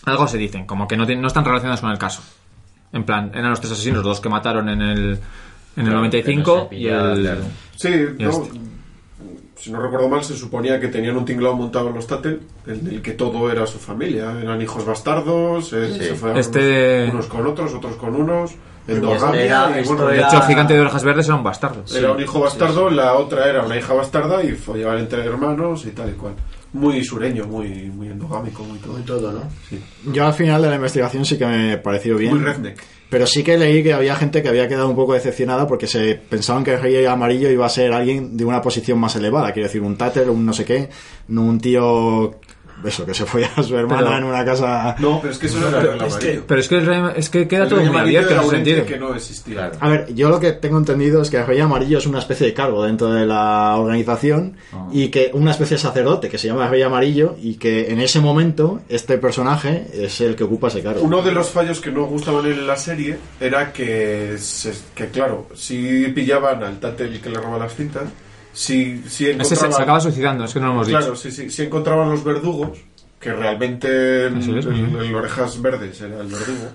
Algo 0.07 0.27
se 0.27 0.39
dicen, 0.39 0.65
como 0.67 0.89
que 0.89 0.97
no, 0.97 1.05
tienen- 1.07 1.21
no 1.23 1.29
están 1.29 1.45
relacionados 1.45 1.81
con 1.83 1.91
el 1.91 1.99
caso. 1.99 2.23
En 2.93 3.05
plan, 3.05 3.31
eran 3.35 3.51
los 3.51 3.61
tres 3.61 3.73
asesinos, 3.73 3.99
los 3.99 4.07
dos 4.07 4.21
que 4.21 4.29
mataron 4.29 4.69
en 4.69 4.81
el, 4.83 4.99
en 4.99 5.19
el 5.77 5.85
Claro, 5.85 5.97
95 5.99 6.69
que 6.71 6.77
no 6.93 7.15
se 7.15 7.21
y 7.21 7.27
el... 7.27 7.39
Sí, 7.77 7.89
Y 8.19 8.23
no, 8.25 8.31
este. 8.31 8.59
Si 9.61 9.71
no 9.71 9.81
recuerdo 9.81 10.09
mal, 10.09 10.25
se 10.25 10.35
suponía 10.37 10.81
que 10.81 10.89
tenían 10.89 11.17
un 11.17 11.25
tinglado 11.25 11.55
montado 11.55 11.89
en 11.89 11.95
los 11.95 12.07
Tatel, 12.07 12.41
en 12.67 12.87
el 12.87 13.03
que 13.03 13.13
todo 13.13 13.51
era 13.51 13.67
su 13.67 13.79
familia. 13.79 14.35
Eran 14.41 14.61
hijos 14.63 14.85
bastardos, 14.87 15.69
Sí. 15.69 15.77
se 15.99 16.15
fue 16.15 16.39
Este- 16.39 17.09
unos, 17.13 17.27
con 17.27 17.47
otros, 17.47 17.75
otros 17.75 17.97
con 17.97 18.15
unos, 18.17 18.53
este 18.81 18.93
endogamia, 18.95 19.43
era- 19.45 19.81
y 19.81 19.85
bueno, 19.87 20.07
De 20.07 20.19
hecho, 20.21 20.37
el 20.37 20.43
gigante 20.45 20.75
de 20.75 20.81
orejas 20.81 21.05
verdes 21.05 21.27
era 21.27 21.35
un 21.37 21.43
bastardo. 21.45 21.85
Era 21.95 22.13
un 22.13 22.21
hijo 22.21 22.41
bastardo, 22.41 22.89
la 22.91 23.15
otra 23.15 23.49
era 23.49 23.63
una 23.65 23.77
hija 23.77 23.93
bastarda 23.95 24.43
y 24.43 24.53
follaban 24.53 24.99
entre 24.99 25.25
hermanos 25.25 25.85
y 25.87 25.91
tal 25.91 26.09
y 26.11 26.13
cual. 26.13 26.33
Muy 26.73 27.03
sureño, 27.05 27.47
muy, 27.47 27.69
muy 27.91 28.07
endogámico, 28.09 28.63
muy 28.63 28.79
todo. 28.79 28.93
Muy 28.93 29.03
todo, 29.03 29.33
¿no? 29.33 29.41
Sí. 29.69 29.83
Yo 30.13 30.25
al 30.27 30.35
final 30.35 30.63
de 30.63 30.69
la 30.71 30.77
investigación 30.77 31.25
sí 31.25 31.37
que 31.37 31.45
me 31.45 31.77
pareció 31.79 32.17
bien. 32.17 32.33
Muy 32.35 32.45
redneck. 32.45 32.81
Pero 33.11 33.27
sí 33.27 33.43
que 33.43 33.59
leí 33.59 33.83
que 33.83 33.93
había 33.93 34.15
gente 34.15 34.41
que 34.41 34.49
había 34.49 34.69
quedado 34.69 34.89
un 34.89 34.95
poco 34.95 35.15
decepcionada 35.15 35.67
porque 35.67 35.89
se 35.89 36.15
pensaban 36.15 36.63
que 36.63 36.75
el 36.75 36.81
rey 36.81 37.05
amarillo 37.05 37.51
iba 37.51 37.67
a 37.67 37.69
ser 37.69 37.93
alguien 37.93 38.37
de 38.37 38.45
una 38.45 38.63
posición 38.63 38.99
más 39.01 39.17
elevada. 39.17 39.53
Quiero 39.53 39.67
decir, 39.67 39.83
un 39.83 39.97
táter, 39.97 40.31
un 40.31 40.47
no 40.47 40.53
sé 40.53 40.65
qué, 40.65 40.89
no 41.29 41.43
un 41.43 41.61
tío. 41.61 42.37
Eso, 42.85 43.05
que 43.07 43.15
se 43.15 43.25
fue 43.27 43.45
a 43.45 43.63
su 43.63 43.77
hermana 43.77 44.03
Pero- 44.05 44.17
en 44.19 44.25
una 44.25 44.45
casa. 44.45 44.97
No, 44.99 45.21
pero 45.21 45.33
es 45.33 45.39
que 45.39 45.47
eso 45.47 45.59
no 45.61 45.69
era 45.69 45.81
Pero 45.81 45.93
el 45.95 46.03
es 46.03 46.15
amarillo. 46.15 46.43
Pero 46.47 46.61
es 46.61 46.69
que, 46.69 46.75
el 46.79 46.87
rey- 46.87 47.03
es 47.17 47.29
que 47.31 47.49
queda 47.49 47.65
El 47.65 47.69
todo 47.69 47.81
muy 47.83 47.97
abierto 47.99 48.33
en 48.35 48.41
ese 48.41 48.51
sentido. 48.51 48.87
que 48.87 48.97
no 48.99 49.15
existía. 49.15 49.55
Claro. 49.55 49.77
A 49.81 49.89
ver, 49.89 50.15
yo 50.15 50.29
lo 50.29 50.41
que 50.41 50.53
tengo 50.53 50.79
entendido 50.79 51.23
es 51.23 51.31
que 51.31 51.37
el 51.39 51.47
rey 51.47 51.61
amarillo 51.61 51.99
es 51.99 52.07
una 52.07 52.19
especie 52.21 52.47
de 52.47 52.55
cargo 52.55 52.85
dentro 52.85 53.13
de 53.13 53.27
la 53.27 53.77
organización 53.77 54.57
Ah. 54.73 54.89
y 54.93 55.09
que 55.09 55.31
una 55.35 55.51
especie 55.51 55.77
de 55.77 55.83
sacerdote 55.83 56.29
que 56.29 56.39
se 56.39 56.49
llama 56.49 56.65
el 56.65 56.71
rey 56.71 56.83
amarillo 56.83 57.37
y 57.41 57.55
que 57.57 57.91
en 57.91 58.01
ese 58.01 58.21
momento 58.21 58.81
este 58.89 59.19
personaje 59.19 59.87
es 59.93 60.21
el 60.21 60.37
que 60.37 60.45
ocupa 60.45 60.69
ese 60.69 60.83
cargo. 60.83 61.03
Uno 61.03 61.23
de 61.23 61.33
los 61.33 61.51
fallos 61.51 61.81
que 61.81 61.91
no 61.91 62.05
gustaban 62.07 62.47
en 62.47 62.67
la 62.67 62.77
serie 62.77 63.17
era 63.41 63.73
que, 63.73 64.37
se- 64.39 64.73
que 64.95 65.09
claro, 65.09 65.49
si 65.55 66.09
pillaban 66.15 66.63
al 66.63 66.79
Tatel 66.81 67.21
que 67.21 67.29
le 67.31 67.39
roba 67.39 67.59
las 67.59 67.75
cintas, 67.75 68.05
si, 68.53 69.03
si 69.09 69.27
Ese 69.27 69.27
se, 69.27 69.33
encontraban... 69.55 69.73
se 69.77 69.83
acaba 69.83 70.01
suicidando, 70.01 70.45
es 70.45 70.53
que 70.55 70.61
no 70.61 70.67
lo 70.67 70.73
hemos 70.73 70.89
Claro, 70.89 71.05
dicho. 71.07 71.17
sí, 71.17 71.31
sí, 71.31 71.51
si 71.51 71.63
encontraban 71.63 72.11
los 72.11 72.25
verdugos, 72.25 72.79
que 73.19 73.33
realmente 73.33 74.27
el, 74.27 74.37
el- 74.39 74.97
el 74.97 75.15
orejas 75.15 75.61
verdes 75.61 76.01
era 76.01 76.21
el 76.21 76.27
verdugo, 76.29 76.71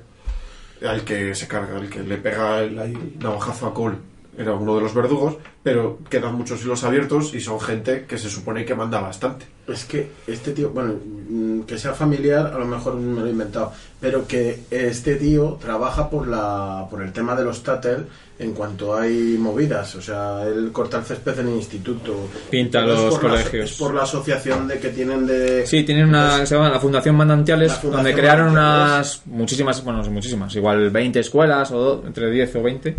al 0.88 1.04
que 1.04 1.34
se 1.36 1.48
carga, 1.48 1.78
al 1.78 1.90
que 1.90 2.02
le 2.04 2.18
pega 2.18 2.62
el, 2.62 3.18
navajazo 3.20 3.68
a 3.68 3.74
Cole, 3.74 3.98
era 4.38 4.54
uno 4.54 4.76
de 4.76 4.82
los 4.82 4.94
verdugos, 4.94 5.36
pero 5.64 6.00
quedan 6.10 6.36
muchos 6.36 6.62
hilos 6.64 6.84
abiertos 6.84 7.34
y 7.34 7.40
son 7.40 7.60
gente 7.60 8.06
que 8.08 8.18
se 8.18 8.30
supone 8.30 8.66
que 8.66 8.76
manda 8.76 9.00
bastante. 9.00 9.46
Es 9.68 9.86
que 9.86 10.10
este 10.28 10.52
tío, 10.52 10.70
bueno, 10.70 10.94
mm, 11.30 11.62
que 11.62 11.78
sea 11.78 11.94
familiar, 11.94 12.52
a 12.54 12.60
lo 12.60 12.66
mejor 12.66 12.96
me 12.96 13.20
lo 13.22 13.26
he 13.28 13.32
inventado, 13.32 13.72
pero 14.00 14.28
que 14.28 14.60
este 14.70 15.16
tío 15.16 15.58
trabaja 15.60 16.10
por 16.10 16.28
la 16.28 16.86
por 16.90 17.02
el 17.02 17.12
tema 17.12 17.36
de 17.36 17.44
los 17.46 17.64
Tatel 17.64 18.06
en 18.38 18.52
cuanto 18.54 18.96
hay 18.96 19.38
movidas. 19.40 19.96
O 19.96 20.02
sea, 20.02 20.44
él 20.46 20.70
corta 20.72 20.98
el 20.98 21.06
césped 21.06 21.40
en 21.40 21.48
el 21.48 21.56
instituto. 21.56 22.28
Pinta 22.52 22.82
los 22.82 23.16
por 23.16 23.24
la- 23.24 23.30
colegios. 23.32 23.72
es 23.72 23.78
por 23.78 23.94
la 23.96 24.04
asociación 24.04 24.68
de 24.68 24.78
que 24.78 24.90
tienen 24.90 25.26
de. 25.26 25.66
Sí, 25.66 25.84
tienen 25.84 26.10
una 26.10 26.42
que 26.42 26.46
se 26.46 26.54
llama 26.56 26.70
la 26.70 26.80
Fundación 26.80 27.16
Manantiales, 27.16 27.70
La 27.72 27.76
Fundación 27.78 28.04
donde 28.04 28.20
crearon 28.20 28.54
Manantiales. 28.54 29.22
unas 29.24 29.28
muchísimas, 29.38 29.84
bueno, 29.84 30.00
no 30.00 30.04
sé, 30.06 30.12
muchísimas, 30.12 30.56
igual 30.56 30.92
20 30.92 31.20
escuelas 31.22 31.72
o 31.72 31.80
do- 31.80 32.04
entre 32.06 32.30
10 32.30 32.56
o 32.58 32.62
20 32.62 32.96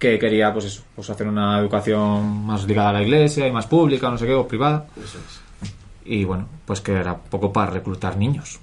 que 0.00 0.18
quería 0.18 0.52
pues 0.52 0.64
eso, 0.64 0.82
pues 0.96 1.08
hacer 1.10 1.28
una 1.28 1.58
educación 1.60 2.44
más 2.46 2.64
ligada 2.64 2.88
a 2.88 2.92
la 2.94 3.02
iglesia 3.02 3.46
y 3.46 3.52
más 3.52 3.66
pública, 3.66 4.10
no 4.10 4.18
sé 4.18 4.26
qué, 4.26 4.34
o 4.34 4.48
privada. 4.48 4.86
Eso 4.96 5.18
es. 5.18 5.70
Y 6.04 6.24
bueno, 6.24 6.48
pues 6.64 6.80
que 6.80 6.92
era 6.92 7.16
poco 7.16 7.52
para 7.52 7.70
reclutar 7.70 8.16
niños, 8.16 8.58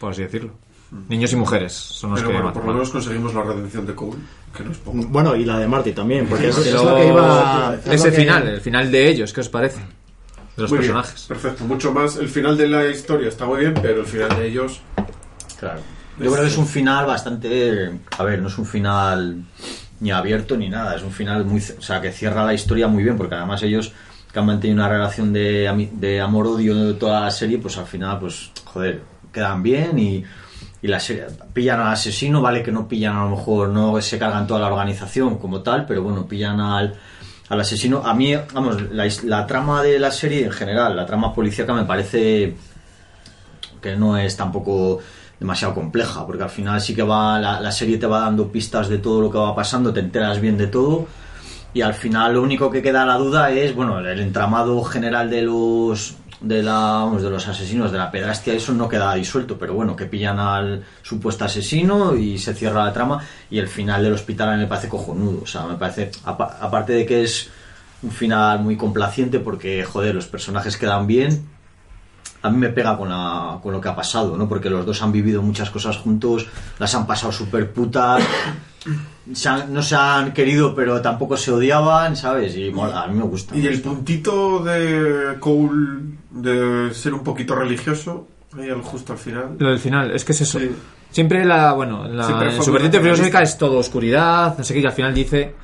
por 0.00 0.12
así 0.12 0.22
decirlo. 0.22 0.52
Niños 1.10 1.30
y 1.34 1.36
mujeres 1.36 1.72
son 1.74 2.12
los 2.12 2.20
Pero 2.20 2.28
que 2.30 2.34
bueno, 2.36 2.46
matan. 2.46 2.62
por 2.62 2.68
lo 2.70 2.74
menos 2.78 2.88
conseguimos 2.90 3.34
la 3.34 3.42
redención 3.42 3.84
de 3.86 3.94
Cole, 3.94 4.16
que 4.56 4.64
no 4.64 4.70
es 4.70 4.78
poco. 4.78 4.96
Bueno, 5.08 5.36
y 5.36 5.44
la 5.44 5.58
de 5.58 5.68
Marty 5.68 5.92
también, 5.92 6.26
porque 6.26 6.48
es, 6.48 6.56
lo 6.72 6.94
que 6.96 7.06
iba. 7.08 7.76
es 7.84 7.86
ese 7.92 8.10
que- 8.10 8.16
final, 8.16 8.48
el 8.48 8.60
final 8.62 8.90
de 8.90 9.08
ellos, 9.10 9.32
¿qué 9.34 9.40
os 9.42 9.48
parece? 9.50 9.80
De 10.56 10.62
los 10.62 10.70
Muy 10.70 10.78
bien, 10.78 10.92
personajes. 10.94 11.26
perfecto, 11.26 11.64
mucho 11.64 11.92
más. 11.92 12.16
El 12.16 12.28
final 12.30 12.56
de 12.56 12.68
la 12.68 12.86
historia 12.86 13.28
está 13.28 13.44
muy 13.44 13.58
bien, 13.60 13.74
pero 13.82 14.00
el 14.00 14.06
final 14.06 14.30
de 14.38 14.46
ellos 14.46 14.80
Claro. 15.60 15.80
Yo 16.20 16.30
creo 16.32 16.42
que 16.44 16.48
es 16.50 16.56
un 16.58 16.66
final 16.66 17.04
bastante. 17.06 17.92
A 18.16 18.24
ver, 18.24 18.40
no 18.40 18.48
es 18.48 18.56
un 18.58 18.66
final 18.66 19.44
ni 20.00 20.10
abierto 20.10 20.56
ni 20.56 20.68
nada. 20.68 20.96
Es 20.96 21.02
un 21.02 21.12
final 21.12 21.44
muy. 21.44 21.60
O 21.60 21.82
sea, 21.82 22.00
que 22.00 22.12
cierra 22.12 22.44
la 22.44 22.54
historia 22.54 22.88
muy 22.88 23.02
bien, 23.02 23.16
porque 23.16 23.34
además 23.34 23.62
ellos 23.62 23.92
que 24.32 24.38
han 24.38 24.46
mantenido 24.46 24.80
una 24.80 24.88
relación 24.88 25.32
de, 25.32 25.88
de 25.92 26.20
amor-odio 26.20 26.74
de 26.74 26.94
toda 26.94 27.20
la 27.22 27.30
serie, 27.30 27.58
pues 27.58 27.78
al 27.78 27.86
final, 27.86 28.18
pues, 28.18 28.50
joder, 28.64 29.02
quedan 29.32 29.62
bien 29.62 29.98
y. 29.98 30.24
Y 30.80 30.86
la 30.86 31.00
serie, 31.00 31.26
pillan 31.52 31.80
al 31.80 31.92
asesino, 31.94 32.40
vale 32.40 32.62
que 32.62 32.70
no 32.70 32.86
pillan 32.86 33.16
a 33.16 33.24
lo 33.24 33.30
mejor, 33.30 33.70
no 33.70 34.00
se 34.00 34.16
cargan 34.16 34.46
toda 34.46 34.60
la 34.60 34.68
organización 34.68 35.36
como 35.36 35.60
tal, 35.60 35.84
pero 35.86 36.04
bueno, 36.04 36.24
pillan 36.24 36.60
al, 36.60 36.94
al 37.48 37.60
asesino. 37.60 38.02
A 38.04 38.14
mí, 38.14 38.32
vamos, 38.54 38.80
la, 38.92 39.08
la 39.24 39.44
trama 39.44 39.82
de 39.82 39.98
la 39.98 40.12
serie 40.12 40.44
en 40.44 40.52
general, 40.52 40.94
la 40.94 41.04
trama 41.04 41.34
policíaca 41.34 41.72
me 41.72 41.84
parece 41.84 42.54
que 43.82 43.96
no 43.96 44.16
es 44.16 44.36
tampoco 44.36 45.00
demasiado 45.40 45.74
compleja, 45.74 46.26
porque 46.26 46.42
al 46.42 46.50
final 46.50 46.80
sí 46.80 46.94
que 46.94 47.02
va, 47.02 47.38
la, 47.38 47.72
serie 47.72 47.98
te 47.98 48.06
va 48.06 48.20
dando 48.20 48.48
pistas 48.48 48.88
de 48.88 48.98
todo 48.98 49.20
lo 49.20 49.30
que 49.30 49.38
va 49.38 49.54
pasando, 49.54 49.92
te 49.92 50.00
enteras 50.00 50.40
bien 50.40 50.56
de 50.58 50.66
todo, 50.66 51.06
y 51.72 51.80
al 51.82 51.94
final 51.94 52.34
lo 52.34 52.42
único 52.42 52.70
que 52.70 52.82
queda 52.82 53.04
la 53.06 53.16
duda 53.16 53.50
es, 53.50 53.74
bueno, 53.74 53.98
el 54.00 54.20
entramado 54.20 54.82
general 54.84 55.30
de 55.30 55.42
los 55.42 56.16
de 56.40 56.62
la 56.62 57.10
de 57.20 57.30
los 57.30 57.48
asesinos 57.48 57.90
de 57.90 57.98
la 57.98 58.12
pedrastia 58.12 58.54
eso 58.54 58.72
no 58.72 58.88
queda 58.88 59.12
disuelto 59.14 59.58
pero 59.58 59.74
bueno 59.74 59.96
que 59.96 60.06
pillan 60.06 60.38
al 60.38 60.84
supuesto 61.02 61.44
asesino 61.44 62.14
y 62.14 62.38
se 62.38 62.54
cierra 62.54 62.84
la 62.84 62.92
trama 62.92 63.20
y 63.50 63.58
el 63.58 63.66
final 63.66 64.04
del 64.04 64.12
hospital 64.12 64.50
a 64.50 64.52
mí 64.52 64.58
me 64.58 64.68
parece 64.68 64.88
cojonudo 64.88 65.40
o 65.42 65.46
sea 65.48 65.66
me 65.66 65.74
parece 65.74 66.12
apa- 66.24 66.56
aparte 66.60 66.92
de 66.92 67.06
que 67.06 67.24
es 67.24 67.50
un 68.04 68.12
final 68.12 68.60
muy 68.60 68.76
complaciente 68.76 69.40
porque 69.40 69.82
joder 69.82 70.14
los 70.14 70.28
personajes 70.28 70.76
quedan 70.76 71.08
bien 71.08 71.44
a 72.42 72.50
mí 72.50 72.56
me 72.56 72.68
pega 72.68 72.96
con, 72.96 73.08
la, 73.08 73.58
con 73.62 73.72
lo 73.72 73.80
que 73.80 73.88
ha 73.88 73.96
pasado, 73.96 74.36
¿no? 74.36 74.48
Porque 74.48 74.70
los 74.70 74.84
dos 74.86 75.02
han 75.02 75.12
vivido 75.12 75.42
muchas 75.42 75.70
cosas 75.70 75.96
juntos, 75.96 76.46
las 76.78 76.94
han 76.94 77.06
pasado 77.06 77.32
súper 77.32 77.72
putas, 77.72 78.22
se 79.32 79.48
han- 79.48 79.72
no 79.74 79.82
se 79.82 79.96
han 79.96 80.32
querido 80.32 80.74
pero 80.74 81.00
tampoco 81.02 81.36
se 81.36 81.50
odiaban, 81.52 82.16
¿sabes? 82.16 82.56
Y 82.56 82.70
mola, 82.70 83.02
a 83.02 83.06
mí 83.08 83.18
me 83.18 83.24
gusta. 83.24 83.56
Y 83.56 83.60
me 83.60 83.68
el 83.68 83.74
gusta. 83.74 83.88
puntito 83.90 84.58
de 84.64 85.36
Cole 85.40 86.00
de 86.30 86.94
ser 86.94 87.14
un 87.14 87.20
poquito 87.24 87.54
religioso, 87.54 88.28
ahí 88.58 88.70
al- 88.70 88.82
justo 88.82 89.12
al 89.12 89.18
final. 89.18 89.56
Lo 89.58 89.70
del 89.70 89.78
final, 89.78 90.10
es 90.12 90.24
que 90.24 90.32
es 90.32 90.40
eso. 90.42 90.58
Sí. 90.60 90.70
Siempre 91.10 91.44
la, 91.44 91.72
bueno, 91.72 92.06
la, 92.06 92.52
su 92.62 92.70
vertiente 92.70 93.00
filosófica 93.00 93.40
es 93.42 93.56
todo 93.56 93.78
oscuridad, 93.78 94.56
no 94.58 94.62
sé 94.62 94.74
qué, 94.74 94.80
y 94.80 94.84
al 94.86 94.92
final 94.92 95.14
dice, 95.14 95.54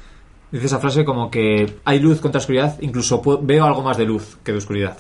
dice 0.50 0.66
esa 0.66 0.78
frase 0.78 1.04
como 1.04 1.30
que 1.30 1.80
hay 1.84 2.00
luz 2.00 2.20
contra 2.20 2.38
oscuridad, 2.38 2.76
incluso 2.80 3.20
veo 3.42 3.64
algo 3.66 3.82
más 3.82 3.96
de 3.98 4.06
luz 4.06 4.38
que 4.42 4.52
de 4.52 4.58
oscuridad. 4.58 4.96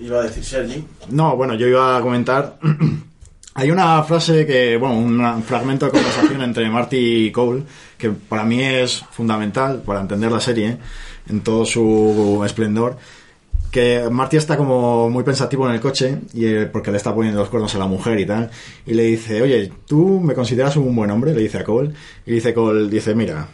Iba 0.00 0.20
a 0.20 0.22
decir 0.24 0.44
Sergi. 0.44 0.84
No, 1.10 1.36
bueno, 1.36 1.54
yo 1.54 1.66
iba 1.66 1.96
a 1.96 2.00
comentar. 2.00 2.58
Hay 3.54 3.72
una 3.72 4.02
frase 4.04 4.46
que, 4.46 4.76
bueno, 4.76 4.96
un 4.96 5.42
fragmento 5.42 5.86
de 5.86 5.92
conversación 5.92 6.42
entre 6.42 6.70
Marty 6.70 7.26
y 7.26 7.32
Cole 7.32 7.64
que 7.96 8.10
para 8.10 8.44
mí 8.44 8.62
es 8.62 9.04
fundamental 9.10 9.82
para 9.84 10.00
entender 10.00 10.30
la 10.30 10.40
serie 10.40 10.78
en 11.28 11.40
todo 11.40 11.66
su 11.66 12.40
esplendor. 12.46 12.96
Que 13.72 14.08
Marty 14.10 14.36
está 14.36 14.56
como 14.56 15.10
muy 15.10 15.24
pensativo 15.24 15.68
en 15.68 15.74
el 15.74 15.80
coche 15.80 16.20
y 16.32 16.46
eh, 16.46 16.66
porque 16.66 16.90
le 16.90 16.96
está 16.96 17.12
poniendo 17.12 17.40
los 17.40 17.50
cuernos 17.50 17.74
a 17.74 17.78
la 17.78 17.86
mujer 17.86 18.18
y 18.20 18.24
tal. 18.24 18.48
Y 18.86 18.94
le 18.94 19.02
dice, 19.02 19.42
oye, 19.42 19.72
¿tú 19.86 20.20
me 20.20 20.34
consideras 20.34 20.76
un 20.76 20.94
buen 20.94 21.10
hombre? 21.10 21.34
Le 21.34 21.42
dice 21.42 21.58
a 21.58 21.64
Cole. 21.64 21.90
Y 22.24 22.34
dice 22.34 22.54
Cole, 22.54 22.88
dice, 22.88 23.14
mira, 23.14 23.48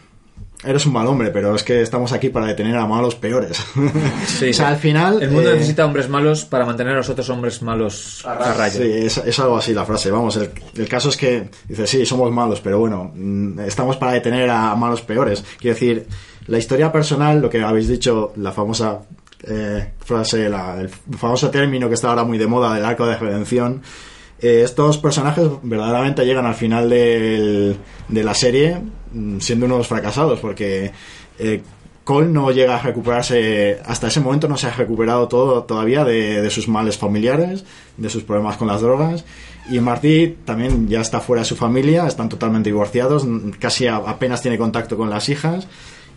eres 0.63 0.85
un 0.85 0.93
mal 0.93 1.05
hombre, 1.07 1.29
pero 1.31 1.53
es 1.55 1.63
que 1.63 1.81
estamos 1.81 2.11
aquí 2.11 2.29
para 2.29 2.47
detener 2.47 2.75
a 2.77 2.85
malos 2.87 3.15
peores. 3.15 3.59
o 3.75 4.53
sea, 4.53 4.69
al 4.69 4.77
final... 4.77 5.21
El 5.21 5.31
mundo 5.31 5.49
eh, 5.51 5.55
necesita 5.55 5.85
hombres 5.85 6.09
malos 6.09 6.45
para 6.45 6.65
mantener 6.65 6.93
a 6.93 6.97
los 6.97 7.09
otros 7.09 7.29
hombres 7.29 7.61
malos 7.61 8.23
a 8.25 8.35
raya. 8.53 8.69
Sí, 8.69 8.83
es, 8.83 9.17
es 9.17 9.39
algo 9.39 9.57
así 9.57 9.73
la 9.73 9.85
frase. 9.85 10.09
Vamos, 10.11 10.35
el, 10.37 10.49
el 10.77 10.87
caso 10.87 11.09
es 11.09 11.17
que 11.17 11.49
dice, 11.67 11.85
sí, 11.87 12.05
somos 12.05 12.31
malos, 12.31 12.61
pero 12.61 12.79
bueno, 12.79 13.11
mm, 13.13 13.59
estamos 13.61 13.97
para 13.97 14.13
detener 14.13 14.49
a 14.49 14.75
malos 14.75 15.01
peores. 15.01 15.43
Quiero 15.59 15.75
decir, 15.75 16.07
la 16.47 16.57
historia 16.57 16.91
personal, 16.91 17.41
lo 17.41 17.49
que 17.49 17.61
habéis 17.61 17.87
dicho, 17.87 18.33
la 18.37 18.51
famosa 18.51 19.01
eh, 19.47 19.91
frase, 20.03 20.49
la- 20.49 20.79
el 20.81 20.89
famoso 20.89 21.49
término 21.51 21.87
que 21.87 21.93
está 21.95 22.09
ahora 22.09 22.23
muy 22.23 22.37
de 22.37 22.47
moda 22.47 22.73
del 22.73 22.85
arco 22.85 23.05
de 23.05 23.17
redención. 23.17 23.81
Eh, 24.45 24.61
estos 24.63 24.97
personajes 24.97 25.47
verdaderamente 25.63 26.25
llegan 26.25 26.45
al 26.45 26.55
final 26.55 26.89
del- 26.89 27.75
de 28.07 28.23
la 28.23 28.33
serie 28.33 28.81
mm, 29.13 29.39
siendo 29.39 29.65
unos 29.65 29.87
fracasados, 29.87 30.39
porque 30.39 30.91
eh, 31.39 31.61
Cole 32.03 32.27
no 32.27 32.51
llega 32.51 32.75
a 32.75 32.81
recuperarse, 32.81 33.79
hasta 33.85 34.07
ese 34.07 34.19
momento 34.19 34.47
no 34.47 34.57
se 34.57 34.67
ha 34.67 34.71
recuperado 34.71 35.27
todo 35.27 35.63
todavía 35.63 36.03
de, 36.03 36.47
sus 36.51 36.67
males 36.67 36.97
familiares, 36.99 37.65
de 37.97 38.09
sus 38.11 38.23
problemas 38.23 38.57
con 38.57 38.67
las 38.67 38.81
drogas. 38.81 39.25
Y 39.71 39.79
Marty 39.79 40.37
también 40.45 40.87
ya 40.87 41.01
está 41.01 41.19
fuera 41.19 41.41
de 41.41 41.45
su 41.47 41.55
familia, 41.55 42.05
están 42.05 42.29
totalmente 42.29 42.69
divorciados, 42.69 43.25
casi 43.57 43.87
apenas 43.87 44.43
tiene 44.43 44.59
contacto 44.59 44.95
con 44.97 45.09
las 45.09 45.29
hijas. 45.29 45.67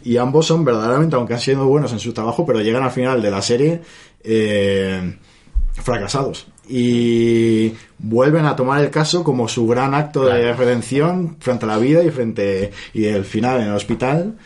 Y 0.04 0.18
ambos 0.18 0.44
son 0.46 0.62
verdaderamente, 0.64 1.16
aunque 1.16 1.32
han 1.34 1.40
sido 1.40 1.64
buenos 1.66 1.90
en 1.92 2.00
su 2.00 2.12
trabajo, 2.12 2.44
pero 2.44 2.60
llegan 2.60 2.82
al 2.82 2.90
final 2.90 3.22
de 3.22 3.30
la 3.30 3.40
serie 3.40 3.80
eh, 4.22 5.16
fracasados. 5.72 6.46
Y 6.68 7.72
vuelven 7.98 8.44
a 8.46 8.54
tomar 8.54 8.82
el 8.82 8.90
caso 8.90 9.24
como 9.24 9.48
su 9.48 9.66
gran 9.66 9.94
acto 9.94 10.24
de 10.26 10.52
redención 10.52 11.36
frente 11.40 11.64
a 11.64 11.68
la 11.68 11.78
vida 11.78 12.02
y 12.02 12.10
frente 12.10 12.72
y 12.92 13.06
el 13.06 13.24
final 13.24 13.60
en 13.60 13.68
el 13.68 13.74
hospital. 13.74 14.36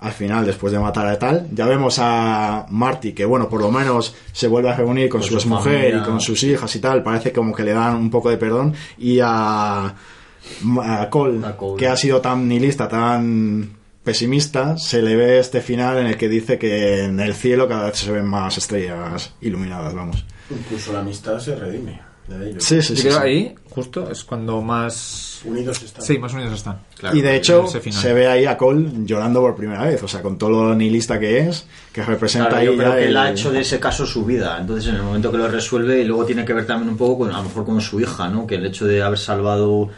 Al 0.00 0.12
final, 0.12 0.46
después 0.46 0.72
de 0.72 0.78
matar 0.78 1.06
a 1.06 1.18
tal, 1.18 1.48
ya 1.52 1.66
vemos 1.66 1.98
a 1.98 2.64
Marty 2.70 3.12
que, 3.12 3.26
bueno, 3.26 3.50
por 3.50 3.60
lo 3.60 3.70
menos 3.70 4.14
se 4.32 4.48
vuelve 4.48 4.70
a 4.70 4.76
reunir 4.76 5.10
con, 5.10 5.22
su 5.22 5.38
su 5.38 5.48
mujer 5.48 5.94
y 5.94 6.02
con 6.02 6.20
sus 6.22 6.42
hijas 6.42 6.74
y 6.74 6.78
tal. 6.78 7.02
Parece 7.02 7.32
como 7.32 7.54
que 7.54 7.64
le 7.64 7.74
dan 7.74 7.96
un 7.96 8.10
poco 8.10 8.30
de 8.30 8.38
perdón. 8.38 8.72
Y 8.96 9.20
a, 9.20 9.84
a 9.84 11.10
Cole, 11.10 11.46
A 11.46 11.54
Cole. 11.54 11.78
que 11.78 11.86
ha 11.86 11.96
sido 11.96 12.22
tan 12.22 12.48
nihilista, 12.48 12.88
tan 12.88 13.80
pesimista, 14.02 14.78
se 14.78 15.02
le 15.02 15.14
ve 15.16 15.38
este 15.38 15.60
final 15.60 15.98
en 15.98 16.06
el 16.06 16.16
que 16.16 16.28
dice 16.28 16.58
que 16.58 17.04
en 17.04 17.20
el 17.20 17.34
cielo 17.34 17.68
cada 17.68 17.86
vez 17.86 17.98
se 17.98 18.10
ven 18.10 18.26
más 18.26 18.56
estrellas 18.56 19.34
iluminadas, 19.40 19.94
vamos. 19.94 20.24
Incluso 20.50 20.92
la 20.92 21.00
amistad 21.00 21.38
se 21.38 21.54
redime 21.56 22.00
de 22.28 22.50
ellos. 22.50 22.62
Sí, 22.64 22.80
sí, 22.82 22.94
Yo 22.94 23.02
sí. 23.02 23.08
creo 23.08 23.16
sí. 23.20 23.22
ahí, 23.26 23.54
justo, 23.70 24.10
es 24.10 24.24
cuando 24.24 24.60
más... 24.62 25.40
Unidos 25.44 25.82
están. 25.82 26.04
Sí, 26.04 26.18
más 26.18 26.32
unidos 26.34 26.52
están. 26.54 26.78
Claro. 26.98 27.16
y 27.16 27.22
de 27.22 27.34
hecho, 27.36 27.66
se 27.66 28.12
ve 28.12 28.26
ahí 28.28 28.44
a 28.44 28.56
Cole 28.56 28.88
llorando 29.04 29.40
por 29.40 29.56
primera 29.56 29.84
vez, 29.84 30.02
o 30.02 30.08
sea, 30.08 30.20
con 30.22 30.36
todo 30.38 30.50
lo 30.50 30.74
nihilista 30.74 31.18
que 31.18 31.40
es, 31.48 31.66
que 31.92 32.02
representa 32.04 32.48
Claro, 32.50 32.60
ahí 32.60 32.66
yo 32.66 32.76
creo 32.76 32.92
que 32.94 33.04
él 33.04 33.10
el- 33.10 33.16
ha 33.16 33.30
hecho 33.30 33.50
de 33.50 33.60
ese 33.60 33.80
caso 33.80 34.04
su 34.06 34.24
vida. 34.24 34.58
Entonces, 34.60 34.88
en 34.90 34.96
el 34.96 35.02
momento 35.02 35.32
que 35.32 35.38
lo 35.38 35.48
resuelve, 35.48 36.00
y 36.00 36.04
luego 36.04 36.24
tiene 36.26 36.44
que 36.44 36.52
ver 36.52 36.66
también 36.66 36.90
un 36.90 36.96
poco 36.96 37.18
con, 37.20 37.30
a 37.32 37.38
lo 37.38 37.44
mejor, 37.44 37.64
con 37.64 37.80
su 37.80 38.00
hija, 38.00 38.28
¿no? 38.28 38.46
Que 38.46 38.56
el 38.56 38.66
hecho 38.66 38.86
de 38.86 39.02
haber 39.02 39.18
salvado 39.18 39.88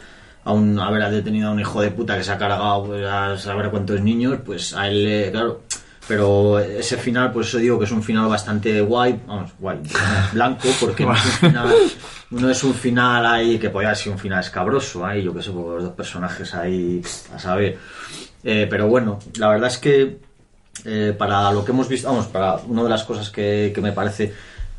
a 0.45 0.53
un, 0.53 0.79
haber 0.79 1.09
detenido 1.11 1.49
a 1.49 1.51
un 1.51 1.59
hijo 1.59 1.81
de 1.81 1.91
puta 1.91 2.17
que 2.17 2.23
se 2.23 2.31
ha 2.31 2.37
cargado 2.37 2.85
pues, 2.85 3.05
a 3.05 3.37
saber 3.37 3.69
cuántos 3.69 3.99
niños, 4.01 4.39
pues 4.45 4.73
a 4.73 4.87
él, 4.87 5.03
le- 5.03 5.31
claro. 5.31 5.61
Pero 6.07 6.59
ese 6.59 6.97
final, 6.97 7.31
por 7.31 7.43
eso 7.43 7.57
digo 7.57 7.79
que 7.79 7.85
es 7.85 7.91
un 7.91 8.03
final 8.03 8.27
bastante 8.27 8.81
guay, 8.81 9.21
vamos, 9.25 9.51
guay, 9.57 9.79
blanco, 10.33 10.67
porque 10.79 11.05
no 11.05 11.13
es 11.13 11.25
un 11.25 11.31
final, 11.49 11.75
no 12.31 12.49
es 12.49 12.63
un 12.63 12.73
final 12.73 13.25
ahí 13.25 13.57
que 13.57 13.69
podía 13.69 13.95
ser 13.95 14.11
un 14.11 14.19
final 14.19 14.41
escabroso, 14.41 15.05
ahí, 15.05 15.23
yo 15.23 15.33
que 15.33 15.41
sé, 15.41 15.51
por 15.51 15.75
los 15.75 15.83
dos 15.83 15.93
personajes 15.93 16.53
ahí, 16.55 17.01
a 17.33 17.39
saber. 17.39 17.77
Eh, 18.43 18.67
pero 18.69 18.87
bueno, 18.87 19.19
la 19.37 19.47
verdad 19.47 19.69
es 19.69 19.77
que 19.77 20.17
eh, 20.83 21.15
para 21.17 21.51
lo 21.53 21.63
que 21.63 21.71
hemos 21.71 21.87
visto, 21.87 22.09
vamos, 22.09 22.27
para 22.27 22.55
una 22.55 22.83
de 22.83 22.89
las 22.89 23.03
cosas 23.03 23.29
que, 23.29 23.71
que 23.73 23.79
me 23.79 23.93
parece 23.93 24.33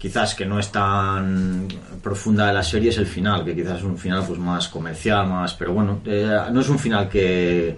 quizás 0.05 0.35
que 0.35 0.45
no 0.45 0.59
es 0.59 0.71
tan 0.71 1.67
profunda 2.03 2.47
de 2.47 2.53
la 2.53 2.63
serie 2.63 2.91
es 2.91 2.99
el 2.99 3.07
final, 3.07 3.43
que 3.43 3.55
quizás 3.55 3.79
es 3.79 3.85
un 3.85 3.97
final 3.97 4.23
pues 4.27 4.39
más 4.39 4.69
comercial, 4.69 5.27
más, 5.27 5.55
pero 5.55 5.73
bueno, 5.73 6.01
eh, 6.05 6.39
no 6.53 6.61
es 6.61 6.69
un 6.69 6.79
final 6.79 7.09
que, 7.09 7.75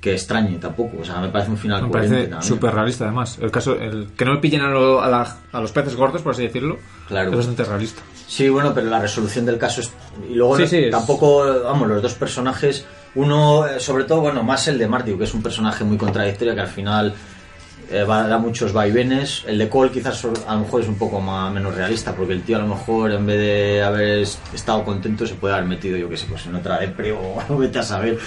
que 0.00 0.12
extrañe 0.14 0.58
tampoco, 0.58 0.98
o 1.00 1.04
sea, 1.04 1.20
me 1.20 1.28
parece 1.28 1.50
un 1.50 1.56
final 1.56 1.82
Me 1.82 1.90
coherente 1.90 2.28
parece 2.28 2.46
súper 2.46 2.72
realista, 2.74 3.04
además. 3.04 3.36
El 3.40 3.50
caso, 3.50 3.74
el 3.74 4.08
que 4.16 4.24
no 4.24 4.34
le 4.34 4.38
pillen 4.40 4.60
a, 4.60 4.68
lo- 4.70 5.00
a 5.02 5.08
la- 5.08 5.36
a 5.52 5.60
los 5.60 5.72
peces 5.72 5.96
gordos, 5.96 6.22
por 6.22 6.32
así 6.32 6.42
decirlo, 6.42 6.78
Claro. 7.08 7.30
es 7.30 7.36
bastante 7.36 7.64
realista. 7.64 8.02
Sí, 8.28 8.48
bueno, 8.48 8.72
pero 8.74 8.88
la 8.90 9.00
resolución 9.00 9.44
del 9.46 9.58
caso 9.58 9.80
es... 9.80 9.90
Y 10.30 10.34
luego 10.34 10.56
Sí, 10.56 10.62
no- 10.62 10.68
sí, 10.68 10.76
es- 10.84 10.90
tampoco, 10.90 11.44
vamos, 11.64 11.88
los 11.88 12.00
dos 12.02 12.14
personajes, 12.14 12.86
uno, 13.16 13.66
eh, 13.66 13.80
sobre 13.80 14.04
todo, 14.04 14.20
bueno, 14.20 14.42
más 14.44 14.68
el 14.68 14.78
de 14.78 14.86
Marty, 14.86 15.14
que 15.14 15.24
es 15.24 15.34
un 15.34 15.42
personaje 15.42 15.82
muy 15.82 15.96
contradictorio, 15.96 16.54
que 16.54 16.60
al 16.60 16.68
final 16.68 17.14
eh, 17.90 18.04
va, 18.04 18.26
da 18.28 18.38
muchos 18.38 18.72
vaivenes. 18.72 19.44
El 19.46 19.58
de 19.58 19.68
Cole 19.68 19.90
quizás 19.90 20.24
a 20.46 20.54
lo 20.54 20.60
mejor 20.60 20.82
es 20.82 20.88
un 20.88 20.96
poco 20.96 21.20
más, 21.20 21.52
menos 21.52 21.74
realista, 21.74 22.14
porque 22.14 22.34
el 22.34 22.42
tío 22.42 22.56
a 22.56 22.60
lo 22.60 22.66
mejor 22.68 23.10
en 23.12 23.24
vez 23.26 23.38
de 23.38 23.82
haber 23.82 24.18
es- 24.18 24.38
estado 24.54 24.84
contento 24.84 25.26
se 25.26 25.34
puede 25.34 25.54
haber 25.54 25.66
metido, 25.66 25.96
yo 25.96 26.08
qué 26.08 26.16
sé, 26.16 26.26
pues 26.28 26.44
en 26.46 26.54
otra 26.54 26.78
depre 26.80 27.12
o 27.12 27.42
vete 27.58 27.78
a 27.78 27.82
saber, 27.82 28.18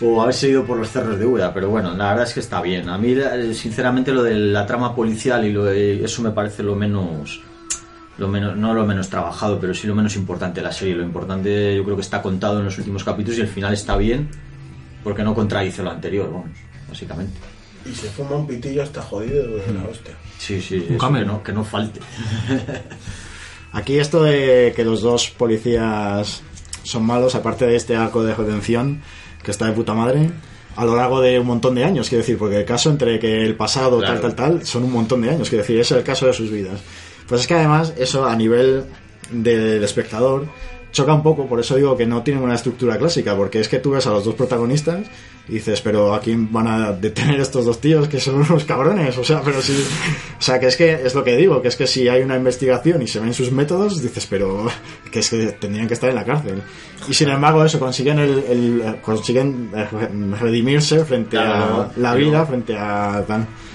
o 0.00 0.22
haberse 0.22 0.48
ido 0.48 0.64
por 0.64 0.76
los 0.78 0.88
cerros 0.90 1.18
de 1.18 1.26
Úbeda, 1.26 1.52
pero 1.52 1.68
bueno, 1.68 1.94
la 1.94 2.10
verdad 2.10 2.24
es 2.28 2.34
que 2.34 2.40
está 2.40 2.60
bien. 2.62 2.88
A 2.88 2.96
mí, 2.98 3.12
eh, 3.12 3.52
sinceramente, 3.54 4.12
lo 4.12 4.22
de 4.22 4.34
la 4.34 4.66
trama 4.66 4.94
policial 4.94 5.44
y 5.44 5.52
lo 5.52 5.64
de- 5.64 6.04
eso 6.04 6.22
me 6.22 6.30
parece 6.30 6.62
lo 6.62 6.74
menos 6.76 7.42
lo 8.18 8.26
menos, 8.26 8.56
no 8.56 8.74
lo 8.74 8.84
menos 8.84 9.08
trabajado, 9.08 9.60
pero 9.60 9.72
sí 9.74 9.86
lo 9.86 9.94
menos 9.94 10.16
importante 10.16 10.60
de 10.60 10.66
la 10.66 10.72
serie. 10.72 10.96
Lo 10.96 11.04
importante 11.04 11.76
yo 11.76 11.84
creo 11.84 11.94
que 11.94 12.02
está 12.02 12.20
contado 12.20 12.58
en 12.58 12.64
los 12.64 12.76
últimos 12.76 13.04
capítulos 13.04 13.38
y 13.38 13.42
el 13.42 13.46
final 13.46 13.72
está 13.72 13.96
bien 13.96 14.28
porque 15.04 15.22
no 15.22 15.34
contradice 15.36 15.84
lo 15.84 15.90
anterior, 15.92 16.28
vamos, 16.32 16.48
básicamente. 16.88 17.38
Y 17.90 17.94
se 17.94 18.08
fuma 18.08 18.36
un 18.36 18.46
pitillo 18.46 18.82
hasta 18.82 19.00
jodido 19.02 19.44
de 19.56 19.72
la 19.74 19.84
hostia. 19.90 20.14
Sí, 20.38 20.60
sí, 20.60 20.74
Un 20.76 20.80
eso 20.82 20.88
que 20.92 20.98
camel. 20.98 21.26
no, 21.26 21.42
que 21.42 21.52
no 21.52 21.64
falte. 21.64 22.00
Aquí 23.72 23.98
esto 23.98 24.22
de 24.22 24.72
que 24.74 24.84
los 24.84 25.02
dos 25.02 25.28
policías 25.30 26.42
son 26.82 27.04
malos, 27.04 27.34
aparte 27.34 27.66
de 27.66 27.76
este 27.76 27.96
arco 27.96 28.22
de 28.22 28.34
redención, 28.34 29.02
que 29.42 29.50
está 29.50 29.66
de 29.66 29.72
puta 29.72 29.94
madre, 29.94 30.30
a 30.76 30.84
lo 30.84 30.96
largo 30.96 31.20
de 31.20 31.38
un 31.38 31.46
montón 31.46 31.74
de 31.74 31.84
años, 31.84 32.08
quiero 32.08 32.22
decir, 32.22 32.38
porque 32.38 32.56
el 32.58 32.64
caso 32.64 32.88
entre 32.90 33.18
que 33.18 33.44
el 33.44 33.56
pasado, 33.56 33.98
Claro. 33.98 34.20
tal, 34.20 34.34
tal, 34.34 34.52
tal, 34.54 34.66
son 34.66 34.84
un 34.84 34.92
montón 34.92 35.20
de 35.22 35.30
años, 35.30 35.48
quiero 35.48 35.62
decir, 35.62 35.78
es 35.80 35.90
el 35.90 36.02
caso 36.02 36.26
de 36.26 36.32
sus 36.32 36.50
vidas. 36.50 36.80
Pues 37.26 37.42
es 37.42 37.46
que 37.46 37.54
además, 37.54 37.92
eso 37.98 38.24
a 38.26 38.34
nivel 38.34 38.84
del 39.30 39.84
espectador, 39.84 40.46
choca 40.92 41.12
un 41.12 41.22
poco, 41.22 41.46
por 41.46 41.60
eso 41.60 41.76
digo 41.76 41.94
que 41.96 42.06
no 42.06 42.22
tienen 42.22 42.42
una 42.42 42.54
estructura 42.54 42.96
clásica, 42.96 43.36
porque 43.36 43.60
es 43.60 43.68
que 43.68 43.80
tú 43.80 43.90
ves 43.90 44.06
a 44.06 44.10
los 44.10 44.24
dos 44.24 44.34
protagonistas 44.34 45.06
y 45.48 45.54
dices, 45.54 45.80
pero 45.80 46.14
¿a 46.14 46.20
quién 46.20 46.52
van 46.52 46.66
a 46.68 46.92
detener 46.92 47.40
estos 47.40 47.64
dos 47.64 47.80
tíos 47.80 48.06
que 48.08 48.20
son 48.20 48.36
unos 48.36 48.64
cabrones? 48.64 49.16
O 49.16 49.24
sea, 49.24 49.40
pero 49.42 49.62
sí, 49.62 49.82
o 50.38 50.42
sea, 50.42 50.60
que 50.60 50.66
es 50.66 50.76
que 50.76 50.92
es 50.92 51.14
lo 51.14 51.24
que 51.24 51.36
digo, 51.36 51.62
que 51.62 51.68
es 51.68 51.76
que 51.76 51.86
si 51.86 52.06
hay 52.08 52.22
una 52.22 52.36
investigación 52.36 53.00
y 53.02 53.06
se 53.06 53.18
ven 53.20 53.32
sus 53.32 53.50
métodos, 53.50 54.02
dices, 54.02 54.26
pero 54.28 54.66
que 55.10 55.20
es 55.20 55.30
que 55.30 55.46
tendrían 55.52 55.88
que 55.88 55.94
estar 55.94 56.10
en 56.10 56.16
la 56.16 56.24
cárcel. 56.24 56.62
Y 57.08 57.14
sin 57.14 57.28
embargo, 57.30 57.64
eso, 57.64 57.78
consiguen 57.78 58.18
el, 58.18 58.38
el- 58.48 58.96
consiguen 59.02 59.70
eh, 59.74 59.86
redimirse 60.38 61.04
frente 61.04 61.30
Claro, 61.30 61.82
a 61.82 61.90
la 61.98 62.14
vida, 62.14 62.44
frente 62.44 62.76
a. 62.76 63.24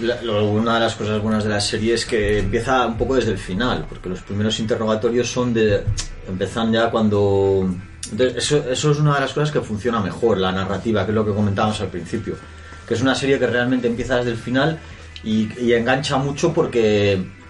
La- 0.01 0.21
lo- 0.21 0.51
una 0.51 0.75
de 0.75 0.79
las 0.81 0.95
cosas 0.95 1.21
buenas 1.21 1.43
de 1.43 1.49
la 1.49 1.61
serie 1.61 1.93
es 1.95 2.05
que 2.05 2.39
empieza 2.39 2.85
un 2.85 2.97
poco 2.97 3.15
desde 3.15 3.31
el 3.31 3.37
final, 3.37 3.85
porque 3.89 4.09
los 4.09 4.21
primeros 4.21 4.59
interrogatorios 4.59 5.27
son 5.29 5.53
de. 5.53 5.83
empiezan 6.27 6.71
ya 6.71 6.91
cuando. 6.91 7.67
Entonces, 8.13 8.37
eso, 8.37 8.69
eso 8.69 8.91
es 8.91 8.99
una 8.99 9.15
de 9.15 9.21
las 9.21 9.33
cosas 9.33 9.51
que 9.51 9.59
funciona 9.61 9.99
mejor, 9.99 10.37
la 10.37 10.51
narrativa, 10.51 11.03
que 11.03 11.11
es 11.11 11.15
lo 11.15 11.25
que 11.25 11.33
comentábamos 11.33 11.81
al 11.81 11.87
principio. 11.87 12.35
Que 12.87 12.93
es 12.93 13.01
una 13.01 13.15
serie 13.15 13.39
que 13.39 13.47
realmente 13.47 13.87
empieza 13.87 14.17
desde 14.17 14.31
el 14.31 14.37
final 14.37 14.79
y, 15.23 15.73
engancha 15.73 16.17
mucho 16.17 16.53
porque. 16.53 17.41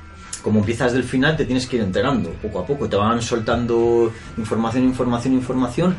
Como 0.42 0.60
empiezas 0.60 0.92
del 0.92 1.06
final, 1.06 1.38
te 1.38 1.46
tienes 1.46 1.66
que 1.66 1.78
ir 1.78 1.84
enterando 1.84 2.32
poco 2.32 2.60
a 2.60 2.66
poco. 2.66 2.90
Te 2.90 2.98
van 2.98 3.22
soltando 3.22 4.12
información, 4.38 4.84
información, 4.84 5.34
información 5.36 5.96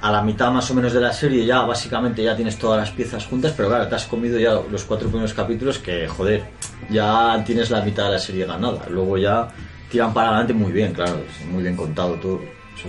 a 0.00 0.12
la 0.12 0.22
mitad 0.22 0.52
más 0.52 0.70
o 0.70 0.74
menos 0.74 0.92
de 0.92 1.00
la 1.00 1.12
serie 1.12 1.44
ya 1.44 1.62
básicamente 1.62 2.22
ya 2.22 2.36
tienes 2.36 2.56
todas 2.56 2.78
las 2.78 2.90
piezas 2.92 3.26
juntas, 3.26 3.52
pero 3.56 3.68
claro, 3.68 3.88
te 3.88 3.96
has 3.96 4.06
comido 4.06 4.38
ya 4.38 4.52
los 4.70 4.84
cuatro 4.84 5.08
primeros 5.08 5.34
capítulos 5.34 5.80
que, 5.80 6.06
joder, 6.06 6.44
ya 6.88 7.42
tienes 7.44 7.68
la 7.68 7.82
mitad 7.82 8.04
de 8.04 8.12
la 8.12 8.18
serie 8.20 8.46
ganada. 8.46 8.86
Luego 8.88 9.18
ya 9.18 9.48
tiran 9.90 10.14
para 10.14 10.28
adelante 10.28 10.54
muy 10.54 10.70
bien, 10.70 10.92
claro, 10.92 11.20
muy 11.50 11.64
bien 11.64 11.74
contado 11.74 12.14
todo, 12.14 12.40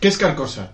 ¿Qué 0.00 0.08
es 0.08 0.16
Carcosa? 0.18 0.72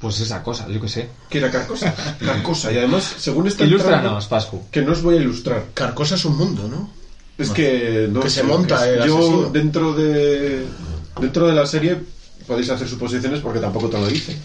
Pues 0.00 0.20
esa 0.20 0.42
cosa, 0.42 0.68
yo 0.68 0.80
qué 0.80 0.88
sé. 0.88 1.08
¿Qué 1.28 1.38
era 1.38 1.50
Carcosa? 1.50 1.94
Carcosa, 2.24 2.70
y 2.72 2.78
además, 2.78 3.14
según 3.18 3.48
esta 3.48 3.64
Ilústranos, 3.64 4.26
Pascu. 4.26 4.62
que 4.70 4.82
no 4.82 4.92
os 4.92 5.02
voy 5.02 5.16
a 5.16 5.20
ilustrar. 5.20 5.64
Carcosa 5.74 6.14
es 6.14 6.24
un 6.24 6.36
mundo, 6.36 6.68
¿no? 6.68 6.90
Es 7.36 7.50
que 7.50 8.08
no 8.10 8.20
Que 8.20 8.30
sé, 8.30 8.40
se 8.40 8.42
monta 8.46 8.76
es- 8.88 8.98
el 9.00 9.06
Yo 9.08 9.18
asesino. 9.18 9.50
dentro 9.50 9.92
de 9.94 10.64
dentro 11.20 11.46
de 11.46 11.54
la 11.54 11.66
serie 11.66 11.96
podéis 12.46 12.68
hacer 12.70 12.88
suposiciones 12.88 13.40
porque 13.40 13.58
tampoco 13.60 13.88
te 13.88 13.98
lo 14.00 14.06
dice. 14.08 14.36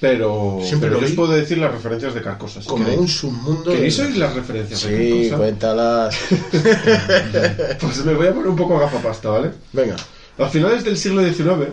Pero, 0.00 0.60
Siempre 0.62 0.88
pero 0.90 1.00
lo 1.00 1.06
yo 1.06 1.10
os 1.10 1.16
puedo 1.16 1.32
decir 1.32 1.58
las 1.58 1.72
referencias 1.72 2.14
de 2.14 2.22
Carcosa. 2.22 2.62
si 2.62 2.68
Como 2.68 2.84
queréis. 2.84 3.00
un 3.00 3.08
submundo. 3.08 3.70
¿Queréis 3.72 3.96
de- 3.96 4.04
oír 4.04 4.16
las 4.16 4.32
referencias 4.34 4.82
de 4.82 4.88
Sí, 4.88 5.12
Carcosa? 5.30 5.36
cuéntalas. 5.38 6.16
Pues 7.80 8.04
me 8.04 8.14
voy 8.14 8.26
a 8.28 8.32
poner 8.34 8.48
un 8.48 8.56
poco 8.56 8.78
gafapasta, 8.78 9.28
¿vale? 9.30 9.50
Venga. 9.72 9.96
A 10.38 10.48
finales 10.48 10.84
del 10.84 10.96
siglo 10.96 11.22
XIX, 11.24 11.70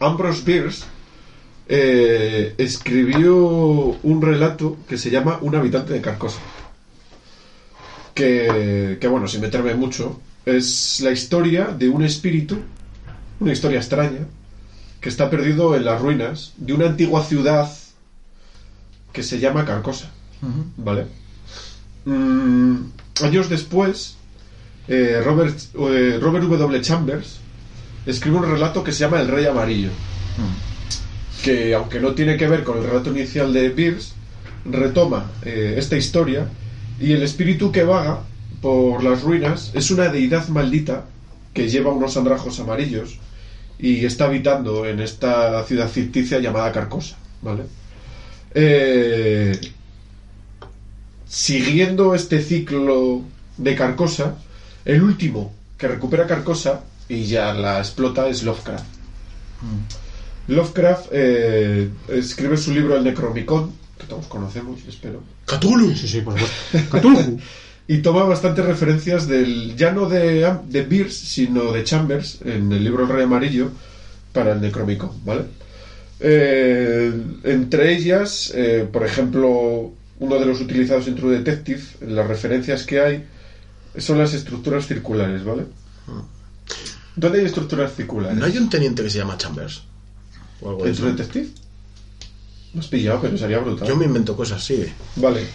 Ambrose 0.00 0.42
Bierce 0.44 0.84
eh, 1.68 2.54
escribió 2.56 3.36
un 3.36 4.22
relato 4.22 4.78
que 4.88 4.96
se 4.96 5.10
llama 5.10 5.38
Un 5.42 5.54
habitante 5.54 5.92
de 5.92 6.00
Carcosa. 6.00 6.38
Que, 8.14 8.98
que, 9.00 9.08
bueno, 9.08 9.28
sin 9.28 9.40
meterme 9.40 9.74
mucho, 9.74 10.20
es 10.44 11.00
la 11.00 11.10
historia 11.10 11.66
de 11.66 11.88
un 11.88 12.02
espíritu, 12.02 12.58
una 13.38 13.52
historia 13.52 13.78
extraña, 13.78 14.26
que 15.00 15.08
está 15.08 15.30
perdido 15.30 15.76
en 15.76 15.84
las 15.84 16.00
ruinas 16.00 16.52
de 16.56 16.72
una 16.72 16.86
antigua 16.86 17.24
ciudad 17.24 17.70
que 19.12 19.22
se 19.22 19.38
llama 19.38 19.64
Carcosa. 19.64 20.10
¿Vale? 20.76 21.06
Mm, 22.04 22.76
años 23.22 23.48
después, 23.48 24.16
eh, 24.88 25.20
Robert, 25.24 25.58
eh, 25.74 26.18
Robert 26.20 26.46
W. 26.46 26.80
Chambers 26.80 27.40
escribe 28.06 28.36
un 28.36 28.50
relato 28.50 28.82
que 28.82 28.92
se 28.92 29.00
llama 29.00 29.20
El 29.20 29.28
Rey 29.28 29.46
Amarillo. 29.46 29.90
Que, 31.42 31.74
aunque 31.74 32.00
no 32.00 32.14
tiene 32.14 32.36
que 32.36 32.48
ver 32.48 32.64
con 32.64 32.78
el 32.78 32.84
relato 32.84 33.10
inicial 33.10 33.52
de 33.52 33.70
Pierce, 33.70 34.12
retoma 34.64 35.30
eh, 35.44 35.74
esta 35.76 35.96
historia 35.96 36.48
y 37.00 37.12
el 37.12 37.22
espíritu 37.22 37.70
que 37.70 37.84
vaga 37.84 38.20
por 38.60 39.02
las 39.04 39.22
ruinas 39.22 39.70
es 39.74 39.90
una 39.90 40.08
deidad 40.08 40.48
maldita 40.48 41.04
que 41.54 41.68
lleva 41.68 41.92
unos 41.92 42.16
andrajos 42.16 42.58
amarillos 42.60 43.18
y 43.78 44.04
está 44.04 44.24
habitando 44.24 44.86
en 44.86 45.00
esta 45.00 45.64
ciudad 45.64 45.88
ficticia 45.88 46.40
llamada 46.40 46.72
Carcosa. 46.72 47.16
¿Vale? 47.40 47.62
Eh, 48.54 49.58
siguiendo 51.28 52.14
este 52.14 52.40
ciclo 52.42 53.22
de 53.56 53.74
Carcosa, 53.74 54.36
el 54.84 55.02
último 55.02 55.52
que 55.76 55.88
recupera 55.88 56.26
Carcosa 56.26 56.80
y 57.08 57.24
ya 57.24 57.52
la 57.54 57.78
explota 57.78 58.28
es 58.28 58.42
Lovecraft. 58.42 58.84
Lovecraft 60.48 61.08
eh, 61.12 61.90
escribe 62.08 62.56
su 62.56 62.72
libro 62.72 62.96
El 62.96 63.04
Necromicon, 63.04 63.72
que 63.98 64.06
todos 64.06 64.26
conocemos, 64.26 64.80
espero. 64.88 65.22
Cthulhu. 65.46 65.94
Sí, 65.94 66.08
sí, 66.08 66.20
por 66.20 66.38
supuesto. 66.38 67.38
Y 67.90 68.02
toma 68.02 68.24
bastantes 68.24 68.66
referencias 68.66 69.26
del, 69.26 69.74
ya 69.74 69.92
no 69.92 70.10
de, 70.10 70.54
de 70.68 70.82
Bierce, 70.82 71.24
sino 71.24 71.72
de 71.72 71.84
Chambers, 71.84 72.42
en 72.44 72.70
el 72.70 72.84
libro 72.84 73.04
El 73.04 73.08
Rey 73.08 73.24
Amarillo, 73.24 73.70
para 74.30 74.52
el 74.52 74.60
Necromicon, 74.60 75.10
¿vale? 75.24 75.44
Eh, 76.20 77.10
entre 77.44 77.94
ellas, 77.96 78.52
eh, 78.54 78.86
por 78.92 79.06
ejemplo, 79.06 79.90
uno 80.18 80.38
de 80.38 80.44
los 80.44 80.60
utilizados 80.60 81.08
en 81.08 81.14
True 81.14 81.38
Detective, 81.38 81.82
las 82.02 82.26
referencias 82.26 82.84
que 82.84 83.00
hay, 83.00 83.24
son 83.96 84.18
las 84.18 84.34
estructuras 84.34 84.86
circulares, 84.86 85.42
¿vale? 85.42 85.64
¿Dónde 87.18 87.40
hay 87.40 87.46
estructuras 87.46 87.94
circulares? 87.94 88.36
¿No 88.38 88.44
hay 88.44 88.56
un 88.58 88.68
teniente 88.70 89.02
que 89.02 89.10
se 89.10 89.18
llama 89.18 89.36
Chambers? 89.36 89.82
O 90.60 90.70
algo 90.70 90.82
de 90.82 90.88
¿En 90.88 90.94
eso. 90.94 91.02
True 91.02 91.12
Detective? 91.16 91.48
Lo 92.74 92.80
has 92.80 92.86
pillado, 92.86 93.20
pero 93.20 93.36
sería 93.38 93.58
brutal. 93.58 93.88
Yo 93.88 93.96
me 93.96 94.04
invento 94.04 94.36
cosas, 94.36 94.62
sí. 94.62 94.84
Vale, 95.16 95.46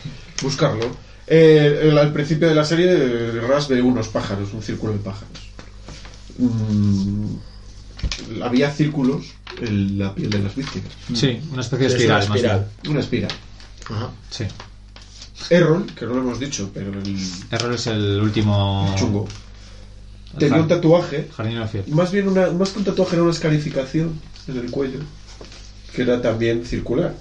buscarlo. 0.42 0.86
Eh, 1.28 1.80
el- 1.84 1.98
al 1.98 2.12
principio 2.12 2.50
de 2.50 2.56
la 2.56 2.66
serie, 2.66 2.88
eh, 2.90 3.42
Ras 3.48 3.68
ve 3.70 3.82
unos 3.82 4.08
pájaros, 4.10 4.54
un 4.54 4.62
círculo 4.62 4.94
de 4.94 5.00
pájaros. 5.00 5.40
Mm, 6.38 7.36
había 8.42 8.72
círculos 8.72 9.26
en 9.62 10.00
la 10.00 10.14
piel 10.14 10.30
de 10.32 10.40
las 10.40 10.56
víctimas. 10.56 10.92
Sí, 11.14 11.40
una 11.52 11.62
especie 11.62 11.88
de 11.88 11.96
Es 11.96 12.06
una 12.06 12.20
espiral, 12.20 12.28
más 12.30 12.36
espiral. 12.38 12.68
bien. 12.82 12.92
Una 12.92 13.00
espiral. 13.00 13.32
Ajá. 13.90 14.10
Sí. 14.30 14.46
Errol, 15.50 15.86
que 15.98 16.06
no 16.06 16.14
lo 16.16 16.22
hemos 16.22 16.40
dicho, 16.40 16.72
pero 16.74 16.92
el 16.92 17.16
Error 17.52 17.74
es 17.74 17.88
el 17.88 18.20
último. 18.22 18.94
chungo, 18.98 19.28
tenía 20.40 20.56
un 20.62 20.68
tatuaje, 20.68 21.28
más 21.90 22.12
bien 22.12 22.28
una, 22.28 22.50
más 22.52 22.70
que 22.72 22.80
un 22.80 22.86
tatuaje 22.86 23.16
era 23.16 23.24
una 23.24 23.32
escarificación 23.32 24.20
en 24.48 24.58
el 24.58 24.72
cuello, 24.72 25.00
que 25.96 26.02
era 26.04 26.22
también 26.22 26.66
circular. 26.66 27.14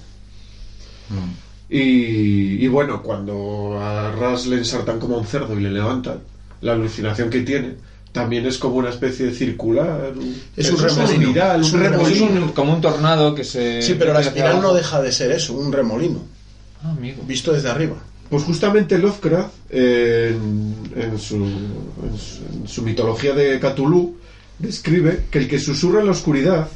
Y, 1.69 2.63
y 2.63 2.67
bueno, 2.67 3.01
cuando 3.01 3.79
a 3.81 4.11
Ras 4.11 4.45
le 4.47 4.57
ensartan 4.57 4.99
como 4.99 5.15
a 5.15 5.19
un 5.19 5.25
cerdo 5.25 5.57
y 5.57 5.61
le 5.63 5.71
levantan, 5.71 6.19
la 6.61 6.73
alucinación 6.73 7.29
que 7.29 7.41
tiene 7.41 7.75
también 8.11 8.45
es 8.45 8.57
como 8.59 8.75
una 8.75 8.89
especie 8.89 9.25
de 9.27 9.33
circular. 9.33 10.13
Es 10.55 10.71
un 10.71 10.79
remolino. 10.79 11.21
espiral, 11.29 11.61
Es 11.61 11.73
un 11.73 11.79
un 11.79 11.85
remolino. 11.85 12.25
Es 12.25 12.31
un- 12.43 12.49
como 12.49 12.73
un 12.73 12.81
tornado 12.81 13.33
que 13.33 13.43
se. 13.43 13.81
Sí, 13.81 13.95
pero 13.97 14.13
la 14.13 14.21
espiral 14.21 14.61
no 14.61 14.73
deja 14.73 15.01
de 15.01 15.11
ser 15.11 15.31
eso, 15.31 15.53
un 15.53 15.71
remolino. 15.71 16.19
Ah, 16.83 16.91
amigo. 16.91 17.23
Visto 17.25 17.53
desde 17.53 17.69
arriba. 17.69 17.95
Pues 18.33 18.45
justamente 18.45 18.97
Lovecraft, 18.97 19.51
en, 19.69 20.73
en 20.95 21.19
su, 21.19 21.35
en 21.35 22.17
su- 22.17 22.61
en 22.63 22.67
su 22.67 22.81
mitología 22.81 23.33
de 23.35 23.59
Cthulhu, 23.59 24.17
describe 24.57 25.25
que 25.29 25.37
el 25.37 25.47
que 25.47 25.59
susurra 25.59 25.99
en 25.99 26.07
la 26.07 26.13
oscuridad, 26.13 26.67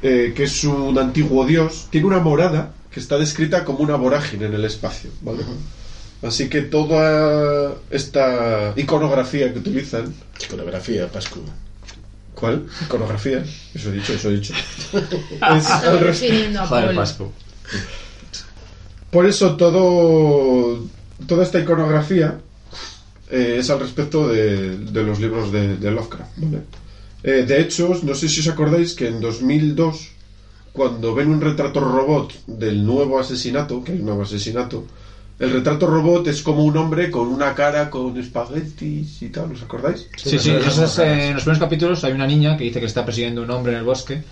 eh, 0.00 0.32
que 0.34 0.44
es 0.44 0.64
un 0.64 0.98
antiguo 0.98 1.44
dios, 1.44 1.88
tiene 1.90 2.06
una 2.06 2.18
morada 2.20 2.72
que 2.90 2.98
está 2.98 3.18
descrita 3.18 3.62
como 3.62 3.80
una 3.80 3.96
vorágine 3.96 4.46
en 4.46 4.54
el 4.54 4.64
espacio. 4.64 5.10
¿vale? 5.20 5.40
Así 6.22 6.48
que 6.48 6.62
toda 6.62 7.74
esta 7.90 8.72
iconografía 8.74 9.52
que 9.52 9.58
utilizan. 9.58 10.14
Iconografía, 10.46 11.12
Pascu. 11.12 11.40
¿Cuál? 12.34 12.64
Iconografía. 12.86 13.44
Eso 13.74 13.90
he 13.90 13.92
dicho, 13.92 14.14
eso 14.14 14.30
he 14.30 14.36
dicho. 14.36 14.54
es 15.58 15.68
al 15.68 15.98
Joder. 16.68 16.94
Pascu. 16.94 17.30
Por 19.14 19.26
eso 19.26 19.54
todo 19.54 20.82
toda 21.28 21.44
esta 21.44 21.60
iconografía 21.60 22.40
eh, 23.30 23.58
es 23.60 23.70
al 23.70 23.78
respecto 23.78 24.26
de, 24.26 24.76
de 24.76 25.02
los 25.04 25.20
libros 25.20 25.52
de, 25.52 25.76
de 25.76 25.90
Lovecraft. 25.92 26.32
¿vale? 26.38 26.62
Eh, 27.22 27.44
de 27.46 27.60
hecho, 27.60 27.92
no 28.02 28.12
sé 28.16 28.28
si 28.28 28.40
os 28.40 28.48
acordáis 28.48 28.92
que 28.94 29.06
en 29.06 29.20
2002, 29.20 30.10
cuando 30.72 31.14
ven 31.14 31.30
un 31.30 31.40
retrato 31.40 31.78
robot 31.78 32.32
del 32.48 32.84
nuevo 32.84 33.20
asesinato, 33.20 33.84
que 33.84 33.92
hay 33.92 34.00
un 34.00 34.06
nuevo 34.06 34.22
asesinato, 34.22 34.84
el 35.38 35.50
retrato 35.52 35.86
robot 35.86 36.26
es 36.26 36.42
como 36.42 36.64
un 36.64 36.76
hombre 36.76 37.08
con 37.08 37.28
una 37.28 37.54
cara 37.54 37.90
con 37.90 38.18
espaguetis 38.18 39.22
y 39.22 39.28
tal, 39.28 39.52
¿os 39.52 39.62
acordáis? 39.62 40.08
Sí, 40.16 40.40
sí, 40.40 40.50
eh, 40.50 40.58
en 40.58 41.34
los 41.34 41.44
primeros 41.44 41.60
capítulos 41.60 42.02
hay 42.02 42.12
una 42.12 42.26
niña 42.26 42.56
que 42.56 42.64
dice 42.64 42.80
que 42.80 42.86
está 42.86 43.04
persiguiendo 43.04 43.42
un 43.42 43.50
hombre 43.50 43.74
en 43.74 43.78
el 43.78 43.84
bosque 43.84 44.24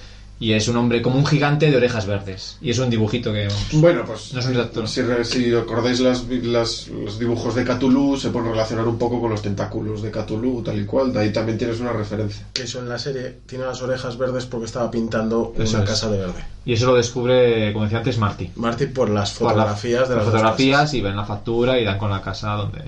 y 0.42 0.54
es 0.54 0.66
un 0.66 0.76
hombre 0.76 1.00
como 1.02 1.16
un 1.18 1.24
gigante 1.24 1.70
de 1.70 1.76
orejas 1.76 2.04
verdes. 2.04 2.56
Y 2.60 2.70
es 2.70 2.78
un 2.80 2.90
dibujito 2.90 3.32
que... 3.32 3.46
vamos, 3.46 3.66
Bueno, 3.74 4.04
pues 4.04 4.32
No 4.34 4.40
es 4.40 4.46
un 4.46 4.54
retrato. 4.54 4.86
si, 4.88 5.02
si 5.24 5.54
acordáis 5.54 6.00
las, 6.00 6.24
las- 6.28 6.88
los 6.88 7.18
dibujos 7.18 7.54
de 7.54 7.64
Cthulhu, 7.64 8.16
se 8.16 8.30
pueden 8.30 8.50
relacionar 8.50 8.88
un 8.88 8.98
poco 8.98 9.20
con 9.20 9.30
los 9.30 9.40
tentáculos 9.40 10.02
de 10.02 10.10
Cthulhu, 10.10 10.62
tal 10.64 10.80
y 10.80 10.84
cual. 10.84 11.12
De 11.12 11.20
ahí 11.20 11.32
también 11.32 11.58
tienes 11.58 11.78
una 11.78 11.92
referencia. 11.92 12.44
Que 12.52 12.64
eso 12.64 12.80
en 12.80 12.88
la 12.88 12.98
serie 12.98 13.36
tiene 13.46 13.64
las 13.64 13.80
orejas 13.82 14.18
verdes 14.18 14.46
porque 14.46 14.66
estaba 14.66 14.90
pintando 14.90 15.54
Eso 15.56 15.76
una 15.76 15.84
es. 15.84 15.90
casa 15.90 16.10
de 16.10 16.18
verde. 16.18 16.44
Y 16.64 16.72
eso 16.72 16.86
lo 16.86 16.94
descubre, 16.96 17.72
como 17.72 17.84
decía 17.84 17.98
antes, 17.98 18.18
Marty. 18.18 18.50
Marty 18.56 18.86
por 18.86 19.10
las 19.10 19.30
Por 19.34 19.46
la- 19.48 19.52
fotografías 19.54 20.08
de 20.08 20.16
las 20.16 20.24
fotografías 20.24 20.80
casas. 20.80 20.94
y 20.94 21.00
ven 21.02 21.14
la 21.16 21.24
factura 21.24 21.78
y 21.78 21.84
dan 21.84 21.98
con 21.98 22.10
la 22.10 22.20
casa 22.20 22.50
donde, 22.54 22.82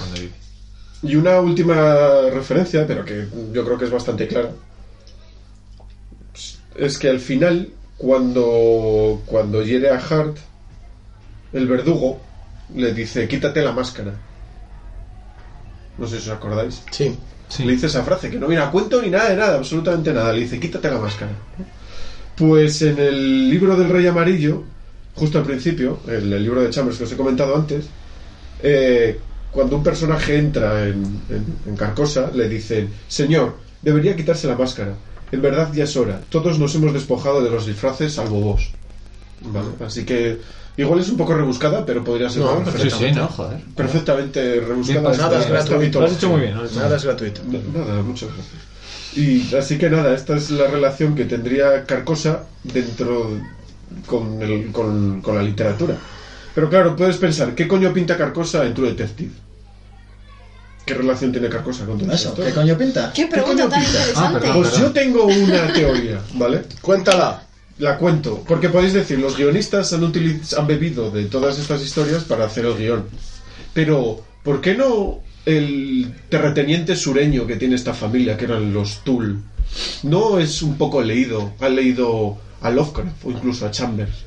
donde 0.00 0.20
vive. 0.20 0.32
Y 1.02 1.14
una 1.14 1.38
última 1.40 1.74
referencia, 2.32 2.86
pero 2.86 3.04
que 3.04 3.26
yo 3.52 3.64
creo 3.64 3.78
que 3.78 3.84
es 3.84 3.90
bastante 3.90 4.26
clara, 4.26 4.50
es 6.78 6.98
que 6.98 7.08
al 7.08 7.20
final, 7.20 7.68
cuando, 7.98 9.22
cuando 9.26 9.62
hiere 9.62 9.90
a 9.90 9.98
Hart, 9.98 10.36
el 11.52 11.66
verdugo 11.66 12.20
le 12.74 12.92
dice, 12.92 13.26
quítate 13.28 13.62
la 13.62 13.72
máscara. 13.72 14.12
No 15.98 16.06
sé 16.06 16.20
si 16.20 16.28
os 16.28 16.36
acordáis. 16.36 16.82
Sí. 16.90 17.16
Le 17.64 17.72
dice 17.72 17.86
esa 17.86 18.02
frase, 18.02 18.28
que 18.30 18.38
no 18.38 18.48
viene 18.48 18.62
a 18.64 18.70
cuento 18.70 19.00
ni 19.00 19.08
nada 19.08 19.30
de 19.30 19.36
nada, 19.36 19.56
absolutamente 19.56 20.12
nada. 20.12 20.32
Le 20.32 20.40
dice, 20.40 20.58
quítate 20.60 20.90
la 20.90 20.98
máscara. 20.98 21.32
Pues 22.36 22.82
en 22.82 22.98
el 22.98 23.48
libro 23.48 23.76
del 23.76 23.88
Rey 23.88 24.06
Amarillo, 24.06 24.64
justo 25.14 25.38
al 25.38 25.44
principio, 25.44 26.00
el, 26.08 26.32
el 26.32 26.42
libro 26.42 26.60
de 26.62 26.70
Chambers 26.70 26.98
que 26.98 27.04
os 27.04 27.12
he 27.12 27.16
comentado 27.16 27.54
antes, 27.56 27.86
eh, 28.62 29.18
cuando 29.52 29.76
un 29.76 29.82
personaje 29.82 30.36
entra 30.36 30.82
en, 30.86 31.02
en- 31.30 31.56
en 31.66 31.76
Carcosa, 31.76 32.30
le 32.34 32.48
dicen, 32.48 32.90
Señor, 33.08 33.56
debería 33.80 34.14
quitarse 34.16 34.46
la 34.48 34.56
máscara. 34.56 34.92
En 35.32 35.42
verdad 35.42 35.72
ya 35.74 35.84
es 35.84 35.96
hora. 35.96 36.20
Todos 36.28 36.58
nos 36.58 36.74
hemos 36.74 36.92
despojado 36.92 37.42
de 37.42 37.50
los 37.50 37.66
disfraces, 37.66 38.14
salvo 38.14 38.40
vos. 38.40 38.70
Vale, 39.42 39.68
Así 39.84 40.04
que 40.04 40.38
igual 40.76 41.00
es 41.00 41.08
un 41.08 41.16
poco 41.16 41.34
rebuscada, 41.34 41.84
pero 41.84 42.02
podría 42.04 42.28
ser 42.30 42.42
No, 42.42 42.52
una 42.56 42.64
sí, 42.66 42.70
perfectamente, 42.72 43.14
sí, 43.14 43.20
no, 43.20 43.26
joder. 43.28 43.60
perfectamente 43.76 44.60
rebuscada. 44.60 45.00
Bien, 45.10 45.20
Nada 45.20 45.40
es 45.40 45.48
gratuito. 45.48 46.00
Lo 46.00 46.06
has 46.06 46.12
hecho 46.14 46.30
muy 46.30 46.40
bien, 46.42 46.54
¿no? 46.54 46.62
Nada 46.64 46.96
es 46.96 47.04
gratuito. 47.04 47.40
Nada, 47.74 48.02
muchas 48.02 48.28
gracias. 48.32 48.62
Y 49.16 49.54
así 49.54 49.78
que 49.78 49.88
nada, 49.90 50.14
esta 50.14 50.36
es 50.36 50.50
la 50.50 50.66
relación 50.68 51.14
que 51.14 51.24
tendría 51.24 51.84
Carcosa 51.84 52.44
dentro 52.62 53.30
con, 54.06 54.42
el- 54.42 54.70
con, 54.72 55.20
con 55.22 55.34
la 55.36 55.42
literatura. 55.42 55.96
Pero 56.54 56.68
claro, 56.70 56.96
puedes 56.96 57.16
pensar, 57.18 57.54
¿qué 57.54 57.66
coño 57.68 57.92
pinta 57.92 58.16
Carcosa 58.16 58.64
en 58.66 58.74
True 58.74 58.90
Detective? 58.90 59.30
¿Qué 60.86 60.94
relación 60.94 61.32
tiene 61.32 61.48
Carcosa 61.48 61.84
con 61.84 61.98
tu 61.98 62.10
Eso? 62.10 62.32
¿qué 62.34 62.52
coño 62.52 62.78
pinta? 62.78 63.12
Qué 63.12 63.26
pregunta 63.26 63.68
tan 63.68 63.80
pinta? 63.82 63.98
interesante. 63.98 64.38
perdón. 64.40 64.62
Pues 64.62 64.78
yo 64.78 64.92
tengo 64.92 65.24
una 65.26 65.72
teoría, 65.72 66.20
¿vale? 66.34 66.62
Cuéntala. 66.80 67.42
La 67.78 67.98
cuento, 67.98 68.42
porque 68.48 68.70
podéis 68.70 68.94
decir, 68.94 69.18
los 69.18 69.36
guionistas 69.36 69.92
han, 69.92 70.00
utiliz- 70.02 70.56
han 70.56 70.66
bebido 70.66 71.10
de 71.10 71.24
todas 71.26 71.58
estas 71.58 71.82
historias 71.82 72.24
para 72.24 72.46
hacer 72.46 72.64
el 72.64 72.74
guion. 72.78 73.04
Pero, 73.74 74.24
¿por 74.42 74.62
qué 74.62 74.74
no 74.74 75.18
el 75.44 76.14
terrateniente 76.30 76.96
sureño 76.96 77.46
que 77.46 77.56
tiene 77.56 77.74
esta 77.74 77.92
familia, 77.92 78.38
que 78.38 78.46
eran 78.46 78.72
los 78.72 79.04
Tull, 79.04 79.42
no 80.04 80.38
es 80.38 80.62
un 80.62 80.78
poco 80.78 81.02
leído? 81.02 81.52
Ha 81.60 81.68
leído 81.68 82.38
a 82.62 82.70
Lovecraft 82.70 83.24
o 83.24 83.30
incluso 83.32 83.66
a 83.66 83.70
Chambers. 83.70 84.24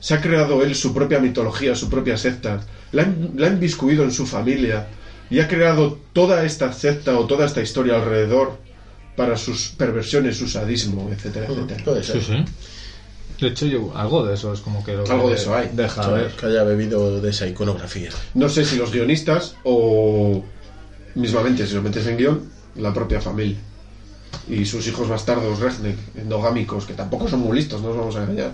Se 0.00 0.12
ha 0.14 0.20
creado 0.20 0.62
él 0.62 0.74
su 0.74 0.92
propia 0.92 1.20
mitología, 1.20 1.74
su 1.74 1.88
propia 1.88 2.18
secta. 2.18 2.60
La 2.92 3.02
ha, 3.04 3.08
la 3.36 3.46
ha 3.46 3.50
inviscuido 3.50 4.04
en 4.04 4.12
su 4.12 4.26
familia 4.26 4.88
y 5.30 5.38
ha 5.38 5.48
creado 5.48 5.98
toda 6.12 6.44
esta 6.44 6.72
secta 6.72 7.18
o 7.18 7.26
toda 7.26 7.46
esta 7.46 7.62
historia 7.62 7.94
alrededor 7.94 8.58
para 9.16 9.36
sus 9.36 9.68
perversiones, 9.68 10.36
su 10.36 10.48
sadismo, 10.48 11.08
etcétera, 11.12 11.46
etcétera. 11.46 11.84
Puede 11.84 12.02
ser. 12.02 12.22
Sí, 12.22 12.32
sí. 12.32 12.44
De 13.40 13.48
hecho, 13.48 13.66
yo, 13.66 13.92
algo 13.96 14.26
de 14.26 14.34
eso 14.34 14.52
es 14.52 14.60
como 14.60 14.84
que 14.84 14.94
lo 14.94 15.04
que 15.04 15.12
Algo 15.12 15.30
de 15.30 15.36
eso 15.36 15.54
hay. 15.54 15.70
Deja 15.72 16.02
A 16.02 16.08
ver. 16.08 16.24
ver, 16.24 16.32
que 16.32 16.46
haya 16.46 16.62
bebido 16.62 17.20
de 17.20 17.30
esa 17.30 17.46
iconografía. 17.46 18.10
No 18.34 18.48
sé 18.48 18.64
si 18.64 18.76
los 18.76 18.92
guionistas 18.92 19.54
o 19.64 20.44
mismamente, 21.14 21.66
si 21.66 21.74
lo 21.74 21.82
metes 21.82 22.06
en 22.06 22.18
guion, 22.18 22.50
la 22.76 22.92
propia 22.92 23.20
familia. 23.20 23.56
Y 24.48 24.64
sus 24.64 24.86
hijos 24.86 25.08
bastardos, 25.08 25.58
Regnek, 25.58 25.96
endogámicos, 26.16 26.84
que 26.86 26.94
tampoco 26.94 27.28
son 27.28 27.40
muy 27.40 27.56
listos, 27.56 27.80
no 27.80 27.88
nos 27.88 27.96
vamos 27.96 28.16
a 28.16 28.22
engañar. 28.24 28.52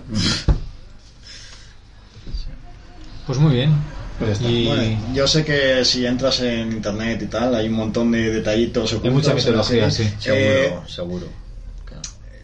Pues 3.25 3.39
muy 3.39 3.53
bien. 3.53 3.75
Pues. 4.19 4.41
Y 4.41 4.65
Bueno, 4.65 4.99
yo 5.13 5.27
sé 5.27 5.45
que 5.45 5.85
si 5.85 6.05
entras 6.05 6.39
en 6.41 6.71
internet 6.71 7.21
y 7.21 7.27
tal, 7.27 7.53
hay 7.53 7.67
un 7.67 7.73
montón 7.73 8.11
de 8.11 8.31
detallitos 8.31 8.93
ocultos. 8.93 9.27
hay 9.27 9.33
mucha 9.33 9.33
mitología, 9.33 9.91
sí. 9.91 10.03
Seguro, 10.19 10.41
Eh, 10.43 10.73
seguro. 10.87 11.27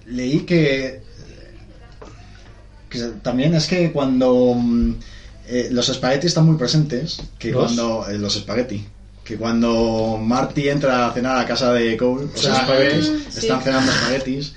leí 0.08 0.42
que, 0.42 1.02
que 2.90 3.00
también 3.22 3.56
es 3.56 3.68
que 3.68 3.92
cuando 3.92 4.54
mm, 4.56 4.94
eh, 5.48 5.70
los 5.72 5.90
espaguetis 5.90 6.26
están 6.30 6.46
muy 6.46 6.58
presentes, 6.58 7.22
que 7.40 7.52
¿Los? 7.52 7.64
cuando 7.64 8.08
eh, 8.10 8.18
los 8.18 8.36
espagueti, 8.36 8.86
que 9.24 9.38
cuando 9.38 10.20
Marty 10.22 10.70
entra 10.70 11.08
a 11.08 11.14
cenar 11.14 11.40
a 11.40 11.46
casa 11.48 11.74
de 11.74 11.98
Cole, 11.98 12.28
o 12.34 12.38
sea, 12.38 12.62
espaguetis, 12.62 13.06
sí. 13.32 13.40
están 13.40 13.62
cenando 13.62 13.92
espaguetis. 13.92 14.54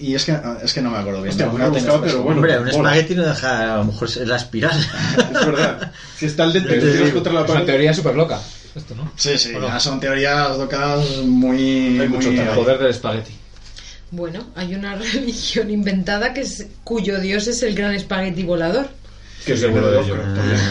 Y 0.00 0.14
es 0.14 0.24
que, 0.24 0.34
es 0.64 0.72
que 0.72 0.80
no 0.80 0.90
me 0.90 0.98
acuerdo 0.98 1.20
bien. 1.20 1.30
Hostia, 1.30 1.46
no, 1.46 1.52
no 1.52 1.58
tengo 1.58 1.74
rebuscado, 1.74 2.00
pero 2.02 2.22
bueno. 2.22 2.36
Hombre, 2.40 2.58
un 2.58 2.68
espagueti 2.68 3.14
no 3.14 3.22
deja, 3.26 3.74
a 3.74 3.76
lo 3.78 3.84
mejor 3.84 4.08
es 4.08 4.16
la 4.16 4.36
espiral. 4.36 4.78
Es 5.18 5.46
verdad. 5.46 5.92
Si 6.16 6.26
está 6.26 6.44
el 6.44 6.52
dente 6.54 6.68
que 6.70 6.74
Te 6.76 6.80
tiras 6.80 6.98
digo, 7.04 7.14
contra 7.14 7.32
la 7.34 7.40
Es 7.40 7.44
una 7.46 7.54
pared. 7.54 7.66
teoría 7.66 7.92
súper 7.94 8.14
loca. 8.16 8.40
Esto, 8.74 8.94
¿no? 8.94 9.12
Sí, 9.16 9.36
sí, 9.36 9.52
Bueno. 9.52 9.78
son 9.80 10.00
teorías 10.00 10.56
locas 10.56 11.00
muy... 11.24 12.00
Hay 12.00 12.08
mucho 12.08 12.28
muy- 12.28 12.36
talento. 12.36 12.52
El 12.60 12.64
poder 12.64 12.78
del 12.78 12.90
espagueti. 12.90 13.32
Bueno, 14.12 14.46
hay 14.56 14.74
una 14.74 14.94
religión 15.12 15.70
inventada 15.70 16.32
que 16.32 16.40
es, 16.42 16.66
cuyo 16.82 17.20
dios 17.20 17.46
es 17.46 17.62
el 17.62 17.74
gran 17.74 17.94
espagueti 17.94 18.42
volador. 18.44 18.88
Que 19.44 19.52
es 19.54 19.60
Seguro 19.60 19.90
de 19.90 19.96
de 19.98 20.02
ello. 20.04 20.16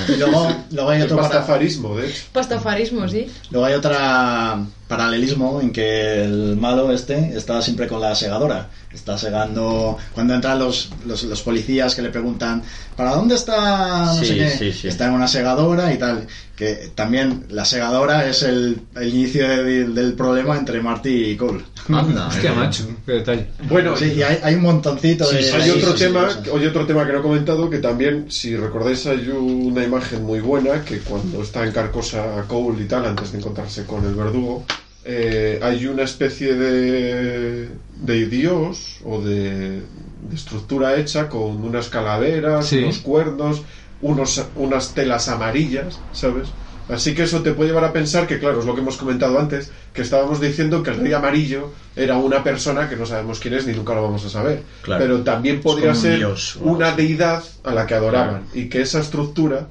Y 0.07 0.17
luego, 0.17 0.55
luego 0.71 0.89
hay 0.89 0.97
El 0.99 1.03
otro 1.05 1.17
para- 1.17 1.29
pastafarismo, 1.29 1.95
de 1.97 2.07
hecho. 2.09 2.23
Pastafarismo, 2.33 3.07
sí. 3.07 3.27
Luego 3.51 3.65
hay 3.65 3.73
otra 3.75 4.59
paralelismo 4.89 5.61
en 5.61 5.71
que 5.71 6.23
el 6.25 6.57
malo 6.57 6.91
este 6.91 7.37
está 7.37 7.61
siempre 7.61 7.87
con 7.87 8.01
la 8.01 8.13
segadora. 8.15 8.67
Está 8.91 9.17
segando. 9.19 9.97
Cuando 10.15 10.33
entran 10.33 10.57
los, 10.57 10.89
los, 11.05 11.23
los 11.23 11.41
policías 11.43 11.93
que 11.93 12.01
le 12.01 12.09
preguntan, 12.09 12.63
¿para 12.97 13.11
dónde 13.11 13.35
está? 13.35 14.05
No 14.05 14.15
Sí, 14.15 14.25
sé 14.25 14.35
qué. 14.35 14.49
sí, 14.49 14.73
sí. 14.73 14.87
Está 14.87 15.05
en 15.05 15.13
una 15.13 15.27
segadora 15.27 15.93
y 15.93 15.97
tal. 15.99 16.25
Que 16.55 16.91
también 16.95 17.45
la 17.49 17.63
segadora 17.65 18.27
es 18.27 18.41
el, 18.43 18.81
el 18.95 19.07
inicio 19.09 19.47
de- 19.47 19.85
del 19.87 20.13
problema 20.13 20.57
entre 20.57 20.81
Marty 20.81 21.09
y 21.31 21.35
Cole. 21.37 21.63
Anda, 21.87 22.27
Hostia, 22.29 22.51
macho. 22.53 22.83
Qué 23.05 23.11
detalle. 23.13 23.47
Bueno, 23.69 23.95
Sí, 23.95 24.13
y 24.17 24.23
hay, 24.23 24.39
hay 24.43 24.55
un 24.55 24.63
montoncito 24.63 25.29
de. 25.29 25.37
hay 25.51 25.69
otro 25.69 25.93
sí, 25.95 26.05
tema, 26.05 26.27
hay 26.53 26.65
otro 26.65 26.85
tema 26.87 27.05
que 27.05 27.13
no 27.13 27.19
he 27.19 27.21
comentado 27.21 27.69
que 27.69 27.77
también, 27.77 28.25
si 28.31 28.57
recordáis, 28.57 29.05
hay 29.05 29.29
una 29.29 29.83
imagen 29.83 30.23
muy 30.25 30.39
buena 30.39 30.83
que 30.83 30.97
cuando 30.99 31.43
está 31.43 31.63
en 31.63 31.71
Carcosa 31.71 32.43
Cole 32.47 32.83
y 32.83 32.87
tal, 32.87 33.05
antes 33.05 33.31
de 33.31 33.37
encontrarse 33.37 33.85
con 33.85 34.03
el 34.05 34.15
verdugo, 34.15 34.65
eh, 35.05 35.59
hay 35.61 35.85
una 35.87 36.03
especie 36.03 36.55
de, 36.55 37.69
de 38.01 38.25
dios 38.27 38.97
o 39.05 39.21
de, 39.21 39.81
de 39.81 40.35
estructura 40.35 40.97
hecha 40.97 41.29
con 41.29 41.63
unas 41.63 41.89
calaveras, 41.89 42.67
Sí. 42.67 42.79
unos 42.83 42.99
cuernos, 42.99 43.61
unos, 44.01 44.45
unas 44.55 44.93
telas 44.93 45.27
amarillas, 45.29 45.99
¿sabes? 46.13 46.49
Así 46.89 47.13
que 47.13 47.21
eso 47.23 47.43
te 47.43 47.51
puede 47.51 47.69
llevar 47.69 47.83
a 47.85 47.93
pensar 47.93 48.25
que, 48.25 48.39
claro, 48.39 48.59
es 48.61 48.65
lo 48.65 48.73
que 48.73 48.81
hemos 48.81 48.97
comentado 48.97 49.37
antes, 49.37 49.71
que 49.93 50.01
estábamos 50.01 50.41
diciendo 50.41 50.81
que 50.81 50.89
el 50.89 50.97
rey 50.97 51.13
amarillo 51.13 51.71
era 51.95 52.17
una 52.17 52.43
persona 52.43 52.89
que 52.89 52.95
no 52.95 53.05
sabemos 53.05 53.39
quién 53.39 53.53
es 53.53 53.67
ni 53.67 53.73
nunca 53.73 53.93
lo 53.93 54.01
vamos 54.01 54.25
a 54.25 54.29
saber. 54.29 54.63
Claro. 54.81 55.03
Pero 55.03 55.21
también 55.21 55.61
podría 55.61 55.91
un 55.91 55.95
ser 55.95 56.17
dios 56.17 56.57
una 56.61 56.93
deidad 56.95 57.43
a 57.63 57.73
la 57.75 57.85
que 57.85 57.93
adoraban 57.93 58.45
y 58.55 58.69
que 58.69 58.81
esa 58.81 59.01
estructura 59.01 59.67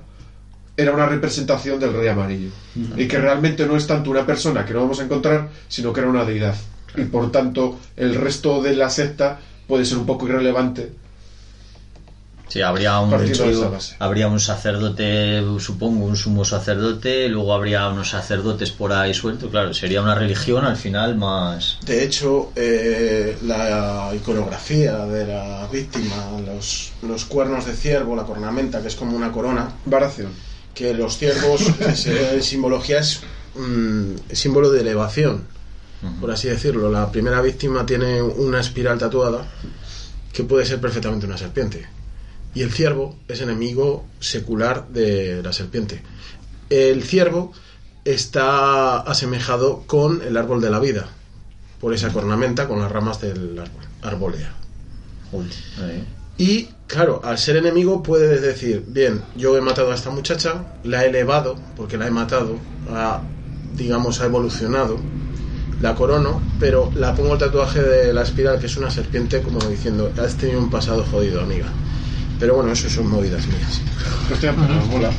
era 0.79 0.93
una 0.93 1.07
representación 1.07 1.81
del 1.81 1.93
rey 1.93 2.07
amarillo. 2.07 2.51
Y 2.97 3.09
que 3.09 3.19
realmente 3.19 3.67
no 3.67 3.77
es 3.77 3.87
tanto 3.89 4.11
una 4.11 4.25
persona 4.25 4.65
que 4.65 4.73
no 4.73 4.83
vamos 4.83 5.01
a 5.01 5.03
encontrar, 5.03 5.49
sino 5.67 5.93
que 5.93 6.01
era 6.01 6.09
una 6.09 6.25
deidad. 6.25 6.55
Y 6.97 7.03
por 7.03 7.33
tanto, 7.33 7.81
el 7.97 8.15
resto 8.15 8.63
de 8.63 8.77
la 8.77 8.89
secta 8.89 9.41
puede 9.67 9.85
ser 9.85 9.99
un 9.99 10.07
poco 10.07 10.29
irrelevante. 10.29 10.93
Sí, 12.47 12.63
habría 12.63 13.01
un, 13.01 13.13
habría 13.99 14.29
un 14.29 14.41
sacerdote, 14.41 15.43
supongo, 15.59 16.07
un 16.07 16.17
sumo 16.17 16.45
sacerdote, 16.47 17.29
luego 17.29 17.53
habría 17.53 17.89
unos 17.89 18.11
sacerdotes 18.11 18.71
por 18.71 18.93
ahí 18.93 19.13
sueltos, 19.13 19.51
claro, 19.51 19.75
sería 19.75 20.01
una 20.01 20.15
religión 20.15 20.65
al 20.65 20.77
final 20.77 21.15
más... 21.17 21.77
De 21.85 22.03
hecho, 22.03 22.53
eh, 22.57 23.37
la 23.43 24.13
iconografía 24.15 25.05
de 25.05 25.27
la 25.27 25.69
víctima, 25.71 26.15
los, 26.47 26.93
los 27.03 27.27
cuernos 27.27 27.67
de 27.67 27.75
ciervo, 27.75 28.17
la 28.17 28.25
cornamenta, 28.25 28.81
que 28.81 28.89
es 28.89 28.97
como 28.97 29.15
una 29.15 29.31
corona, 29.31 29.71
Varación. 29.85 30.48
Que 30.79 30.95
los 30.95 31.19
ciervos, 31.19 31.61
es, 31.81 32.07
eh, 32.07 32.41
simbología 32.41 33.01
es 33.01 33.21
mm, 33.57 34.13
símbolo 34.33 34.71
de 34.71 34.81
elevación, 34.83 35.43
por 36.21 36.31
así 36.31 36.47
decirlo. 36.49 36.89
La 36.91 37.11
primera 37.11 37.43
víctima 37.43 37.85
tiene 37.85 38.23
una 38.23 38.61
espiral 38.61 38.97
tatuada 38.99 39.51
que 40.33 40.45
puede 40.45 40.65
ser 40.65 40.81
perfectamente 40.81 41.27
una 41.27 41.37
serpiente. 41.37 41.85
Y 42.55 42.63
el 42.63 42.71
ciervo 42.71 43.17
es 43.27 43.41
enemigo 43.41 44.07
secular 44.21 44.89
de 44.89 45.43
la 45.43 45.53
serpiente. 45.53 46.01
El 46.71 47.03
ciervo 47.03 47.53
está 48.05 49.01
asemejado 49.01 49.83
con 49.87 50.23
el 50.23 50.37
árbol 50.37 50.61
de 50.61 50.71
la 50.71 50.79
vida, 50.79 51.09
por 51.81 51.93
esa 51.93 52.13
cornamenta 52.13 52.69
con 52.69 52.81
las 52.81 52.93
ramas 52.93 53.21
del 53.21 53.59
árbol, 53.59 53.85
arbolea. 54.03 54.55
eh, 55.81 56.05
Y 56.39 56.69
claro, 56.87 57.21
al 57.25 57.37
ser 57.37 57.57
enemigo 57.57 58.03
puedes 58.03 58.41
decir, 58.41 58.85
bien, 58.89 59.23
yo 59.35 59.57
he 59.57 59.61
matado 59.61 59.91
a 59.91 59.95
esta 59.95 60.11
muchacha, 60.11 60.65
la 60.85 61.05
he 61.05 61.09
elevado, 61.09 61.59
porque 61.77 61.97
la 61.99 62.07
he 62.07 62.11
matado, 62.11 62.59
ha, 62.91 63.23
digamos, 63.77 64.21
ha 64.21 64.27
evolucionado, 64.27 65.01
la 65.83 65.95
corono, 65.95 66.41
pero 66.61 66.91
la 66.95 67.15
pongo 67.15 67.33
el 67.35 67.39
tatuaje 67.39 67.83
de 67.83 68.13
la 68.13 68.23
espiral, 68.23 68.59
que 68.59 68.67
es 68.67 68.77
una 68.77 68.91
serpiente, 68.91 69.43
como 69.43 69.59
diciendo, 69.61 70.13
has 70.17 70.37
tenido 70.37 70.61
un 70.61 70.71
pasado 70.71 71.05
jodido, 71.11 71.41
amiga. 71.43 71.67
Pero 72.39 72.55
bueno, 72.55 72.71
eso 72.73 72.89
son 72.89 73.09
movidas 73.09 73.45
mías. 73.49 73.81
Hostia, 74.33 74.55
pero 74.55 74.87
mola. 74.87 75.11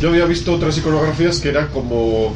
Yo 0.00 0.10
había 0.10 0.26
visto 0.26 0.52
otras 0.54 0.78
iconografías 0.78 1.38
que 1.40 1.48
era 1.48 1.68
como 1.68 2.34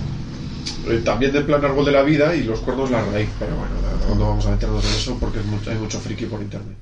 Eh, 0.88 1.00
también 1.04 1.32
de 1.32 1.42
plan 1.42 1.64
árbol 1.64 1.84
de 1.84 1.92
la 1.92 2.02
vida 2.02 2.34
y 2.34 2.42
los 2.42 2.58
cuernos 2.58 2.90
la 2.90 3.04
raíz. 3.04 3.28
Pero 3.38 3.52
bueno, 3.54 3.70
no, 4.08 4.14
no 4.16 4.28
vamos 4.30 4.46
a 4.46 4.50
meternos 4.50 4.84
en 4.84 4.90
eso 4.94 5.16
porque 5.20 5.38
es 5.38 5.46
mucho- 5.46 5.70
hay 5.70 5.76
mucho 5.76 6.00
friki 6.00 6.26
por 6.26 6.40
internet. 6.42 6.76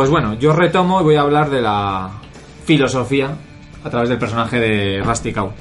Pues 0.00 0.08
bueno, 0.08 0.32
yo 0.38 0.54
retomo 0.54 1.02
y 1.02 1.04
voy 1.04 1.16
a 1.16 1.20
hablar 1.20 1.50
de 1.50 1.60
la 1.60 2.08
filosofía 2.64 3.36
a 3.84 3.90
través 3.90 4.08
del 4.08 4.16
personaje 4.16 4.58
de 4.58 5.02
Rusty 5.02 5.30
Cow. 5.30 5.52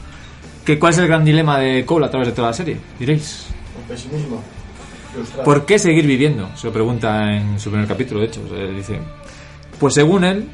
¿Que 0.64 0.80
¿Cuál 0.80 0.94
es 0.94 1.00
el 1.00 1.08
gran 1.10 1.26
dilema 1.26 1.58
de 1.60 1.84
Cole 1.84 2.06
a 2.06 2.10
través 2.10 2.30
de 2.30 2.34
toda 2.34 2.48
la 2.48 2.54
serie? 2.54 2.78
Diréis. 2.98 3.48
Un 3.78 3.84
pesimismo. 3.84 4.42
¿Por 5.44 5.66
qué 5.66 5.78
seguir 5.78 6.08
viviendo? 6.08 6.48
Se 6.56 6.68
lo 6.68 6.72
pregunta 6.72 7.36
en 7.36 7.60
su 7.60 7.70
primer 7.70 7.86
capítulo, 7.86 8.22
de 8.22 8.28
hecho. 8.28 8.40
Dice, 8.74 9.02
pues 9.78 9.96
según 9.96 10.24
él, 10.24 10.48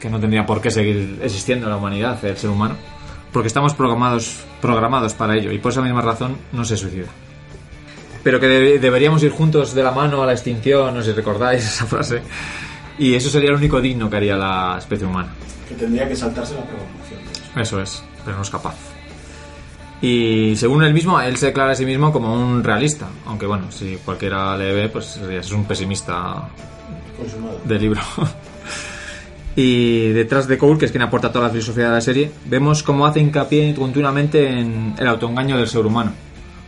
que 0.00 0.08
no 0.08 0.18
tendría 0.18 0.46
por 0.46 0.62
qué 0.62 0.70
seguir 0.70 1.18
existiendo 1.22 1.68
la 1.68 1.76
humanidad, 1.76 2.24
el 2.24 2.38
ser 2.38 2.48
humano, 2.48 2.76
porque 3.34 3.48
estamos 3.48 3.74
programados, 3.74 4.44
programados 4.62 5.12
para 5.12 5.36
ello 5.36 5.52
y 5.52 5.58
por 5.58 5.72
esa 5.72 5.82
misma 5.82 6.00
razón 6.00 6.38
no 6.52 6.64
se 6.64 6.78
suicida. 6.78 7.08
Pero 8.22 8.40
que 8.40 8.46
debe- 8.46 8.78
deberíamos 8.78 9.22
ir 9.22 9.30
juntos 9.30 9.74
de 9.74 9.82
la 9.82 9.90
mano 9.92 10.22
a 10.22 10.26
la 10.26 10.32
extinción, 10.32 10.94
no 10.94 11.02
sé 11.02 11.10
si 11.10 11.16
recordáis 11.16 11.62
esa 11.62 11.84
frase. 11.84 12.22
Y 12.98 13.14
eso 13.14 13.28
sería 13.28 13.50
lo 13.50 13.56
único 13.56 13.80
digno 13.80 14.08
que 14.08 14.16
haría 14.16 14.36
la 14.36 14.76
especie 14.78 15.06
humana. 15.06 15.28
Que 15.68 15.74
tendría 15.74 16.08
que 16.08 16.16
saltarse 16.16 16.54
la 16.54 16.62
programación. 16.62 17.20
Eso 17.56 17.80
es, 17.80 18.02
pero 18.24 18.36
no 18.36 18.42
es 18.42 18.50
capaz. 18.50 18.74
Y 20.00 20.54
según 20.56 20.82
él 20.84 20.92
mismo, 20.92 21.20
él 21.20 21.36
se 21.36 21.46
declara 21.46 21.72
a 21.72 21.74
sí 21.74 21.86
mismo 21.86 22.12
como 22.12 22.34
un 22.34 22.62
realista. 22.62 23.06
Aunque 23.26 23.46
bueno, 23.46 23.70
si 23.70 23.96
cualquiera 24.04 24.56
le 24.56 24.72
ve, 24.72 24.88
pues 24.88 25.16
es 25.16 25.50
un 25.52 25.64
pesimista 25.64 26.48
Consumado. 27.16 27.60
del 27.64 27.80
libro. 27.80 28.00
y 29.56 30.08
detrás 30.08 30.46
de 30.48 30.58
Cole, 30.58 30.78
que 30.78 30.84
es 30.84 30.90
quien 30.90 31.02
aporta 31.02 31.32
toda 31.32 31.46
la 31.46 31.50
filosofía 31.50 31.84
de 31.84 31.90
la 31.92 32.00
serie, 32.00 32.30
vemos 32.44 32.82
cómo 32.82 33.06
hace 33.06 33.20
hincapié 33.20 33.74
continuamente 33.74 34.46
en 34.46 34.94
el 34.98 35.06
autoengaño 35.06 35.56
del 35.56 35.68
ser 35.68 35.84
humano. 35.86 36.12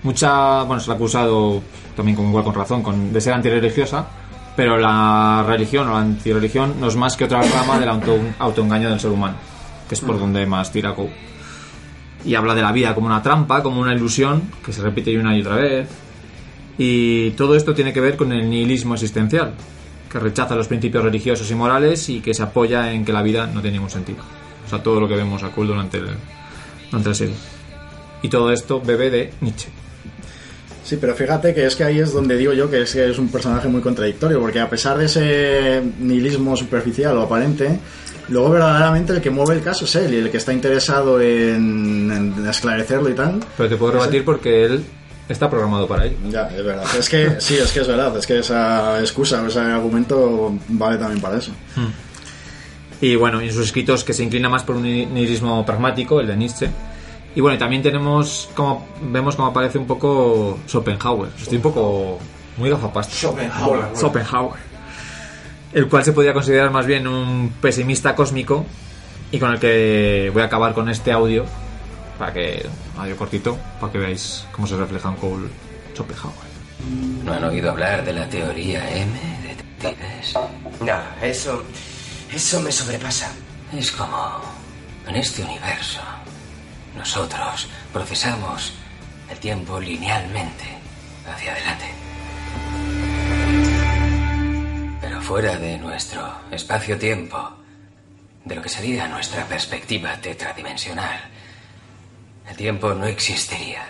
Mucha, 0.02 0.62
bueno, 0.62 0.80
se 0.80 0.88
le 0.88 0.94
ha 0.94 0.96
acusado 0.96 1.60
también 1.94 2.16
con 2.16 2.28
igual 2.28 2.44
con 2.44 2.54
razón, 2.54 2.82
con, 2.82 3.12
de 3.12 3.20
ser 3.20 3.34
antirreligiosa, 3.34 4.06
pero 4.58 4.76
la 4.76 5.44
religión 5.46 5.86
o 5.86 5.92
la 5.92 6.00
antirreligión 6.00 6.80
no 6.80 6.88
es 6.88 6.96
más 6.96 7.16
que 7.16 7.26
otra 7.26 7.40
rama 7.42 7.78
del 7.78 7.88
auto, 7.88 8.18
autoengaño 8.40 8.90
del 8.90 8.98
ser 8.98 9.12
humano, 9.12 9.36
que 9.88 9.94
es 9.94 10.00
por 10.00 10.18
donde 10.18 10.44
más 10.46 10.72
tira 10.72 10.96
Cole. 10.96 11.12
Y 12.24 12.34
habla 12.34 12.56
de 12.56 12.62
la 12.62 12.72
vida 12.72 12.92
como 12.92 13.06
una 13.06 13.22
trampa, 13.22 13.62
como 13.62 13.80
una 13.80 13.94
ilusión, 13.94 14.50
que 14.66 14.72
se 14.72 14.82
repite 14.82 15.16
una 15.16 15.36
y 15.36 15.42
otra 15.42 15.54
vez, 15.54 15.88
y 16.76 17.30
todo 17.36 17.54
esto 17.54 17.72
tiene 17.72 17.92
que 17.92 18.00
ver 18.00 18.16
con 18.16 18.32
el 18.32 18.50
nihilismo 18.50 18.94
existencial, 18.94 19.54
que 20.10 20.18
rechaza 20.18 20.56
los 20.56 20.66
principios 20.66 21.04
religiosos 21.04 21.48
y 21.48 21.54
morales 21.54 22.08
y 22.08 22.18
que 22.18 22.34
se 22.34 22.42
apoya 22.42 22.92
en 22.92 23.04
que 23.04 23.12
la 23.12 23.22
vida 23.22 23.46
no 23.46 23.60
tiene 23.60 23.76
ningún 23.76 23.90
sentido. 23.90 24.24
O 24.66 24.68
sea, 24.68 24.82
todo 24.82 24.98
lo 24.98 25.06
que 25.06 25.14
vemos 25.14 25.40
a 25.44 25.52
Cole 25.52 25.68
durante, 25.68 25.98
el, 25.98 26.08
durante 26.90 27.08
la 27.10 27.14
serie. 27.14 27.36
Y 28.22 28.28
todo 28.28 28.50
esto 28.50 28.80
bebe 28.80 29.08
de 29.08 29.32
Nietzsche. 29.40 29.68
Sí, 30.88 30.96
pero 30.98 31.14
fíjate 31.14 31.52
que 31.52 31.66
es 31.66 31.76
que 31.76 31.84
ahí 31.84 31.98
es 31.98 32.14
donde 32.14 32.34
digo 32.38 32.54
yo 32.54 32.70
que 32.70 32.80
es, 32.80 32.92
que 32.94 33.10
es 33.10 33.18
un 33.18 33.28
personaje 33.28 33.68
muy 33.68 33.82
contradictorio, 33.82 34.40
porque 34.40 34.58
a 34.58 34.70
pesar 34.70 34.96
de 34.96 35.04
ese 35.04 35.82
nihilismo 36.00 36.56
superficial 36.56 37.14
o 37.18 37.22
aparente, 37.24 37.78
luego 38.30 38.48
verdaderamente 38.48 39.12
el 39.12 39.20
que 39.20 39.28
mueve 39.28 39.56
el 39.56 39.60
caso 39.62 39.84
es 39.84 39.94
él 39.96 40.14
y 40.14 40.16
el 40.16 40.30
que 40.30 40.38
está 40.38 40.54
interesado 40.54 41.20
en, 41.20 42.32
en 42.38 42.46
esclarecerlo 42.48 43.10
y 43.10 43.14
tal. 43.14 43.38
Pero 43.58 43.68
te 43.68 43.76
puedo 43.76 43.92
rebatir 43.92 44.24
porque 44.24 44.64
él 44.64 44.82
está 45.28 45.50
programado 45.50 45.86
para 45.86 46.06
ello. 46.06 46.16
Ya, 46.30 46.48
es 46.56 46.64
verdad. 46.64 46.84
Es 46.98 47.06
que 47.10 47.36
sí, 47.38 47.58
es 47.58 47.70
que 47.70 47.80
es 47.80 47.86
verdad. 47.86 48.16
Es 48.16 48.26
que 48.26 48.38
esa 48.38 48.98
excusa 49.00 49.42
o 49.42 49.46
ese 49.48 49.58
argumento 49.60 50.54
vale 50.68 50.96
también 50.96 51.20
para 51.20 51.36
eso. 51.36 51.52
Y 53.02 53.14
bueno, 53.14 53.42
en 53.42 53.52
sus 53.52 53.66
escritos 53.66 54.04
que 54.04 54.14
se 54.14 54.24
inclina 54.24 54.48
más 54.48 54.62
por 54.64 54.76
un 54.76 54.84
ni- 54.84 55.04
nihilismo 55.04 55.66
pragmático, 55.66 56.18
el 56.20 56.28
de 56.28 56.36
Nietzsche. 56.38 56.70
Y 57.38 57.40
bueno, 57.40 57.56
también 57.56 57.84
tenemos 57.84 58.50
como 58.52 58.84
vemos 59.00 59.36
como 59.36 59.46
aparece 59.46 59.78
un 59.78 59.86
poco 59.86 60.58
Schopenhauer. 60.66 61.30
Estoy 61.40 61.58
un 61.58 61.62
poco 61.62 62.18
muy 62.56 62.68
gafapasta. 62.68 63.14
Schopenhauer. 63.14 63.96
Schopenhauer. 63.96 64.60
El 65.72 65.88
cual 65.88 66.02
se 66.02 66.12
podría 66.12 66.34
considerar 66.34 66.72
más 66.72 66.84
bien 66.84 67.06
un 67.06 67.52
pesimista 67.60 68.16
cósmico 68.16 68.66
y 69.30 69.38
con 69.38 69.52
el 69.52 69.60
que 69.60 70.32
voy 70.32 70.42
a 70.42 70.46
acabar 70.46 70.74
con 70.74 70.88
este 70.88 71.12
audio 71.12 71.44
para 72.18 72.32
que 72.32 72.66
audio 72.98 73.16
cortito 73.16 73.56
para 73.80 73.92
que 73.92 73.98
veáis 73.98 74.44
cómo 74.50 74.66
se 74.66 74.76
refleja 74.76 75.08
en 75.08 75.14
Cole 75.14 75.48
Schopenhauer. 75.94 76.48
¿No 77.22 77.34
han 77.34 77.44
oído 77.44 77.70
hablar 77.70 78.04
de 78.04 78.14
la 78.14 78.28
teoría 78.28 78.80
M 78.96 79.12
de 79.42 79.48
detectives? 79.54 80.34
No, 80.80 80.98
eso. 81.22 81.62
Eso 82.32 82.60
me 82.62 82.72
sobrepasa. 82.72 83.30
Es 83.72 83.92
como 83.92 84.40
en 85.06 85.14
este 85.14 85.44
universo. 85.44 86.00
Nosotros 86.98 87.68
procesamos 87.92 88.72
el 89.30 89.38
tiempo 89.38 89.78
linealmente 89.78 90.64
hacia 91.26 91.52
adelante. 91.52 91.86
Pero 95.00 95.22
fuera 95.22 95.56
de 95.56 95.78
nuestro 95.78 96.40
espacio-tiempo, 96.50 97.38
de 98.44 98.54
lo 98.56 98.60
que 98.60 98.68
sería 98.68 99.06
nuestra 99.06 99.44
perspectiva 99.46 100.16
tetradimensional, 100.16 101.20
el 102.48 102.56
tiempo 102.56 102.92
no 102.92 103.06
existiría. 103.06 103.84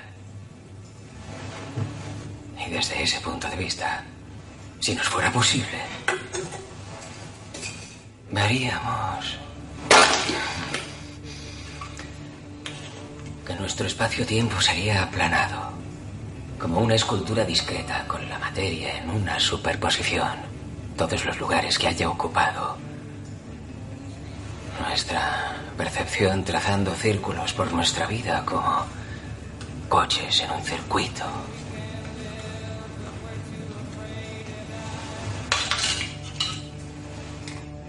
Y 2.67 2.71
desde 2.71 3.03
ese 3.03 3.21
punto 3.21 3.49
de 3.49 3.57
vista, 3.57 4.05
si 4.81 4.95
nos 4.95 5.09
fuera 5.09 5.33
posible, 5.33 5.81
veríamos 8.31 9.39
que 13.49 13.55
nuestro 13.55 13.87
espacio-tiempo 13.87 14.61
sería 14.61 15.03
aplanado, 15.03 15.71
como 16.61 16.81
una 16.81 16.97
escultura 16.97 17.47
discreta 17.47 18.05
con 18.07 18.29
la 18.29 18.39
materia 18.39 18.99
en 18.99 19.09
una 19.09 19.41
superposición, 19.41 20.37
todos 20.99 21.25
los 21.25 21.41
lugares 21.41 21.79
que 21.79 21.89
haya 21.89 22.11
ocupado. 22.11 22.77
Nuestra 24.87 25.57
percepción 25.79 26.45
trazando 26.45 26.95
círculos 26.95 27.55
por 27.55 27.73
nuestra 27.73 28.07
vida 28.07 28.45
como 28.45 28.85
coches 29.89 30.43
en 30.43 30.51
un 30.51 30.63
circuito. 30.63 31.25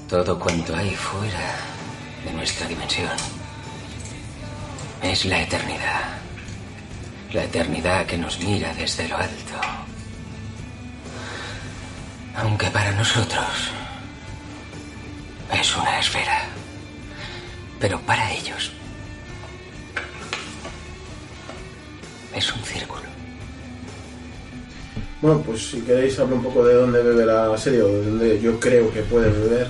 Todo 0.07 0.39
cuanto 0.39 0.73
hay 0.73 0.95
fuera 0.95 1.57
de 2.23 2.31
nuestra 2.31 2.65
dimensión 2.65 3.38
es 5.01 5.25
la 5.25 5.41
eternidad. 5.41 6.17
La 7.31 7.43
eternidad 7.43 8.05
que 8.05 8.17
nos 8.17 8.39
mira 8.39 8.73
desde 8.73 9.07
lo 9.07 9.17
alto. 9.17 9.61
Aunque 12.35 12.67
para 12.67 12.91
nosotros 12.91 13.71
es 15.53 15.75
una 15.75 15.99
esfera. 15.99 16.45
Pero 17.79 17.99
para 18.01 18.31
ellos 18.33 18.71
es 22.35 22.53
un 22.53 22.63
círculo. 22.63 23.03
Bueno, 25.21 25.41
pues 25.41 25.71
si 25.71 25.81
queréis 25.81 26.17
hablo 26.19 26.37
un 26.37 26.43
poco 26.43 26.65
de 26.65 26.75
dónde 26.75 27.03
bebe 27.03 27.25
la 27.25 27.57
serie 27.57 27.81
o 27.81 27.87
de 27.87 28.05
dónde 28.05 28.41
yo 28.41 28.59
creo 28.59 28.91
que 28.91 29.01
puede 29.01 29.29
beber. 29.29 29.67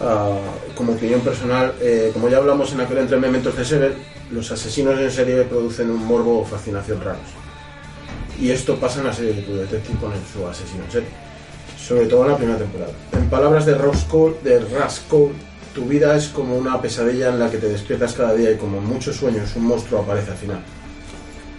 Ah, 0.00 0.38
como 0.74 0.92
opinión 0.92 1.20
personal, 1.20 1.74
eh, 1.80 2.10
como 2.12 2.28
ya 2.28 2.38
hablamos 2.38 2.72
en 2.72 2.80
aquel 2.80 2.98
entre 2.98 3.18
de 3.20 3.64
Sever, 3.64 3.94
los 4.30 4.50
asesinos 4.50 4.98
en 4.98 5.10
serie 5.10 5.42
producen 5.44 5.90
un 5.90 6.04
morbo 6.04 6.40
o 6.40 6.44
fascinación 6.44 7.00
raros. 7.00 7.28
Y 8.40 8.50
esto 8.50 8.76
pasa 8.76 9.00
en 9.00 9.06
la 9.06 9.12
serie 9.12 9.34
de 9.34 9.42
True 9.42 9.58
Detective 9.58 9.98
con 10.00 10.12
su 10.32 10.46
asesino 10.46 10.84
en 10.84 10.90
serie. 10.90 11.08
Sobre 11.78 12.06
todo 12.06 12.24
en 12.24 12.32
la 12.32 12.36
primera 12.36 12.58
temporada. 12.58 12.92
En 13.12 13.30
palabras 13.30 13.66
de 13.66 13.74
Ross 13.74 14.04
Cole, 14.10 14.36
de 14.42 14.58
Russ 14.60 15.02
Cole, 15.08 15.34
tu 15.74 15.84
vida 15.84 16.16
es 16.16 16.28
como 16.28 16.56
una 16.56 16.80
pesadilla 16.80 17.28
en 17.28 17.38
la 17.38 17.50
que 17.50 17.58
te 17.58 17.68
despiertas 17.68 18.14
cada 18.14 18.34
día 18.34 18.50
y 18.50 18.56
como 18.56 18.78
en 18.78 18.86
muchos 18.86 19.16
sueños 19.16 19.54
un 19.54 19.66
monstruo 19.66 20.00
aparece 20.00 20.32
al 20.32 20.36
final. 20.36 20.60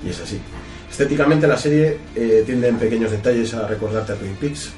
Y 0.04 0.10
es 0.10 0.20
así. 0.20 0.42
Estéticamente 0.90 1.48
la 1.48 1.58
serie 1.58 2.00
eh, 2.16 2.44
tiende 2.46 2.68
en 2.68 2.78
pequeños 2.78 3.12
detalles 3.12 3.54
a 3.54 3.68
recordarte 3.68 4.14
a 4.14 4.16
Twin 4.16 4.36
Peaks. 4.36 4.72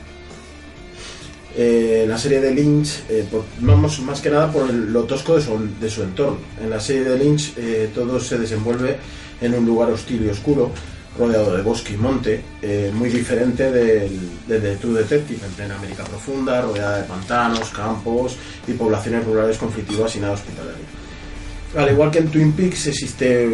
Eh, 1.59 2.05
la 2.07 2.19
serie 2.19 2.39
de 2.39 2.53
Lynch, 2.53 3.01
eh, 3.09 3.25
por- 3.31 3.43
vamos 3.59 3.99
más 4.01 4.21
que 4.21 4.29
nada 4.29 4.51
por 4.51 4.69
el- 4.69 4.93
lo 4.93 5.05
tosco 5.05 5.35
de 5.35 5.41
su, 5.89 6.03
entorno. 6.03 6.37
En 6.61 6.69
la 6.69 6.79
serie 6.79 7.03
de 7.03 7.17
Lynch 7.17 7.53
eh, 7.57 7.89
todo 7.95 8.19
se 8.19 8.37
desenvuelve 8.37 8.97
en 9.41 9.55
un 9.55 9.65
lugar 9.65 9.89
hostil 9.89 10.23
y 10.23 10.29
oscuro, 10.29 10.69
rodeado 11.17 11.55
de 11.57 11.63
bosque 11.63 11.93
y 11.93 11.97
monte, 11.97 12.41
eh, 12.61 12.91
muy 12.93 13.09
diferente 13.09 13.71
de 13.71 14.75
True 14.79 14.99
Detective, 15.01 15.39
en 15.47 15.51
plena 15.53 15.75
América 15.75 16.03
profunda, 16.03 16.61
rodeada 16.61 16.97
de 17.01 17.03
pantanos, 17.07 17.69
campos 17.69 18.35
y 18.67 18.73
poblaciones 18.73 19.25
rurales 19.25 19.57
conflictivas 19.57 20.15
y 20.15 20.19
nada 20.19 20.33
hospitalario. 20.33 20.85
Al 21.75 21.91
igual 21.91 22.11
que 22.11 22.19
en 22.19 22.27
Twin 22.29 22.51
Peaks 22.53 22.85
existe 22.87 23.49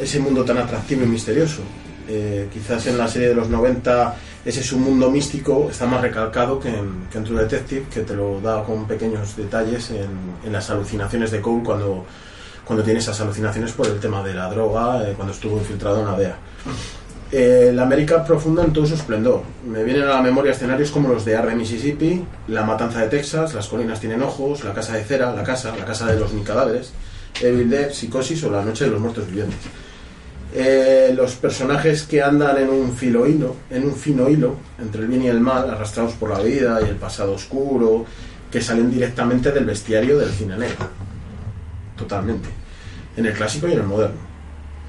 ese 0.00 0.18
mundo 0.20 0.44
tan 0.44 0.58
atractivo 0.58 1.02
y 1.02 1.06
misterioso. 1.06 1.62
Eh, 2.08 2.48
quizás 2.52 2.86
en 2.86 2.98
la 2.98 3.08
serie 3.08 3.28
de 3.28 3.34
los 3.34 3.48
90 3.48 4.14
ese 4.44 4.58
es 4.58 4.72
un 4.72 4.82
mundo 4.82 5.08
místico, 5.08 5.68
está 5.70 5.86
más 5.86 6.00
recalcado 6.00 6.58
que 6.58 6.68
en, 6.68 7.06
que 7.12 7.20
True 7.20 7.42
Detective, 7.42 7.86
que 7.88 8.00
te 8.00 8.14
lo 8.14 8.40
da 8.40 8.64
con 8.64 8.88
pequeños 8.88 9.36
detalles 9.36 9.92
en, 9.92 10.52
las 10.52 10.68
alucinaciones 10.68 11.30
de 11.30 11.40
Cole 11.40 11.62
cuando, 11.64 12.04
cuando 12.64 12.82
tiene 12.82 12.98
esas 12.98 13.20
alucinaciones 13.20 13.70
por 13.70 13.86
el 13.86 14.00
tema 14.00 14.20
de 14.24 14.34
la 14.34 14.50
droga, 14.50 15.08
eh, 15.08 15.12
cuando 15.14 15.32
estuvo 15.32 15.58
infiltrado 15.58 16.00
en 16.00 16.06
la 16.06 16.18
DEA. 16.18 16.36
Eh, 17.30 17.70
la 17.72 17.84
América 17.84 18.24
profunda 18.24 18.64
en 18.64 18.72
todo 18.72 18.84
su 18.84 18.94
esplendor. 18.94 19.42
Me 19.64 19.84
vienen 19.84 20.02
a 20.02 20.14
la 20.14 20.22
memoria 20.22 20.50
escenarios 20.50 20.90
como 20.90 21.08
los 21.08 21.24
de 21.24 21.36
Arde, 21.36 21.54
Mississippi, 21.54 22.24
La 22.48 22.64
Matanza 22.64 23.00
de 23.00 23.08
Texas, 23.08 23.54
Las 23.54 23.68
Colinas 23.68 24.00
Tienen 24.00 24.22
Ojos, 24.22 24.64
La 24.64 24.74
Casa 24.74 24.94
de 24.94 25.04
Cera, 25.04 25.32
La 25.32 25.44
Casa, 25.44 25.72
La 25.78 25.84
Casa 25.84 26.06
de 26.06 26.18
los 26.18 26.32
Mil 26.32 26.42
Cadáveres, 26.44 26.92
Evil 27.40 27.70
Dead, 27.70 27.92
Psicosis 27.92 28.42
o 28.42 28.50
La 28.50 28.62
Noche 28.62 28.86
de 28.86 28.90
los 28.90 29.00
Muertos 29.00 29.26
Vivientes. 29.28 29.60
Eh, 30.54 31.14
los 31.16 31.34
personajes 31.36 32.02
que 32.02 32.22
andan 32.22 32.58
en 32.58 32.68
un 32.68 32.92
filo 32.92 33.26
hilo, 33.26 33.56
en 33.70 33.84
un 33.84 33.96
fino 33.96 34.28
hilo 34.28 34.56
entre 34.78 35.02
el 35.02 35.08
bien 35.08 35.22
y 35.22 35.28
el 35.28 35.40
mal, 35.40 35.70
arrastrados 35.70 36.12
por 36.12 36.28
la 36.28 36.40
vida 36.40 36.78
y 36.82 36.90
el 36.90 36.96
pasado 36.96 37.32
oscuro, 37.32 38.04
que 38.50 38.60
salen 38.60 38.90
directamente 38.90 39.50
del 39.50 39.64
bestiario 39.64 40.18
del 40.18 40.30
cine 40.30 40.58
negro. 40.58 40.88
Totalmente. 41.96 42.50
En 43.16 43.24
el 43.24 43.32
clásico 43.32 43.66
y 43.66 43.72
en 43.72 43.78
el 43.78 43.86
moderno. 43.86 44.20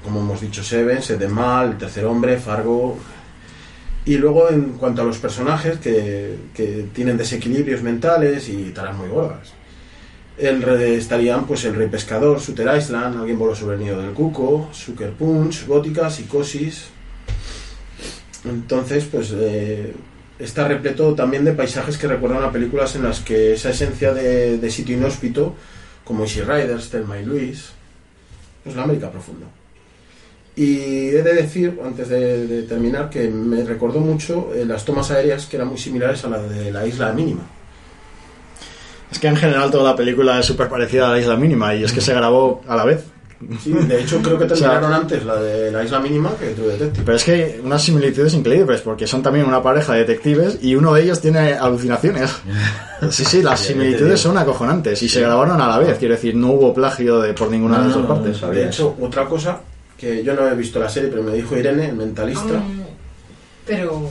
Como 0.02 0.20
hemos 0.20 0.42
dicho, 0.42 0.62
Seven, 0.62 1.00
Sed 1.00 1.18
de 1.18 1.28
Mal, 1.28 1.70
El 1.70 1.78
Tercer 1.78 2.04
Hombre, 2.04 2.36
Fargo. 2.36 2.98
Y 4.04 4.18
luego, 4.18 4.50
en 4.50 4.72
cuanto 4.74 5.00
a 5.00 5.04
los 5.06 5.16
personajes 5.16 5.78
que, 5.78 6.36
que 6.52 6.88
tienen 6.92 7.16
desequilibrios 7.16 7.82
mentales 7.82 8.50
y 8.50 8.70
taras 8.72 8.96
muy 8.98 9.08
gordas. 9.08 9.54
El 10.36 10.64
estarían 10.64 11.46
pues 11.46 11.64
el 11.64 11.76
Rey 11.76 11.88
Pescador, 11.88 12.40
Sutter 12.40 12.76
Island, 12.76 13.18
Alguien 13.18 13.38
voló 13.38 13.54
sobre 13.54 13.76
el 13.76 13.82
nido 13.82 14.02
del 14.02 14.12
cuco, 14.12 14.68
Sucker 14.72 15.12
Punch, 15.12 15.66
Gótica, 15.66 16.10
Psicosis. 16.10 16.86
Entonces, 18.44 19.04
pues 19.04 19.32
eh, 19.34 19.94
está 20.38 20.66
repleto 20.66 21.14
también 21.14 21.44
de 21.44 21.52
paisajes 21.52 21.96
que 21.96 22.08
recuerdan 22.08 22.42
a 22.42 22.52
películas 22.52 22.96
en 22.96 23.04
las 23.04 23.20
que 23.20 23.54
esa 23.54 23.70
esencia 23.70 24.12
de, 24.12 24.70
sitio 24.70 24.96
inhóspito, 24.96 25.54
como 26.04 26.24
Easy 26.24 26.40
Riders, 26.40 26.90
Thelma 26.90 27.18
y 27.18 27.24
Luis, 27.24 27.70
es 28.64 28.74
la 28.74 28.82
América 28.82 29.10
profunda. 29.10 29.46
Y 30.56 31.08
he 31.08 31.22
de 31.22 31.34
decir, 31.34 31.80
antes 31.84 32.08
de, 32.08 32.64
terminar, 32.68 33.08
que 33.08 33.28
me 33.28 33.64
recordó 33.64 34.00
mucho 34.00 34.52
eh, 34.54 34.64
las 34.64 34.84
tomas 34.84 35.10
aéreas 35.10 35.46
que 35.46 35.56
eran 35.56 35.68
muy 35.68 35.78
similares 35.78 36.24
a 36.24 36.28
la 36.28 36.42
de 36.42 36.70
la 36.70 36.86
isla 36.86 37.12
mínima. 37.12 37.42
Es 39.14 39.18
que 39.20 39.28
en 39.28 39.36
general 39.36 39.70
toda 39.70 39.84
la 39.92 39.96
película 39.96 40.40
es 40.40 40.44
súper 40.46 40.68
parecida 40.68 41.08
a 41.08 41.12
la 41.12 41.20
isla 41.20 41.36
mínima 41.36 41.72
y 41.74 41.84
es 41.84 41.92
que 41.92 42.00
se 42.00 42.12
grabó 42.12 42.60
a 42.66 42.74
la 42.76 42.84
vez. 42.84 43.04
Sí, 43.62 43.72
de 43.72 44.00
hecho 44.00 44.20
creo 44.22 44.38
que 44.38 44.44
O 44.52 44.56
sea, 44.56 44.70
terminaron 44.70 44.92
antes 44.92 45.24
la 45.24 45.36
de 45.36 45.70
la 45.70 45.84
isla 45.84 46.00
mínima 46.00 46.30
que 46.38 46.50
True 46.50 46.68
Detective. 46.68 47.02
Pero 47.04 47.16
es 47.16 47.24
que 47.24 47.32
hay 47.32 47.60
unas 47.62 47.82
similitudes 47.82 48.34
increíbles, 48.34 48.80
porque 48.80 49.06
son 49.06 49.22
también 49.22 49.46
una 49.46 49.62
pareja 49.62 49.92
de 49.92 50.00
detectives 50.00 50.58
y 50.62 50.74
uno 50.74 50.94
de 50.94 51.02
ellos 51.04 51.20
tiene 51.20 51.52
alucinaciones. 51.54 52.30
Sí, 53.10 53.22
sí, 53.24 53.42
las 53.42 53.60
similitudes 53.60 54.18
son 54.18 54.36
acojonantes 54.38 55.02
y 55.02 55.08
Sí. 55.08 55.16
se 55.16 55.20
grabaron 55.20 55.60
a 55.60 55.68
la 55.68 55.78
vez, 55.78 55.98
quiero 55.98 56.14
decir, 56.14 56.34
no 56.34 56.52
hubo 56.52 56.72
plagio 56.74 57.20
de, 57.20 57.34
por 57.34 57.50
ninguna 57.50 57.78
de 57.78 57.84
las 57.86 57.94
dos 57.94 58.06
partes. 58.06 58.40
De 58.50 58.66
hecho, 58.66 58.96
otra 59.00 59.26
cosa 59.26 59.60
que 59.98 60.24
yo 60.24 60.34
no 60.34 60.48
he 60.48 60.54
visto 60.54 60.78
la 60.80 60.88
serie, 60.88 61.10
pero 61.10 61.22
me 61.22 61.34
dijo 61.34 61.54
Irene, 61.56 61.86
el 61.90 61.96
mentalista, 61.96 62.54
Mm, 62.54 62.80
pero 63.66 64.08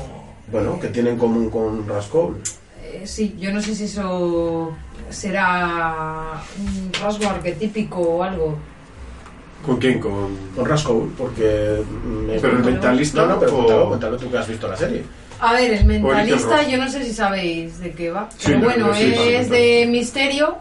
bueno, 0.51 0.79
que 0.79 0.87
tiene 0.89 1.09
en 1.11 1.17
común 1.17 1.49
con 1.49 1.87
Rascol. 1.87 2.37
eh, 2.83 3.01
sí, 3.05 3.35
yo 3.39 3.51
no 3.51 3.59
sé 3.61 3.73
si 3.73 3.85
eso 3.85 4.71
será 5.09 6.41
un 6.59 6.91
rasgo 7.01 7.29
arquetípico 7.29 7.99
o 7.99 8.23
algo. 8.23 8.57
¿Con 9.65 9.77
quién? 9.77 9.99
Con... 9.99 10.35
Con 10.55 10.65
Rascol, 10.65 11.13
porque... 11.17 11.81
me- 12.05 12.39
Pero 12.39 12.57
el 12.57 12.63
mentalista 12.65 13.21
No, 13.21 13.27
no, 13.35 13.39
pero 13.39 13.53
o- 13.53 13.57
cuéntalo, 13.59 13.87
cuéntalo 13.89 14.17
tú 14.17 14.29
que 14.31 14.37
has 14.37 14.47
visto 14.47 14.67
la 14.67 14.75
serie. 14.75 15.03
A 15.39 15.53
ver, 15.53 15.73
el 15.73 15.85
mentalista, 15.85 16.67
yo 16.67 16.77
no 16.77 16.89
sé 16.89 17.03
si 17.03 17.13
sabéis 17.13 17.79
de 17.79 17.91
qué 17.91 18.09
va, 18.11 18.29
Sí, 18.37 18.47
pero 18.47 18.59
no, 18.59 18.65
bueno, 18.65 18.87
no, 18.87 18.93
sí, 18.95 19.13
sí, 19.15 19.29
es 19.29 19.49
de 19.49 19.85
misterio. 19.89 20.55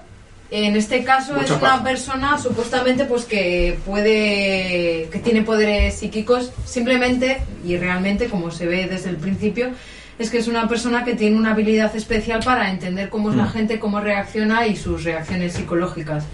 En 0.51 0.77
este 0.77 1.02
caso 1.02 1.32
Mucha 1.32 1.55
es 1.55 1.62
una 1.62 1.82
persona 1.82 2.36
supuestamente 2.39 3.06
pues 3.06 3.24
que 3.24 3.78
puede 3.86 5.09
que 5.10 5.19
tiene 5.20 5.43
poderes 5.43 5.94
psíquicos 5.94 6.52
simplemente 6.66 7.39
y 7.64 7.78
realmente 7.78 8.28
como 8.28 8.51
se 8.51 8.66
ve 8.66 8.86
desde 8.86 9.09
el 9.10 9.16
principio 9.16 9.70
es 10.19 10.31
que 10.31 10.39
es 10.39 10.49
una 10.49 10.69
persona 10.69 11.05
que 11.05 11.15
tiene 11.15 11.37
una 11.37 11.53
habilidad 11.53 11.95
especial 11.97 12.41
para 12.45 12.71
entender 12.71 13.09
cómo 13.09 13.31
es 13.31 13.37
la 13.37 13.45
Mm. 13.45 13.53
gente, 13.53 13.79
cómo 13.79 14.01
reacciona 14.01 14.67
y 14.67 14.77
sus 14.77 15.05
reacciones 15.05 15.55
psicológicas. 15.55 16.25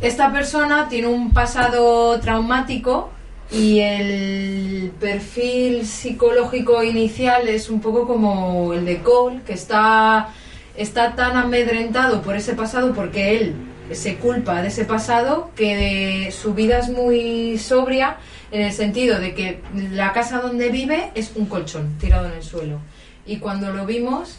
Esta 0.00 0.32
persona 0.32 0.88
tiene 0.88 1.08
un 1.08 1.32
pasado 1.32 2.18
traumático 2.20 3.10
y 3.50 3.80
el 3.80 4.92
perfil 5.00 5.86
psicológico 5.86 6.84
inicial 6.84 7.48
es 7.48 7.68
un 7.68 7.80
poco 7.80 8.06
como 8.06 8.72
el 8.74 8.84
de 8.84 8.98
Cole, 8.98 9.40
que 9.46 9.54
está, 9.54 10.28
está 10.76 11.16
tan 11.16 11.36
amedrentado 11.36 12.22
por 12.22 12.36
ese 12.36 12.54
pasado 12.54 12.92
porque 12.94 13.38
él 13.38 13.54
se 13.90 14.16
culpa 14.16 14.60
de 14.62 14.68
ese 14.68 14.84
pasado 14.84 15.50
que 15.56 16.30
su 16.30 16.54
vida 16.54 16.78
es 16.78 16.88
muy 16.90 17.58
sobria 17.58 18.18
en 18.50 18.62
el 18.62 18.72
sentido 18.72 19.18
de 19.20 19.34
que 19.34 19.60
la 19.92 20.12
casa 20.12 20.40
donde 20.40 20.68
vive 20.70 21.10
es 21.14 21.32
un 21.34 21.46
colchón 21.46 21.96
tirado 21.98 22.26
en 22.26 22.32
el 22.32 22.42
suelo. 22.42 22.78
Y 23.26 23.36
cuando 23.38 23.70
lo 23.72 23.84
vimos... 23.86 24.36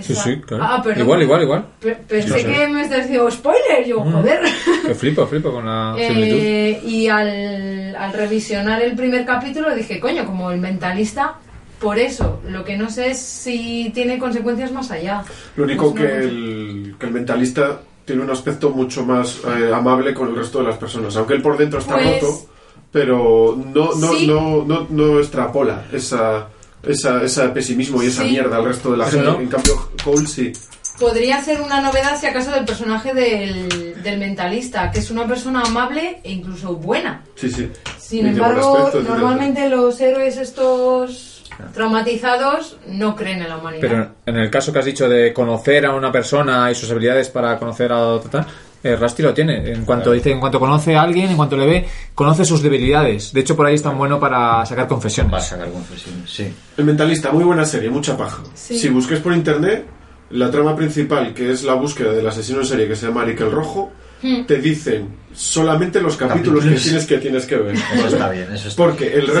Sí, 0.00 0.12
esa- 0.14 0.22
sí, 0.24 0.40
claro. 0.40 0.64
Ah, 0.66 0.80
perdón. 0.82 1.02
igual, 1.02 1.22
igual, 1.22 1.42
igual. 1.42 1.66
Pe- 1.78 1.94
Pensé 2.08 2.38
Sí, 2.40 2.44
que 2.46 2.66
me 2.68 2.82
estás 2.82 3.00
diciendo 3.02 3.30
spoiler, 3.30 3.84
yo, 3.86 4.00
Mm. 4.04 4.12
joder. 4.12 4.40
Que 4.86 4.94
flipo, 4.94 5.26
flipo 5.26 5.52
con 5.52 5.66
la 5.66 5.94
similitud. 5.98 6.38
Eh, 6.40 6.80
y 6.84 7.08
al, 7.08 7.94
al 7.96 8.12
revisionar 8.14 8.80
el 8.82 8.94
primer 8.96 9.24
capítulo 9.26 9.74
dije, 9.74 10.00
coño, 10.00 10.24
como 10.24 10.50
el 10.50 10.58
mentalista, 10.60 11.34
por 11.78 11.98
eso, 11.98 12.40
lo 12.48 12.64
que 12.64 12.76
no 12.76 12.88
sé 12.90 13.10
es 13.10 13.18
si 13.18 13.90
tiene 13.94 14.18
consecuencias 14.18 14.72
más 14.72 14.90
allá. 14.90 15.24
Lo 15.56 15.64
único 15.64 15.90
Pues 15.92 15.94
no 15.94 16.00
que 16.08 16.12
sé. 16.14 16.28
el, 16.28 16.94
que 16.98 17.06
el 17.06 17.12
mentalista 17.12 17.80
tiene 18.06 18.22
un 18.22 18.30
aspecto 18.30 18.70
mucho 18.70 19.04
más 19.04 19.40
eh, 19.46 19.70
amable 19.74 20.14
con 20.14 20.28
el 20.30 20.36
resto 20.36 20.58
de 20.60 20.64
las 20.68 20.78
personas. 20.78 21.14
Aunque 21.16 21.34
él 21.34 21.42
por 21.42 21.56
dentro 21.58 21.80
está 21.80 21.94
Pues- 21.94 22.20
roto, 22.22 22.46
pero 22.92 23.58
no, 23.74 23.94
no, 23.94 24.12
Sí. 24.14 24.26
no, 24.26 24.64
no, 24.64 24.86
no 24.90 25.18
extrapola 25.18 25.86
esa, 25.92 26.48
esa, 26.82 27.22
ese 27.22 27.48
pesimismo 27.48 28.02
y 28.02 28.06
esa 28.06 28.22
Sí. 28.22 28.30
mierda 28.30 28.56
al 28.58 28.64
resto 28.66 28.90
de 28.92 28.98
la 28.98 29.06
gente. 29.06 29.24
no. 29.26 29.40
En 29.40 29.48
cambio, 29.48 29.88
Cole 30.04 30.26
sí. 30.26 30.52
Podría 31.00 31.42
ser 31.42 31.60
una 31.62 31.80
novedad 31.80 32.20
si 32.20 32.26
acaso 32.26 32.50
del 32.52 32.64
personaje 32.66 33.14
del, 33.14 34.02
del 34.02 34.18
mentalista, 34.18 34.90
que 34.90 34.98
es 35.00 35.10
una 35.10 35.26
persona 35.26 35.62
amable 35.62 36.20
e 36.22 36.30
incluso 36.30 36.76
buena. 36.76 37.24
Sí, 37.34 37.50
sí. 37.50 37.68
Sin 37.98 38.26
embargo, 38.26 38.90
normalmente 39.08 39.68
los 39.70 39.98
héroes 40.00 40.36
estos 40.36 41.50
traumatizados 41.74 42.76
no 42.86 43.16
creen 43.16 43.42
en 43.42 43.48
la 43.48 43.56
humanidad. 43.58 43.80
Pero 43.80 44.08
en 44.26 44.36
el 44.36 44.50
caso 44.50 44.72
que 44.72 44.78
has 44.80 44.84
dicho 44.84 45.08
de 45.08 45.32
conocer 45.32 45.86
a 45.86 45.94
una 45.94 46.12
persona 46.12 46.70
y 46.70 46.74
sus 46.74 46.90
habilidades 46.90 47.28
para 47.30 47.58
conocer 47.58 47.90
a 47.92 47.98
otra, 48.00 48.30
tal, 48.30 48.46
eh, 48.82 48.96
Rusty 48.96 49.22
lo 49.22 49.32
tiene. 49.34 49.72
En 49.72 49.84
cuanto 49.84 50.12
dice, 50.12 50.30
en 50.30 50.40
cuanto 50.40 50.58
conoce 50.60 50.96
a 50.96 51.02
alguien, 51.02 51.30
en 51.30 51.36
cuanto 51.36 51.56
le 51.56 51.66
ve, 51.66 51.86
conoce 52.14 52.44
sus 52.44 52.62
debilidades. 52.62 53.32
De 53.32 53.40
hecho, 53.40 53.54
por 53.56 53.66
ahí 53.66 53.74
es 53.74 53.82
tan 53.82 53.96
bueno 53.96 54.18
para 54.20 54.64
sacar 54.66 54.86
confesiones. 54.88 55.30
Para 55.30 55.42
sacar 55.42 55.70
confesiones, 55.70 56.30
sí. 56.30 56.52
El 56.76 56.84
mentalista, 56.84 57.30
muy 57.32 57.44
buena 57.44 57.64
serie, 57.64 57.90
mucha 57.90 58.16
paja. 58.16 58.42
Sí. 58.54 58.78
Si 58.78 58.88
busques 58.88 59.20
por 59.20 59.32
internet, 59.32 59.86
la 60.30 60.50
trama 60.50 60.74
principal, 60.74 61.34
que 61.34 61.50
es 61.52 61.62
la 61.64 61.74
búsqueda 61.74 62.12
del 62.12 62.26
asesino 62.26 62.60
en 62.60 62.66
serie 62.66 62.88
que 62.88 62.96
se 62.96 63.06
llama 63.06 63.22
Eric 63.24 63.40
el 63.40 63.50
Rojo, 63.50 63.92
Hmm. 64.24 64.46
te 64.46 64.58
dicen 64.58 65.08
solamente 65.34 66.00
los 66.00 66.16
capítulos, 66.16 66.60
Capítulos. 66.62 66.80
que 66.80 66.88
tienes 66.90 67.06
que 67.06 67.18
tienes 67.18 67.44
que 67.44 67.56
ver. 67.56 67.74
Eso 67.74 68.06
está 68.06 68.30
bien, 68.30 68.46
eso 68.52 68.68
está 68.68 68.80
Porque 68.84 69.12
el 69.14 69.26
Sí. 69.26 69.32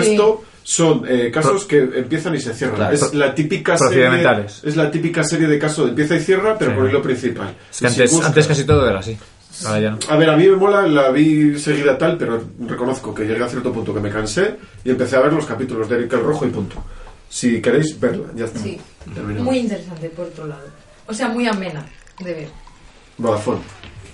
Son 0.62 1.04
eh, 1.08 1.30
casos 1.32 1.64
que 1.64 1.78
empiezan 1.78 2.34
y 2.34 2.40
se 2.40 2.54
cierran. 2.54 2.76
Claro. 2.76 2.94
Es 2.94 3.12
la 3.14 3.34
típica 3.34 3.76
serie 3.76 4.08
es 4.62 4.76
la 4.76 4.90
típica 4.90 5.24
serie 5.24 5.46
de 5.48 5.58
caso 5.58 5.84
de 5.84 5.90
empieza 5.90 6.14
y 6.16 6.20
cierra, 6.20 6.56
pero 6.58 6.70
Sí. 6.72 6.76
por 6.78 6.88
hilo 6.88 7.02
principal. 7.02 7.54
Es 7.70 7.78
que 7.80 7.88
si 7.88 8.00
antes, 8.00 8.12
buscas- 8.12 8.26
antes 8.28 8.46
casi 8.46 8.64
todo 8.64 8.88
era 8.88 8.98
así. 9.00 9.18
Ahora 9.66 9.80
ya 9.80 9.90
no. 9.90 9.98
a 10.08 10.16
ver, 10.16 10.30
a 10.30 10.36
mí 10.36 10.48
me 10.48 10.56
mola, 10.56 10.86
la 10.86 11.10
vi 11.10 11.58
seguida 11.58 11.98
tal, 11.98 12.16
pero 12.16 12.42
reconozco 12.66 13.14
que 13.14 13.24
llegué 13.24 13.44
a 13.44 13.48
cierto 13.48 13.70
punto 13.72 13.92
que 13.92 14.00
me 14.00 14.08
cansé 14.10 14.56
y 14.82 14.90
empecé 14.90 15.16
a 15.16 15.20
ver 15.20 15.32
los 15.34 15.44
capítulos 15.44 15.88
de 15.88 15.96
Eric 15.96 16.12
el 16.14 16.20
Rojo 16.22 16.46
y 16.46 16.50
punto. 16.50 16.82
Si 17.28 17.60
queréis 17.60 17.98
verla, 18.00 18.28
ya 18.34 18.46
está. 18.46 18.60
Sí. 18.60 18.80
Terminamos. 19.14 19.44
Muy 19.46 19.58
interesante, 19.58 20.08
por 20.08 20.26
otro 20.26 20.46
lado. 20.46 20.66
O 21.06 21.12
sea, 21.14 21.28
muy 21.28 21.46
amena 21.46 21.84
de 22.24 22.32
ver. 22.34 22.48
Vodafone. 23.18 23.60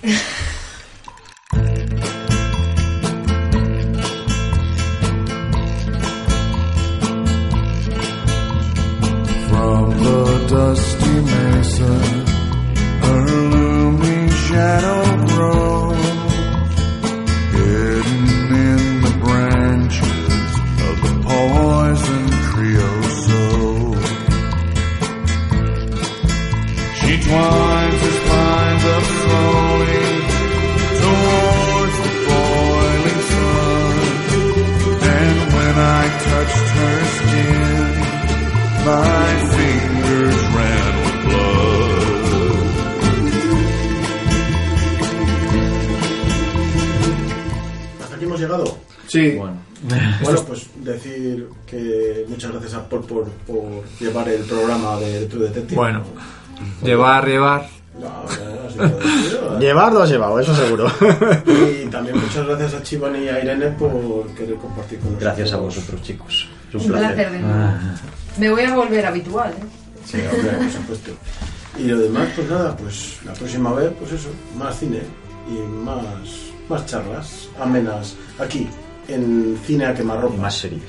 Hasta 48.01 48.15
aquí 48.15 48.25
hemos 48.25 48.41
llegado. 48.41 48.79
Sí. 49.07 49.33
Bueno. 49.37 49.57
Bueno, 50.23 50.45
pues 50.47 50.67
decir 50.77 51.49
que 51.67 52.25
muchas 52.29 52.51
gracias 52.53 52.75
a 52.75 52.89
por, 52.89 53.05
por 53.05 53.29
llevar 54.01 54.29
el 54.29 54.43
programa 54.45 54.99
de 54.99 55.27
True 55.27 55.49
Detective. 55.49 55.77
Bueno. 55.77 56.05
Llevar, 56.83 57.27
llevar. 57.27 57.69
No. 58.01 59.59
Llevar 59.59 59.93
lo 59.93 60.03
has 60.03 60.11
llevado, 60.11 60.39
eso 60.39 60.55
seguro. 60.55 60.87
Y 61.83 61.87
también 61.87 62.17
muchas 62.21 62.47
gracias 62.47 62.75
a 62.75 62.83
Chivan 62.83 63.17
y 63.21 63.29
a 63.29 63.43
Irene 63.43 63.67
por 63.71 64.27
querer 64.35 64.57
compartir 64.57 64.99
con 65.01 65.13
nosotros. 65.13 65.21
Gracias 65.21 65.53
a 65.53 65.57
vosotros, 65.57 66.03
chicos. 66.03 66.49
Es 66.69 66.75
un, 66.75 66.81
Un 66.83 66.87
placer 66.99 67.31
de 67.33 67.39
nuevo. 67.41 67.73
Me 68.39 68.51
voy 68.51 68.63
a 68.63 68.75
volver 68.75 69.07
habitual, 69.07 69.51
¿eh? 69.51 69.65
Sí, 70.05 70.19
hombre, 70.33 70.53
por 70.53 70.71
supuesto. 70.71 71.11
Y 71.77 71.83
lo 71.85 71.99
demás, 71.99 72.29
pues 72.37 72.49
nada, 72.49 72.77
pues 72.77 73.19
la 73.25 73.33
próxima 73.33 73.73
vez, 73.73 73.91
pues 73.99 74.13
eso, 74.13 74.29
más 74.57 74.79
cine 74.79 75.01
y 75.49 75.59
más, 75.85 76.05
más 76.69 76.87
charlas 76.87 77.49
amenas 77.61 78.15
aquí, 78.39 78.69
en 79.09 79.59
Cine 79.67 79.87
a 79.87 79.95
Quemarropa. 79.95 80.35
Y 80.35 80.39
más 80.39 80.57
series. 80.57 80.83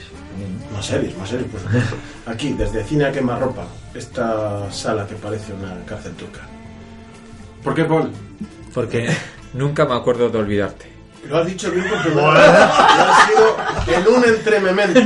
Más 0.74 0.86
series, 0.86 1.18
más 1.18 1.30
series, 1.30 1.50
por 1.50 1.60
supuesto. 1.60 1.96
Aquí, 2.26 2.54
desde 2.54 2.84
Cine 2.84 3.06
a 3.06 3.12
Quemarropa, 3.12 3.64
esta 3.94 4.72
sala 4.72 5.06
que 5.08 5.16
parece 5.16 5.54
una 5.54 5.84
cárcel 5.86 6.14
turca. 6.14 6.42
¿Por 7.64 7.74
qué, 7.76 7.86
Paul? 7.86 8.12
Porque 8.74 9.10
nunca 9.54 9.86
me 9.86 9.96
acuerdo 9.96 10.30
de 10.30 10.38
olvidarte. 10.38 10.90
Lo 11.28 11.40
has 11.40 11.46
dicho 11.46 11.70
bien 11.72 11.84
vez. 11.84 12.16
Lo 12.16 12.32
has 12.32 13.28
sido 13.28 13.58
en 13.88 14.08
un 14.08 14.24
entrememento. 14.24 15.02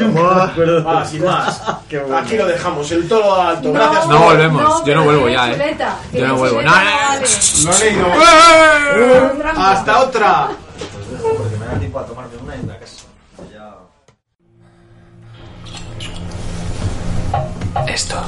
Ah, 0.88 1.04
sin 1.10 1.24
más. 1.24 1.62
Aquí 1.68 2.38
lo 2.38 2.46
dejamos, 2.46 2.92
el 2.92 3.08
todo 3.08 3.42
alto. 3.42 3.74
Gracias. 3.74 4.08
No 4.08 4.20
volvemos, 4.20 4.86
yo 4.86 4.96
no 4.96 5.04
vuelvo 5.06 5.30
ya, 5.30 5.52
¿eh? 5.52 5.78
Yo 6.14 6.28
no 6.28 6.38
vuelvo. 6.38 6.62
No, 6.62 6.70
no, 6.70 6.76
vale. 6.76 7.26
Lo 7.64 7.74
he 7.74 7.80
leído. 7.80 8.08
Hasta 9.58 10.00
otra. 10.02 10.50
Porque 11.22 11.58
me 11.58 11.66
da 11.66 11.74
tiempo 11.80 12.00
a 12.00 12.06
tomarme 12.06 12.23
Esto. 17.88 18.22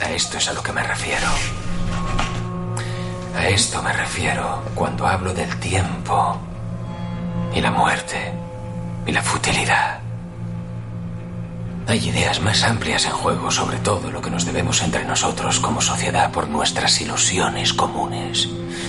A 0.00 0.10
esto 0.10 0.38
es 0.38 0.48
a 0.48 0.52
lo 0.52 0.62
que 0.62 0.72
me 0.72 0.82
refiero. 0.82 1.26
A 3.36 3.46
esto 3.48 3.82
me 3.82 3.92
refiero 3.92 4.62
cuando 4.74 5.06
hablo 5.06 5.32
del 5.32 5.54
tiempo 5.58 6.38
y 7.54 7.60
la 7.60 7.70
muerte 7.70 8.32
y 9.06 9.12
la 9.12 9.22
futilidad. 9.22 10.00
Hay 11.86 12.06
ideas 12.06 12.40
más 12.42 12.62
amplias 12.64 13.06
en 13.06 13.12
juego 13.12 13.50
sobre 13.50 13.78
todo 13.78 14.10
lo 14.10 14.20
que 14.20 14.30
nos 14.30 14.44
debemos 14.44 14.82
entre 14.82 15.04
nosotros 15.06 15.58
como 15.58 15.80
sociedad 15.80 16.30
por 16.30 16.48
nuestras 16.48 17.00
ilusiones 17.00 17.72
comunes. 17.72 18.48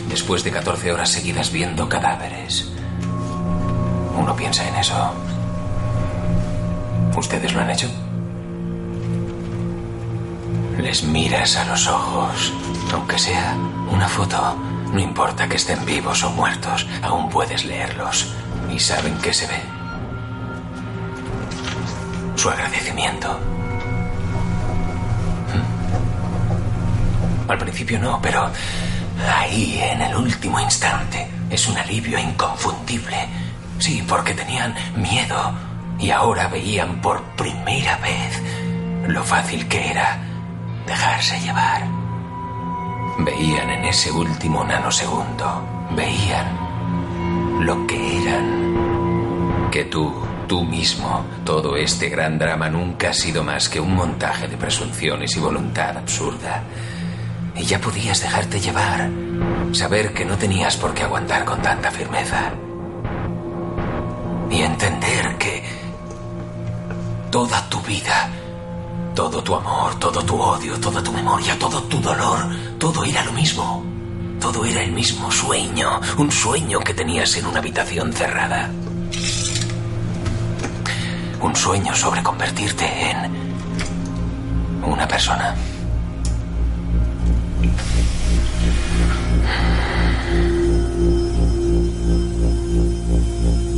Después 0.10 0.44
de 0.44 0.52
14 0.52 0.92
horas 0.92 1.10
seguidas 1.10 1.52
viendo 1.52 1.88
cadáveres, 1.88 2.70
uno 4.18 4.36
piensa 4.36 4.68
en 4.68 4.76
eso. 4.76 5.14
¿Ustedes 7.16 7.54
lo 7.54 7.62
han 7.62 7.70
hecho? 7.70 7.90
Les 10.82 11.04
miras 11.04 11.56
a 11.58 11.66
los 11.66 11.88
ojos, 11.88 12.54
aunque 12.94 13.20
sea 13.20 13.54
una 13.92 14.08
foto. 14.08 14.56
No 14.94 15.00
importa 15.00 15.48
que 15.48 15.58
estén 15.58 15.86
vivos 15.86 16.24
o 16.24 16.32
muertos, 16.32 16.88
aún 17.04 17.30
puedes 17.30 17.66
leerlos. 17.66 18.34
¿Y 18.74 18.80
saben 18.80 19.18
qué 19.22 19.34
se 19.34 19.46
ve? 19.48 19.62
Su 22.36 22.50
agradecimiento. 22.50 23.38
Hmm. 25.52 27.52
Al 27.52 27.58
principio 27.58 28.00
no, 28.00 28.22
pero 28.22 28.50
ahí, 29.36 29.82
en 29.84 30.02
el 30.02 30.16
último 30.16 30.62
instante, 30.62 31.28
es 31.50 31.68
un 31.68 31.78
alivio 31.78 32.18
inconfundible. 32.18 33.28
Sí, 33.80 34.02
porque 34.08 34.34
tenían 34.34 34.74
miedo 34.96 35.52
y 36.00 36.12
ahora 36.12 36.48
veían 36.48 37.02
por 37.02 37.22
primera 37.36 37.98
vez 37.98 38.42
lo 39.08 39.22
fácil 39.24 39.68
que 39.68 39.92
era 39.92 40.29
dejarse 40.90 41.40
llevar. 41.40 41.88
Veían 43.20 43.70
en 43.70 43.86
ese 43.86 44.12
último 44.12 44.64
nanosegundo, 44.64 45.64
veían 45.96 46.48
lo 47.62 47.86
que 47.86 48.24
eran. 48.24 49.70
Que 49.72 49.86
tú, 49.86 50.12
tú 50.48 50.64
mismo, 50.64 51.26
todo 51.46 51.76
este 51.78 52.10
gran 52.10 52.40
drama 52.40 52.70
nunca 52.70 53.12
ha 53.12 53.14
sido 53.14 53.44
más 53.44 53.70
que 53.70 53.80
un 53.80 53.94
montaje 53.96 54.48
de 54.48 54.58
presunciones 54.58 55.36
y 55.36 55.40
voluntad 55.40 55.96
absurda. 55.96 56.64
Y 57.56 57.64
ya 57.66 57.80
podías 57.80 58.22
dejarte 58.22 58.60
llevar, 58.60 59.10
saber 59.74 60.12
que 60.14 60.26
no 60.26 60.38
tenías 60.38 60.76
por 60.76 60.94
qué 60.96 61.04
aguantar 61.04 61.46
con 61.46 61.62
tanta 61.62 61.92
firmeza. 61.92 62.52
Y 64.50 64.62
entender 64.62 65.38
que 65.38 65.64
toda 67.30 67.70
tu 67.70 67.80
vida 67.82 68.30
todo 69.16 69.44
tu 69.44 69.56
amor, 69.56 70.00
todo 70.00 70.24
tu 70.24 70.36
odio, 70.40 70.80
toda 70.80 71.04
tu 71.04 71.12
memoria, 71.12 71.58
todo 71.58 71.82
tu 71.84 72.00
dolor, 72.00 72.40
todo 72.78 73.04
era 73.04 73.24
lo 73.26 73.32
mismo. 73.34 73.84
Todo 74.40 74.64
era 74.64 74.82
el 74.82 74.94
mismo 74.94 75.30
sueño, 75.30 76.00
un 76.18 76.32
sueño 76.32 76.80
que 76.80 76.94
tenías 76.94 77.36
en 77.36 77.46
una 77.46 77.60
habitación 77.60 78.14
cerrada. 78.14 78.70
Un 81.42 81.56
sueño 81.56 81.94
sobre 81.94 82.24
convertirte 82.24 82.86
en 83.12 83.36
una 84.82 85.06
persona. 85.08 85.56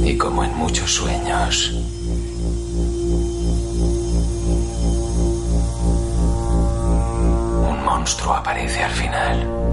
Y 0.03 0.17
como 0.17 0.43
en 0.43 0.55
muchos 0.57 0.93
sueños, 0.93 1.73
monstruo 8.01 8.33
aparece 8.33 8.81
al 8.83 8.89
final. 8.89 9.70